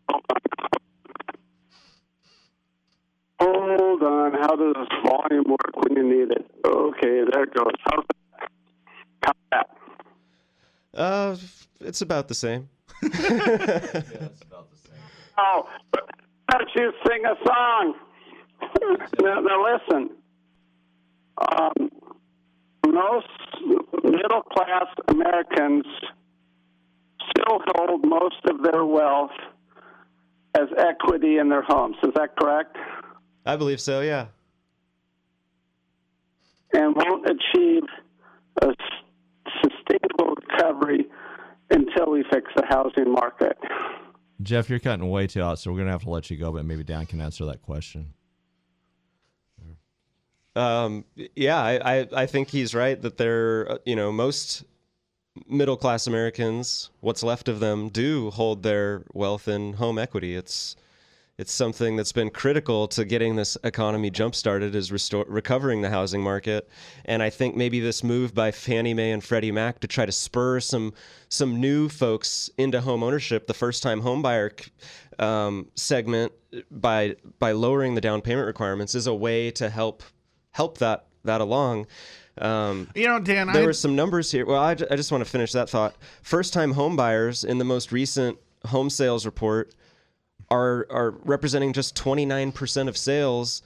hold 3.41 4.03
on. 4.03 4.33
How 4.33 4.57
does 4.57 4.87
volume 5.05 5.45
work 5.49 5.77
when 5.77 5.97
you 5.97 6.03
need 6.03 6.31
it? 6.31 6.51
Okay, 6.65 7.23
there 7.31 7.45
it 7.45 7.55
goes. 7.55 7.73
How's 7.85 8.05
that? 8.39 8.51
How's 9.23 9.35
that? 9.53 9.77
Uh, 10.95 11.37
it's 11.81 12.01
about 12.03 12.29
the 12.29 12.35
same. 12.35 12.69
Oh, 15.39 15.69
don't 16.51 16.71
you 16.75 16.93
sing 17.07 17.23
a 17.25 17.35
song? 17.47 17.95
now, 19.23 19.41
now 19.41 19.65
listen. 19.73 20.11
Um, 21.53 21.91
most 22.87 23.27
middle 24.03 24.43
class 24.43 24.87
Americans 25.09 25.85
still 27.31 27.61
hold 27.77 28.05
most 28.05 28.37
of 28.51 28.63
their 28.63 28.85
wealth 28.85 29.31
as 30.55 30.67
equity 30.77 31.39
in 31.39 31.49
their 31.49 31.63
homes. 31.63 31.97
Is 32.03 32.11
that 32.17 32.35
correct? 32.37 32.77
I 33.47 33.57
believe 33.57 33.81
so. 33.81 34.01
Yeah. 34.01 34.27
and 36.73 36.95
won't 36.97 37.25
achieve 37.27 37.85
a 38.63 38.69
sustainable 39.63 40.35
recovery 40.35 41.07
until 41.71 42.11
we 42.13 42.25
fix 42.33 42.51
the 42.57 42.65
housing 42.69 43.11
market. 43.13 43.57
Jeff, 44.41 44.71
you're 44.71 44.79
cutting 44.79 45.09
way 45.09 45.27
too 45.27 45.43
out, 45.43 45.59
so 45.59 45.73
we're 45.73 45.79
gonna 45.79 45.91
have 45.91 46.05
to 46.05 46.11
let 46.11 46.31
you 46.31 46.37
go. 46.37 46.53
But 46.53 46.65
maybe 46.65 46.85
Dan 46.85 47.07
can 47.07 47.21
answer 47.21 47.45
that 47.47 47.63
question. 47.63 48.15
Um, 50.57 51.05
yeah, 51.37 51.63
I, 51.63 51.99
I, 52.01 52.09
I 52.13 52.27
think 52.27 52.49
he's 52.49 52.75
right 52.75 53.01
that 53.03 53.17
they're, 53.17 53.71
uh, 53.71 53.79
you 53.87 53.95
know, 53.95 54.11
most 54.11 54.65
middle 55.47 55.77
class 55.77 56.09
Americans, 56.09 56.91
what's 57.01 57.23
left 57.23 57.49
of 57.49 57.61
them, 57.61 57.89
do 57.91 58.31
hold 58.31 58.65
their 58.65 59.05
wealth 59.13 59.47
in 59.47 59.75
home 59.75 59.99
equity. 59.99 60.35
It's 60.35 60.75
it's 61.39 61.53
something 61.53 61.95
that's 61.95 62.11
been 62.13 62.31
critical 62.31 62.89
to 62.89 63.05
getting 63.05 63.37
this 63.37 63.57
economy 63.63 64.11
jump 64.11 64.35
started 64.35 64.75
is 64.75 64.91
restore, 64.91 65.25
recovering 65.29 65.81
the 65.83 65.89
housing 65.89 66.21
market 66.21 66.69
and 67.05 67.23
i 67.23 67.31
think 67.31 67.55
maybe 67.57 67.79
this 67.81 68.03
move 68.03 68.35
by 68.35 68.51
fannie 68.51 68.93
mae 68.93 69.13
and 69.13 69.23
freddie 69.25 69.53
mac 69.53 69.79
to 69.81 69.87
try 69.87 70.05
to 70.05 70.13
spur 70.13 70.59
some 70.61 70.93
some 71.29 71.61
new 71.61 71.89
folks 71.89 72.51
into 72.59 72.81
home 72.81 73.03
ownership 73.03 73.47
the 73.47 73.55
first 73.55 73.83
time 73.83 74.01
home 74.01 74.21
buyer 74.21 74.51
um, 75.19 75.69
segment 75.75 76.33
by 76.71 77.15
by 77.39 77.53
lowering 77.53 77.95
the 77.95 78.01
down 78.01 78.21
payment 78.21 78.47
requirements 78.47 78.95
is 78.95 79.07
a 79.07 79.15
way 79.15 79.51
to 79.51 79.71
help 79.71 80.03
help 80.51 80.79
that 80.79 81.07
that 81.25 81.41
along 81.41 81.87
um, 82.41 82.89
You 82.95 83.09
know, 83.09 83.19
Dan, 83.19 83.49
there 83.53 83.65
I- 83.65 83.67
were 83.67 83.73
some 83.73 83.97
numbers 83.97 84.31
here. 84.31 84.47
Well, 84.47 84.63
I, 84.63 84.71
I 84.71 84.95
just 84.95 85.11
want 85.11 85.25
to 85.25 85.29
finish 85.29 85.51
that 85.55 85.69
thought. 85.69 85.97
First 86.23 86.53
time 86.53 86.71
home 86.71 86.95
buyers 86.95 87.43
in 87.43 87.59
the 87.59 87.65
most 87.65 87.91
recent 87.91 88.39
home 88.67 88.91
sales 88.91 89.27
report 89.27 89.75
are 90.51 90.87
are 90.91 91.11
representing 91.25 91.73
just 91.73 91.95
29% 91.97 92.89
of 92.89 92.97
sales. 92.97 93.63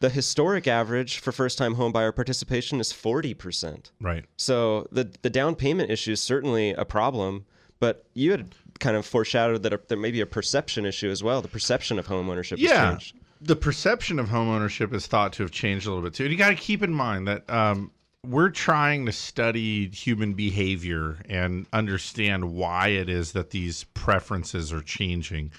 The 0.00 0.10
historic 0.10 0.68
average 0.68 1.18
for 1.20 1.32
first 1.32 1.56
time 1.56 1.74
home 1.74 1.90
buyer 1.90 2.12
participation 2.12 2.80
is 2.80 2.92
40%. 2.92 3.90
Right. 4.00 4.24
So 4.36 4.88
the 4.92 5.10
the 5.22 5.30
down 5.30 5.54
payment 5.54 5.90
issue 5.90 6.12
is 6.12 6.20
certainly 6.20 6.72
a 6.72 6.84
problem, 6.84 7.46
but 7.80 8.04
you 8.12 8.30
had 8.32 8.54
kind 8.78 8.96
of 8.96 9.06
foreshadowed 9.06 9.62
that 9.62 9.72
a, 9.72 9.80
there 9.88 9.96
may 9.96 10.10
be 10.10 10.20
a 10.20 10.26
perception 10.26 10.84
issue 10.84 11.10
as 11.10 11.22
well. 11.22 11.40
The 11.40 11.48
perception 11.48 11.98
of 11.98 12.06
home 12.06 12.28
ownership 12.28 12.58
has 12.58 12.68
yeah 12.68 12.90
changed. 12.90 13.16
the 13.40 13.56
perception 13.56 14.18
of 14.18 14.28
home 14.28 14.48
ownership 14.48 14.92
is 14.92 15.06
thought 15.06 15.32
to 15.34 15.42
have 15.44 15.50
changed 15.52 15.86
a 15.86 15.90
little 15.90 16.04
bit 16.04 16.12
too 16.14 16.24
and 16.24 16.32
you 16.32 16.38
got 16.38 16.50
to 16.50 16.54
keep 16.56 16.82
in 16.82 16.92
mind 16.92 17.26
that 17.28 17.48
um, 17.48 17.90
we're 18.22 18.50
trying 18.50 19.06
to 19.06 19.12
study 19.12 19.88
human 19.88 20.34
behavior 20.34 21.16
and 21.28 21.66
understand 21.72 22.52
why 22.52 22.88
it 22.88 23.08
is 23.08 23.32
that 23.32 23.50
these 23.50 23.84
preferences 23.94 24.72
are 24.72 24.82
changing 24.82 25.52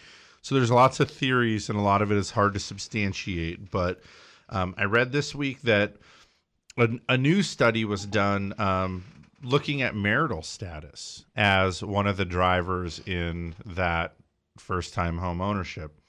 so 0.47 0.55
there's 0.55 0.71
lots 0.71 1.01
of 1.01 1.11
theories 1.11 1.67
and 1.67 1.77
a 1.77 1.81
lot 1.81 2.01
of 2.01 2.09
it 2.09 2.17
is 2.17 2.31
hard 2.31 2.53
to 2.53 2.59
substantiate 2.59 3.69
but 3.69 3.99
um, 4.47 4.73
i 4.77 4.85
read 4.85 5.11
this 5.11 5.35
week 5.35 5.61
that 5.63 5.97
a, 6.77 6.87
a 7.09 7.17
new 7.17 7.43
study 7.43 7.83
was 7.83 8.05
done 8.05 8.53
um, 8.57 9.03
looking 9.43 9.81
at 9.81 9.93
marital 9.93 10.41
status 10.41 11.25
as 11.35 11.83
one 11.83 12.07
of 12.07 12.15
the 12.15 12.23
drivers 12.23 13.01
in 13.05 13.55
that 13.65 14.15
first 14.57 14.93
time 14.93 15.17
home 15.17 15.41
ownership 15.41 15.99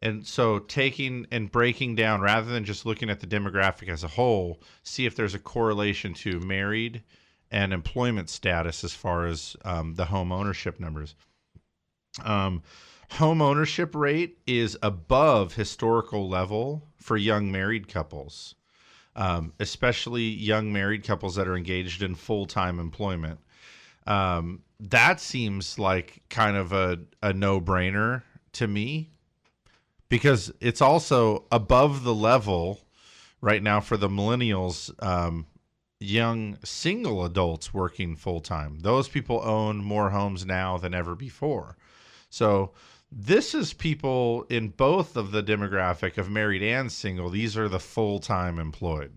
and 0.00 0.24
so 0.24 0.60
taking 0.60 1.26
and 1.32 1.50
breaking 1.50 1.96
down 1.96 2.20
rather 2.20 2.52
than 2.52 2.64
just 2.64 2.86
looking 2.86 3.10
at 3.10 3.18
the 3.18 3.26
demographic 3.26 3.88
as 3.88 4.02
a 4.02 4.08
whole, 4.08 4.60
see 4.82 5.06
if 5.06 5.14
there's 5.14 5.34
a 5.34 5.38
correlation 5.38 6.12
to 6.12 6.40
married 6.40 7.04
and 7.52 7.72
employment 7.72 8.28
status 8.28 8.82
as 8.82 8.92
far 8.92 9.26
as 9.26 9.56
um, 9.64 9.94
the 9.94 10.06
home 10.06 10.32
ownership 10.32 10.80
numbers. 10.80 11.14
Um, 12.24 12.64
home 13.12 13.42
ownership 13.42 13.94
rate 13.94 14.38
is 14.46 14.76
above 14.82 15.54
historical 15.54 16.28
level 16.28 16.88
for 16.96 17.16
young 17.16 17.52
married 17.52 17.88
couples, 17.88 18.54
um, 19.14 19.52
especially 19.60 20.22
young 20.22 20.72
married 20.72 21.04
couples 21.04 21.34
that 21.34 21.46
are 21.46 21.56
engaged 21.56 22.02
in 22.02 22.14
full 22.14 22.46
time 22.46 22.78
employment. 22.78 23.38
Um, 24.06 24.62
that 24.80 25.20
seems 25.20 25.78
like 25.78 26.22
kind 26.30 26.56
of 26.56 26.72
a, 26.72 27.00
a 27.22 27.32
no 27.32 27.60
brainer 27.60 28.22
to 28.52 28.66
me 28.66 29.10
because 30.08 30.52
it's 30.60 30.80
also 30.80 31.44
above 31.52 32.04
the 32.04 32.14
level 32.14 32.80
right 33.40 33.62
now 33.62 33.80
for 33.80 33.96
the 33.96 34.08
millennials, 34.08 34.90
um, 35.04 35.46
young 36.00 36.58
single 36.64 37.24
adults 37.24 37.72
working 37.72 38.16
full 38.16 38.40
time. 38.40 38.80
Those 38.80 39.08
people 39.08 39.40
own 39.44 39.78
more 39.78 40.10
homes 40.10 40.44
now 40.44 40.78
than 40.78 40.94
ever 40.94 41.14
before. 41.14 41.76
So 42.28 42.72
this 43.14 43.54
is 43.54 43.74
people 43.74 44.46
in 44.48 44.68
both 44.68 45.16
of 45.16 45.32
the 45.32 45.42
demographic 45.42 46.16
of 46.16 46.30
married 46.30 46.62
and 46.62 46.90
single. 46.90 47.28
These 47.28 47.58
are 47.58 47.68
the 47.68 47.78
full 47.78 48.18
time 48.18 48.58
employed. 48.58 49.12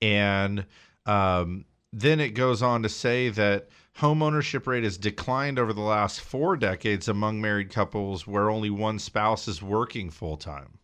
And 0.00 0.64
um, 1.04 1.66
then 1.92 2.18
it 2.18 2.30
goes 2.30 2.62
on 2.62 2.82
to 2.82 2.88
say 2.88 3.28
that 3.28 3.68
home 3.96 4.22
ownership 4.22 4.66
rate 4.66 4.84
has 4.84 4.96
declined 4.96 5.58
over 5.58 5.74
the 5.74 5.82
last 5.82 6.20
four 6.20 6.56
decades 6.56 7.08
among 7.08 7.42
married 7.42 7.70
couples 7.70 8.26
where 8.26 8.48
only 8.48 8.70
one 8.70 8.98
spouse 8.98 9.46
is 9.46 9.62
working 9.62 10.10
full 10.10 10.38
time. 10.38 10.78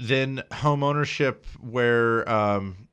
Then 0.00 0.42
home 0.52 0.82
ownership 0.82 1.46
where 1.60 2.28
um, 2.28 2.88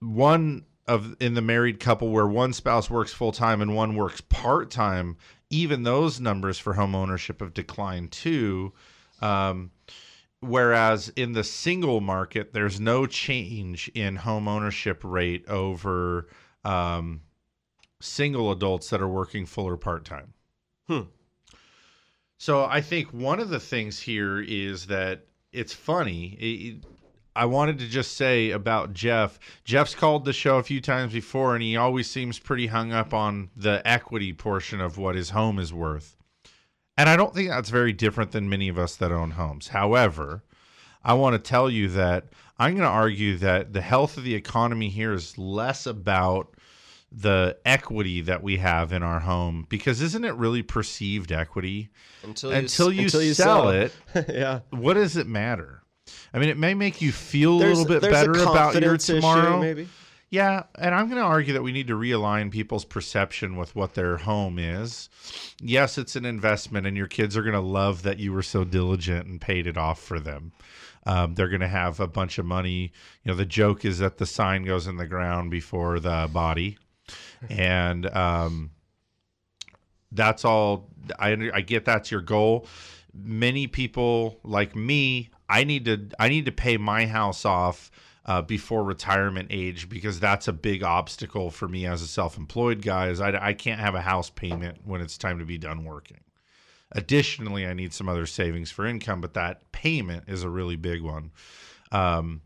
one 0.00 0.66
of 0.86 1.16
in 1.20 1.34
the 1.34 1.42
married 1.42 1.80
couple 1.80 2.08
where 2.10 2.26
one 2.26 2.52
spouse 2.52 2.90
works 2.90 3.12
full 3.12 3.32
time 3.32 3.62
and 3.62 3.74
one 3.74 3.94
works 3.94 4.20
part 4.20 4.70
time, 4.70 5.16
even 5.50 5.82
those 5.82 6.20
numbers 6.20 6.58
for 6.58 6.74
home 6.74 6.94
ownership 6.94 7.40
have 7.40 7.54
declined 7.54 8.10
too. 8.10 8.72
Um, 9.20 9.70
whereas 10.40 11.08
in 11.10 11.32
the 11.32 11.44
single 11.44 12.00
market, 12.00 12.52
there's 12.52 12.80
no 12.80 13.06
change 13.06 13.90
in 13.94 14.16
home 14.16 14.48
ownership 14.48 15.00
rate 15.04 15.48
over 15.48 16.28
um, 16.64 17.22
single 18.00 18.50
adults 18.50 18.90
that 18.90 19.00
are 19.00 19.08
working 19.08 19.46
full 19.46 19.68
or 19.68 19.76
part 19.76 20.04
time. 20.04 20.34
Hmm. 20.88 21.02
So 22.38 22.64
I 22.64 22.80
think 22.80 23.12
one 23.12 23.38
of 23.38 23.50
the 23.50 23.60
things 23.60 24.00
here 24.00 24.40
is 24.40 24.86
that 24.86 25.26
it's 25.52 25.72
funny. 25.72 26.36
It, 26.40 26.84
I 27.34 27.46
wanted 27.46 27.78
to 27.78 27.88
just 27.88 28.16
say 28.16 28.50
about 28.50 28.92
Jeff. 28.92 29.38
Jeff's 29.64 29.94
called 29.94 30.24
the 30.24 30.32
show 30.32 30.58
a 30.58 30.62
few 30.62 30.80
times 30.80 31.12
before, 31.12 31.54
and 31.54 31.62
he 31.62 31.76
always 31.76 32.10
seems 32.10 32.38
pretty 32.38 32.66
hung 32.66 32.92
up 32.92 33.14
on 33.14 33.50
the 33.56 33.80
equity 33.86 34.32
portion 34.32 34.80
of 34.80 34.98
what 34.98 35.14
his 35.14 35.30
home 35.30 35.58
is 35.58 35.72
worth. 35.72 36.16
And 36.96 37.08
I 37.08 37.16
don't 37.16 37.34
think 37.34 37.48
that's 37.48 37.70
very 37.70 37.92
different 37.92 38.32
than 38.32 38.48
many 38.48 38.68
of 38.68 38.78
us 38.78 38.96
that 38.96 39.10
own 39.10 39.32
homes. 39.32 39.68
However, 39.68 40.42
I 41.04 41.14
want 41.14 41.34
to 41.34 41.38
tell 41.38 41.70
you 41.70 41.88
that 41.88 42.26
I'm 42.58 42.74
going 42.74 42.82
to 42.82 42.88
argue 42.88 43.38
that 43.38 43.72
the 43.72 43.80
health 43.80 44.18
of 44.18 44.24
the 44.24 44.34
economy 44.34 44.88
here 44.88 45.12
is 45.12 45.38
less 45.38 45.86
about 45.86 46.54
the 47.10 47.56
equity 47.64 48.20
that 48.22 48.42
we 48.42 48.56
have 48.58 48.92
in 48.92 49.02
our 49.02 49.20
home 49.20 49.66
because 49.68 50.00
isn't 50.00 50.24
it 50.24 50.34
really 50.34 50.62
perceived 50.62 51.30
equity 51.30 51.90
Until 52.22 52.50
you, 52.50 52.56
until 52.56 52.92
you, 52.92 53.02
until 53.02 53.22
you 53.22 53.34
sell, 53.34 53.64
sell 53.64 53.68
it 53.70 53.92
yeah. 54.28 54.60
what 54.70 54.94
does 54.94 55.18
it 55.18 55.26
matter 55.26 55.81
i 56.32 56.38
mean 56.38 56.48
it 56.48 56.58
may 56.58 56.74
make 56.74 57.00
you 57.00 57.12
feel 57.12 57.54
a 57.54 57.62
little 57.62 57.84
bit 57.84 58.02
better 58.02 58.30
about 58.30 58.36
your 58.36 58.54
confidence 58.54 59.08
issue, 59.08 59.20
tomorrow. 59.20 59.60
maybe. 59.60 59.88
yeah 60.30 60.64
and 60.76 60.94
i'm 60.94 61.06
going 61.06 61.20
to 61.20 61.26
argue 61.26 61.52
that 61.52 61.62
we 61.62 61.72
need 61.72 61.86
to 61.86 61.94
realign 61.96 62.50
people's 62.50 62.84
perception 62.84 63.56
with 63.56 63.74
what 63.76 63.94
their 63.94 64.16
home 64.18 64.58
is. 64.58 65.08
Yes 65.60 65.98
it's 65.98 66.16
an 66.16 66.24
investment 66.24 66.86
and 66.86 66.96
your 66.96 67.08
kids 67.08 67.36
are 67.36 67.42
going 67.42 67.54
to 67.54 67.60
love 67.60 68.02
that 68.02 68.18
you 68.18 68.32
were 68.32 68.42
so 68.42 68.64
diligent 68.64 69.26
and 69.26 69.40
paid 69.40 69.66
it 69.66 69.76
off 69.76 70.00
for 70.00 70.18
them. 70.20 70.52
Um, 71.04 71.34
they're 71.34 71.48
going 71.48 71.60
to 71.60 71.68
have 71.68 71.98
a 71.98 72.06
bunch 72.06 72.38
of 72.38 72.46
money. 72.46 72.92
You 73.24 73.30
know 73.30 73.34
the 73.34 73.44
joke 73.44 73.84
is 73.84 73.98
that 73.98 74.18
the 74.18 74.26
sign 74.26 74.64
goes 74.64 74.86
in 74.86 74.96
the 74.96 75.06
ground 75.06 75.50
before 75.50 75.98
the 76.00 76.28
body. 76.32 76.78
And 77.48 78.06
um, 78.14 78.70
that's 80.12 80.44
all 80.44 80.88
I, 81.18 81.50
I 81.52 81.60
get 81.60 81.84
that's 81.84 82.10
your 82.10 82.20
goal. 82.20 82.66
Many 83.12 83.66
people 83.66 84.38
like 84.44 84.76
me 84.76 85.30
i 85.52 85.64
need 85.64 85.84
to 85.84 86.08
i 86.18 86.28
need 86.28 86.44
to 86.46 86.52
pay 86.52 86.76
my 86.76 87.06
house 87.06 87.44
off 87.44 87.90
uh, 88.24 88.40
before 88.40 88.84
retirement 88.84 89.48
age 89.50 89.88
because 89.88 90.20
that's 90.20 90.46
a 90.46 90.52
big 90.52 90.82
obstacle 90.84 91.50
for 91.50 91.66
me 91.66 91.86
as 91.86 92.02
a 92.02 92.06
self-employed 92.06 92.80
guy 92.80 93.08
is 93.08 93.20
I, 93.20 93.48
I 93.48 93.52
can't 93.52 93.80
have 93.80 93.96
a 93.96 94.00
house 94.00 94.30
payment 94.30 94.78
when 94.84 95.00
it's 95.00 95.18
time 95.18 95.40
to 95.40 95.44
be 95.44 95.58
done 95.58 95.84
working 95.84 96.20
additionally 96.92 97.66
i 97.66 97.72
need 97.72 97.92
some 97.92 98.08
other 98.08 98.26
savings 98.26 98.70
for 98.70 98.86
income 98.86 99.20
but 99.20 99.34
that 99.34 99.70
payment 99.72 100.24
is 100.28 100.42
a 100.42 100.48
really 100.48 100.76
big 100.76 101.02
one 101.02 101.32
um, 101.90 102.42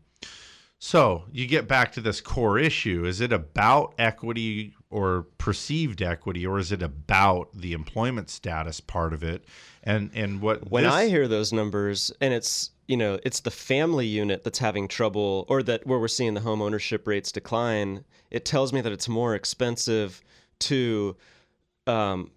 so 0.79 1.23
you 1.31 1.47
get 1.47 1.67
back 1.67 1.93
to 1.93 2.01
this 2.01 2.21
core 2.21 2.59
issue. 2.59 3.05
Is 3.05 3.19
it 3.19 3.33
about 3.33 3.95
equity 3.97 4.75
or 4.89 5.23
perceived 5.37 6.01
equity, 6.01 6.45
or 6.45 6.59
is 6.59 6.71
it 6.71 6.83
about 6.83 7.49
the 7.53 7.73
employment 7.73 8.29
status 8.29 8.79
part 8.79 9.13
of 9.13 9.23
it? 9.23 9.45
And 9.83 10.11
and 10.13 10.39
what 10.39 10.69
when 10.69 10.83
this- 10.83 10.93
I 10.93 11.07
hear 11.07 11.27
those 11.27 11.51
numbers, 11.51 12.11
and 12.21 12.33
it's 12.33 12.71
you 12.87 12.97
know 12.97 13.19
it's 13.23 13.41
the 13.41 13.51
family 13.51 14.07
unit 14.07 14.43
that's 14.43 14.59
having 14.59 14.87
trouble, 14.87 15.45
or 15.49 15.61
that 15.63 15.85
where 15.85 15.99
we're 15.99 16.07
seeing 16.07 16.33
the 16.33 16.41
home 16.41 16.61
ownership 16.61 17.07
rates 17.07 17.31
decline, 17.31 18.03
it 18.31 18.45
tells 18.45 18.73
me 18.73 18.81
that 18.81 18.91
it's 18.91 19.09
more 19.09 19.35
expensive 19.35 20.21
to, 20.59 21.15
um, 21.85 22.31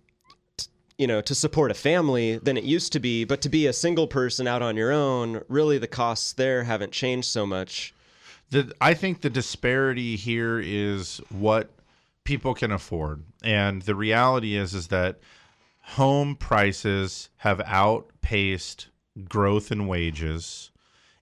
you 0.99 1.07
know, 1.07 1.21
to 1.23 1.35
support 1.35 1.71
a 1.71 1.75
family 1.75 2.37
than 2.39 2.57
it 2.57 2.65
used 2.65 2.93
to 2.93 3.01
be. 3.01 3.25
But 3.25 3.41
to 3.43 3.49
be 3.49 3.67
a 3.67 3.73
single 3.73 4.07
person 4.07 4.47
out 4.47 4.63
on 4.63 4.77
your 4.77 4.93
own, 4.93 5.43
really 5.49 5.79
the 5.79 5.87
costs 5.87 6.33
there 6.33 6.65
haven't 6.65 6.93
changed 6.93 7.29
so 7.29 7.47
much. 7.47 7.95
the 8.51 8.73
I 8.81 8.95
think 8.95 9.21
the 9.21 9.31
disparity 9.31 10.17
here 10.17 10.61
is 10.61 11.21
what 11.31 11.71
people 12.25 12.55
can 12.55 12.73
afford. 12.73 13.23
And 13.43 13.83
the 13.83 13.95
reality 13.95 14.57
is 14.57 14.75
is 14.75 14.89
that 14.89 15.19
home 15.81 16.37
prices 16.37 17.31
have 17.39 17.61
outpaced 17.65 18.89
growth 19.29 19.71
in 19.71 19.87
wages 19.87 20.71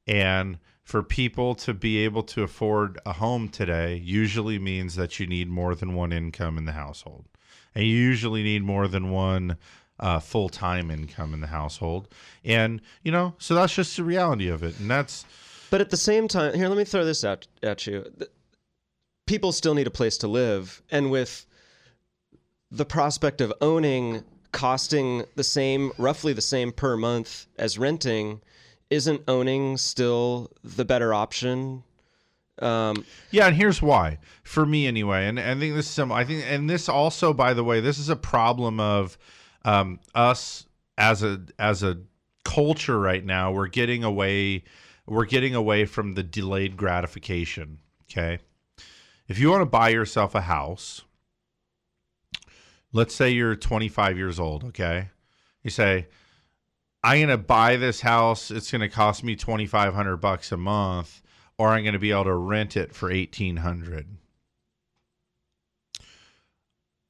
and 0.06 0.58
for 0.88 1.02
people 1.02 1.54
to 1.54 1.74
be 1.74 1.98
able 1.98 2.22
to 2.22 2.42
afford 2.42 2.98
a 3.04 3.12
home 3.12 3.50
today 3.50 3.96
usually 3.96 4.58
means 4.58 4.94
that 4.94 5.20
you 5.20 5.26
need 5.26 5.50
more 5.50 5.74
than 5.74 5.94
one 5.94 6.12
income 6.12 6.56
in 6.56 6.64
the 6.64 6.72
household. 6.72 7.26
And 7.74 7.84
you 7.84 7.94
usually 7.94 8.42
need 8.42 8.62
more 8.62 8.88
than 8.88 9.10
one 9.10 9.58
uh, 10.00 10.18
full 10.18 10.48
time 10.48 10.90
income 10.90 11.34
in 11.34 11.42
the 11.42 11.48
household. 11.48 12.08
And, 12.42 12.80
you 13.02 13.12
know, 13.12 13.34
so 13.36 13.54
that's 13.54 13.74
just 13.74 13.98
the 13.98 14.04
reality 14.04 14.48
of 14.48 14.62
it. 14.62 14.80
And 14.80 14.90
that's, 14.90 15.26
But 15.70 15.82
at 15.82 15.90
the 15.90 15.98
same 15.98 16.26
time, 16.26 16.54
here, 16.54 16.68
let 16.68 16.78
me 16.78 16.84
throw 16.84 17.04
this 17.04 17.22
out 17.22 17.46
at 17.62 17.86
you. 17.86 18.10
People 19.26 19.52
still 19.52 19.74
need 19.74 19.86
a 19.86 19.90
place 19.90 20.16
to 20.18 20.26
live, 20.26 20.82
and 20.90 21.10
with 21.10 21.44
the 22.70 22.86
prospect 22.86 23.42
of 23.42 23.52
owning 23.60 24.24
costing 24.52 25.24
the 25.36 25.44
same, 25.44 25.92
roughly 25.98 26.32
the 26.32 26.40
same 26.40 26.72
per 26.72 26.96
month 26.96 27.46
as 27.58 27.78
renting, 27.78 28.40
isn't 28.90 29.22
owning 29.28 29.76
still 29.76 30.50
the 30.64 30.84
better 30.84 31.12
option? 31.12 31.82
Um, 32.60 33.04
Yeah, 33.30 33.46
and 33.46 33.56
here's 33.56 33.80
why. 33.80 34.18
For 34.42 34.66
me, 34.66 34.86
anyway, 34.86 35.26
and, 35.26 35.38
and 35.38 35.58
I 35.58 35.60
think 35.60 35.74
this 35.74 35.86
is 35.86 35.92
some. 35.92 36.10
I 36.10 36.24
think, 36.24 36.44
and 36.46 36.68
this 36.68 36.88
also, 36.88 37.32
by 37.32 37.54
the 37.54 37.64
way, 37.64 37.80
this 37.80 37.98
is 37.98 38.08
a 38.08 38.16
problem 38.16 38.80
of 38.80 39.16
um, 39.64 40.00
us 40.14 40.66
as 40.96 41.22
a 41.22 41.42
as 41.58 41.82
a 41.82 41.98
culture 42.44 42.98
right 42.98 43.24
now. 43.24 43.52
We're 43.52 43.68
getting 43.68 44.02
away. 44.02 44.64
We're 45.06 45.26
getting 45.26 45.54
away 45.54 45.84
from 45.84 46.14
the 46.14 46.22
delayed 46.22 46.76
gratification. 46.76 47.78
Okay, 48.10 48.38
if 49.28 49.38
you 49.38 49.50
want 49.50 49.60
to 49.60 49.66
buy 49.66 49.90
yourself 49.90 50.34
a 50.34 50.40
house, 50.40 51.02
let's 52.92 53.14
say 53.14 53.30
you're 53.30 53.56
25 53.56 54.16
years 54.16 54.40
old. 54.40 54.64
Okay, 54.64 55.10
you 55.62 55.70
say, 55.70 56.08
I'm 57.02 57.20
gonna 57.20 57.38
buy 57.38 57.76
this 57.76 58.00
house. 58.00 58.50
It's 58.50 58.70
gonna 58.70 58.88
cost 58.88 59.24
me 59.24 59.36
2,500 59.36 60.16
bucks 60.16 60.52
a 60.52 60.56
month 60.56 61.22
or 61.58 61.70
I'm 61.70 61.82
going 61.82 61.92
to 61.92 61.98
be 61.98 62.12
able 62.12 62.24
to 62.24 62.34
rent 62.34 62.76
it 62.76 62.94
for 62.94 63.10
1800 63.10 64.06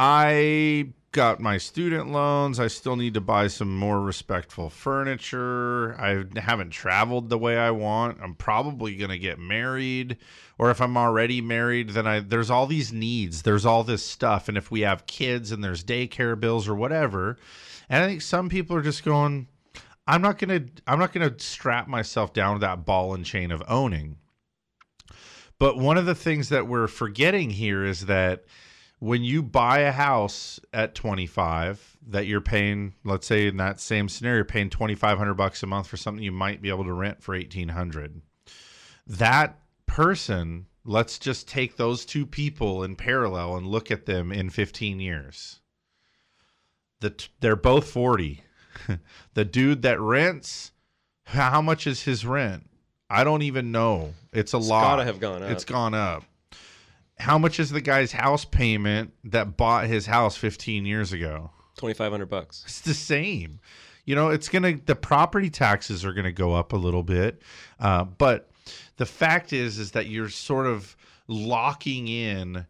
I 0.01 0.93
got 1.19 1.41
my 1.41 1.59
student 1.59 2.13
loans. 2.13 2.61
I 2.61 2.69
still 2.69 2.95
need 2.95 3.15
to 3.15 3.21
buy 3.21 3.49
some 3.49 3.77
more 3.77 4.01
respectful 4.01 4.71
furniture. 4.71 6.01
I 6.01 6.23
haven't 6.39 6.71
traveled 6.71 7.29
the 7.29 7.37
way 7.37 7.59
I 7.59 7.73
want. 7.73 8.19
I'm 8.23 8.37
probably 8.37 8.95
going 8.95 9.11
to 9.11 9.19
get 9.19 9.41
married 9.41 10.17
or 10.59 10.71
if 10.71 10.81
I'm 10.81 10.97
already 10.97 11.41
married 11.41 11.89
then 11.89 12.07
I 12.07 12.21
there's 12.21 12.51
all 12.51 12.69
these 12.69 12.93
needs. 12.93 13.43
There's 13.43 13.67
all 13.67 13.83
this 13.83 14.05
stuff 14.05 14.49
and 14.49 14.57
if 14.57 14.71
we 14.71 14.83
have 14.83 15.09
kids 15.09 15.51
and 15.51 15.65
there's 15.65 15.83
daycare 15.83 16.39
bills 16.39 16.69
or 16.69 16.77
whatever. 16.77 17.37
And 17.89 18.05
I 18.05 18.07
think 18.07 18.23
some 18.23 18.49
people 18.49 18.77
are 18.77 18.83
just 18.83 19.05
going 19.05 19.49
I'm 20.07 20.23
not 20.23 20.39
going 20.39 20.67
to 20.67 20.73
I'm 20.87 21.01
not 21.01 21.13
going 21.13 21.29
to 21.29 21.45
strap 21.45 21.89
myself 21.89 22.33
down 22.33 22.55
to 22.55 22.61
that 22.61 22.87
ball 22.87 23.13
and 23.13 23.27
chain 23.27 23.51
of 23.51 23.61
owning. 23.67 24.19
But 25.59 25.79
one 25.79 25.99
of 25.99 26.07
the 26.07 26.15
things 26.15 26.49
that 26.51 26.69
we're 26.69 26.87
forgetting 26.87 27.51
here 27.51 27.85
is 27.85 28.07
that 28.07 28.45
when 29.01 29.23
you 29.23 29.43
buy 29.43 29.81
a 29.81 29.93
house 29.93 30.59
at 30.73 30.95
25 30.95 31.99
that 32.09 32.27
you're 32.27 32.41
paying 32.41 32.95
let's 33.05 33.27
say 33.27 33.47
in 33.47 33.57
that 33.57 33.81
same 33.81 34.09
scenario 34.09 34.45
paying 34.45 34.71
2500 34.71 35.35
bucks 35.35 35.63
a 35.63 35.67
month 35.67 35.87
for 35.87 35.97
something 35.97 36.23
you 36.23 36.33
might 36.33 36.61
be 36.63 36.69
able 36.69 36.85
to 36.85 36.93
rent 36.93 37.23
for 37.23 37.35
1800 37.35 38.21
that 39.07 39.59
person 39.87 40.67
let's 40.89 41.19
just 41.19 41.47
take 41.47 41.77
those 41.77 42.05
two 42.05 42.25
people 42.27 42.83
in 42.83 42.97
parallel 42.97 43.57
and 43.57 43.67
look 43.67 43.91
at 43.91 44.07
them 44.07 44.33
in 44.33 44.49
15 44.51 44.99
years. 45.01 45.61
The 47.01 47.11
t- 47.11 47.29
they're 47.41 47.57
both 47.57 47.91
40. 47.91 48.43
the 49.35 49.45
dude 49.45 49.83
that 49.83 50.01
rents, 50.01 50.73
how 51.25 51.61
much 51.61 51.87
is 51.87 52.03
his 52.03 52.25
rent? 52.25 52.69
I 53.11 53.23
don't 53.23 53.43
even 53.43 53.71
know. 53.71 54.15
It's 54.33 54.55
a 54.55 54.57
It's 54.57 54.69
lot. 54.69 54.83
gotta 54.83 55.05
have 55.05 55.21
gone 55.21 55.43
up. 55.43 55.51
It's 55.51 55.65
gone 55.65 55.95
up. 55.95 56.25
How 57.21 57.39
much 57.39 57.59
is 57.59 57.71
the 57.71 57.81
guy's 57.81 58.13
house 58.13 58.45
payment 58.45 59.13
that 59.25 59.57
bought 59.57 59.87
his 59.87 60.07
house 60.07 60.37
15 60.37 60.87
years 60.87 61.13
ago? 61.13 61.51
2500 61.77 62.27
bucks. 62.27 62.63
It's 62.67 62.81
the 62.81 62.95
same. 62.95 63.61
You 64.05 64.15
know, 64.15 64.29
it's 64.29 64.49
going 64.49 64.63
to, 64.63 64.85
the 64.85 64.95
property 64.95 65.51
taxes 65.51 66.05
are 66.05 66.13
going 66.13 66.25
to 66.25 66.33
go 66.33 66.55
up 66.55 66.73
a 66.73 66.77
little 66.77 67.03
bit. 67.03 67.43
Uh, 67.79 68.05
but 68.05 68.51
the 68.97 69.07
fact 69.07 69.53
is, 69.53 69.79
is 69.79 69.93
that 69.93 70.07
you're 70.07 70.29
sort 70.29 70.67
of 70.67 70.97
locking 71.27 72.09
in 72.09 72.67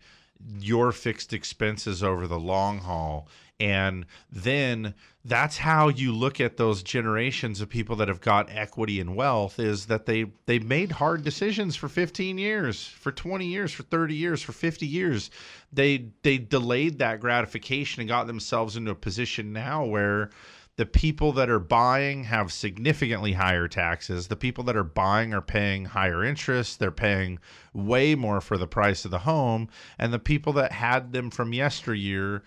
your 0.59 0.93
fixed 0.93 1.33
expenses 1.33 2.03
over 2.03 2.27
the 2.27 2.39
long 2.39 2.79
haul. 2.79 3.29
And 3.61 4.07
then 4.31 4.95
that's 5.25 5.59
how 5.59 5.89
you 5.89 6.13
look 6.13 6.41
at 6.41 6.57
those 6.57 6.83
generations 6.83 7.61
of 7.61 7.69
people 7.69 7.97
that 7.97 8.07
have 8.07 8.21
got 8.21 8.49
equity 8.51 9.01
and 9.01 9.17
wealth 9.17 9.59
is 9.59 9.87
that 9.87 10.07
they 10.07 10.27
they 10.47 10.61
made 10.61 10.93
hard 10.93 11.25
decisions 11.25 11.75
for 11.75 11.89
15 11.89 12.39
years, 12.39 12.87
for 12.87 13.11
20 13.11 13.47
years, 13.47 13.73
for 13.73 13.83
30 13.83 14.15
years, 14.15 14.43
for 14.43 14.53
50 14.53 14.87
years. 14.87 15.31
They 15.73 16.11
they 16.23 16.39
delayed 16.39 16.99
that 17.01 17.21
gratification 17.21 18.01
and 18.01 18.09
got 18.09 18.29
themselves 18.29 18.77
into 18.77 18.93
a 18.93 18.97
position 18.97 19.53
now 19.53 19.85
where 19.85 20.31
the 20.77 20.87
people 20.87 21.33
that 21.33 21.51
are 21.51 21.59
buying 21.59 22.23
have 22.23 22.53
significantly 22.53 23.33
higher 23.33 23.67
taxes. 23.67 24.29
The 24.29 24.37
people 24.37 24.63
that 24.65 24.77
are 24.77 24.85
buying 24.85 25.35
are 25.35 25.43
paying 25.43 25.87
higher 25.87 26.23
interest. 26.23 26.79
They're 26.79 26.93
paying 26.93 27.41
way 27.75 28.15
more 28.15 28.41
for 28.41 28.57
the 28.57 28.69
price 28.69 29.05
of 29.05 29.11
the 29.11 29.19
home. 29.19 29.69
And 29.99 30.13
the 30.13 30.21
people 30.21 30.53
that 30.53 30.71
had 30.71 31.13
them 31.13 31.31
from 31.31 31.53
yesteryear 31.53 32.45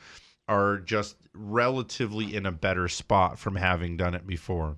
are 0.52 0.78
just 0.80 1.15
relatively 1.34 2.36
in 2.36 2.45
a 2.45 2.52
better 2.52 2.90
spot 2.90 3.40
from 3.40 3.56
having 3.56 3.95
done 3.95 4.14
it 4.14 4.28
before. 4.28 4.76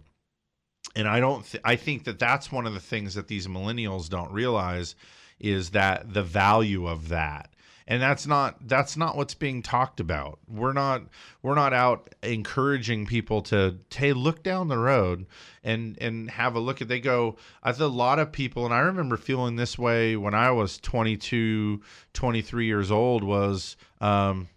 And 0.96 1.08
I 1.08 1.20
don't 1.20 1.44
th- 1.44 1.64
I 1.66 1.76
think 1.76 2.04
that 2.04 2.20
that's 2.20 2.52
one 2.52 2.68
of 2.68 2.76
the 2.76 2.80
things 2.80 3.16
that 3.16 3.28
these 3.28 3.48
millennials 3.48 4.08
don't 4.08 4.32
realize 4.32 4.96
is 5.40 5.72
that 5.72 6.14
the 6.14 6.22
value 6.22 6.88
of 6.88 7.10
that 7.10 7.50
and 7.88 8.02
that's 8.02 8.26
not 8.26 8.68
that's 8.68 8.96
not 8.96 9.18
what's 9.18 9.34
being 9.34 9.62
talked 9.62 10.00
about 10.00 10.40
we're 10.48 10.74
not 10.74 11.04
we're 11.42 11.56
not 11.56 11.74
out 11.74 12.14
encouraging 12.22 13.06
people 13.06 13.42
to 13.42 13.78
hey 13.94 14.14
look 14.14 14.44
down 14.44 14.68
the 14.68 14.78
road 14.78 15.26
and 15.64 15.98
and 16.00 16.30
have 16.32 16.56
a 16.56 16.60
look 16.60 16.82
at 16.82 16.88
they 16.88 17.00
go 17.00 17.36
i 17.62 17.72
think 17.72 17.82
a 17.82 17.86
lot 17.88 18.20
of 18.20 18.32
people 18.32 18.66
and 18.66 18.74
i 18.74 18.80
remember 18.80 19.18
feeling 19.18 19.56
this 19.56 19.78
way 19.78 20.16
when 20.16 20.34
i 20.34 20.50
was 20.52 20.78
22 20.78 21.82
23 22.14 22.66
years 22.66 22.92
old 22.92 23.24
was 23.24 23.76
um 24.00 24.48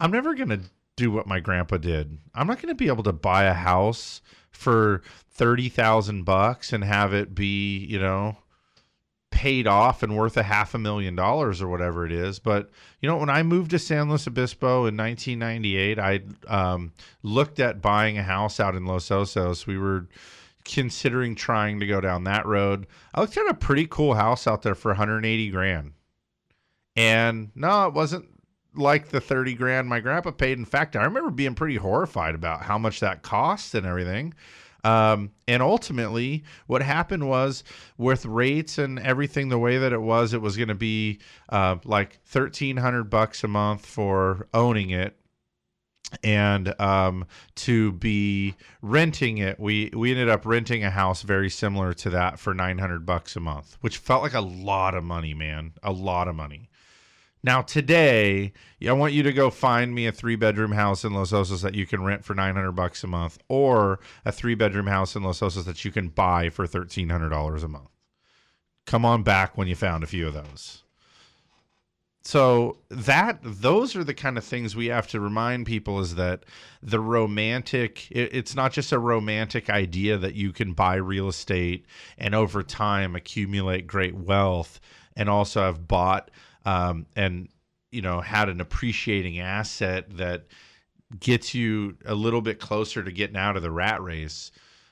i'm 0.00 0.10
never 0.10 0.34
going 0.34 0.48
to 0.48 0.60
do 0.96 1.10
what 1.10 1.26
my 1.26 1.40
grandpa 1.40 1.76
did 1.76 2.18
i'm 2.34 2.46
not 2.46 2.60
going 2.60 2.68
to 2.68 2.74
be 2.74 2.88
able 2.88 3.02
to 3.02 3.12
buy 3.12 3.44
a 3.44 3.54
house 3.54 4.22
for 4.50 5.02
30,000 5.32 6.24
bucks 6.24 6.72
and 6.72 6.82
have 6.84 7.12
it 7.12 7.34
be 7.34 7.78
you 7.78 7.98
know 7.98 8.36
paid 9.36 9.66
off 9.66 10.02
and 10.02 10.16
worth 10.16 10.38
a 10.38 10.42
half 10.42 10.74
a 10.74 10.78
million 10.78 11.14
dollars 11.14 11.60
or 11.60 11.68
whatever 11.68 12.06
it 12.06 12.10
is. 12.10 12.38
But 12.38 12.70
you 13.02 13.08
know, 13.08 13.18
when 13.18 13.28
I 13.28 13.42
moved 13.42 13.70
to 13.72 13.78
San 13.78 14.08
Luis 14.08 14.26
Obispo 14.26 14.86
in 14.86 14.96
1998, 14.96 15.98
I 15.98 16.20
um, 16.48 16.92
looked 17.22 17.60
at 17.60 17.82
buying 17.82 18.16
a 18.16 18.22
house 18.22 18.58
out 18.58 18.74
in 18.74 18.86
Los 18.86 19.10
Osos. 19.10 19.66
We 19.66 19.76
were 19.76 20.08
considering 20.64 21.34
trying 21.34 21.80
to 21.80 21.86
go 21.86 22.00
down 22.00 22.24
that 22.24 22.46
road. 22.46 22.86
I 23.14 23.20
looked 23.20 23.36
at 23.36 23.46
a 23.46 23.52
pretty 23.54 23.86
cool 23.86 24.14
house 24.14 24.46
out 24.46 24.62
there 24.62 24.74
for 24.74 24.88
180 24.92 25.50
grand, 25.50 25.92
and 26.96 27.50
no, 27.54 27.88
it 27.88 27.92
wasn't 27.92 28.26
like 28.76 29.08
the 29.08 29.20
30 29.20 29.54
grand 29.54 29.88
my 29.88 30.00
grandpa 30.00 30.30
paid. 30.30 30.58
In 30.58 30.64
fact, 30.64 30.96
I 30.96 31.04
remember 31.04 31.30
being 31.30 31.54
pretty 31.54 31.76
horrified 31.76 32.34
about 32.34 32.62
how 32.62 32.78
much 32.78 33.00
that 33.00 33.22
cost 33.22 33.74
and 33.74 33.86
everything. 33.86 34.34
Um, 34.84 35.32
and 35.48 35.62
ultimately, 35.62 36.44
what 36.68 36.80
happened 36.80 37.28
was 37.28 37.64
with 37.98 38.24
rates 38.24 38.78
and 38.78 39.00
everything 39.00 39.48
the 39.48 39.58
way 39.58 39.78
that 39.78 39.92
it 39.92 40.00
was, 40.00 40.32
it 40.32 40.40
was 40.40 40.56
going 40.56 40.68
to 40.68 40.76
be 40.76 41.18
uh, 41.48 41.76
like 41.84 42.20
thirteen 42.24 42.76
hundred 42.76 43.10
bucks 43.10 43.42
a 43.42 43.48
month 43.48 43.84
for 43.84 44.46
owning 44.54 44.90
it, 44.90 45.16
and 46.22 46.78
um, 46.80 47.26
to 47.56 47.92
be 47.92 48.54
renting 48.80 49.38
it, 49.38 49.58
we 49.58 49.90
we 49.92 50.12
ended 50.12 50.28
up 50.28 50.46
renting 50.46 50.84
a 50.84 50.90
house 50.90 51.22
very 51.22 51.50
similar 51.50 51.92
to 51.94 52.10
that 52.10 52.38
for 52.38 52.54
nine 52.54 52.78
hundred 52.78 53.04
bucks 53.04 53.34
a 53.34 53.40
month, 53.40 53.78
which 53.80 53.96
felt 53.98 54.22
like 54.22 54.34
a 54.34 54.40
lot 54.40 54.94
of 54.94 55.02
money, 55.02 55.34
man, 55.34 55.72
a 55.82 55.90
lot 55.92 56.28
of 56.28 56.36
money. 56.36 56.70
Now 57.46 57.62
today, 57.62 58.52
I 58.84 58.90
want 58.90 59.12
you 59.12 59.22
to 59.22 59.32
go 59.32 59.50
find 59.50 59.94
me 59.94 60.08
a 60.08 60.12
three 60.12 60.34
bedroom 60.34 60.72
house 60.72 61.04
in 61.04 61.14
Los 61.14 61.30
Osos 61.30 61.62
that 61.62 61.76
you 61.76 61.86
can 61.86 62.02
rent 62.02 62.24
for 62.24 62.34
nine 62.34 62.56
hundred 62.56 62.72
bucks 62.72 63.04
a 63.04 63.06
month, 63.06 63.38
or 63.48 64.00
a 64.24 64.32
three 64.32 64.56
bedroom 64.56 64.88
house 64.88 65.14
in 65.14 65.22
Los 65.22 65.38
Osos 65.38 65.64
that 65.64 65.84
you 65.84 65.92
can 65.92 66.08
buy 66.08 66.50
for 66.50 66.66
thirteen 66.66 67.08
hundred 67.08 67.28
dollars 67.28 67.62
a 67.62 67.68
month. 67.68 67.90
Come 68.84 69.04
on 69.04 69.22
back 69.22 69.56
when 69.56 69.68
you 69.68 69.76
found 69.76 70.02
a 70.02 70.08
few 70.08 70.26
of 70.26 70.34
those. 70.34 70.82
So 72.22 72.78
that 72.88 73.38
those 73.44 73.94
are 73.94 74.02
the 74.02 74.12
kind 74.12 74.36
of 74.36 74.42
things 74.42 74.74
we 74.74 74.86
have 74.86 75.06
to 75.08 75.20
remind 75.20 75.66
people 75.66 76.00
is 76.00 76.16
that 76.16 76.42
the 76.82 76.98
romantic 76.98 78.10
it, 78.10 78.34
it's 78.34 78.56
not 78.56 78.72
just 78.72 78.90
a 78.90 78.98
romantic 78.98 79.70
idea 79.70 80.18
that 80.18 80.34
you 80.34 80.52
can 80.52 80.72
buy 80.72 80.96
real 80.96 81.28
estate 81.28 81.86
and 82.18 82.34
over 82.34 82.64
time 82.64 83.14
accumulate 83.14 83.86
great 83.86 84.16
wealth 84.16 84.80
and 85.14 85.28
also 85.28 85.60
have 85.60 85.86
bought 85.86 86.32
um, 86.66 87.06
and 87.16 87.48
you 87.90 88.02
know 88.02 88.20
had 88.20 88.50
an 88.50 88.60
appreciating 88.60 89.38
asset 89.40 90.04
that 90.18 90.46
gets 91.18 91.54
you 91.54 91.96
a 92.04 92.14
little 92.14 92.42
bit 92.42 92.60
closer 92.60 93.02
to 93.02 93.12
getting 93.12 93.36
out 93.36 93.56
of 93.56 93.62
the 93.62 93.70
rat 93.70 94.02
race. 94.02 94.50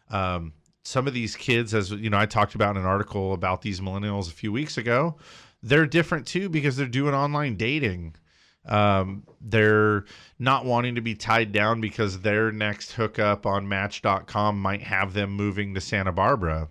Um, 0.09 0.53
some 0.85 1.07
of 1.07 1.15
these 1.15 1.35
kids, 1.35 1.75
as 1.75 1.91
you 1.91 2.09
know, 2.09 2.19
I 2.19 2.27
talked 2.27 2.55
about 2.55 2.77
in 2.77 2.83
an 2.83 2.89
article 2.89 3.33
about 3.35 3.63
these 3.63 3.81
millennials 3.81 4.29
a 4.29 4.33
few 4.33 4.53
weeks 4.53 4.79
ago. 4.79 5.17
They're 5.63 5.87
different 5.87 6.27
too 6.27 6.49
because 6.49 6.77
they're 6.77 6.87
doing 6.87 7.15
online 7.15 7.57
dating. 7.57 8.15
Um, 8.67 9.25
they're 9.41 10.05
not 10.39 10.65
wanting 10.65 10.95
to 10.95 11.01
be 11.01 11.15
tied 11.15 11.53
down 11.53 11.81
because 11.81 12.21
their 12.21 12.51
next 12.53 12.93
hookup 12.93 13.45
on 13.45 13.69
Match.com 13.69 14.59
might 14.59 14.83
have 14.83 15.13
them 15.13 15.33
moving 15.33 15.75
to 15.75 15.81
Santa 15.81 16.13
Barbara. 16.13 16.69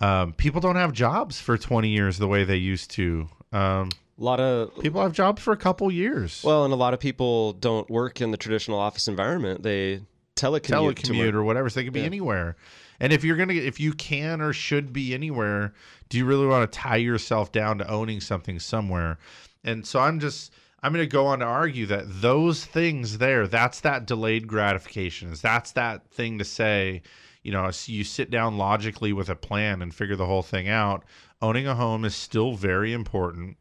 Um, 0.00 0.32
people 0.32 0.60
don't 0.60 0.76
have 0.76 0.92
jobs 0.92 1.40
for 1.40 1.58
20 1.58 1.88
years 1.88 2.16
the 2.16 2.28
way 2.28 2.44
they 2.44 2.56
used 2.56 2.90
to. 2.92 3.28
Um, 3.52 3.90
A 4.20 4.24
lot 4.24 4.38
of 4.38 4.78
people 4.80 5.00
have 5.00 5.12
jobs 5.12 5.42
for 5.42 5.52
a 5.52 5.56
couple 5.56 5.90
years. 5.90 6.42
Well, 6.44 6.64
and 6.64 6.72
a 6.74 6.76
lot 6.76 6.92
of 6.92 7.00
people 7.00 7.54
don't 7.54 7.88
work 7.88 8.20
in 8.20 8.30
the 8.30 8.36
traditional 8.36 8.78
office 8.78 9.08
environment. 9.08 9.62
They 9.62 10.02
telecommute, 10.36 10.94
telecommute 10.94 11.32
or 11.32 11.42
whatever. 11.42 11.70
So 11.70 11.80
they 11.80 11.84
could 11.84 11.94
be 11.94 12.00
Yeah. 12.00 12.06
anywhere. 12.06 12.56
And 13.00 13.14
if 13.14 13.24
you're 13.24 13.36
gonna, 13.36 13.54
if 13.54 13.80
you 13.80 13.94
can 13.94 14.42
or 14.42 14.52
should 14.52 14.92
be 14.92 15.14
anywhere, 15.14 15.72
do 16.10 16.18
you 16.18 16.26
really 16.26 16.46
want 16.46 16.70
to 16.70 16.78
tie 16.78 16.96
yourself 16.96 17.50
down 17.50 17.78
to 17.78 17.88
owning 17.90 18.20
something 18.20 18.58
somewhere? 18.58 19.18
And 19.64 19.86
so 19.86 20.00
I'm 20.00 20.20
just, 20.20 20.52
I'm 20.82 20.92
gonna 20.92 21.06
go 21.06 21.26
on 21.26 21.38
to 21.38 21.46
argue 21.46 21.86
that 21.86 22.04
those 22.20 22.64
things 22.66 23.18
there, 23.18 23.46
that's 23.46 23.80
that 23.80 24.06
delayed 24.06 24.46
gratification. 24.46 25.32
Is 25.32 25.40
that's 25.40 25.72
that 25.72 26.10
thing 26.10 26.38
to 26.38 26.44
say, 26.44 27.00
you 27.42 27.52
know, 27.52 27.70
you 27.86 28.04
sit 28.04 28.30
down 28.30 28.58
logically 28.58 29.14
with 29.14 29.30
a 29.30 29.34
plan 29.36 29.80
and 29.80 29.94
figure 29.94 30.16
the 30.16 30.26
whole 30.26 30.42
thing 30.42 30.68
out. 30.68 31.04
Owning 31.40 31.66
a 31.66 31.74
home 31.74 32.04
is 32.04 32.14
still 32.14 32.52
very 32.54 32.92
important. 32.92 33.56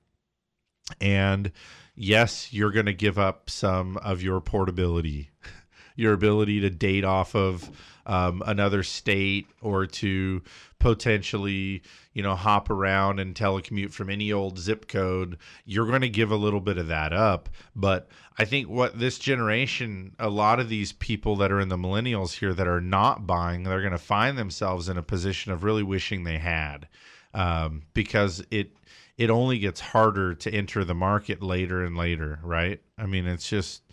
And 0.99 1.51
yes, 1.95 2.51
you're 2.53 2.71
going 2.71 2.85
to 2.85 2.93
give 2.93 3.19
up 3.19 3.49
some 3.49 3.97
of 3.97 4.21
your 4.21 4.41
portability, 4.41 5.29
your 5.95 6.13
ability 6.13 6.61
to 6.61 6.69
date 6.69 7.03
off 7.03 7.35
of 7.35 7.69
um, 8.05 8.41
another 8.45 8.81
state 8.81 9.47
or 9.61 9.85
to 9.85 10.41
potentially, 10.79 11.83
you 12.13 12.23
know, 12.23 12.35
hop 12.35 12.69
around 12.71 13.19
and 13.19 13.35
telecommute 13.35 13.91
from 13.91 14.09
any 14.09 14.31
old 14.31 14.57
zip 14.57 14.87
code. 14.87 15.37
You're 15.65 15.85
going 15.85 16.01
to 16.01 16.09
give 16.09 16.31
a 16.31 16.35
little 16.35 16.61
bit 16.61 16.77
of 16.77 16.87
that 16.87 17.13
up. 17.13 17.49
But 17.75 18.07
I 18.39 18.45
think 18.45 18.67
what 18.67 18.97
this 18.97 19.19
generation, 19.19 20.15
a 20.17 20.29
lot 20.29 20.59
of 20.59 20.69
these 20.69 20.93
people 20.93 21.35
that 21.35 21.51
are 21.51 21.59
in 21.59 21.69
the 21.69 21.77
millennials 21.77 22.39
here 22.39 22.53
that 22.53 22.67
are 22.67 22.81
not 22.81 23.27
buying, 23.27 23.63
they're 23.63 23.81
going 23.81 23.91
to 23.91 23.99
find 23.99 24.37
themselves 24.37 24.89
in 24.89 24.97
a 24.97 25.03
position 25.03 25.51
of 25.51 25.63
really 25.63 25.83
wishing 25.83 26.23
they 26.23 26.39
had 26.39 26.87
um, 27.33 27.83
because 27.93 28.43
it 28.51 28.71
it 29.17 29.29
only 29.29 29.59
gets 29.59 29.81
harder 29.81 30.33
to 30.33 30.53
enter 30.53 30.85
the 30.85 30.93
market 30.93 31.43
later 31.43 31.83
and 31.83 31.97
later, 31.97 32.39
right? 32.43 32.81
I 32.97 33.05
mean, 33.05 33.27
it's 33.27 33.47
just. 33.47 33.83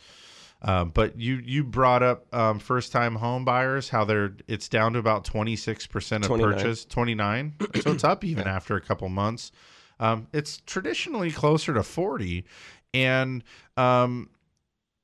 Uh, 0.62 0.84
but 0.84 1.20
you 1.20 1.36
you 1.44 1.62
brought 1.62 2.02
up 2.02 2.34
um, 2.34 2.58
first 2.58 2.90
time 2.90 3.16
home 3.16 3.44
buyers 3.44 3.90
how 3.90 4.06
they're 4.06 4.34
it's 4.48 4.70
down 4.70 4.94
to 4.94 4.98
about 4.98 5.22
26% 5.22 6.16
of 6.16 6.22
29. 6.22 6.52
purchase 6.54 6.84
29 6.86 7.54
so 7.82 7.92
it's 7.92 8.04
up 8.04 8.24
even 8.24 8.48
after 8.48 8.74
a 8.74 8.80
couple 8.80 9.06
months 9.10 9.52
um, 10.00 10.26
it's 10.32 10.62
traditionally 10.64 11.30
closer 11.30 11.74
to 11.74 11.82
40 11.82 12.46
and 12.94 13.44
um, 13.76 14.30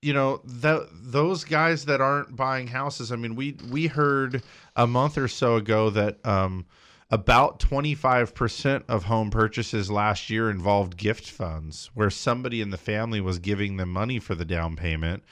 you 0.00 0.14
know 0.14 0.40
that 0.42 0.88
those 0.90 1.44
guys 1.44 1.84
that 1.84 2.00
aren't 2.00 2.34
buying 2.34 2.66
houses 2.66 3.12
i 3.12 3.16
mean 3.16 3.36
we 3.36 3.54
we 3.70 3.88
heard 3.88 4.42
a 4.74 4.86
month 4.86 5.18
or 5.18 5.28
so 5.28 5.56
ago 5.56 5.90
that 5.90 6.24
um, 6.26 6.64
about 7.12 7.60
25% 7.60 8.84
of 8.89 9.05
home 9.05 9.30
purchases 9.30 9.90
last 9.90 10.30
year 10.30 10.48
involved 10.48 10.97
gift 10.97 11.30
funds 11.30 11.90
where 11.93 12.09
somebody 12.09 12.62
in 12.62 12.70
the 12.70 12.78
family 12.78 13.20
was 13.20 13.39
giving 13.39 13.76
them 13.76 13.93
money 13.93 14.18
for 14.18 14.34
the 14.34 14.47
down 14.47 14.76
payment. 14.76 15.22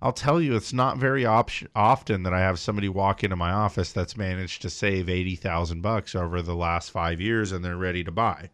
I'll 0.00 0.14
tell 0.14 0.40
you, 0.40 0.56
it's 0.56 0.72
not 0.72 0.96
very 0.96 1.26
op- 1.26 1.50
often 1.74 2.22
that 2.22 2.32
I 2.32 2.40
have 2.40 2.58
somebody 2.58 2.88
walk 2.88 3.22
into 3.22 3.36
my 3.36 3.50
office 3.50 3.92
that's 3.92 4.16
managed 4.16 4.62
to 4.62 4.70
save 4.70 5.10
80,000 5.10 5.82
bucks 5.82 6.14
over 6.14 6.40
the 6.40 6.56
last 6.56 6.90
five 6.90 7.20
years 7.20 7.52
and 7.52 7.62
they're 7.62 7.76
ready 7.76 8.02
to 8.02 8.10
buy. 8.10 8.48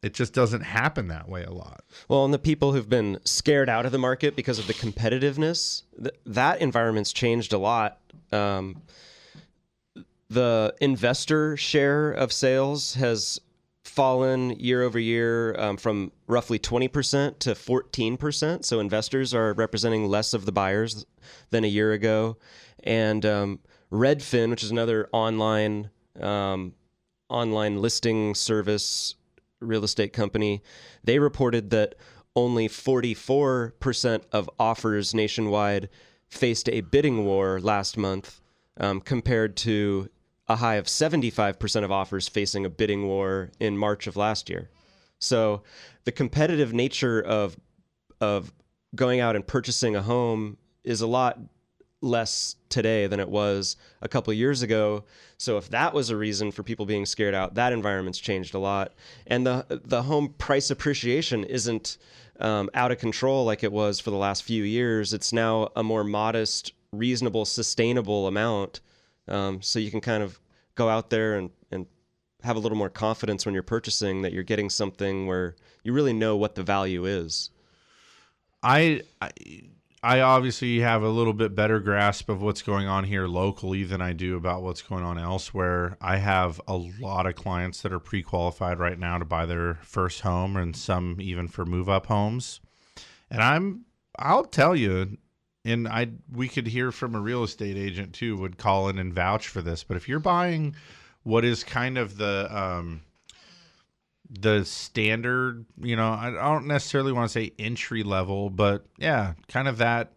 It 0.00 0.14
just 0.14 0.34
doesn't 0.34 0.60
happen 0.60 1.08
that 1.08 1.28
way 1.28 1.42
a 1.42 1.52
lot. 1.52 1.82
Well, 2.08 2.24
and 2.24 2.32
the 2.32 2.38
people 2.38 2.72
who've 2.72 2.88
been 2.88 3.18
scared 3.24 3.68
out 3.68 3.86
of 3.86 3.92
the 3.92 3.98
market 3.98 4.36
because 4.36 4.60
of 4.60 4.68
the 4.68 4.74
competitiveness, 4.74 5.82
th- 5.98 6.14
that 6.26 6.60
environment's 6.60 7.12
changed 7.12 7.52
a 7.52 7.58
lot. 7.58 7.98
Um, 8.30 8.82
the 10.34 10.74
investor 10.80 11.56
share 11.56 12.10
of 12.10 12.32
sales 12.32 12.94
has 12.94 13.40
fallen 13.84 14.50
year 14.50 14.82
over 14.82 14.98
year 14.98 15.54
um, 15.58 15.76
from 15.76 16.10
roughly 16.26 16.58
20% 16.58 17.38
to 17.38 17.50
14%. 17.50 18.64
So 18.64 18.80
investors 18.80 19.32
are 19.32 19.52
representing 19.52 20.06
less 20.08 20.34
of 20.34 20.46
the 20.46 20.52
buyers 20.52 21.06
than 21.50 21.64
a 21.64 21.68
year 21.68 21.92
ago. 21.92 22.36
And 22.82 23.24
um, 23.24 23.60
Redfin, 23.92 24.50
which 24.50 24.64
is 24.64 24.70
another 24.70 25.08
online 25.12 25.90
um, 26.20 26.74
online 27.28 27.80
listing 27.80 28.34
service 28.34 29.14
real 29.60 29.84
estate 29.84 30.12
company, 30.12 30.62
they 31.02 31.18
reported 31.18 31.70
that 31.70 31.94
only 32.36 32.68
44% 32.68 34.22
of 34.32 34.50
offers 34.58 35.14
nationwide 35.14 35.88
faced 36.28 36.68
a 36.68 36.80
bidding 36.82 37.24
war 37.24 37.60
last 37.60 37.96
month, 37.96 38.40
um, 38.76 39.00
compared 39.00 39.56
to 39.56 40.08
a 40.48 40.56
high 40.56 40.74
of 40.74 40.86
75% 40.86 41.84
of 41.84 41.90
offers 41.90 42.28
facing 42.28 42.64
a 42.64 42.70
bidding 42.70 43.06
war 43.06 43.50
in 43.58 43.78
March 43.78 44.06
of 44.06 44.16
last 44.16 44.50
year. 44.50 44.70
So 45.18 45.62
the 46.04 46.12
competitive 46.12 46.72
nature 46.72 47.20
of 47.20 47.56
of 48.20 48.52
going 48.94 49.20
out 49.20 49.34
and 49.36 49.46
purchasing 49.46 49.96
a 49.96 50.02
home 50.02 50.56
is 50.84 51.00
a 51.00 51.06
lot 51.06 51.38
less 52.00 52.56
today 52.68 53.06
than 53.06 53.18
it 53.18 53.28
was 53.28 53.76
a 54.02 54.08
couple 54.08 54.32
years 54.32 54.62
ago. 54.62 55.04
So 55.38 55.56
if 55.56 55.70
that 55.70 55.94
was 55.94 56.10
a 56.10 56.16
reason 56.16 56.52
for 56.52 56.62
people 56.62 56.86
being 56.86 57.06
scared 57.06 57.34
out, 57.34 57.54
that 57.54 57.72
environment's 57.72 58.18
changed 58.18 58.54
a 58.54 58.58
lot. 58.58 58.92
And 59.26 59.46
the 59.46 59.80
the 59.84 60.02
home 60.02 60.34
price 60.38 60.70
appreciation 60.70 61.44
isn't 61.44 61.96
um, 62.40 62.68
out 62.74 62.92
of 62.92 62.98
control 62.98 63.44
like 63.44 63.64
it 63.64 63.72
was 63.72 64.00
for 64.00 64.10
the 64.10 64.16
last 64.16 64.42
few 64.42 64.62
years. 64.62 65.14
It's 65.14 65.32
now 65.32 65.70
a 65.74 65.82
more 65.82 66.04
modest, 66.04 66.72
reasonable, 66.92 67.44
sustainable 67.44 68.26
amount. 68.26 68.80
Um, 69.28 69.62
so 69.62 69.78
you 69.78 69.90
can 69.90 70.00
kind 70.00 70.22
of 70.22 70.38
go 70.74 70.88
out 70.88 71.10
there 71.10 71.36
and, 71.36 71.50
and 71.70 71.86
have 72.42 72.56
a 72.56 72.58
little 72.58 72.78
more 72.78 72.90
confidence 72.90 73.46
when 73.46 73.54
you're 73.54 73.62
purchasing 73.62 74.22
that 74.22 74.32
you're 74.32 74.42
getting 74.42 74.68
something 74.68 75.26
where 75.26 75.56
you 75.82 75.92
really 75.92 76.12
know 76.12 76.36
what 76.36 76.54
the 76.54 76.62
value 76.62 77.06
is. 77.06 77.50
I, 78.62 79.02
I 79.20 79.30
I 80.04 80.20
obviously 80.20 80.80
have 80.80 81.02
a 81.02 81.08
little 81.08 81.32
bit 81.32 81.54
better 81.54 81.80
grasp 81.80 82.28
of 82.28 82.42
what's 82.42 82.60
going 82.60 82.86
on 82.86 83.04
here 83.04 83.26
locally 83.26 83.84
than 83.84 84.02
I 84.02 84.12
do 84.12 84.36
about 84.36 84.62
what's 84.62 84.82
going 84.82 85.02
on 85.02 85.18
elsewhere. 85.18 85.96
I 85.98 86.18
have 86.18 86.60
a 86.68 86.76
lot 86.76 87.24
of 87.24 87.36
clients 87.36 87.80
that 87.80 87.92
are 87.92 87.98
pre-qualified 87.98 88.78
right 88.78 88.98
now 88.98 89.16
to 89.16 89.24
buy 89.24 89.46
their 89.46 89.78
first 89.82 90.20
home 90.20 90.58
and 90.58 90.76
some 90.76 91.16
even 91.20 91.48
for 91.48 91.64
move-up 91.64 92.04
homes. 92.04 92.60
And 93.30 93.40
I'm 93.42 93.86
I'll 94.18 94.44
tell 94.44 94.76
you 94.76 95.16
and 95.64 95.88
I 95.88 96.08
we 96.32 96.48
could 96.48 96.66
hear 96.66 96.92
from 96.92 97.14
a 97.14 97.20
real 97.20 97.44
estate 97.44 97.76
agent 97.76 98.12
too 98.12 98.36
would 98.36 98.58
call 98.58 98.88
in 98.88 98.98
and 98.98 99.12
vouch 99.12 99.48
for 99.48 99.62
this, 99.62 99.84
but 99.84 99.96
if 99.96 100.08
you're 100.08 100.18
buying 100.18 100.74
what 101.22 101.44
is 101.44 101.64
kind 101.64 101.98
of 101.98 102.16
the 102.16 102.48
um 102.56 103.02
the 104.30 104.64
standard, 104.64 105.64
you 105.80 105.96
know, 105.96 106.08
I 106.08 106.30
don't 106.30 106.66
necessarily 106.66 107.12
want 107.12 107.30
to 107.30 107.32
say 107.32 107.52
entry 107.58 108.02
level, 108.02 108.50
but 108.50 108.86
yeah, 108.98 109.34
kind 109.48 109.68
of 109.68 109.78
that 109.78 110.14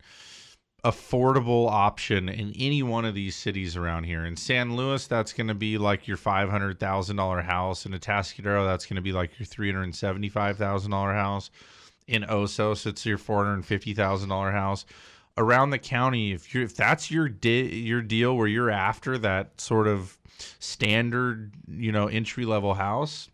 affordable 0.84 1.69
option 1.69 2.30
in 2.30 2.53
any 2.56 2.82
one 2.82 3.03
of 3.03 3.14
these 3.14 3.36
cities 3.36 3.76
around 3.76 4.06
here. 4.06 4.24
In 4.26 4.38
San 4.38 4.76
Luis, 4.76 5.07
that's 5.07 5.34
going 5.34 5.48
to 5.48 5.53
be 5.53 5.78
like 5.78 6.07
your 6.07 6.18
five 6.18 6.49
hundred 6.49 6.80
thousand 6.80 7.18
dollar 7.18 7.41
house. 7.41 7.86
In 7.86 7.91
Atascadero, 7.91 8.65
that's 8.65 8.86
going 8.86 8.95
to 8.95 9.02
be 9.02 9.11
like 9.11 9.38
your 9.40 9.45
three 9.45 9.72
hundred 9.72 9.94
seventy 9.95 10.30
five 10.30 10.57
thousand 10.57 10.91
dollar 10.91 11.14
house. 11.14 11.52
In 12.07 12.24
Osos, 12.24 12.86
it's 12.86 13.06
your 13.06 13.18
four 13.18 13.44
hundred 13.44 13.65
fifty 13.65 13.94
thousand 13.94 14.30
dollar 14.30 14.52
house. 14.52 14.86
Around 15.38 15.70
the 15.70 15.78
county, 15.80 16.32
if 16.32 16.54
you 16.54 16.64
if 16.64 16.76
that's 16.76 17.12
your 17.12 17.30
di- 17.30 17.76
your 17.76 18.02
deal 18.02 18.36
where 18.36 18.48
you're 18.48 18.72
after 18.72 19.18
that 19.20 19.62
sort 19.62 19.88
of 19.88 20.18
standard, 20.60 21.54
you 21.68 21.92
know, 21.92 22.08
entry 22.08 22.46
level 22.46 22.74
house, 22.74 23.30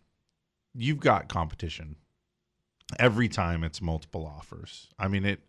you've 0.74 1.00
got 1.00 1.28
competition. 1.28 1.96
Every 2.98 3.28
time 3.28 3.64
it's 3.64 3.80
multiple 3.80 4.26
offers. 4.26 4.88
I 4.98 5.08
mean 5.08 5.24
it 5.24 5.40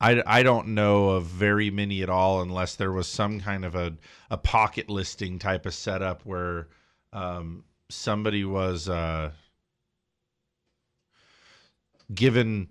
I, 0.00 0.22
I 0.26 0.42
don't 0.42 0.68
know 0.68 1.10
of 1.10 1.24
very 1.24 1.70
many 1.70 2.02
at 2.02 2.10
all 2.10 2.42
unless 2.42 2.74
there 2.74 2.92
was 2.92 3.06
some 3.06 3.40
kind 3.40 3.64
of 3.64 3.74
a, 3.74 3.94
a 4.30 4.36
pocket 4.36 4.90
listing 4.90 5.38
type 5.38 5.64
of 5.64 5.72
setup 5.72 6.22
where 6.24 6.68
um, 7.12 7.64
somebody 7.88 8.44
was 8.44 8.88
uh, 8.90 9.30
given 12.14 12.68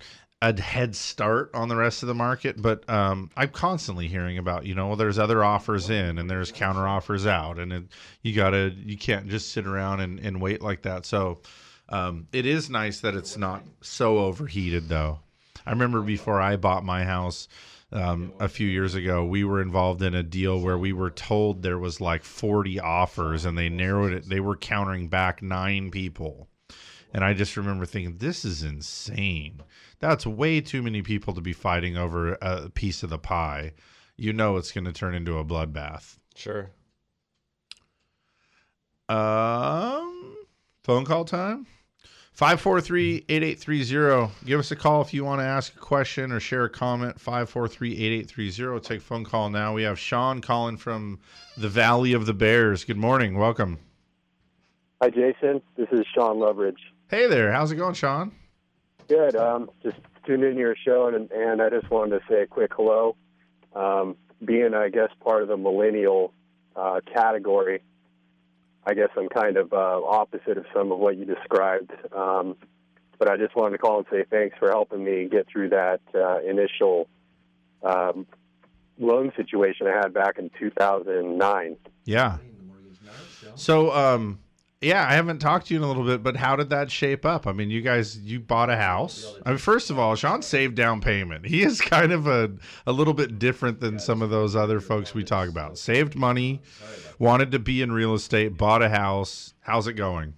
a 0.49 0.61
head 0.61 0.95
start 0.95 1.51
on 1.53 1.69
the 1.69 1.75
rest 1.75 2.03
of 2.03 2.07
the 2.07 2.13
market. 2.13 2.61
But 2.61 2.87
um, 2.89 3.31
I'm 3.35 3.49
constantly 3.49 4.07
hearing 4.07 4.37
about, 4.37 4.65
you 4.65 4.75
know, 4.75 4.87
well, 4.87 4.95
there's 4.95 5.19
other 5.19 5.43
offers 5.43 5.89
in 5.89 6.17
and 6.17 6.29
there's 6.29 6.51
counter 6.51 6.87
offers 6.87 7.25
out, 7.25 7.59
and 7.59 7.73
it, 7.73 7.83
you 8.21 8.33
gotta 8.35 8.73
you 8.75 8.97
can't 8.97 9.27
just 9.27 9.51
sit 9.51 9.65
around 9.65 10.01
and, 10.01 10.19
and 10.19 10.41
wait 10.41 10.61
like 10.61 10.83
that. 10.83 11.05
So 11.05 11.39
um, 11.89 12.27
it 12.33 12.45
is 12.45 12.69
nice 12.69 12.99
that 13.01 13.15
it's 13.15 13.37
not 13.37 13.63
so 13.81 14.19
overheated, 14.19 14.89
though. 14.89 15.19
I 15.65 15.71
remember 15.71 16.01
before 16.01 16.41
I 16.41 16.55
bought 16.57 16.83
my 16.83 17.03
house 17.03 17.47
um, 17.91 18.33
a 18.39 18.49
few 18.49 18.67
years 18.67 18.95
ago, 18.95 19.23
we 19.23 19.43
were 19.43 19.61
involved 19.61 20.01
in 20.01 20.13
a 20.13 20.23
deal 20.23 20.59
where 20.59 20.77
we 20.77 20.93
were 20.93 21.11
told 21.11 21.61
there 21.61 21.77
was 21.77 22.01
like 22.01 22.23
40 22.23 22.79
offers, 22.79 23.45
and 23.45 23.57
they 23.57 23.69
narrowed 23.69 24.13
it. 24.13 24.29
They 24.29 24.39
were 24.39 24.55
countering 24.55 25.07
back 25.07 25.41
nine 25.41 25.91
people, 25.91 26.47
and 27.13 27.23
I 27.23 27.33
just 27.33 27.55
remember 27.55 27.85
thinking, 27.85 28.17
this 28.17 28.43
is 28.43 28.63
insane. 28.63 29.61
That's 30.05 30.27
way 30.27 30.61
too 30.61 30.83
many 30.83 31.01
people 31.01 31.33
to 31.33 31.41
be 31.41 31.51
fighting 31.51 31.97
over 31.97 32.33
a 32.39 32.69
piece 32.69 33.01
of 33.01 33.09
the 33.09 33.17
pie. 33.17 33.71
You 34.17 34.33
know, 34.33 34.57
it's 34.57 34.71
going 34.71 34.85
to 34.85 34.93
turn 34.93 35.15
into 35.15 35.39
a 35.39 35.43
bloodbath. 35.43 36.17
Sure. 36.35 36.69
Um, 39.09 40.37
phone 40.83 41.05
call 41.05 41.25
time. 41.25 41.65
543-8830. 42.37 44.29
Give 44.45 44.59
us 44.59 44.69
a 44.69 44.75
call 44.75 45.01
if 45.01 45.11
you 45.11 45.25
want 45.25 45.39
to 45.39 45.45
ask 45.45 45.75
a 45.75 45.79
question 45.79 46.31
or 46.31 46.39
share 46.39 46.65
a 46.65 46.69
comment. 46.69 47.17
543-8830. 47.17 48.83
Take 48.83 49.01
phone 49.01 49.23
call 49.23 49.49
now. 49.49 49.73
We 49.73 49.81
have 49.83 49.97
Sean 49.97 50.39
calling 50.39 50.77
from 50.77 51.19
the 51.57 51.69
Valley 51.69 52.13
of 52.13 52.27
the 52.27 52.33
Bears. 52.33 52.83
Good 52.83 52.97
morning. 52.97 53.39
Welcome. 53.39 53.79
Hi, 55.01 55.09
Jason. 55.09 55.63
This 55.77 55.87
is 55.91 56.05
Sean 56.13 56.37
Loveridge. 56.37 56.77
Hey 57.09 57.27
there. 57.27 57.51
How's 57.51 57.71
it 57.71 57.77
going, 57.77 57.95
Sean? 57.95 58.33
Good. 59.07 59.35
Um, 59.35 59.69
just 59.83 59.97
tuned 60.25 60.43
in 60.43 60.57
your 60.57 60.75
show, 60.75 61.07
and, 61.07 61.29
and 61.31 61.61
I 61.61 61.69
just 61.69 61.89
wanted 61.89 62.19
to 62.19 62.25
say 62.29 62.41
a 62.41 62.47
quick 62.47 62.71
hello. 62.75 63.15
Um, 63.75 64.15
being, 64.43 64.73
I 64.73 64.89
guess, 64.89 65.09
part 65.23 65.41
of 65.43 65.47
the 65.47 65.57
millennial 65.57 66.33
uh, 66.75 67.01
category, 67.13 67.81
I 68.85 68.93
guess 68.93 69.09
I'm 69.17 69.29
kind 69.29 69.57
of 69.57 69.73
uh, 69.73 70.01
opposite 70.03 70.57
of 70.57 70.65
some 70.73 70.91
of 70.91 70.99
what 70.99 71.17
you 71.17 71.25
described. 71.25 71.91
Um, 72.13 72.55
but 73.17 73.29
I 73.29 73.37
just 73.37 73.55
wanted 73.55 73.71
to 73.71 73.77
call 73.77 73.99
and 73.99 74.07
say 74.11 74.25
thanks 74.29 74.57
for 74.59 74.69
helping 74.69 75.03
me 75.03 75.27
get 75.31 75.47
through 75.47 75.69
that 75.69 76.01
uh, 76.13 76.39
initial 76.39 77.07
um, 77.81 78.27
loan 78.97 79.31
situation 79.35 79.87
I 79.87 79.95
had 79.95 80.13
back 80.13 80.37
in 80.37 80.49
2009. 80.59 81.77
Yeah. 82.03 82.37
So, 83.55 83.91
um, 83.91 84.39
yeah, 84.81 85.07
I 85.07 85.13
haven't 85.13 85.39
talked 85.39 85.67
to 85.67 85.73
you 85.73 85.79
in 85.79 85.83
a 85.83 85.87
little 85.87 86.03
bit, 86.03 86.21
but 86.21 86.35
how 86.35 86.55
did 86.55 86.69
that 86.69 86.91
shape 86.91 87.25
up? 87.25 87.47
I 87.47 87.53
mean, 87.53 87.69
you 87.69 87.81
guys, 87.81 88.17
you 88.19 88.39
bought 88.39 88.69
a 88.69 88.75
house. 88.75 89.35
I 89.45 89.49
mean, 89.49 89.57
first 89.57 89.89
of 89.89 89.97
all, 89.97 90.15
Sean 90.15 90.41
saved 90.41 90.75
down 90.75 91.01
payment. 91.01 91.45
He 91.45 91.63
is 91.63 91.81
kind 91.81 92.11
of 92.11 92.27
a, 92.27 92.51
a 92.85 92.91
little 92.91 93.13
bit 93.13 93.39
different 93.39 93.79
than 93.79 93.99
some 93.99 94.21
of 94.21 94.29
those 94.29 94.55
other 94.55 94.79
folks 94.79 95.13
we 95.13 95.23
talk 95.23 95.49
about. 95.49 95.77
Saved 95.77 96.15
money, 96.15 96.61
wanted 97.17 97.51
to 97.51 97.59
be 97.59 97.81
in 97.81 97.91
real 97.91 98.13
estate, 98.13 98.57
bought 98.57 98.81
a 98.81 98.89
house. 98.89 99.53
How's 99.61 99.87
it 99.87 99.93
going? 99.93 100.33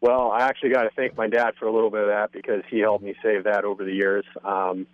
Well, 0.00 0.30
I 0.30 0.42
actually 0.42 0.70
got 0.70 0.84
to 0.84 0.90
thank 0.96 1.16
my 1.16 1.28
dad 1.28 1.52
for 1.58 1.66
a 1.66 1.72
little 1.72 1.90
bit 1.90 2.02
of 2.02 2.08
that 2.08 2.32
because 2.32 2.62
he 2.70 2.78
helped 2.78 3.04
me 3.04 3.14
save 3.22 3.44
that 3.44 3.64
over 3.64 3.84
the 3.84 3.92
years. 3.92 4.24
Um, 4.44 4.86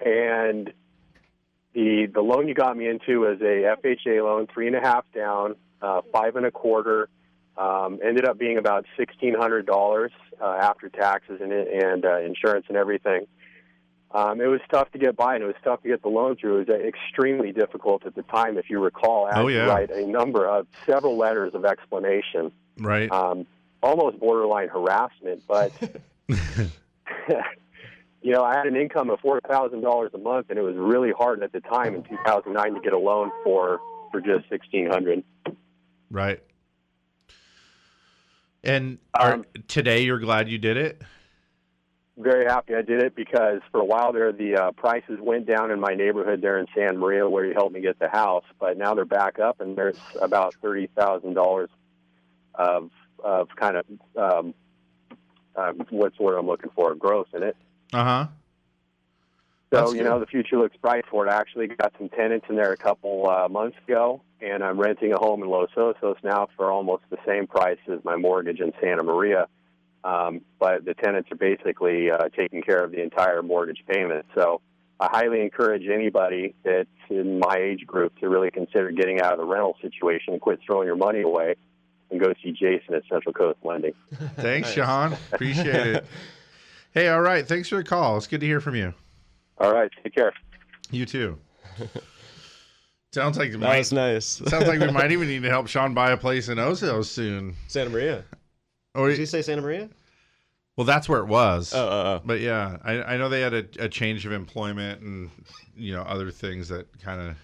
and 0.00 0.72
the 1.72 2.06
the 2.12 2.20
loan 2.20 2.46
you 2.46 2.54
got 2.54 2.76
me 2.76 2.88
into 2.88 3.20
was 3.20 3.40
a 3.40 3.76
FHA 3.82 4.24
loan, 4.24 4.46
three 4.52 4.66
and 4.66 4.76
a 4.76 4.80
half 4.80 5.04
down, 5.14 5.56
uh, 5.82 6.02
five 6.12 6.36
and 6.36 6.46
a 6.46 6.50
quarter. 6.50 7.08
Um, 7.56 8.00
ended 8.04 8.26
up 8.26 8.38
being 8.38 8.58
about 8.58 8.84
sixteen 8.96 9.34
hundred 9.34 9.66
dollars 9.66 10.10
uh, 10.40 10.58
after 10.60 10.88
taxes 10.88 11.40
and 11.40 11.52
and 11.52 12.04
uh, 12.04 12.18
insurance 12.20 12.66
and 12.68 12.76
everything. 12.76 13.26
um, 14.10 14.40
it 14.40 14.46
was 14.46 14.60
tough 14.72 14.90
to 14.92 14.98
get 14.98 15.16
by, 15.16 15.34
and 15.34 15.44
it 15.44 15.46
was 15.46 15.56
tough 15.62 15.82
to 15.82 15.88
get 15.88 16.02
the 16.02 16.08
loan 16.08 16.36
through. 16.36 16.60
It 16.60 16.68
was 16.68 16.80
extremely 16.80 17.52
difficult 17.52 18.06
at 18.06 18.14
the 18.16 18.22
time, 18.22 18.58
if 18.58 18.70
you 18.70 18.80
recall. 18.80 19.26
I 19.26 19.40
Oh, 19.40 19.48
yeah. 19.48 19.66
write 19.66 19.90
a 19.90 20.04
number 20.06 20.46
of 20.48 20.66
several 20.86 21.16
letters 21.16 21.54
of 21.54 21.64
explanation, 21.64 22.50
Right. 22.78 23.10
um, 23.12 23.46
almost 23.82 24.18
borderline 24.18 24.68
harassment. 24.68 25.42
But 25.46 25.72
you 26.28 28.32
know, 28.32 28.42
I 28.42 28.56
had 28.56 28.66
an 28.66 28.76
income 28.76 29.10
of 29.10 29.20
four 29.20 29.40
thousand 29.46 29.82
dollars 29.82 30.10
a 30.14 30.18
month, 30.18 30.46
and 30.50 30.58
it 30.58 30.62
was 30.62 30.76
really 30.76 31.12
hard 31.16 31.42
at 31.42 31.52
the 31.52 31.60
time 31.60 31.94
in 31.94 32.02
2009 32.04 32.74
to 32.74 32.80
get 32.80 32.92
a 32.92 32.98
loan 32.98 33.30
for 33.42 33.80
for 34.10 34.20
just 34.20 34.48
sixteen 34.48 34.88
hundred. 34.90 35.22
Right. 36.10 36.40
And 38.64 38.98
are, 39.12 39.34
Um, 39.34 39.44
today 39.68 40.02
you're 40.02 40.18
glad 40.18 40.48
you 40.48 40.58
did 40.58 40.76
it? 40.76 41.02
very 42.16 42.44
happy 42.44 42.76
I 42.76 42.82
did 42.82 43.02
it 43.02 43.16
because 43.16 43.60
for 43.72 43.80
a 43.80 43.84
while 43.84 44.12
there 44.12 44.30
the 44.32 44.54
uh, 44.54 44.70
prices 44.70 45.18
went 45.20 45.46
down 45.46 45.72
in 45.72 45.80
my 45.80 45.94
neighborhood 45.94 46.40
there 46.42 46.58
in 46.58 46.66
Santa 46.72 46.96
Maria 46.96 47.28
where 47.28 47.44
you 47.44 47.54
helped 47.54 47.74
me 47.74 47.80
get 47.80 47.98
the 47.98 48.08
house, 48.08 48.44
but 48.60 48.78
now 48.78 48.94
they're 48.94 49.04
back 49.04 49.40
up 49.40 49.60
and 49.60 49.76
there's 49.76 49.98
about 50.22 50.54
thirty 50.62 50.86
thousand 50.96 51.34
dollars 51.34 51.70
of 52.54 52.90
of 53.22 53.48
kind 53.56 53.76
of 53.76 53.84
um, 54.16 54.54
uh, 55.56 55.72
what's 55.90 56.16
the 56.16 56.22
word 56.22 56.38
I'm 56.38 56.46
looking 56.46 56.70
for 56.74 56.94
growth 56.94 57.28
in 57.34 57.42
it. 57.42 57.56
Uh 57.92 58.04
huh. 58.04 58.26
So 59.72 59.80
That's 59.80 59.92
you 59.92 59.98
good. 59.98 60.04
know 60.04 60.20
the 60.20 60.26
future 60.26 60.56
looks 60.56 60.76
bright 60.76 61.04
for 61.10 61.26
it. 61.26 61.30
I 61.30 61.34
actually 61.34 61.66
got 61.66 61.94
some 61.98 62.08
tenants 62.10 62.46
in 62.48 62.54
there 62.54 62.70
a 62.72 62.76
couple 62.76 63.28
uh, 63.28 63.48
months 63.48 63.76
ago, 63.88 64.22
and 64.44 64.62
I'm 64.62 64.78
renting 64.78 65.12
a 65.12 65.18
home 65.18 65.42
in 65.42 65.48
Los 65.48 65.70
Osos 65.76 66.16
now 66.22 66.48
for 66.56 66.70
almost 66.70 67.04
the 67.10 67.16
same 67.26 67.46
price 67.46 67.78
as 67.90 68.04
my 68.04 68.16
mortgage 68.16 68.60
in 68.60 68.72
Santa 68.80 69.02
Maria. 69.02 69.46
Um, 70.04 70.42
but 70.58 70.84
the 70.84 70.92
tenants 70.94 71.30
are 71.32 71.36
basically 71.36 72.10
uh, 72.10 72.28
taking 72.36 72.62
care 72.62 72.84
of 72.84 72.90
the 72.90 73.00
entire 73.02 73.42
mortgage 73.42 73.82
payment. 73.88 74.26
So 74.34 74.60
I 75.00 75.08
highly 75.10 75.40
encourage 75.40 75.88
anybody 75.88 76.54
that's 76.62 76.88
in 77.08 77.38
my 77.38 77.56
age 77.56 77.86
group 77.86 78.18
to 78.18 78.28
really 78.28 78.50
consider 78.50 78.90
getting 78.90 79.20
out 79.20 79.32
of 79.32 79.38
the 79.38 79.46
rental 79.46 79.76
situation 79.80 80.34
and 80.34 80.42
quit 80.42 80.60
throwing 80.64 80.86
your 80.86 80.96
money 80.96 81.22
away 81.22 81.54
and 82.10 82.20
go 82.20 82.34
see 82.42 82.52
Jason 82.52 82.94
at 82.94 83.02
Central 83.10 83.32
Coast 83.32 83.58
Lending. 83.64 83.94
Thanks, 84.36 84.72
Sean. 84.72 85.16
Appreciate 85.32 85.86
it. 85.86 86.06
Hey, 86.94 87.08
all 87.08 87.20
right. 87.20 87.44
Thanks 87.44 87.68
for 87.68 87.74
the 87.74 87.82
call. 87.82 88.16
It's 88.16 88.28
good 88.28 88.38
to 88.38 88.46
hear 88.46 88.60
from 88.60 88.76
you. 88.76 88.94
All 89.58 89.72
right, 89.72 89.90
take 90.04 90.14
care. 90.14 90.32
You 90.92 91.04
too. 91.06 91.40
Sounds 93.14 93.38
like 93.38 93.52
That 93.52 93.58
might, 93.60 93.92
nice. 93.92 94.26
sounds 94.26 94.66
like 94.66 94.80
we 94.80 94.90
might 94.90 95.12
even 95.12 95.28
need 95.28 95.42
to 95.44 95.48
help 95.48 95.68
Sean 95.68 95.94
buy 95.94 96.10
a 96.10 96.16
place 96.16 96.48
in 96.48 96.58
Osos 96.58 97.06
soon. 97.06 97.54
Santa 97.68 97.90
Maria. 97.90 98.24
Or 98.96 99.08
Did 99.08 99.18
you 99.18 99.26
say 99.26 99.40
Santa 99.40 99.62
Maria? 99.62 99.88
well, 100.76 100.84
that's 100.84 101.08
where 101.08 101.20
it 101.20 101.26
was. 101.26 101.72
Oh, 101.72 101.78
oh, 101.78 101.90
oh. 101.90 102.22
But 102.24 102.40
yeah, 102.40 102.76
I, 102.82 103.02
I 103.02 103.16
know 103.16 103.28
they 103.28 103.40
had 103.40 103.54
a, 103.54 103.64
a 103.78 103.88
change 103.88 104.26
of 104.26 104.32
employment 104.32 105.00
and 105.00 105.30
you 105.76 105.92
know 105.94 106.02
other 106.02 106.32
things 106.32 106.68
that 106.70 106.86
kind 107.00 107.20
of 107.20 107.36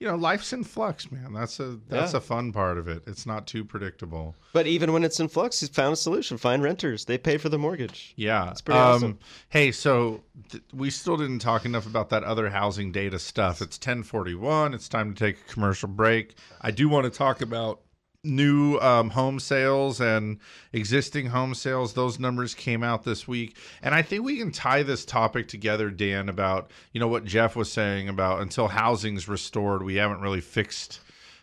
you 0.00 0.06
know 0.06 0.14
life's 0.16 0.52
in 0.52 0.62
flux, 0.64 1.10
man. 1.10 1.32
That's 1.32 1.58
a 1.60 1.78
that's 1.88 2.12
Yeah. 2.12 2.18
a 2.18 2.20
fun 2.20 2.52
part 2.52 2.78
of 2.78 2.86
it. 2.88 3.02
It's 3.06 3.26
not 3.26 3.46
too 3.46 3.64
predictable. 3.64 4.36
But 4.52 4.66
even 4.66 4.92
when 4.92 5.02
it's 5.04 5.18
in 5.20 5.28
flux, 5.28 5.60
he's 5.60 5.68
found 5.68 5.92
a 5.94 5.96
solution. 5.96 6.38
Find 6.38 6.62
renters. 6.62 7.04
They 7.06 7.18
pay 7.18 7.36
for 7.36 7.48
the 7.48 7.58
mortgage. 7.58 8.12
Yeah. 8.16 8.50
It's 8.50 8.60
pretty 8.60 8.78
um, 8.78 8.86
awesome. 8.94 9.18
Hey, 9.48 9.72
so 9.72 10.22
th- 10.50 10.62
we 10.72 10.90
still 10.90 11.16
didn't 11.16 11.40
talk 11.40 11.64
enough 11.64 11.86
about 11.86 12.10
that 12.10 12.22
other 12.24 12.48
housing 12.50 12.92
data 12.92 13.18
stuff. 13.18 13.60
It's 13.60 13.76
1041. 13.76 14.74
It's 14.74 14.88
time 14.88 15.14
to 15.14 15.18
take 15.18 15.40
a 15.40 15.52
commercial 15.52 15.88
break. 15.88 16.34
I 16.60 16.70
do 16.70 16.88
want 16.88 17.04
to 17.04 17.10
talk 17.10 17.40
about 17.40 17.80
new 18.24 18.78
um, 18.78 19.10
home 19.10 19.38
sales 19.38 20.00
and 20.00 20.38
existing 20.72 21.26
home 21.26 21.54
sales. 21.54 21.94
Those 21.94 22.18
numbers 22.18 22.54
came 22.54 22.82
out 22.82 23.04
this 23.04 23.28
week. 23.28 23.56
And 23.82 23.94
I 23.94 24.02
think 24.02 24.24
we 24.24 24.38
can 24.38 24.50
tie 24.50 24.82
this 24.82 25.04
topic 25.04 25.48
together, 25.48 25.90
Dan, 25.90 26.28
about, 26.28 26.70
you 26.92 27.00
know, 27.00 27.08
what 27.08 27.24
Jeff 27.24 27.56
was 27.56 27.70
saying 27.70 28.08
about 28.08 28.40
until 28.40 28.68
housing's 28.68 29.28
restored, 29.28 29.82
we 29.82 29.96
haven't 29.96 30.20
really 30.20 30.40
fixed 30.40 31.00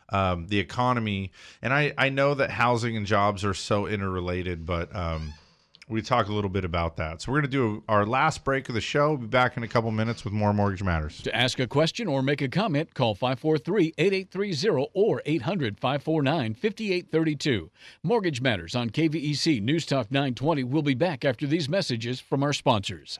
um, 0.10 0.48
the 0.48 0.60
economy. 0.60 1.32
And 1.62 1.74
I, 1.74 1.94
I 1.98 2.10
know 2.10 2.34
that 2.36 2.52
housing 2.52 2.98
and 2.98 3.06
jobs 3.06 3.44
are 3.44 3.54
so 3.54 3.88
interrelated, 3.88 4.66
but 4.66 4.96
um, 4.96 5.34
we 5.88 6.02
talk 6.02 6.28
a 6.28 6.34
little 6.34 6.50
bit 6.50 6.66
about 6.66 6.98
that. 6.98 7.22
So 7.22 7.32
we're 7.32 7.42
going 7.42 7.52
to 7.52 7.58
do 7.58 7.84
our 7.88 8.06
last 8.06 8.44
break 8.44 8.70
of 8.70 8.76
the 8.76 8.82
show. 8.82 9.10
We'll 9.10 9.18
be 9.18 9.28
back 9.28 9.56
in 9.56 9.64
a 9.64 9.68
couple 9.68 9.92
minutes 9.92 10.24
with 10.24 10.34
more 10.34 10.54
Mortgage 10.54 10.84
Matters. 10.84 11.22
To 11.22 11.36
ask 11.36 11.60
a 11.60 11.68
question 11.68 12.08
or 12.08 12.22
make 12.22 12.42
a 12.42 12.48
comment, 12.48 12.94
call 12.94 13.14
543 13.14 13.94
8830 13.98 14.90
or 14.94 15.22
800 15.26 15.80
549 15.80 16.54
5832. 16.56 17.72
Mortgage 18.04 18.42
Matters 18.42 18.76
on 18.76 18.90
KVEC 18.90 19.62
News 19.62 19.86
Talk 19.86 20.12
920 20.12 20.64
will 20.64 20.82
be 20.82 20.96
back 20.96 21.24
after 21.24 21.46
these 21.46 21.70
messages 21.70 22.20
from 22.20 22.42
our 22.44 22.54
sponsors. 22.54 23.20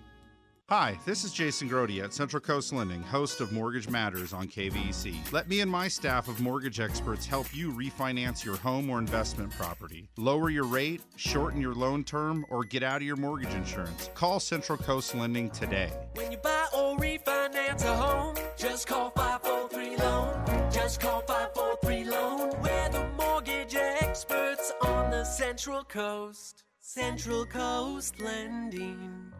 Hi, 0.71 0.97
this 1.03 1.25
is 1.25 1.33
Jason 1.33 1.67
Grote 1.67 1.99
at 1.99 2.13
Central 2.13 2.39
Coast 2.39 2.71
Lending, 2.71 3.03
host 3.03 3.41
of 3.41 3.51
Mortgage 3.51 3.89
Matters 3.89 4.31
on 4.31 4.47
KVEC. 4.47 5.33
Let 5.33 5.49
me 5.49 5.59
and 5.59 5.69
my 5.69 5.89
staff 5.89 6.29
of 6.29 6.39
mortgage 6.39 6.79
experts 6.79 7.25
help 7.25 7.53
you 7.53 7.73
refinance 7.73 8.45
your 8.45 8.55
home 8.55 8.89
or 8.89 8.97
investment 8.97 9.51
property. 9.51 10.07
Lower 10.15 10.49
your 10.49 10.63
rate, 10.63 11.01
shorten 11.17 11.59
your 11.59 11.73
loan 11.75 12.05
term, 12.05 12.45
or 12.47 12.63
get 12.63 12.83
out 12.83 12.95
of 12.95 13.01
your 13.01 13.17
mortgage 13.17 13.53
insurance. 13.53 14.09
Call 14.13 14.39
Central 14.39 14.77
Coast 14.77 15.13
Lending 15.13 15.49
today. 15.49 15.91
When 16.13 16.31
you 16.31 16.37
buy 16.37 16.67
or 16.73 16.95
refinance 16.95 17.83
a 17.83 17.93
home, 17.93 18.37
just 18.55 18.87
call 18.87 19.09
543 19.09 19.97
Loan. 19.97 20.71
Just 20.71 21.01
call 21.01 21.19
543 21.23 22.05
Loan. 22.05 22.49
We're 22.61 22.89
the 22.91 23.09
mortgage 23.17 23.75
experts 23.75 24.71
on 24.81 25.11
the 25.11 25.25
Central 25.25 25.83
Coast. 25.83 26.63
Central 26.79 27.45
Coast 27.45 28.21
Lending. 28.21 29.33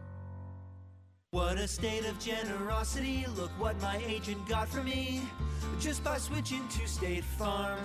What 1.32 1.56
a 1.56 1.66
state 1.66 2.04
of 2.04 2.18
generosity. 2.18 3.24
Look 3.38 3.50
what 3.58 3.80
my 3.80 3.98
agent 4.06 4.46
got 4.46 4.68
for 4.68 4.82
me 4.82 5.22
just 5.80 6.04
by 6.04 6.18
switching 6.18 6.68
to 6.68 6.86
State 6.86 7.24
Farm. 7.24 7.80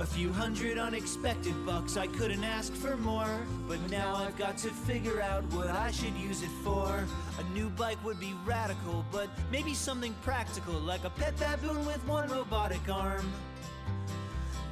A 0.00 0.04
few 0.04 0.32
hundred 0.32 0.76
unexpected 0.76 1.54
bucks, 1.64 1.96
I 1.96 2.08
couldn't 2.08 2.42
ask 2.42 2.72
for 2.72 2.96
more. 2.96 3.38
But 3.68 3.78
now 3.88 4.16
I've 4.16 4.36
got 4.36 4.58
to 4.58 4.70
figure 4.70 5.20
out 5.20 5.44
what 5.52 5.68
I 5.68 5.92
should 5.92 6.16
use 6.16 6.42
it 6.42 6.50
for. 6.64 7.04
A 7.38 7.54
new 7.54 7.68
bike 7.70 8.04
would 8.04 8.18
be 8.18 8.34
radical, 8.44 9.04
but 9.12 9.30
maybe 9.52 9.72
something 9.72 10.12
practical, 10.22 10.74
like 10.74 11.04
a 11.04 11.10
pet 11.10 11.38
baboon 11.38 11.86
with 11.86 12.04
one 12.08 12.28
robotic 12.28 12.88
arm. 12.90 13.32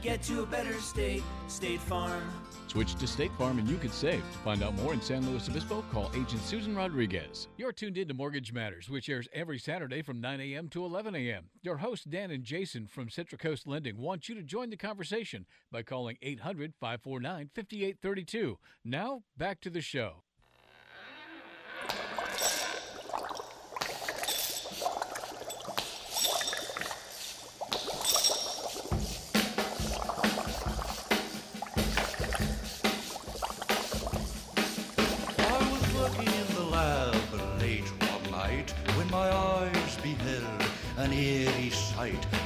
Get 0.05 0.23
to 0.25 0.43
a 0.43 0.47
better 0.47 0.75
state, 0.75 1.23
State 1.49 1.81
Farm. 1.81 2.23
Switch 2.67 2.95
to 2.97 3.07
State 3.07 3.33
Farm 3.39 3.59
and 3.59 3.67
you 3.67 3.79
could 3.79 3.95
save. 3.95 4.21
To 4.21 4.39
find 4.41 4.63
out 4.63 4.75
more 4.75 4.93
in 4.93 5.01
San 5.01 5.27
Luis 5.27 5.49
Obispo, 5.49 5.83
call 5.91 6.11
Agent 6.13 6.43
Susan 6.43 6.77
Rodriguez. 6.77 7.49
You're 7.57 7.73
tuned 7.73 7.97
in 7.97 8.09
to 8.09 8.13
Mortgage 8.13 8.53
Matters, 8.53 8.91
which 8.91 9.09
airs 9.09 9.29
every 9.33 9.59
Saturday 9.59 10.03
from 10.03 10.21
9 10.21 10.41
a.m. 10.41 10.69
to 10.69 10.85
11 10.85 11.15
a.m. 11.15 11.45
Your 11.63 11.79
hosts, 11.79 12.05
Dan 12.05 12.31
and 12.31 12.45
Jason 12.45 12.87
from 12.87 13.09
Central 13.09 13.39
Coast 13.39 13.67
Lending, 13.67 13.97
want 13.97 14.29
you 14.29 14.35
to 14.35 14.43
join 14.43 14.69
the 14.69 14.77
conversation 14.77 15.47
by 15.73 15.83
calling 15.83 16.19
800 16.21 16.75
549 16.79 17.49
5832. 17.55 18.59
Now, 18.85 19.23
back 19.39 19.63
to 19.63 19.71
the 19.71 19.81
show. 19.81 20.24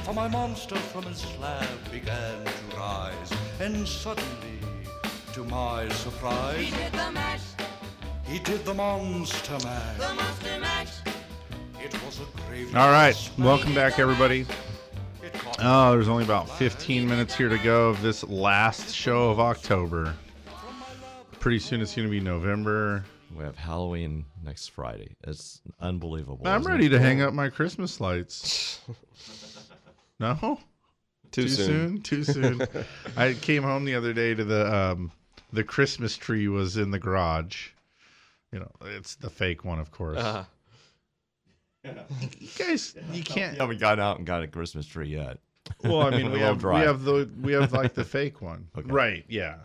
For 0.09 0.15
my 0.15 0.27
monster 0.27 0.75
from 0.75 1.03
his 1.03 1.19
slab 1.19 1.67
began 1.91 2.43
to 2.43 2.77
rise, 2.77 3.31
and 3.59 3.87
suddenly, 3.87 4.59
to 5.33 5.43
my 5.43 5.87
surprise, 5.89 6.57
He 6.57 6.71
did 6.71 6.91
the 6.93 7.11
mash, 7.11 7.41
he 8.25 8.39
did 8.39 8.65
the 8.65 8.73
monster 8.73 9.53
mash. 9.63 9.97
the 9.97 10.13
monster 10.15 10.59
mash. 10.59 10.93
It 11.79 11.93
was 12.03 12.21
a 12.21 12.41
gravy. 12.47 12.75
All 12.75 12.89
right, 12.89 13.31
welcome 13.37 13.75
back, 13.75 13.99
everybody. 13.99 14.47
Oh, 15.59 15.91
there's 15.91 16.07
only 16.07 16.23
about 16.23 16.49
15 16.57 17.07
minutes 17.07 17.35
here 17.35 17.49
to 17.49 17.59
go 17.59 17.89
of 17.89 18.01
this 18.01 18.23
last 18.23 18.95
show 18.95 19.29
of 19.29 19.39
October. 19.39 20.15
Pretty 21.39 21.59
soon 21.59 21.81
it's 21.81 21.93
going 21.93 22.07
to 22.07 22.11
be 22.11 22.19
November. 22.19 23.05
We 23.35 23.43
have 23.43 23.57
Halloween 23.57 24.25
next 24.43 24.69
Friday. 24.69 25.17
It's 25.27 25.61
unbelievable. 25.79 26.47
I'm 26.47 26.63
ready 26.63 26.87
it? 26.87 26.89
to 26.89 26.99
hang 26.99 27.21
up 27.21 27.31
my 27.31 27.49
Christmas 27.49 28.01
lights. 28.01 28.79
No? 30.19 30.59
Too 31.31 31.47
soon. 31.47 32.01
Too 32.01 32.23
soon. 32.23 32.61
I 33.17 33.33
came 33.33 33.63
home 33.63 33.85
the 33.85 33.95
other 33.95 34.13
day 34.13 34.33
to 34.33 34.43
the 34.43 34.73
um 34.73 35.11
the 35.53 35.63
Christmas 35.63 36.17
tree 36.17 36.47
was 36.47 36.77
in 36.77 36.91
the 36.91 36.99
garage. 36.99 37.69
You 38.51 38.59
know, 38.59 38.71
it's 38.85 39.15
the 39.15 39.29
fake 39.29 39.63
one, 39.63 39.79
of 39.79 39.91
course. 39.91 40.17
Uh, 40.19 40.45
You 41.83 41.93
guys, 42.57 42.95
you 43.11 43.23
can't. 43.23 43.53
We 43.53 43.59
haven't 43.59 43.79
gone 43.79 43.99
out 43.99 44.17
and 44.17 44.25
got 44.25 44.41
a 44.43 44.47
Christmas 44.47 44.85
tree 44.85 45.09
yet. 45.09 45.37
Well, 45.83 46.01
I 46.01 46.09
mean, 46.09 46.25
we 46.31 46.39
We'll 46.39 46.55
have 46.55 46.63
we 46.63 46.79
have 46.79 47.03
the 47.03 47.29
we 47.41 47.53
have 47.53 47.71
like 47.71 47.93
the 47.93 48.03
fake 48.17 48.41
one, 48.41 48.67
Okay. 48.77 48.89
right? 48.91 49.25
Yeah. 49.29 49.57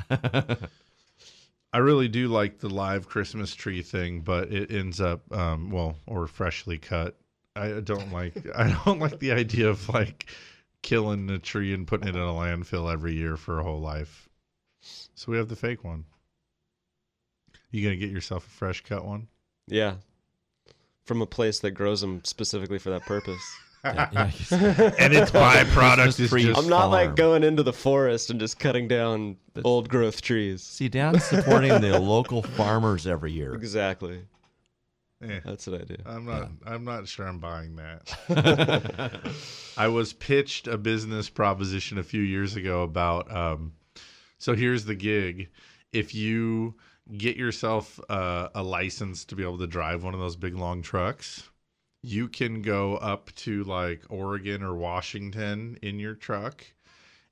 I 1.72 1.78
really 1.78 2.06
do 2.08 2.28
like 2.28 2.58
the 2.60 2.68
live 2.68 3.08
Christmas 3.08 3.52
tree 3.54 3.82
thing, 3.82 4.20
but 4.20 4.52
it 4.52 4.70
ends 4.70 5.00
up 5.00 5.22
um, 5.34 5.70
well 5.70 5.96
or 6.06 6.26
freshly 6.28 6.78
cut. 6.78 7.16
I 7.56 7.80
don't 7.80 8.12
like 8.12 8.34
I 8.54 8.76
don't 8.84 8.98
like 8.98 9.18
the 9.18 9.32
idea 9.32 9.68
of 9.68 9.88
like 9.88 10.26
killing 10.82 11.30
a 11.30 11.38
tree 11.38 11.72
and 11.72 11.86
putting 11.86 12.08
it 12.08 12.16
in 12.16 12.20
a 12.20 12.26
landfill 12.26 12.92
every 12.92 13.14
year 13.14 13.36
for 13.36 13.58
a 13.58 13.62
whole 13.62 13.80
life. 13.80 14.28
So 15.14 15.30
we 15.32 15.38
have 15.38 15.48
the 15.48 15.56
fake 15.56 15.84
one. 15.84 16.04
You 17.70 17.82
gonna 17.82 17.96
get 17.96 18.10
yourself 18.10 18.46
a 18.46 18.50
fresh 18.50 18.82
cut 18.82 19.04
one? 19.04 19.28
yeah. 19.66 19.94
From 21.04 21.20
a 21.20 21.26
place 21.26 21.58
that 21.60 21.72
grows 21.72 22.00
them 22.00 22.22
specifically 22.24 22.78
for 22.78 22.90
that 22.90 23.02
purpose. 23.02 23.42
Yeah, 23.84 24.08
yeah. 24.14 24.92
And 24.98 25.12
its 25.12 25.30
byproduct 25.30 26.18
is 26.18 26.30
tree 26.30 26.44
just 26.44 26.58
I'm 26.58 26.70
not 26.70 26.86
like 26.86 27.08
farm. 27.08 27.14
going 27.16 27.44
into 27.44 27.62
the 27.62 27.74
forest 27.74 28.30
and 28.30 28.40
just 28.40 28.58
cutting 28.58 28.88
down 28.88 29.36
old 29.62 29.90
growth 29.90 30.22
trees. 30.22 30.62
See, 30.62 30.88
Dan's 30.88 31.22
supporting 31.22 31.82
the 31.82 31.98
local 32.00 32.40
farmers 32.42 33.06
every 33.06 33.32
year. 33.32 33.52
Exactly. 33.52 34.20
Eh. 35.22 35.40
That's 35.44 35.66
what 35.66 35.80
I 35.80 35.84
do. 35.84 35.96
I'm 36.04 36.26
not. 36.26 36.50
I'm 36.66 36.84
not 36.84 37.08
sure 37.08 37.26
I'm 37.26 37.38
buying 37.38 37.76
that. 37.76 39.20
I 39.76 39.88
was 39.88 40.12
pitched 40.12 40.66
a 40.66 40.76
business 40.76 41.28
proposition 41.30 41.98
a 41.98 42.02
few 42.02 42.20
years 42.20 42.56
ago 42.56 42.82
about. 42.82 43.34
Um, 43.34 43.72
so 44.38 44.54
here's 44.54 44.84
the 44.84 44.94
gig: 44.94 45.50
if 45.92 46.14
you 46.14 46.74
get 47.16 47.36
yourself 47.36 48.00
uh, 48.08 48.48
a 48.54 48.62
license 48.62 49.24
to 49.26 49.36
be 49.36 49.42
able 49.42 49.58
to 49.58 49.66
drive 49.66 50.04
one 50.04 50.14
of 50.14 50.20
those 50.20 50.36
big 50.36 50.56
long 50.56 50.82
trucks, 50.82 51.48
you 52.02 52.28
can 52.28 52.60
go 52.60 52.96
up 52.96 53.34
to 53.36 53.64
like 53.64 54.02
Oregon 54.10 54.62
or 54.62 54.74
Washington 54.74 55.78
in 55.80 55.98
your 55.98 56.14
truck. 56.14 56.64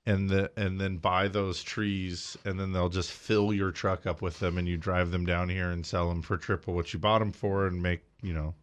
And 0.04 0.28
the 0.28 0.50
and 0.56 0.80
then 0.80 0.96
buy 0.96 1.28
those 1.28 1.62
trees, 1.62 2.36
and 2.44 2.58
then 2.58 2.72
they'll 2.72 2.88
just 2.88 3.12
fill 3.12 3.52
your 3.52 3.70
truck 3.70 4.04
up 4.04 4.20
with 4.20 4.40
them, 4.40 4.58
and 4.58 4.66
you 4.66 4.76
drive 4.76 5.12
them 5.12 5.24
down 5.24 5.48
here 5.48 5.70
and 5.70 5.86
sell 5.86 6.08
them 6.08 6.22
for 6.22 6.36
triple 6.36 6.74
what 6.74 6.92
you 6.92 6.98
bought 6.98 7.20
them 7.20 7.30
for, 7.30 7.66
and 7.66 7.80
make 7.80 8.02
you 8.20 8.32
know 8.32 8.54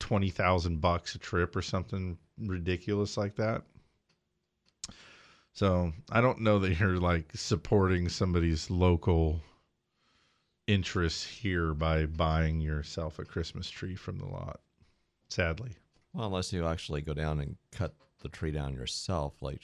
twenty 0.00 0.30
thousand 0.30 0.80
bucks 0.80 1.14
a 1.14 1.18
trip 1.18 1.54
or 1.54 1.62
something 1.62 2.18
ridiculous 2.40 3.16
like 3.16 3.36
that. 3.36 3.62
So 5.52 5.92
I 6.10 6.20
don't 6.20 6.40
know 6.40 6.58
that 6.60 6.78
you're 6.78 6.98
like 6.98 7.30
supporting 7.34 8.08
somebody's 8.08 8.70
local 8.70 9.40
interests 10.68 11.24
here 11.24 11.72
by 11.72 12.06
buying 12.06 12.60
yourself 12.60 13.18
a 13.18 13.24
Christmas 13.24 13.68
tree 13.70 13.96
from 13.96 14.18
the 14.18 14.26
lot. 14.26 14.60
Sadly. 15.30 15.70
Well, 16.12 16.26
unless 16.26 16.52
you 16.52 16.66
actually 16.66 17.00
go 17.02 17.14
down 17.14 17.40
and 17.40 17.56
cut 17.72 17.94
the 18.20 18.28
tree 18.28 18.50
down 18.50 18.74
yourself, 18.74 19.34
like 19.40 19.60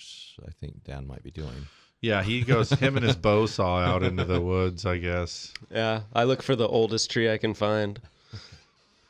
I 0.46 0.50
think 0.60 0.84
Dan 0.84 1.06
might 1.06 1.22
be 1.22 1.30
doing. 1.30 1.66
Yeah, 2.00 2.22
he 2.22 2.42
goes 2.42 2.70
him 2.70 2.96
and 2.96 3.04
his 3.04 3.16
bow 3.16 3.46
saw 3.46 3.78
out 3.78 4.02
into 4.02 4.24
the 4.24 4.40
woods, 4.40 4.84
I 4.84 4.98
guess. 4.98 5.52
Yeah, 5.70 6.02
I 6.12 6.24
look 6.24 6.42
for 6.42 6.54
the 6.54 6.68
oldest 6.68 7.10
tree 7.10 7.30
I 7.30 7.38
can 7.38 7.54
find. 7.54 7.98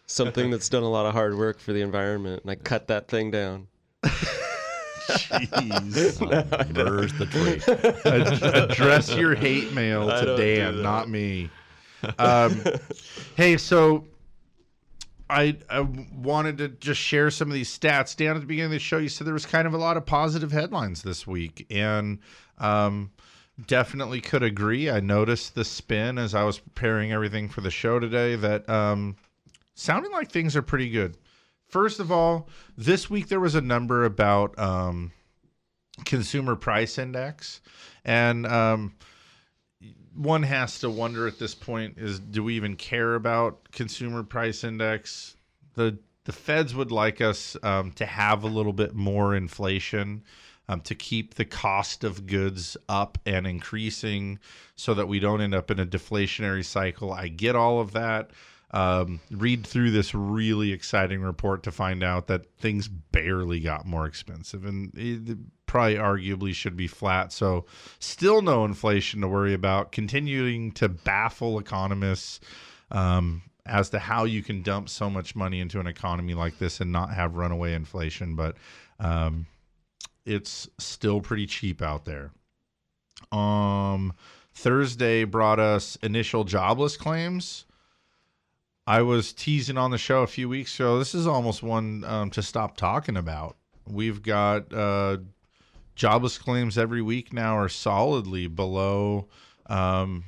Something 0.06 0.50
that's 0.50 0.68
done 0.68 0.82
a 0.82 0.88
lot 0.88 1.06
of 1.06 1.12
hard 1.12 1.36
work 1.36 1.58
for 1.58 1.72
the 1.72 1.80
environment, 1.80 2.42
and 2.42 2.50
I 2.50 2.54
cut 2.54 2.88
that 2.88 3.08
thing 3.08 3.30
down. 3.30 3.66
Jeez. 5.08 6.20
Where's 6.76 7.12
the 7.14 7.26
tree? 7.26 7.60
Ad- 8.04 8.70
address 8.70 9.14
your 9.14 9.34
hate 9.34 9.72
mail 9.72 10.08
to 10.08 10.36
Dan, 10.36 10.82
not 10.82 11.08
me. 11.08 11.50
Um, 12.18 12.62
hey, 13.34 13.56
so 13.56 14.04
I, 15.28 15.56
I 15.70 15.80
wanted 15.80 16.58
to 16.58 16.68
just 16.68 17.00
share 17.00 17.30
some 17.30 17.48
of 17.48 17.54
these 17.54 17.76
stats. 17.76 18.16
Dan, 18.16 18.36
at 18.36 18.40
the 18.40 18.46
beginning 18.46 18.66
of 18.66 18.72
the 18.72 18.78
show, 18.78 18.98
you 18.98 19.08
said 19.08 19.26
there 19.26 19.34
was 19.34 19.46
kind 19.46 19.66
of 19.66 19.74
a 19.74 19.78
lot 19.78 19.96
of 19.96 20.04
positive 20.04 20.52
headlines 20.52 21.02
this 21.02 21.26
week, 21.26 21.66
and 21.70 22.18
um, 22.58 23.10
definitely 23.66 24.20
could 24.20 24.42
agree. 24.42 24.90
I 24.90 25.00
noticed 25.00 25.54
the 25.54 25.64
spin 25.64 26.18
as 26.18 26.34
I 26.34 26.44
was 26.44 26.58
preparing 26.58 27.12
everything 27.12 27.48
for 27.48 27.62
the 27.62 27.70
show 27.70 27.98
today 27.98 28.36
that 28.36 28.68
um, 28.68 29.16
sounding 29.74 30.12
like 30.12 30.30
things 30.30 30.56
are 30.56 30.62
pretty 30.62 30.90
good. 30.90 31.16
First 31.68 32.00
of 32.00 32.12
all, 32.12 32.48
this 32.76 33.08
week 33.08 33.28
there 33.28 33.40
was 33.40 33.54
a 33.54 33.60
number 33.60 34.04
about 34.04 34.58
um, 34.58 35.10
consumer 36.04 36.54
price 36.54 36.98
index, 36.98 37.62
and 38.04 38.46
um, 38.46 38.94
one 40.14 40.42
has 40.42 40.78
to 40.80 40.90
wonder 40.90 41.26
at 41.26 41.38
this 41.38 41.54
point 41.54 41.98
is 41.98 42.18
do 42.20 42.44
we 42.44 42.54
even 42.54 42.76
care 42.76 43.14
about 43.14 43.70
consumer 43.72 44.22
price 44.22 44.64
index? 44.64 45.36
The 45.74 45.98
the 46.24 46.32
feds 46.32 46.74
would 46.74 46.90
like 46.90 47.20
us 47.20 47.56
um, 47.62 47.92
to 47.92 48.06
have 48.06 48.44
a 48.44 48.48
little 48.48 48.72
bit 48.72 48.94
more 48.94 49.34
inflation 49.34 50.22
um, 50.68 50.80
to 50.80 50.94
keep 50.94 51.34
the 51.34 51.44
cost 51.44 52.04
of 52.04 52.26
goods 52.26 52.76
up 52.88 53.18
and 53.26 53.46
increasing 53.46 54.38
so 54.76 54.94
that 54.94 55.06
we 55.06 55.18
don't 55.18 55.42
end 55.42 55.54
up 55.54 55.70
in 55.70 55.78
a 55.78 55.86
deflationary 55.86 56.64
cycle. 56.64 57.12
I 57.12 57.28
get 57.28 57.54
all 57.54 57.80
of 57.80 57.92
that 57.92 58.30
um, 58.74 59.20
read 59.30 59.64
through 59.64 59.92
this 59.92 60.14
really 60.16 60.72
exciting 60.72 61.22
report 61.22 61.62
to 61.62 61.70
find 61.70 62.02
out 62.02 62.26
that 62.26 62.44
things 62.56 62.88
barely 62.88 63.60
got 63.60 63.86
more 63.86 64.04
expensive 64.04 64.64
and 64.64 64.90
it 64.96 65.38
probably 65.66 65.94
arguably 65.94 66.52
should 66.52 66.76
be 66.76 66.88
flat. 66.88 67.32
So, 67.32 67.66
still 68.00 68.42
no 68.42 68.64
inflation 68.64 69.20
to 69.20 69.28
worry 69.28 69.54
about. 69.54 69.92
Continuing 69.92 70.72
to 70.72 70.88
baffle 70.88 71.60
economists 71.60 72.40
um, 72.90 73.42
as 73.64 73.90
to 73.90 74.00
how 74.00 74.24
you 74.24 74.42
can 74.42 74.62
dump 74.62 74.88
so 74.88 75.08
much 75.08 75.36
money 75.36 75.60
into 75.60 75.78
an 75.78 75.86
economy 75.86 76.34
like 76.34 76.58
this 76.58 76.80
and 76.80 76.90
not 76.90 77.14
have 77.14 77.36
runaway 77.36 77.74
inflation. 77.74 78.34
But 78.34 78.56
um, 78.98 79.46
it's 80.26 80.68
still 80.78 81.20
pretty 81.20 81.46
cheap 81.46 81.80
out 81.80 82.06
there. 82.06 82.32
Um, 83.30 84.14
Thursday 84.52 85.22
brought 85.22 85.60
us 85.60 85.94
initial 86.02 86.42
jobless 86.42 86.96
claims. 86.96 87.66
I 88.86 89.02
was 89.02 89.32
teasing 89.32 89.78
on 89.78 89.90
the 89.90 89.98
show 89.98 90.22
a 90.22 90.26
few 90.26 90.48
weeks 90.48 90.78
ago. 90.78 90.98
This 90.98 91.14
is 91.14 91.26
almost 91.26 91.62
one 91.62 92.04
um, 92.04 92.30
to 92.30 92.42
stop 92.42 92.76
talking 92.76 93.16
about. 93.16 93.56
We've 93.86 94.22
got 94.22 94.72
uh, 94.72 95.18
jobless 95.94 96.38
claims 96.38 96.76
every 96.76 97.02
week 97.02 97.32
now 97.32 97.56
are 97.56 97.68
solidly 97.68 98.46
below 98.46 99.28
um, 99.66 100.24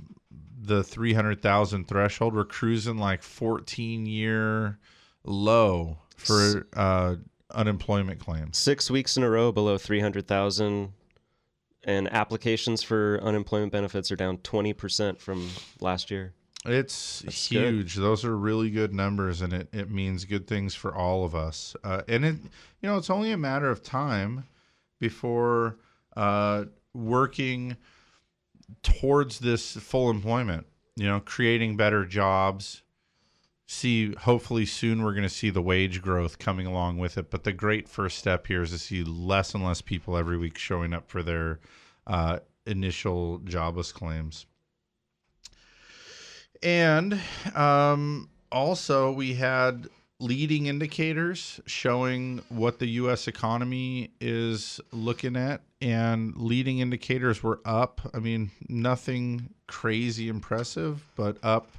the 0.59 0.83
300,000 0.83 1.87
threshold. 1.87 2.35
We're 2.35 2.45
cruising 2.45 2.99
like 2.99 3.23
14 3.23 4.07
year 4.07 4.78
low 5.24 5.99
for 6.16 6.66
uh, 6.74 7.16
unemployment 7.51 8.20
claims. 8.20 8.57
Six 8.57 8.91
weeks 8.91 9.16
in 9.16 9.23
a 9.23 9.31
row 9.31 9.53
below 9.53 9.77
300,000, 9.77 10.93
and 11.85 12.12
applications 12.12 12.83
for 12.83 13.20
unemployment 13.23 13.70
benefits 13.70 14.11
are 14.11 14.16
down 14.16 14.39
20% 14.39 15.20
from 15.20 15.49
last 15.81 16.11
year. 16.11 16.33
It's 16.67 17.21
That's 17.21 17.49
good. 17.49 17.75
huge. 17.75 17.95
Those 17.95 18.25
are 18.25 18.37
really 18.37 18.71
good 18.71 18.93
numbers, 18.93 19.41
and 19.41 19.53
it, 19.53 19.69
it 19.73 19.91
means 19.91 20.25
good 20.25 20.47
things 20.47 20.75
for 20.75 20.95
all 20.95 21.25
of 21.25 21.35
us. 21.35 21.77
Uh, 21.85 22.03
and 22.09 22.25
it, 22.25 22.37
you 22.81 22.89
know, 22.89 22.97
it's 22.97 23.11
only 23.11 23.31
a 23.31 23.37
matter 23.37 23.71
of 23.71 23.83
time 23.83 24.45
before 24.99 25.79
uh, 26.17 26.65
working 26.93 27.77
towards 28.83 29.39
this 29.39 29.77
full 29.77 30.11
employment. 30.11 30.67
You 30.97 31.07
know, 31.07 31.21
creating 31.21 31.77
better 31.77 32.05
jobs. 32.05 32.83
See, 33.69 34.15
hopefully 34.15 34.65
soon 34.65 35.03
we're 35.03 35.13
going 35.13 35.25
to 35.25 35.29
see 35.29 35.51
the 35.51 35.61
wage 35.61 36.01
growth 36.01 36.39
coming 36.39 36.67
along 36.67 36.99
with 36.99 37.19
it. 37.19 37.31
But 37.31 37.45
the 37.45 37.53
great 37.53 37.89
first 37.89 38.19
step 38.19 38.47
here 38.47 38.63
is 38.63 38.71
to 38.71 38.79
see 38.79 39.05
less 39.05 39.55
and 39.55 39.65
less 39.65 39.83
people 39.83 40.17
every 40.17 40.39
week 40.39 40.57
showing 40.57 40.95
up 40.95 41.11
for 41.11 41.23
their 41.23 41.61
uh, 42.07 42.39
initial 42.65 43.39
jobless 43.39 43.93
claims. 43.93 44.47
And 46.62 47.20
um, 47.55 48.28
also, 48.51 49.12
we 49.12 49.35
had 49.35 49.89
leading 50.19 50.66
indicators 50.66 51.61
showing 51.66 52.41
what 52.49 52.78
the 52.78 52.87
U.S. 52.87 53.28
economy 53.28 54.11
is 54.20 54.81
looking 54.93 55.37
at, 55.37 55.61
and 55.83 56.35
leading 56.37 56.78
indicators 56.78 57.43
were 57.43 57.61
up. 57.65 58.01
I 58.15 58.19
mean, 58.19 58.51
nothing 58.69 59.51
crazy 59.66 60.28
impressive, 60.28 61.05
but 61.16 61.37
up 61.43 61.70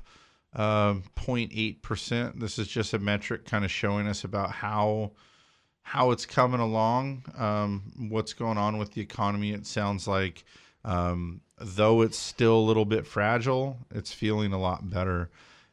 um, 0.54 1.04
0.8 1.16 1.82
percent. 1.82 2.40
This 2.40 2.60
is 2.60 2.68
just 2.68 2.94
a 2.94 3.00
metric 3.00 3.46
kind 3.46 3.66
of 3.66 3.72
showing 3.72 4.08
us 4.08 4.24
about 4.24 4.52
how 4.52 5.12
how 5.88 6.12
it's 6.12 6.26
coming 6.26 6.60
along, 6.60 7.24
um, 7.38 7.82
what's 8.10 8.34
going 8.34 8.58
on 8.58 8.78
with 8.78 8.92
the 8.92 9.00
economy. 9.00 9.54
It 9.54 9.66
sounds 9.66 10.06
like, 10.06 10.44
um, 10.88 11.42
though 11.60 12.02
it's 12.02 12.18
still 12.18 12.58
a 12.58 12.68
little 12.68 12.86
bit 12.86 13.06
fragile, 13.06 13.78
it's 13.94 14.14
feeling 14.14 14.54
a 14.54 14.60
lot 14.60 14.90
better. 14.90 15.30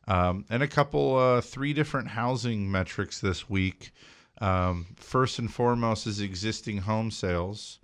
Um, 0.08 0.44
and 0.50 0.62
a 0.62 0.68
couple, 0.68 1.16
uh, 1.16 1.40
three 1.40 1.72
different 1.72 2.08
housing 2.08 2.70
metrics 2.70 3.20
this 3.20 3.48
week. 3.48 3.92
Um, 4.40 4.86
first 4.96 5.38
and 5.38 5.50
foremost 5.50 6.06
is 6.08 6.20
existing 6.20 6.78
home 6.78 7.12
sales. 7.12 7.78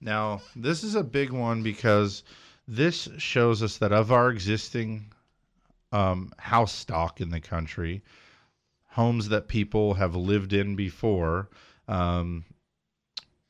Now, 0.00 0.42
this 0.56 0.82
is 0.82 0.96
a 0.96 1.04
big 1.04 1.30
one 1.30 1.62
because 1.62 2.24
this 2.66 3.08
shows 3.16 3.62
us 3.62 3.78
that 3.78 3.92
of 3.92 4.10
our 4.10 4.28
existing 4.30 5.12
um, 5.92 6.32
house 6.38 6.72
stock 6.72 7.20
in 7.20 7.30
the 7.30 7.40
country, 7.40 8.02
homes 8.88 9.28
that 9.28 9.46
people 9.46 9.94
have 9.94 10.16
lived 10.16 10.52
in 10.52 10.74
before, 10.74 11.48
um, 11.86 12.44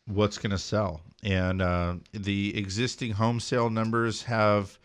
what's 0.07 0.39
going 0.39 0.51
to 0.51 0.59
sell. 0.59 1.01
And 1.23 1.63
uh, 1.63 1.97
the 2.13 2.57
existing 2.57 3.13
home 3.13 3.41
sale 3.41 3.71
numbers 3.71 4.23
have 4.25 4.79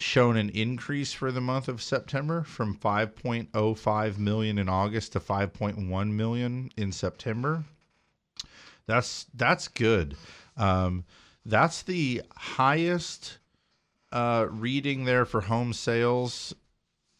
shown 0.00 0.36
an 0.36 0.50
increase 0.50 1.12
for 1.12 1.32
the 1.32 1.40
month 1.40 1.68
of 1.68 1.82
September 1.82 2.42
from 2.44 2.76
5.05 2.76 4.18
million 4.18 4.58
in 4.58 4.68
August 4.68 5.12
to 5.12 5.20
5.1 5.20 6.10
million 6.12 6.70
in 6.76 6.92
September. 6.92 7.64
That's 8.86 9.26
that's 9.34 9.68
good. 9.68 10.16
Um, 10.56 11.04
that's 11.44 11.82
the 11.82 12.22
highest 12.36 13.38
uh, 14.12 14.46
reading 14.50 15.04
there 15.04 15.24
for 15.24 15.42
home 15.42 15.72
sales. 15.72 16.54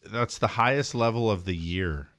That's 0.03 0.37
the 0.37 0.47
highest 0.47 0.95
level 0.95 1.29
of 1.29 1.45
the 1.45 1.55
year. 1.55 2.09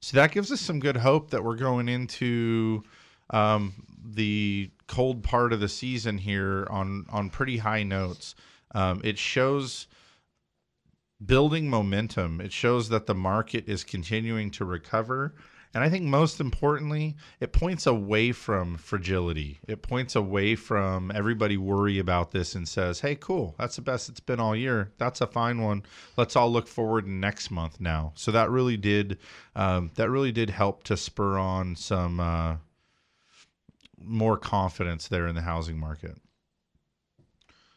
So 0.00 0.16
that 0.16 0.32
gives 0.32 0.52
us 0.52 0.60
some 0.60 0.80
good 0.80 0.98
hope 0.98 1.30
that 1.30 1.42
we're 1.42 1.56
going 1.56 1.88
into 1.88 2.82
um, 3.30 3.74
the 4.04 4.70
cold 4.86 5.22
part 5.22 5.52
of 5.52 5.60
the 5.60 5.68
season 5.68 6.18
here 6.18 6.66
on 6.70 7.06
on 7.10 7.30
pretty 7.30 7.58
high 7.58 7.82
notes. 7.82 8.34
Um, 8.74 9.00
it 9.04 9.18
shows 9.18 9.86
building 11.24 11.68
momentum. 11.70 12.40
It 12.40 12.52
shows 12.52 12.88
that 12.88 13.06
the 13.06 13.14
market 13.14 13.68
is 13.68 13.84
continuing 13.84 14.50
to 14.52 14.64
recover. 14.64 15.34
And 15.72 15.82
I 15.82 15.88
think 15.88 16.04
most 16.04 16.40
importantly, 16.40 17.16
it 17.40 17.52
points 17.52 17.86
away 17.86 18.30
from 18.30 18.76
fragility. 18.76 19.58
It 19.66 19.82
points 19.82 20.14
away 20.14 20.54
from 20.54 21.10
everybody 21.12 21.56
worry 21.56 21.98
about 21.98 22.30
this 22.30 22.54
and 22.54 22.68
says, 22.68 23.00
"Hey, 23.00 23.16
cool, 23.16 23.56
that's 23.58 23.74
the 23.74 23.82
best 23.82 24.08
it's 24.08 24.20
been 24.20 24.38
all 24.38 24.54
year. 24.54 24.92
That's 24.98 25.20
a 25.20 25.26
fine 25.26 25.60
one. 25.60 25.82
Let's 26.16 26.36
all 26.36 26.52
look 26.52 26.68
forward 26.68 27.08
next 27.08 27.50
month 27.50 27.80
now." 27.80 28.12
So 28.14 28.30
that 28.30 28.50
really 28.50 28.76
did 28.76 29.18
um, 29.56 29.90
that 29.96 30.10
really 30.10 30.30
did 30.30 30.50
help 30.50 30.84
to 30.84 30.96
spur 30.96 31.38
on 31.38 31.74
some 31.74 32.20
uh, 32.20 32.56
more 33.98 34.36
confidence 34.36 35.08
there 35.08 35.26
in 35.26 35.34
the 35.34 35.42
housing 35.42 35.78
market. 35.78 36.18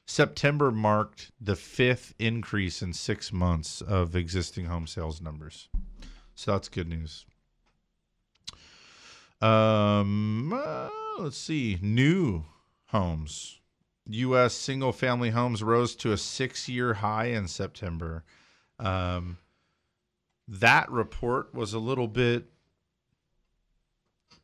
September 0.06 0.72
marked 0.72 1.32
the 1.40 1.56
fifth 1.56 2.14
increase 2.18 2.82
in 2.82 2.94
six 2.94 3.34
months 3.34 3.82
of 3.82 4.16
existing 4.16 4.66
home 4.66 4.88
sales 4.88 5.22
numbers. 5.22 5.68
So 6.34 6.54
that's 6.54 6.70
good 6.70 6.88
news. 6.88 7.26
Um, 9.42 10.54
uh, 10.54 10.90
let's 11.20 11.38
see. 11.38 11.78
New 11.82 12.46
homes. 12.88 13.60
U.S. 14.10 14.54
single 14.54 14.94
family 14.94 15.32
homes 15.32 15.62
rose 15.62 15.96
to 15.98 16.14
a 16.14 16.18
six 16.18 16.70
year 16.70 16.96
high 16.96 17.26
in 17.26 17.48
September. 17.48 18.24
Um, 18.80 19.38
that 20.48 20.90
report 20.90 21.54
was 21.54 21.74
a 21.74 21.80
little 21.80 22.08
bit 22.08 22.46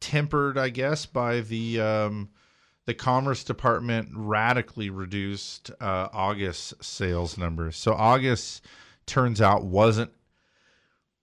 tempered, 0.03 0.57
I 0.57 0.67
guess, 0.67 1.05
by 1.05 1.39
the 1.39 1.79
um, 1.79 2.29
the 2.85 2.93
Commerce 2.93 3.43
Department 3.45 4.09
radically 4.13 4.89
reduced 4.89 5.71
uh, 5.79 6.09
August 6.11 6.83
sales 6.83 7.37
numbers. 7.37 7.77
So 7.77 7.93
August 7.93 8.65
turns 9.05 9.39
out 9.41 9.63
wasn't 9.63 10.11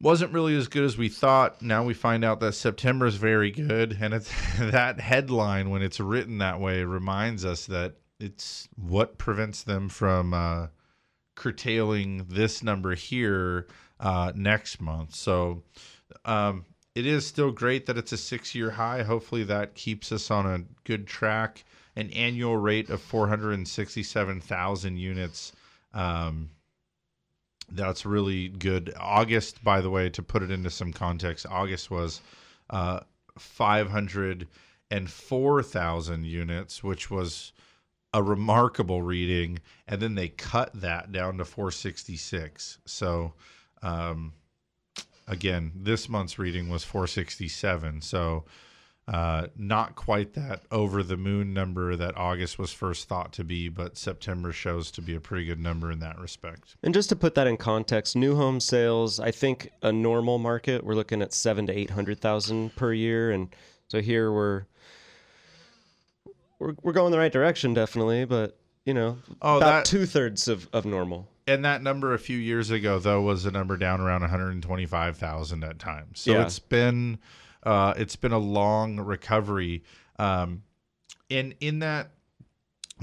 wasn't 0.00 0.32
really 0.32 0.56
as 0.56 0.66
good 0.66 0.84
as 0.84 0.96
we 0.96 1.10
thought. 1.10 1.60
Now 1.60 1.84
we 1.84 1.92
find 1.92 2.24
out 2.24 2.40
that 2.40 2.54
September 2.54 3.04
is 3.04 3.16
very 3.16 3.50
good, 3.50 3.98
and 4.00 4.14
it's 4.14 4.32
that 4.58 4.98
headline 4.98 5.68
when 5.68 5.82
it's 5.82 6.00
written 6.00 6.38
that 6.38 6.58
way 6.58 6.82
reminds 6.82 7.44
us 7.44 7.66
that 7.66 7.96
it's 8.18 8.66
what 8.76 9.18
prevents 9.18 9.62
them 9.62 9.90
from 9.90 10.32
uh, 10.32 10.68
curtailing 11.34 12.24
this 12.30 12.62
number 12.62 12.94
here 12.94 13.66
uh, 13.98 14.32
next 14.34 14.80
month. 14.80 15.14
So 15.14 15.64
um, 16.24 16.64
it 16.94 17.06
is 17.06 17.26
still 17.26 17.52
great 17.52 17.86
that 17.86 17.98
it's 17.98 18.12
a 18.12 18.16
six 18.16 18.54
year 18.54 18.70
high. 18.70 19.02
Hopefully, 19.02 19.44
that 19.44 19.74
keeps 19.74 20.12
us 20.12 20.30
on 20.30 20.46
a 20.46 20.64
good 20.84 21.06
track. 21.06 21.64
An 21.96 22.10
annual 22.10 22.56
rate 22.56 22.88
of 22.88 23.02
467,000 23.02 24.96
units. 24.96 25.52
Um, 25.92 26.50
that's 27.70 28.06
really 28.06 28.48
good. 28.48 28.92
August, 28.98 29.62
by 29.62 29.80
the 29.80 29.90
way, 29.90 30.10
to 30.10 30.20
put 30.22 30.42
it 30.42 30.50
into 30.50 30.70
some 30.70 30.92
context, 30.92 31.46
August 31.48 31.88
was 31.90 32.20
uh, 32.70 33.00
504,000 33.38 36.26
units, 36.26 36.82
which 36.82 37.10
was 37.10 37.52
a 38.12 38.22
remarkable 38.22 39.02
reading. 39.02 39.58
And 39.86 40.00
then 40.00 40.14
they 40.14 40.28
cut 40.28 40.72
that 40.80 41.12
down 41.12 41.36
to 41.38 41.44
466. 41.44 42.78
So, 42.86 43.34
um, 43.82 44.32
again, 45.30 45.72
this 45.74 46.08
month's 46.08 46.38
reading 46.38 46.68
was 46.68 46.84
467. 46.84 48.02
So, 48.02 48.44
uh, 49.08 49.46
not 49.56 49.96
quite 49.96 50.34
that 50.34 50.62
over 50.70 51.02
the 51.02 51.16
moon 51.16 51.52
number 51.54 51.96
that 51.96 52.16
August 52.16 52.58
was 52.58 52.72
first 52.72 53.08
thought 53.08 53.32
to 53.32 53.42
be, 53.42 53.68
but 53.68 53.96
September 53.96 54.52
shows 54.52 54.90
to 54.92 55.02
be 55.02 55.14
a 55.14 55.20
pretty 55.20 55.46
good 55.46 55.58
number 55.58 55.90
in 55.90 55.98
that 56.00 56.18
respect. 56.18 56.76
And 56.82 56.94
just 56.94 57.08
to 57.08 57.16
put 57.16 57.34
that 57.34 57.46
in 57.46 57.56
context, 57.56 58.14
new 58.14 58.36
home 58.36 58.60
sales, 58.60 59.18
I 59.18 59.30
think 59.30 59.70
a 59.82 59.90
normal 59.90 60.38
market, 60.38 60.84
we're 60.84 60.94
looking 60.94 61.22
at 61.22 61.32
seven 61.32 61.66
to 61.66 61.76
eight 61.76 61.90
hundred 61.90 62.20
thousand 62.20 62.76
per 62.76 62.92
year, 62.92 63.30
and 63.32 63.48
so 63.88 64.00
here 64.00 64.30
we're 64.30 64.66
we're 66.60 66.74
we're 66.82 66.92
going 66.92 67.10
the 67.10 67.18
right 67.18 67.32
direction, 67.32 67.74
definitely, 67.74 68.24
but 68.26 68.56
you 68.84 68.94
know, 68.94 69.18
Oh, 69.42 69.56
about 69.56 69.84
two 69.86 70.06
thirds 70.06 70.46
of, 70.46 70.68
of 70.72 70.84
normal. 70.84 71.28
And 71.50 71.64
that 71.64 71.82
number 71.82 72.14
a 72.14 72.18
few 72.18 72.38
years 72.38 72.70
ago, 72.70 73.00
though, 73.00 73.22
was 73.22 73.44
a 73.44 73.50
number 73.50 73.76
down 73.76 74.00
around 74.00 74.20
125,000 74.20 75.64
at 75.64 75.80
times. 75.80 76.20
So 76.20 76.30
Yeah. 76.32 76.42
it's 76.44 76.60
been 76.60 77.18
uh, 77.64 77.92
it's 77.96 78.14
been 78.14 78.30
a 78.32 78.38
long 78.38 79.00
recovery. 79.00 79.82
Um, 80.18 80.62
and 81.28 81.54
in 81.60 81.80
that, 81.80 82.12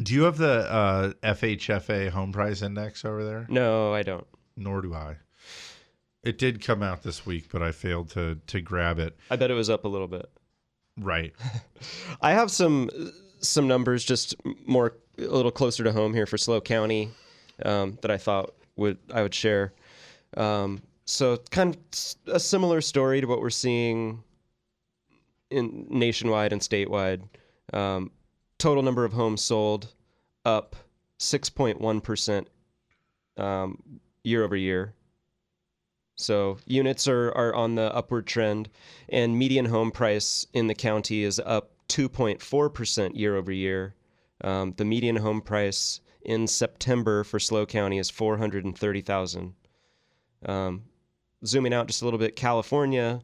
do 0.02 0.14
you 0.14 0.24
have 0.24 0.38
the 0.38 0.72
uh, 0.72 1.14
FHFA 1.24 2.10
home 2.10 2.32
price 2.32 2.62
index 2.62 3.04
over 3.04 3.26
there? 3.26 3.46
No, 3.50 3.94
I 3.94 4.02
don't. 4.02 4.26
Nor 4.56 4.82
do 4.82 4.94
I. 4.94 5.18
It 6.24 6.38
did 6.38 6.64
come 6.64 6.82
out 6.82 7.04
this 7.04 7.26
week, 7.26 7.50
but 7.52 7.62
I 7.62 7.74
failed 7.74 8.10
to 8.12 8.40
to 8.48 8.62
grab 8.62 8.98
it. 8.98 9.18
I 9.30 9.36
bet 9.36 9.52
it 9.52 9.56
was 9.56 9.70
up 9.70 9.84
a 9.84 9.90
little 9.90 10.08
bit. 10.08 10.30
Right. 10.98 11.34
I 12.22 12.32
have 12.32 12.50
some 12.50 12.90
some 13.40 13.68
numbers 13.68 14.06
just 14.06 14.36
more 14.66 14.94
a 15.18 15.24
little 15.24 15.52
closer 15.52 15.84
to 15.84 15.92
home 15.92 16.14
here 16.14 16.26
for 16.26 16.38
SLO 16.38 16.62
County 16.62 17.12
um, 17.64 17.98
that 18.02 18.12
I 18.12 18.18
thought 18.18 18.54
would 18.76 18.98
I 19.14 19.22
would 19.22 19.34
share. 19.34 19.74
Um, 20.36 20.82
so 21.06 21.38
kind 21.52 21.76
of 21.76 22.34
a 22.34 22.40
similar 22.40 22.82
story 22.82 23.22
to 23.22 23.28
what 23.28 23.42
we're 23.42 23.50
seeing 23.50 24.24
in 25.50 25.88
nationwide 25.90 26.52
and 26.52 26.62
statewide. 26.62 27.22
Um, 27.74 28.12
total 28.58 28.84
number 28.84 29.06
of 29.06 29.14
homes 29.14 29.42
sold 29.42 29.94
up 30.46 30.76
6.1 31.20 32.04
percent 32.04 32.50
um, 33.38 33.82
year 34.24 34.44
over 34.44 34.56
year. 34.56 34.94
So 36.18 36.58
units 36.66 37.08
are, 37.08 37.32
are 37.34 37.54
on 37.54 37.76
the 37.76 37.94
upward 37.96 38.26
trend, 38.26 38.70
and 39.08 39.38
median 39.38 39.66
home 39.66 39.92
price 39.92 40.48
in 40.52 40.66
the 40.66 40.74
county 40.74 41.24
is 41.24 41.40
up 41.46 41.72
2.4% 41.90 43.16
year 43.16 43.36
over 43.36 43.52
year. 43.52 43.94
Um, 44.42 44.74
the 44.78 44.86
median 44.86 45.18
home 45.18 45.42
price 45.42 46.02
in 46.28 46.46
September 46.46 47.24
for 47.24 47.40
SLO 47.40 47.66
County 47.66 47.98
is 47.98 48.10
430,000. 48.10 49.56
Um, 50.46 50.84
zooming 51.44 51.74
out 51.74 51.88
just 51.88 52.02
a 52.02 52.06
little 52.06 52.20
bit, 52.20 52.36
California, 52.36 53.22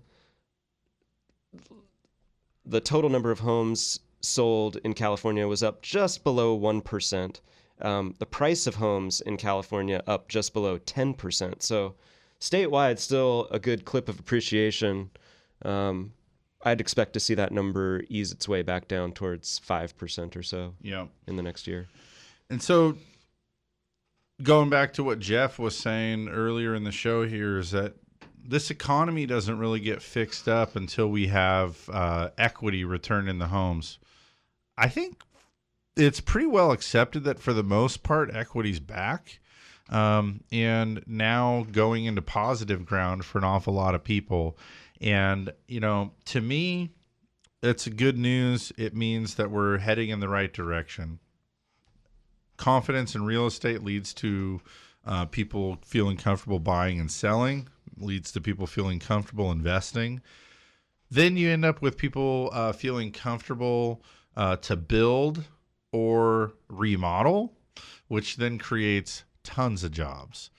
the 2.66 2.80
total 2.82 3.10
number 3.10 3.30
of 3.30 3.40
homes 3.40 4.00
sold 4.22 4.78
in 4.84 4.94
California 4.94 5.48
was 5.48 5.62
up 5.62 5.82
just 5.82 6.24
below 6.24 6.58
1%. 6.58 7.42
Um, 7.82 8.16
the 8.20 8.26
price 8.26 8.66
of 8.66 8.76
homes 8.76 9.20
in 9.22 9.36
California 9.38 10.02
up 10.08 10.30
just 10.30 10.54
below 10.54 10.80
10%. 10.80 11.62
So 11.62 11.96
statewide, 12.40 13.00
still 13.00 13.48
a 13.52 13.60
good 13.60 13.84
clip 13.86 14.08
of 14.08 14.20
appreciation. 14.20 15.12
um, 15.64 16.14
I'd 16.66 16.80
expect 16.80 17.12
to 17.14 17.20
see 17.20 17.34
that 17.34 17.52
number 17.52 18.04
ease 18.08 18.32
its 18.32 18.48
way 18.48 18.62
back 18.62 18.88
down 18.88 19.12
towards 19.12 19.60
five 19.60 19.98
percent 19.98 20.38
or 20.38 20.44
so. 20.44 20.74
Yeah. 20.82 21.08
in 21.28 21.36
the 21.36 21.44
next 21.44 21.68
year. 21.68 21.88
And 22.54 22.62
so, 22.62 22.98
going 24.44 24.70
back 24.70 24.94
to 24.94 25.04
what 25.04 25.18
Jeff 25.18 25.58
was 25.58 25.76
saying 25.76 26.30
earlier 26.30 26.76
in 26.76 26.84
the 26.84 26.92
show, 26.92 27.26
here 27.26 27.58
is 27.58 27.72
that 27.72 27.96
this 28.46 28.70
economy 28.70 29.26
doesn't 29.26 29.58
really 29.58 29.80
get 29.80 30.04
fixed 30.04 30.48
up 30.48 30.76
until 30.76 31.08
we 31.08 31.26
have 31.30 31.90
uh, 31.92 32.30
equity 32.38 32.84
return 32.84 33.28
in 33.28 33.40
the 33.40 33.48
homes. 33.48 33.98
I 34.78 34.88
think 34.88 35.24
it's 35.98 36.20
pretty 36.20 36.46
well 36.46 36.72
accepted 36.72 37.24
that 37.24 37.40
for 37.40 37.54
the 37.54 37.64
most 37.64 38.04
part, 38.04 38.36
equity's 38.36 38.80
back. 38.80 39.40
Um, 39.90 40.44
and 40.52 41.04
now 41.08 41.66
going 41.72 42.06
into 42.06 42.22
positive 42.22 42.86
ground 42.86 43.26
for 43.26 43.40
an 43.40 43.46
awful 43.46 43.74
lot 43.74 43.96
of 43.96 44.04
people. 44.04 44.60
And, 45.02 45.52
you 45.68 45.80
know, 45.80 46.12
to 46.26 46.40
me, 46.40 46.92
it's 47.64 47.88
good 47.88 48.20
news. 48.20 48.72
It 48.78 48.96
means 48.96 49.34
that 49.36 49.50
we're 49.50 49.80
heading 49.80 50.10
in 50.10 50.20
the 50.20 50.30
right 50.30 50.54
direction 50.54 51.18
confidence 52.58 53.16
in 53.16 53.26
real 53.26 53.48
estate 53.48 53.84
leads 53.84 54.14
to 54.16 54.62
uh, 55.06 55.26
people 55.26 55.78
feeling 55.86 56.18
comfortable 56.18 56.60
buying 56.60 57.00
and 57.00 57.12
selling, 57.12 57.68
leads 57.98 58.32
to 58.32 58.42
people 58.42 58.68
feeling 58.68 59.00
comfortable 59.00 59.52
investing. 59.52 60.22
Then 61.12 61.38
you 61.38 61.50
end 61.50 61.66
up 61.66 61.82
with 61.82 61.98
people 61.98 62.50
uh, 62.54 62.72
feeling 62.72 63.12
comfortable 63.12 64.02
uh, 64.36 64.56
to 64.58 64.76
build 64.76 65.44
or 65.92 66.54
remodel, 66.70 67.54
which 68.08 68.38
then 68.38 68.58
creates 68.58 69.24
tons 69.44 69.84
of 69.84 69.92
jobs. 69.92 70.50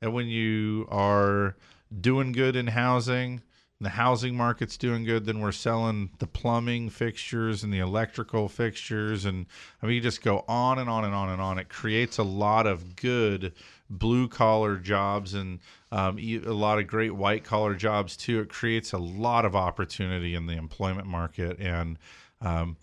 And 0.00 0.12
when 0.12 0.26
you 0.26 0.86
are 0.90 1.56
doing 2.00 2.32
good 2.32 2.56
in 2.56 2.68
housing, 2.68 3.42
the 3.80 3.90
housing 3.90 4.36
market's 4.36 4.76
doing 4.76 5.04
good, 5.04 5.26
then 5.26 5.40
we're 5.40 5.52
selling 5.52 6.10
the 6.18 6.26
plumbing 6.26 6.88
fixtures 6.90 7.64
and 7.64 7.72
the 7.72 7.80
electrical 7.80 8.48
fixtures. 8.48 9.24
And 9.24 9.46
I 9.82 9.86
mean, 9.86 9.96
you 9.96 10.00
just 10.00 10.22
go 10.22 10.44
on 10.48 10.78
and 10.78 10.88
on 10.88 11.04
and 11.04 11.14
on 11.14 11.28
and 11.30 11.42
on. 11.42 11.58
It 11.58 11.68
creates 11.68 12.18
a 12.18 12.22
lot 12.22 12.66
of 12.66 12.96
good 12.96 13.52
blue 13.90 14.28
collar 14.28 14.76
jobs 14.76 15.34
and 15.34 15.58
um, 15.92 16.18
a 16.18 16.38
lot 16.38 16.78
of 16.78 16.86
great 16.86 17.14
white 17.14 17.44
collar 17.44 17.74
jobs 17.74 18.16
too. 18.16 18.40
It 18.40 18.48
creates 18.48 18.92
a 18.92 18.98
lot 18.98 19.44
of 19.44 19.54
opportunity 19.54 20.34
in 20.34 20.46
the 20.46 20.54
employment 20.54 21.06
market. 21.06 21.58
And, 21.58 21.98
um, 22.40 22.76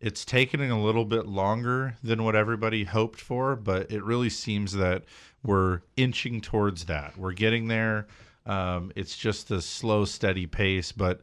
it's 0.00 0.26
taken 0.26 0.60
a 0.60 0.82
little 0.82 1.06
bit 1.06 1.24
longer 1.26 1.96
than 2.02 2.24
what 2.24 2.36
everybody 2.36 2.84
hoped 2.84 3.18
for, 3.18 3.56
but 3.56 3.90
it 3.90 4.04
really 4.04 4.28
seems 4.28 4.72
that 4.74 5.04
we're 5.42 5.80
inching 5.96 6.42
towards 6.42 6.84
that. 6.84 7.16
We're 7.16 7.32
getting 7.32 7.68
there. 7.68 8.06
Um, 8.46 8.92
it's 8.94 9.16
just 9.16 9.50
a 9.50 9.60
slow, 9.60 10.04
steady 10.04 10.46
pace, 10.46 10.92
but 10.92 11.20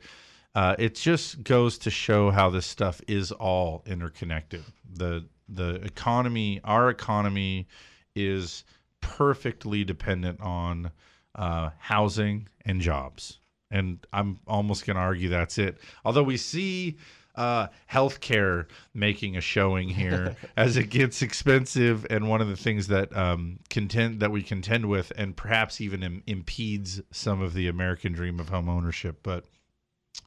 uh, 0.56 0.76
it 0.80 0.96
just 0.96 1.44
goes 1.44 1.78
to 1.80 1.90
show 1.90 2.32
how 2.32 2.50
this 2.50 2.66
stuff 2.66 3.02
is 3.08 3.32
all 3.32 3.84
interconnected. 3.86 4.64
The 4.94 5.26
the 5.48 5.76
economy, 5.84 6.62
our 6.64 6.90
economy, 6.90 7.68
is 8.16 8.64
perfectly 9.02 9.84
dependent 9.84 10.40
on 10.42 10.92
uh, 11.36 11.70
housing 11.78 12.48
and 12.66 12.82
jobs, 12.82 13.40
and 13.70 14.06
I'm 14.12 14.40
almost 14.48 14.86
going 14.86 14.96
to 14.96 15.02
argue 15.02 15.30
that's 15.30 15.58
it. 15.58 15.78
Although 16.04 16.24
we 16.24 16.38
see 16.38 16.98
uh, 17.36 17.68
healthcare 17.90 18.66
making 18.94 19.38
a 19.38 19.42
showing 19.42 19.90
here 19.90 20.36
as 20.58 20.78
it 20.78 20.90
gets 20.90 21.22
expensive, 21.22 22.06
and 22.10 22.30
one 22.30 22.42
of 22.42 22.48
the 22.48 22.58
things 22.58 22.88
that 22.88 23.16
um, 23.16 23.60
contend 23.70 24.20
that 24.20 24.32
we 24.32 24.42
contend 24.42 24.88
with, 24.88 25.12
and 25.16 25.36
perhaps 25.36 25.82
even 25.82 26.04
Im- 26.04 26.24
impedes 26.28 27.02
some 27.12 27.42
of 27.42 27.54
the 27.54 27.68
American 27.68 28.14
dream 28.14 28.40
of 28.40 28.50
home 28.50 28.70
ownership. 28.70 29.20
But 29.24 29.46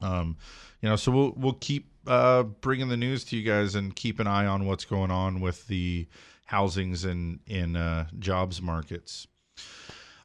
um, 0.01 0.37
you 0.81 0.89
know, 0.89 0.95
so 0.95 1.11
we'll 1.11 1.33
we'll 1.37 1.53
keep 1.53 1.91
uh, 2.07 2.43
bringing 2.43 2.89
the 2.89 2.97
news 2.97 3.23
to 3.25 3.37
you 3.37 3.43
guys 3.43 3.75
and 3.75 3.95
keep 3.95 4.19
an 4.19 4.27
eye 4.27 4.45
on 4.45 4.65
what's 4.65 4.85
going 4.85 5.11
on 5.11 5.41
with 5.41 5.67
the 5.67 6.07
housings 6.45 7.05
and 7.05 7.39
in 7.47 7.75
uh, 7.75 8.07
jobs 8.19 8.61
markets. 8.61 9.27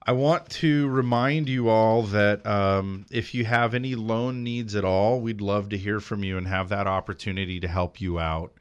I 0.07 0.13
want 0.13 0.49
to 0.51 0.89
remind 0.89 1.49
you 1.49 1.69
all 1.69 2.03
that 2.05 2.47
um, 2.47 3.05
if 3.11 3.35
you 3.35 3.45
have 3.45 3.75
any 3.75 3.95
loan 3.95 4.43
needs 4.43 4.75
at 4.75 4.85
all, 4.85 5.21
we'd 5.21 5.43
love 5.43 5.69
to 5.71 5.79
hear 5.79 6.01
from 6.01 6.25
you 6.25 6.39
and 6.39 6.49
have 6.49 6.71
that 6.71 6.87
opportunity 6.87 7.61
to 7.61 7.69
help 7.69 8.01
you 8.01 8.19
out. 8.19 8.55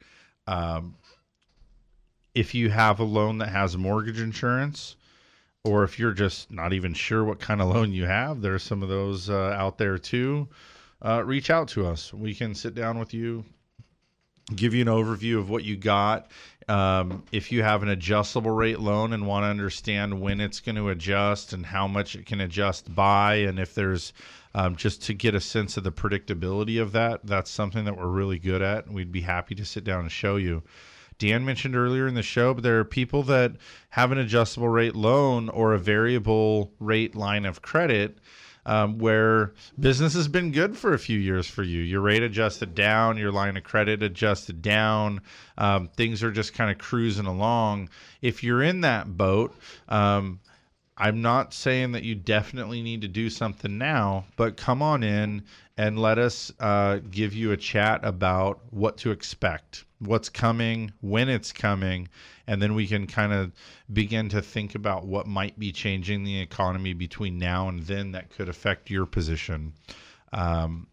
Um, 0.46 0.96
if 2.34 2.54
you 2.54 2.68
have 2.70 3.00
a 3.00 3.04
loan 3.04 3.38
that 3.38 3.48
has 3.48 3.76
mortgage 3.76 4.20
insurance, 4.20 4.96
or 5.64 5.82
if 5.84 5.98
you're 5.98 6.12
just 6.12 6.50
not 6.50 6.74
even 6.74 6.92
sure 6.92 7.24
what 7.24 7.40
kind 7.40 7.62
of 7.62 7.68
loan 7.74 7.92
you 7.92 8.04
have, 8.04 8.42
there's 8.42 8.62
some 8.62 8.82
of 8.82 8.90
those 8.90 9.30
uh, 9.30 9.54
out 9.56 9.78
there 9.78 9.96
too. 9.96 10.46
Uh, 11.02 11.22
reach 11.24 11.48
out 11.48 11.68
to 11.68 11.86
us. 11.86 12.12
We 12.12 12.34
can 12.34 12.54
sit 12.54 12.74
down 12.74 12.98
with 12.98 13.14
you, 13.14 13.44
give 14.54 14.74
you 14.74 14.82
an 14.82 14.88
overview 14.88 15.38
of 15.38 15.50
what 15.50 15.64
you 15.64 15.76
got. 15.76 16.30
Um, 16.68 17.24
if 17.32 17.50
you 17.50 17.62
have 17.62 17.82
an 17.82 17.88
adjustable 17.88 18.50
rate 18.50 18.78
loan 18.78 19.12
and 19.12 19.26
want 19.26 19.44
to 19.44 19.48
understand 19.48 20.20
when 20.20 20.40
it's 20.40 20.60
going 20.60 20.76
to 20.76 20.88
adjust 20.90 21.52
and 21.52 21.66
how 21.66 21.88
much 21.88 22.14
it 22.14 22.26
can 22.26 22.40
adjust 22.40 22.94
by, 22.94 23.36
and 23.36 23.58
if 23.58 23.74
there's 23.74 24.12
um, 24.54 24.76
just 24.76 25.02
to 25.04 25.14
get 25.14 25.34
a 25.34 25.40
sense 25.40 25.76
of 25.76 25.84
the 25.84 25.92
predictability 25.92 26.80
of 26.80 26.92
that, 26.92 27.26
that's 27.26 27.50
something 27.50 27.84
that 27.84 27.96
we're 27.96 28.06
really 28.06 28.38
good 28.38 28.62
at. 28.62 28.86
And 28.86 28.94
we'd 28.94 29.12
be 29.12 29.22
happy 29.22 29.54
to 29.56 29.64
sit 29.64 29.84
down 29.84 30.00
and 30.00 30.12
show 30.12 30.36
you. 30.36 30.62
Dan 31.18 31.44
mentioned 31.44 31.76
earlier 31.76 32.06
in 32.06 32.14
the 32.14 32.22
show, 32.22 32.54
but 32.54 32.62
there 32.62 32.78
are 32.78 32.84
people 32.84 33.22
that 33.24 33.52
have 33.90 34.10
an 34.10 34.18
adjustable 34.18 34.68
rate 34.68 34.96
loan 34.96 35.48
or 35.50 35.74
a 35.74 35.78
variable 35.78 36.72
rate 36.80 37.14
line 37.14 37.44
of 37.44 37.62
credit 37.62 38.18
um, 38.66 38.98
where 38.98 39.52
business 39.78 40.14
has 40.14 40.28
been 40.28 40.52
good 40.52 40.76
for 40.76 40.92
a 40.92 40.98
few 40.98 41.18
years 41.18 41.46
for 41.46 41.62
you. 41.62 41.80
Your 41.80 42.00
rate 42.00 42.22
adjusted 42.22 42.74
down, 42.74 43.16
your 43.16 43.32
line 43.32 43.56
of 43.56 43.64
credit 43.64 44.02
adjusted 44.02 44.62
down. 44.62 45.20
Um, 45.58 45.88
things 45.88 46.22
are 46.22 46.30
just 46.30 46.54
kind 46.54 46.70
of 46.70 46.78
cruising 46.78 47.26
along. 47.26 47.88
If 48.22 48.42
you're 48.44 48.62
in 48.62 48.82
that 48.82 49.16
boat, 49.16 49.54
um, 49.88 50.40
I'm 50.96 51.22
not 51.22 51.54
saying 51.54 51.92
that 51.92 52.02
you 52.02 52.14
definitely 52.14 52.82
need 52.82 53.00
to 53.00 53.08
do 53.08 53.30
something 53.30 53.78
now, 53.78 54.26
but 54.36 54.58
come 54.58 54.82
on 54.82 55.02
in 55.02 55.44
and 55.80 55.98
let 55.98 56.18
us 56.18 56.52
uh, 56.60 56.98
give 57.10 57.32
you 57.32 57.52
a 57.52 57.56
chat 57.56 58.04
about 58.04 58.60
what 58.68 58.98
to 58.98 59.10
expect, 59.10 59.86
what's 59.98 60.28
coming, 60.28 60.92
when 61.00 61.30
it's 61.30 61.52
coming, 61.52 62.06
and 62.46 62.60
then 62.60 62.74
we 62.74 62.86
can 62.86 63.06
kind 63.06 63.32
of 63.32 63.50
begin 63.90 64.28
to 64.28 64.42
think 64.42 64.74
about 64.74 65.06
what 65.06 65.26
might 65.26 65.58
be 65.58 65.72
changing 65.72 66.22
the 66.22 66.38
economy 66.38 66.92
between 66.92 67.38
now 67.38 67.66
and 67.66 67.80
then 67.84 68.12
that 68.12 68.28
could 68.28 68.46
affect 68.46 68.90
your 68.90 69.06
position. 69.06 69.72
Um, 70.34 70.86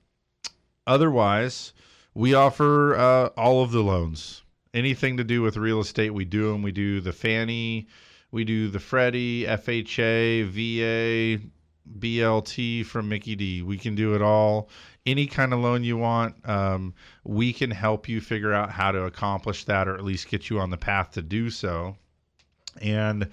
otherwise, 0.88 1.74
we 2.14 2.34
offer 2.34 2.96
uh, 2.96 3.26
all 3.36 3.62
of 3.62 3.74
the 3.74 3.84
loans. 3.84 4.42
Anything 4.74 5.18
to 5.18 5.26
do 5.26 5.42
with 5.42 5.58
real 5.58 5.82
estate, 5.82 6.14
we 6.14 6.24
do 6.24 6.54
them. 6.54 6.62
We 6.62 6.72
do 6.72 7.02
the 7.02 7.12
Fannie, 7.12 7.90
we 8.32 8.46
do 8.46 8.70
the 8.70 8.80
Freddie, 8.80 9.44
FHA, 9.44 10.46
VA, 10.46 11.46
BLT 12.00 12.86
from 12.86 13.10
Mickey 13.10 13.36
D. 13.36 13.62
We 13.62 13.78
can 13.78 13.96
do 13.96 14.16
it 14.16 14.22
all. 14.22 14.70
Any 15.06 15.26
kind 15.26 15.54
of 15.54 15.60
loan 15.60 15.84
you 15.84 15.98
want, 15.98 16.36
um, 16.48 16.94
we 17.24 17.54
can 17.54 17.72
help 17.72 18.10
you 18.10 18.20
figure 18.20 18.54
out 18.54 18.72
how 18.72 18.92
to 18.92 19.04
accomplish 19.04 19.64
that 19.66 19.88
or 19.88 19.96
at 19.96 20.04
least 20.04 20.30
get 20.30 20.50
you 20.50 20.60
on 20.60 20.70
the 20.70 20.78
path 20.78 21.12
to 21.12 21.22
do 21.22 21.50
so. 21.50 21.96
And 22.82 23.30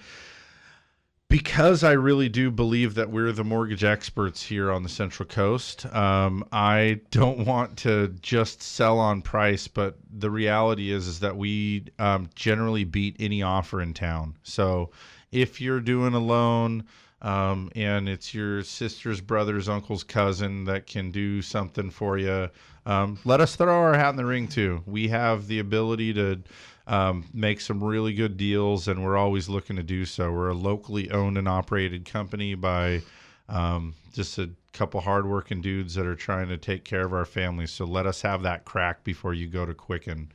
because 1.27 1.83
I 1.83 1.93
really 1.93 2.29
do 2.29 2.51
believe 2.51 2.93
that 2.95 3.09
we're 3.09 3.31
the 3.31 3.43
mortgage 3.43 3.83
experts 3.83 4.43
here 4.43 4.71
on 4.71 4.83
the 4.83 4.89
Central 4.89 5.27
Coast, 5.27 5.85
um, 5.93 6.45
I 6.51 7.01
don't 7.11 7.45
want 7.45 7.77
to 7.79 8.09
just 8.21 8.61
sell 8.61 8.99
on 8.99 9.21
price, 9.21 9.67
but 9.67 9.97
the 10.09 10.29
reality 10.29 10.91
is 10.91 11.07
is 11.07 11.19
that 11.21 11.35
we 11.35 11.85
um, 11.99 12.29
generally 12.35 12.83
beat 12.83 13.15
any 13.19 13.41
offer 13.41 13.81
in 13.81 13.93
town. 13.93 14.37
So 14.43 14.91
if 15.31 15.59
you're 15.59 15.81
doing 15.81 16.13
a 16.13 16.19
loan 16.19 16.85
um, 17.21 17.71
and 17.75 18.07
it's 18.07 18.33
your 18.33 18.63
sister's 18.63 19.21
brother's 19.21 19.69
uncle's 19.69 20.03
cousin 20.03 20.65
that 20.65 20.85
can 20.87 21.11
do 21.11 21.41
something 21.41 21.89
for 21.89 22.17
you, 22.17 22.49
um, 22.85 23.17
let 23.25 23.41
us 23.41 23.55
throw 23.55 23.73
our 23.73 23.97
hat 23.97 24.11
in 24.11 24.15
the 24.15 24.25
ring 24.25 24.47
too. 24.47 24.83
We 24.85 25.07
have 25.07 25.47
the 25.47 25.59
ability 25.59 26.13
to 26.13 26.41
um, 26.87 27.25
make 27.33 27.61
some 27.61 27.83
really 27.83 28.13
good 28.13 28.37
deals, 28.37 28.87
and 28.87 29.03
we're 29.03 29.17
always 29.17 29.49
looking 29.49 29.75
to 29.77 29.83
do 29.83 30.05
so. 30.05 30.31
We're 30.31 30.49
a 30.49 30.53
locally 30.53 31.09
owned 31.09 31.37
and 31.37 31.47
operated 31.47 32.05
company 32.05 32.53
by 32.53 33.01
um, 33.49 33.95
just 34.13 34.37
a 34.37 34.49
couple 34.73 35.01
hardworking 35.01 35.61
dudes 35.61 35.95
that 35.95 36.05
are 36.05 36.15
trying 36.15 36.49
to 36.49 36.57
take 36.57 36.83
care 36.83 37.05
of 37.05 37.13
our 37.13 37.25
families. 37.25 37.71
So 37.71 37.85
let 37.85 38.05
us 38.05 38.21
have 38.21 38.43
that 38.43 38.65
crack 38.65 39.03
before 39.03 39.33
you 39.33 39.47
go 39.47 39.65
to 39.65 39.73
Quicken. 39.73 40.31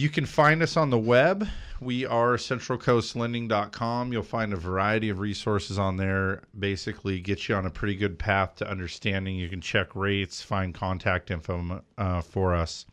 You 0.00 0.08
can 0.08 0.24
find 0.24 0.62
us 0.62 0.78
on 0.78 0.88
the 0.88 0.98
web. 0.98 1.46
We 1.78 2.06
are 2.06 2.36
centralcoastlending.com. 2.36 4.14
You'll 4.14 4.22
find 4.22 4.54
a 4.54 4.56
variety 4.56 5.10
of 5.10 5.18
resources 5.18 5.78
on 5.78 5.98
there. 5.98 6.40
Basically, 6.58 7.20
get 7.20 7.46
you 7.46 7.54
on 7.54 7.66
a 7.66 7.70
pretty 7.70 7.96
good 7.96 8.18
path 8.18 8.56
to 8.56 8.70
understanding. 8.70 9.36
You 9.36 9.50
can 9.50 9.60
check 9.60 9.94
rates, 9.94 10.40
find 10.40 10.72
contact 10.72 11.30
info 11.30 11.82
uh, 11.98 12.22
for 12.22 12.54
us. 12.54 12.86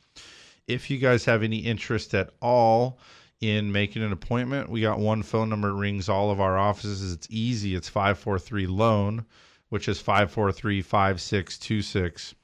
If 0.67 0.89
you 0.89 0.97
guys 0.97 1.23
have 1.23 1.43
any 1.43 1.59
interest 1.59 2.13
at 2.13 2.31
all 2.41 2.99
in 3.39 3.71
making 3.71 4.03
an 4.03 4.11
appointment, 4.11 4.69
we 4.69 4.81
got 4.81 4.99
one 4.99 5.23
phone 5.23 5.47
number 5.47 5.69
that 5.69 5.75
rings 5.75 6.09
all 6.09 6.29
of 6.29 6.41
our 6.41 6.57
offices. 6.57 7.13
It's 7.13 7.27
easy. 7.29 7.73
It's 7.73 7.87
543 7.87 8.67
loan 8.67 9.25
which 9.69 9.87
is 9.87 10.01
543 10.01 10.81
5626. 10.81 12.35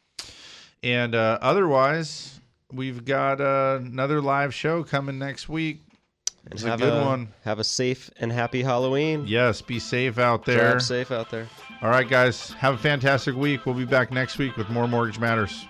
And 0.83 1.15
uh, 1.15 1.39
otherwise, 1.41 2.41
we've 2.73 3.05
got 3.05 3.41
uh, 3.41 3.79
another 3.81 4.21
live 4.21 4.53
show 4.53 4.83
coming 4.83 5.19
next 5.19 5.49
week. 5.49 5.81
It's 6.51 6.63
a 6.63 6.75
good 6.75 6.93
a, 6.93 7.05
one. 7.05 7.33
Have 7.45 7.59
a 7.59 7.63
safe 7.63 8.09
and 8.17 8.31
happy 8.31 8.63
Halloween. 8.63 9.25
Yes, 9.27 9.61
be 9.61 9.79
safe 9.79 10.17
out 10.17 10.45
there. 10.45 10.71
Drive 10.71 10.81
safe 10.81 11.11
out 11.11 11.31
there. 11.31 11.47
All 11.81 11.89
right, 11.89 12.07
guys, 12.07 12.51
have 12.53 12.73
a 12.73 12.77
fantastic 12.77 13.35
week. 13.35 13.65
We'll 13.65 13.75
be 13.75 13.85
back 13.85 14.11
next 14.11 14.37
week 14.37 14.57
with 14.57 14.69
more 14.69 14.87
Mortgage 14.87 15.19
Matters. 15.19 15.65